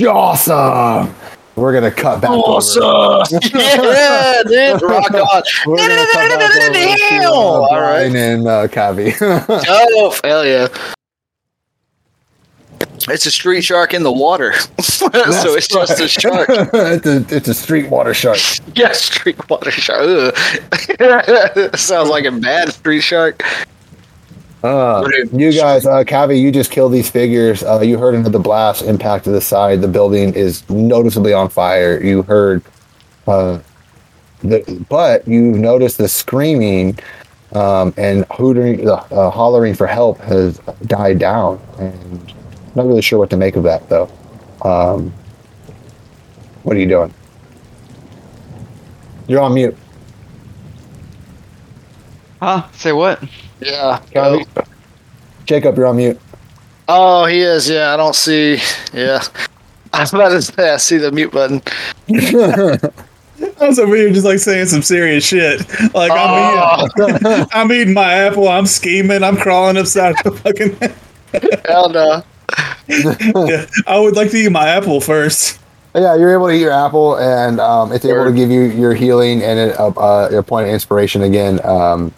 goes, 0.00 0.06
awesome. 0.06 1.14
We're 1.56 1.72
gonna 1.72 1.90
cut 1.90 2.20
back. 2.20 2.30
Awesome. 2.30 2.82
yeah, 3.54 4.42
dude, 4.46 4.82
rock 4.82 5.10
on. 5.10 5.42
We're 5.66 5.76
gonna 5.78 6.06
cut 6.12 6.38
back 6.38 6.50
over 6.50 6.72
to, 6.74 7.24
uh, 7.24 7.30
All 7.30 7.80
right. 7.80 8.14
And 8.14 8.46
uh, 8.46 8.68
Kavi. 8.68 9.16
Oh, 9.68 10.14
hell 10.22 10.46
yeah. 10.46 10.68
It's 13.08 13.24
a 13.26 13.30
street 13.30 13.62
shark 13.62 13.94
in 13.94 14.02
the 14.02 14.12
water. 14.12 14.52
so 14.80 15.08
it's 15.12 15.68
just 15.68 16.00
a 16.00 16.08
shark. 16.08 16.48
it's, 16.50 17.06
a, 17.06 17.36
it's 17.36 17.48
a 17.48 17.54
street 17.54 17.88
water 17.88 18.14
shark. 18.14 18.38
Yeah, 18.74 18.92
street 18.92 19.48
water 19.48 19.70
shark. 19.70 20.36
Sounds 21.76 22.10
like 22.10 22.24
a 22.24 22.32
bad 22.32 22.72
street 22.72 23.00
shark. 23.00 23.42
Uh, 24.62 25.08
you 25.32 25.52
guys, 25.52 25.86
uh, 25.86 26.02
Kavi, 26.04 26.40
you 26.40 26.50
just 26.50 26.70
killed 26.70 26.92
these 26.92 27.08
figures. 27.08 27.62
Uh, 27.62 27.80
you 27.80 27.96
heard 27.98 28.14
another 28.14 28.38
blast 28.38 28.82
impact 28.82 29.24
to 29.24 29.30
the 29.30 29.40
side. 29.40 29.80
The 29.80 29.88
building 29.88 30.34
is 30.34 30.68
noticeably 30.68 31.32
on 31.32 31.48
fire. 31.48 32.02
You 32.02 32.22
heard, 32.22 32.62
uh, 33.28 33.60
the, 34.40 34.84
but 34.88 35.26
you 35.26 35.40
noticed 35.40 35.98
the 35.98 36.08
screaming 36.08 36.98
um, 37.52 37.94
and 37.96 38.26
hooting, 38.32 38.84
the 38.84 38.96
uh, 38.96 39.30
hollering 39.30 39.74
for 39.74 39.86
help 39.86 40.18
has 40.20 40.58
died 40.86 41.18
down. 41.18 41.60
And 41.78 42.34
not 42.76 42.86
really 42.86 43.02
sure 43.02 43.18
what 43.18 43.30
to 43.30 43.36
make 43.36 43.56
of 43.56 43.62
that, 43.64 43.88
though. 43.88 44.08
Um, 44.62 45.12
what 46.62 46.76
are 46.76 46.80
you 46.80 46.86
doing? 46.86 47.12
You're 49.26 49.40
on 49.40 49.54
mute. 49.54 49.76
Huh? 52.40 52.68
Say 52.72 52.92
what? 52.92 53.22
Yeah. 53.60 54.00
Kavi. 54.12 54.46
Jacob, 55.46 55.76
you're 55.76 55.86
on 55.86 55.96
mute. 55.96 56.20
Oh, 56.88 57.24
he 57.24 57.40
is. 57.40 57.68
Yeah, 57.68 57.94
I 57.94 57.96
don't 57.96 58.14
see. 58.14 58.58
Yeah. 58.92 59.22
I 59.92 60.00
was 60.00 60.12
about 60.12 60.28
to 60.28 60.42
say, 60.42 60.70
I 60.70 60.76
see 60.76 60.98
the 60.98 61.10
mute 61.10 61.32
button. 61.32 61.62
I 63.58 63.68
was 63.68 63.78
over 63.78 63.96
here 63.96 64.10
just 64.10 64.26
like 64.26 64.38
saying 64.38 64.66
some 64.66 64.82
serious 64.82 65.24
shit. 65.24 65.60
Like 65.94 66.12
I'm, 66.12 66.90
eating, 66.98 67.46
I'm 67.52 67.72
eating 67.72 67.94
my 67.94 68.12
apple. 68.12 68.48
I'm 68.48 68.66
scheming. 68.66 69.22
I'm 69.22 69.36
crawling 69.36 69.78
upside 69.78 70.14
the 70.22 70.32
fucking. 70.32 71.62
Hell 71.64 71.88
no. 71.88 72.22
Yeah, 72.88 73.66
I 73.86 73.98
would 73.98 74.16
like 74.16 74.30
to 74.30 74.36
eat 74.36 74.50
my 74.50 74.68
apple 74.68 75.00
first. 75.00 75.58
Yeah, 75.94 76.14
you're 76.16 76.32
able 76.32 76.48
to 76.48 76.52
eat 76.52 76.60
your 76.60 76.72
apple, 76.72 77.16
and 77.16 77.58
um, 77.58 77.92
it's 77.92 78.04
able 78.04 78.24
to 78.24 78.32
give 78.32 78.50
you 78.50 78.64
your 78.64 78.94
healing 78.94 79.42
and 79.42 79.58
a, 79.70 79.82
a, 79.82 80.38
a 80.38 80.42
point 80.42 80.68
of 80.68 80.74
inspiration 80.74 81.22
again. 81.22 81.58
Um, 81.64 82.12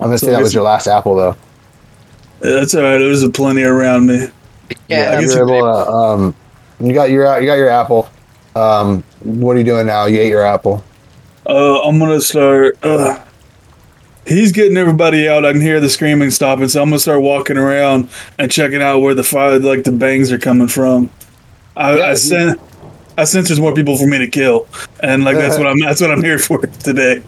I'm 0.00 0.06
gonna 0.06 0.18
So 0.18 0.26
say 0.26 0.32
that 0.32 0.42
was 0.42 0.54
your 0.54 0.62
last 0.62 0.86
apple, 0.86 1.14
though. 1.16 1.36
That's 2.40 2.74
all 2.74 2.82
right. 2.82 2.98
There's 2.98 3.22
a 3.22 3.30
plenty 3.30 3.62
around 3.62 4.06
me. 4.06 4.28
Yeah, 4.88 5.16
I 5.16 5.20
you're 5.20 5.46
able 5.46 5.60
to. 5.60 5.90
Um, 5.90 6.34
you 6.80 6.92
got 6.94 7.10
your 7.10 7.38
you 7.40 7.46
got 7.46 7.54
your 7.54 7.68
apple. 7.68 8.08
Um, 8.56 9.04
what 9.20 9.56
are 9.56 9.58
you 9.58 9.64
doing 9.64 9.86
now? 9.86 10.06
You 10.06 10.18
ate 10.18 10.28
your 10.28 10.44
apple. 10.44 10.82
Uh, 11.46 11.82
I'm 11.82 11.98
gonna 11.98 12.20
start. 12.20 12.78
Uh, 12.82 13.20
he's 14.26 14.52
getting 14.52 14.76
everybody 14.76 15.28
out. 15.28 15.44
I 15.44 15.52
can 15.52 15.60
hear 15.60 15.80
the 15.80 15.90
screaming 15.90 16.30
stopping, 16.30 16.68
so 16.68 16.82
I'm 16.82 16.88
gonna 16.88 16.98
start 16.98 17.22
walking 17.22 17.56
around 17.56 18.08
and 18.38 18.50
checking 18.50 18.82
out 18.82 19.00
where 19.00 19.14
the 19.14 19.24
fire, 19.24 19.58
like 19.58 19.84
the 19.84 19.92
bangs, 19.92 20.32
are 20.32 20.38
coming 20.38 20.68
from. 20.68 21.10
I, 21.76 21.96
Yeah, 21.96 22.04
I 22.06 22.14
sense, 22.14 22.60
I 23.18 23.24
sense 23.24 23.48
there's 23.48 23.60
more 23.60 23.74
people 23.74 23.96
for 23.96 24.06
me 24.06 24.18
to 24.18 24.28
kill, 24.28 24.68
and 25.00 25.24
like 25.24 25.36
that's 25.36 25.58
what 25.58 25.66
I'm. 25.66 25.78
That's 25.80 26.00
what 26.00 26.10
I'm 26.10 26.22
here 26.22 26.38
for 26.38 26.58
today. 26.66 27.22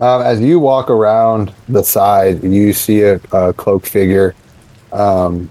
Um, 0.00 0.22
as 0.22 0.40
you 0.40 0.58
walk 0.58 0.90
around 0.90 1.54
the 1.68 1.84
side, 1.84 2.42
you 2.42 2.72
see 2.72 3.02
a, 3.02 3.20
a 3.32 3.52
cloaked 3.52 3.86
figure 3.86 4.34
um, 4.92 5.48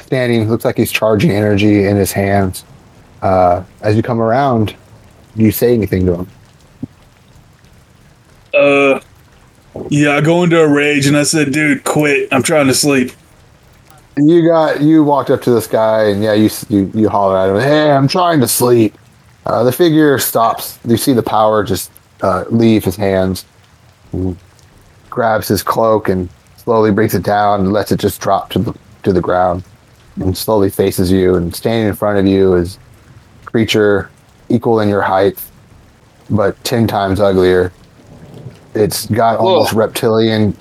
standing. 0.00 0.48
Looks 0.48 0.64
like 0.64 0.76
he's 0.76 0.92
charging 0.92 1.30
energy 1.30 1.86
in 1.86 1.96
his 1.96 2.12
hands. 2.12 2.64
Uh, 3.22 3.64
as 3.80 3.96
you 3.96 4.02
come 4.02 4.20
around, 4.20 4.76
do 5.36 5.42
you 5.42 5.50
say 5.50 5.72
anything 5.72 6.04
to 6.06 6.16
him? 6.16 6.28
Uh, 8.58 9.00
yeah, 9.88 10.16
I 10.16 10.20
go 10.20 10.42
into 10.42 10.60
a 10.60 10.68
rage 10.68 11.06
and 11.06 11.16
I 11.16 11.22
said, 11.22 11.52
"Dude, 11.52 11.84
quit! 11.84 12.28
I'm 12.32 12.42
trying 12.42 12.66
to 12.66 12.74
sleep." 12.74 13.12
You 14.16 14.44
got 14.46 14.80
you 14.80 15.04
walked 15.04 15.30
up 15.30 15.42
to 15.42 15.50
this 15.50 15.68
guy 15.68 16.08
and 16.08 16.22
yeah, 16.22 16.32
you 16.32 16.50
you, 16.68 16.90
you 16.94 17.08
holler 17.08 17.38
at 17.38 17.50
him. 17.50 17.60
Hey, 17.60 17.90
I'm 17.90 18.08
trying 18.08 18.40
to 18.40 18.48
sleep. 18.48 18.98
Uh, 19.46 19.62
the 19.62 19.72
figure 19.72 20.18
stops. 20.18 20.78
You 20.84 20.96
see 20.96 21.12
the 21.12 21.22
power 21.22 21.62
just 21.62 21.92
uh, 22.22 22.44
leave 22.50 22.84
his 22.84 22.96
hands. 22.96 23.44
grabs 25.08 25.46
his 25.48 25.62
cloak 25.62 26.08
and 26.08 26.28
slowly 26.56 26.90
brings 26.90 27.14
it 27.14 27.22
down 27.22 27.60
and 27.60 27.72
lets 27.72 27.92
it 27.92 28.00
just 28.00 28.20
drop 28.20 28.50
to 28.50 28.58
the 28.58 28.74
to 29.04 29.12
the 29.12 29.20
ground. 29.20 29.62
And 30.16 30.36
slowly 30.36 30.68
faces 30.68 31.12
you. 31.12 31.36
And 31.36 31.54
standing 31.54 31.88
in 31.88 31.94
front 31.94 32.18
of 32.18 32.26
you 32.26 32.54
is 32.54 32.76
creature 33.44 34.10
equal 34.48 34.80
in 34.80 34.88
your 34.88 35.02
height, 35.02 35.40
but 36.28 36.62
ten 36.64 36.88
times 36.88 37.20
uglier. 37.20 37.72
It's 38.78 39.06
got 39.06 39.38
almost 39.38 39.72
reptilian 39.72 40.52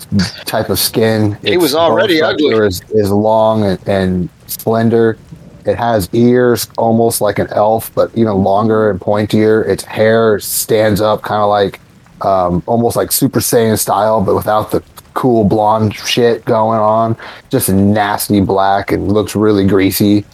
type 0.46 0.70
of 0.70 0.80
skin. 0.80 1.38
He 1.44 1.58
was 1.58 1.76
already 1.76 2.22
ugly. 2.22 2.56
Is, 2.56 2.82
is 2.90 3.12
long 3.12 3.64
and, 3.64 3.88
and 3.88 4.30
slender, 4.48 5.18
It 5.66 5.76
has 5.76 6.10
ears 6.14 6.68
almost 6.78 7.22
like 7.22 7.38
an 7.38 7.48
elf, 7.52 7.94
but 7.94 8.10
even 8.16 8.34
longer 8.34 8.90
and 8.90 9.00
pointier. 9.00 9.68
Its 9.68 9.84
hair 9.84 10.40
stands 10.40 11.00
up 11.00 11.22
kind 11.22 11.42
of 11.42 11.50
like 11.50 11.80
um, 12.22 12.64
almost 12.66 12.96
like 12.96 13.12
Super 13.12 13.40
Saiyan 13.40 13.78
style, 13.78 14.22
but 14.22 14.36
without 14.36 14.72
the 14.72 14.82
cool 15.18 15.44
blonde 15.44 15.96
shit 15.96 16.46
going 16.46 16.80
on. 16.80 17.18
Just 17.50 17.70
nasty 17.70 18.40
black 18.40 18.92
and 18.92 19.12
looks 19.12 19.36
really 19.36 19.66
greasy. 19.66 20.26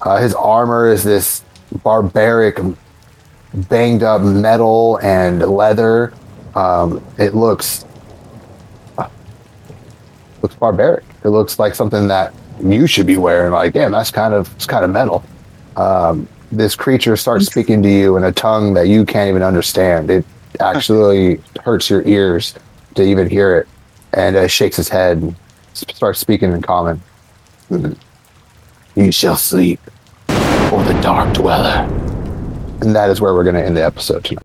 Uh, 0.00 0.16
his 0.16 0.34
armor 0.34 0.90
is 0.90 1.04
this 1.04 1.44
barbaric, 1.82 2.58
banged 3.52 4.02
up 4.02 4.22
metal 4.22 4.98
and 5.02 5.40
leather. 5.40 6.12
Um, 6.54 7.04
it 7.18 7.34
looks 7.34 7.84
looks 10.42 10.54
barbaric. 10.54 11.04
It 11.24 11.28
looks 11.28 11.58
like 11.58 11.74
something 11.74 12.08
that 12.08 12.32
you 12.62 12.86
should 12.86 13.06
be 13.06 13.16
wearing. 13.16 13.52
Like, 13.52 13.72
damn, 13.72 13.92
that's 13.92 14.10
kind 14.10 14.34
of 14.34 14.52
it's 14.54 14.66
kind 14.66 14.84
of 14.84 14.90
metal. 14.90 15.22
Um, 15.76 16.28
this 16.52 16.74
creature 16.74 17.16
starts 17.16 17.46
speaking 17.46 17.82
to 17.82 17.88
you 17.88 18.16
in 18.16 18.24
a 18.24 18.32
tongue 18.32 18.74
that 18.74 18.88
you 18.88 19.04
can't 19.04 19.28
even 19.28 19.42
understand. 19.42 20.10
It 20.10 20.24
actually 20.58 21.40
hurts 21.62 21.88
your 21.88 22.02
ears 22.06 22.54
to 22.96 23.02
even 23.02 23.28
hear 23.28 23.56
it, 23.58 23.68
and 24.14 24.34
uh, 24.36 24.48
shakes 24.48 24.76
his 24.76 24.88
head 24.88 25.18
and 25.18 25.36
s- 25.72 25.84
starts 25.94 26.18
speaking 26.18 26.52
in 26.52 26.60
common. 26.60 27.00
You 28.96 29.12
shall 29.12 29.36
sleep, 29.36 29.80
or 30.28 30.82
the 30.84 30.98
dark 31.02 31.34
dweller. 31.34 31.86
And 32.82 32.96
that 32.96 33.10
is 33.10 33.20
where 33.20 33.34
we're 33.34 33.44
going 33.44 33.54
to 33.54 33.64
end 33.64 33.76
the 33.76 33.84
episode 33.84 34.24
tonight. 34.24 34.42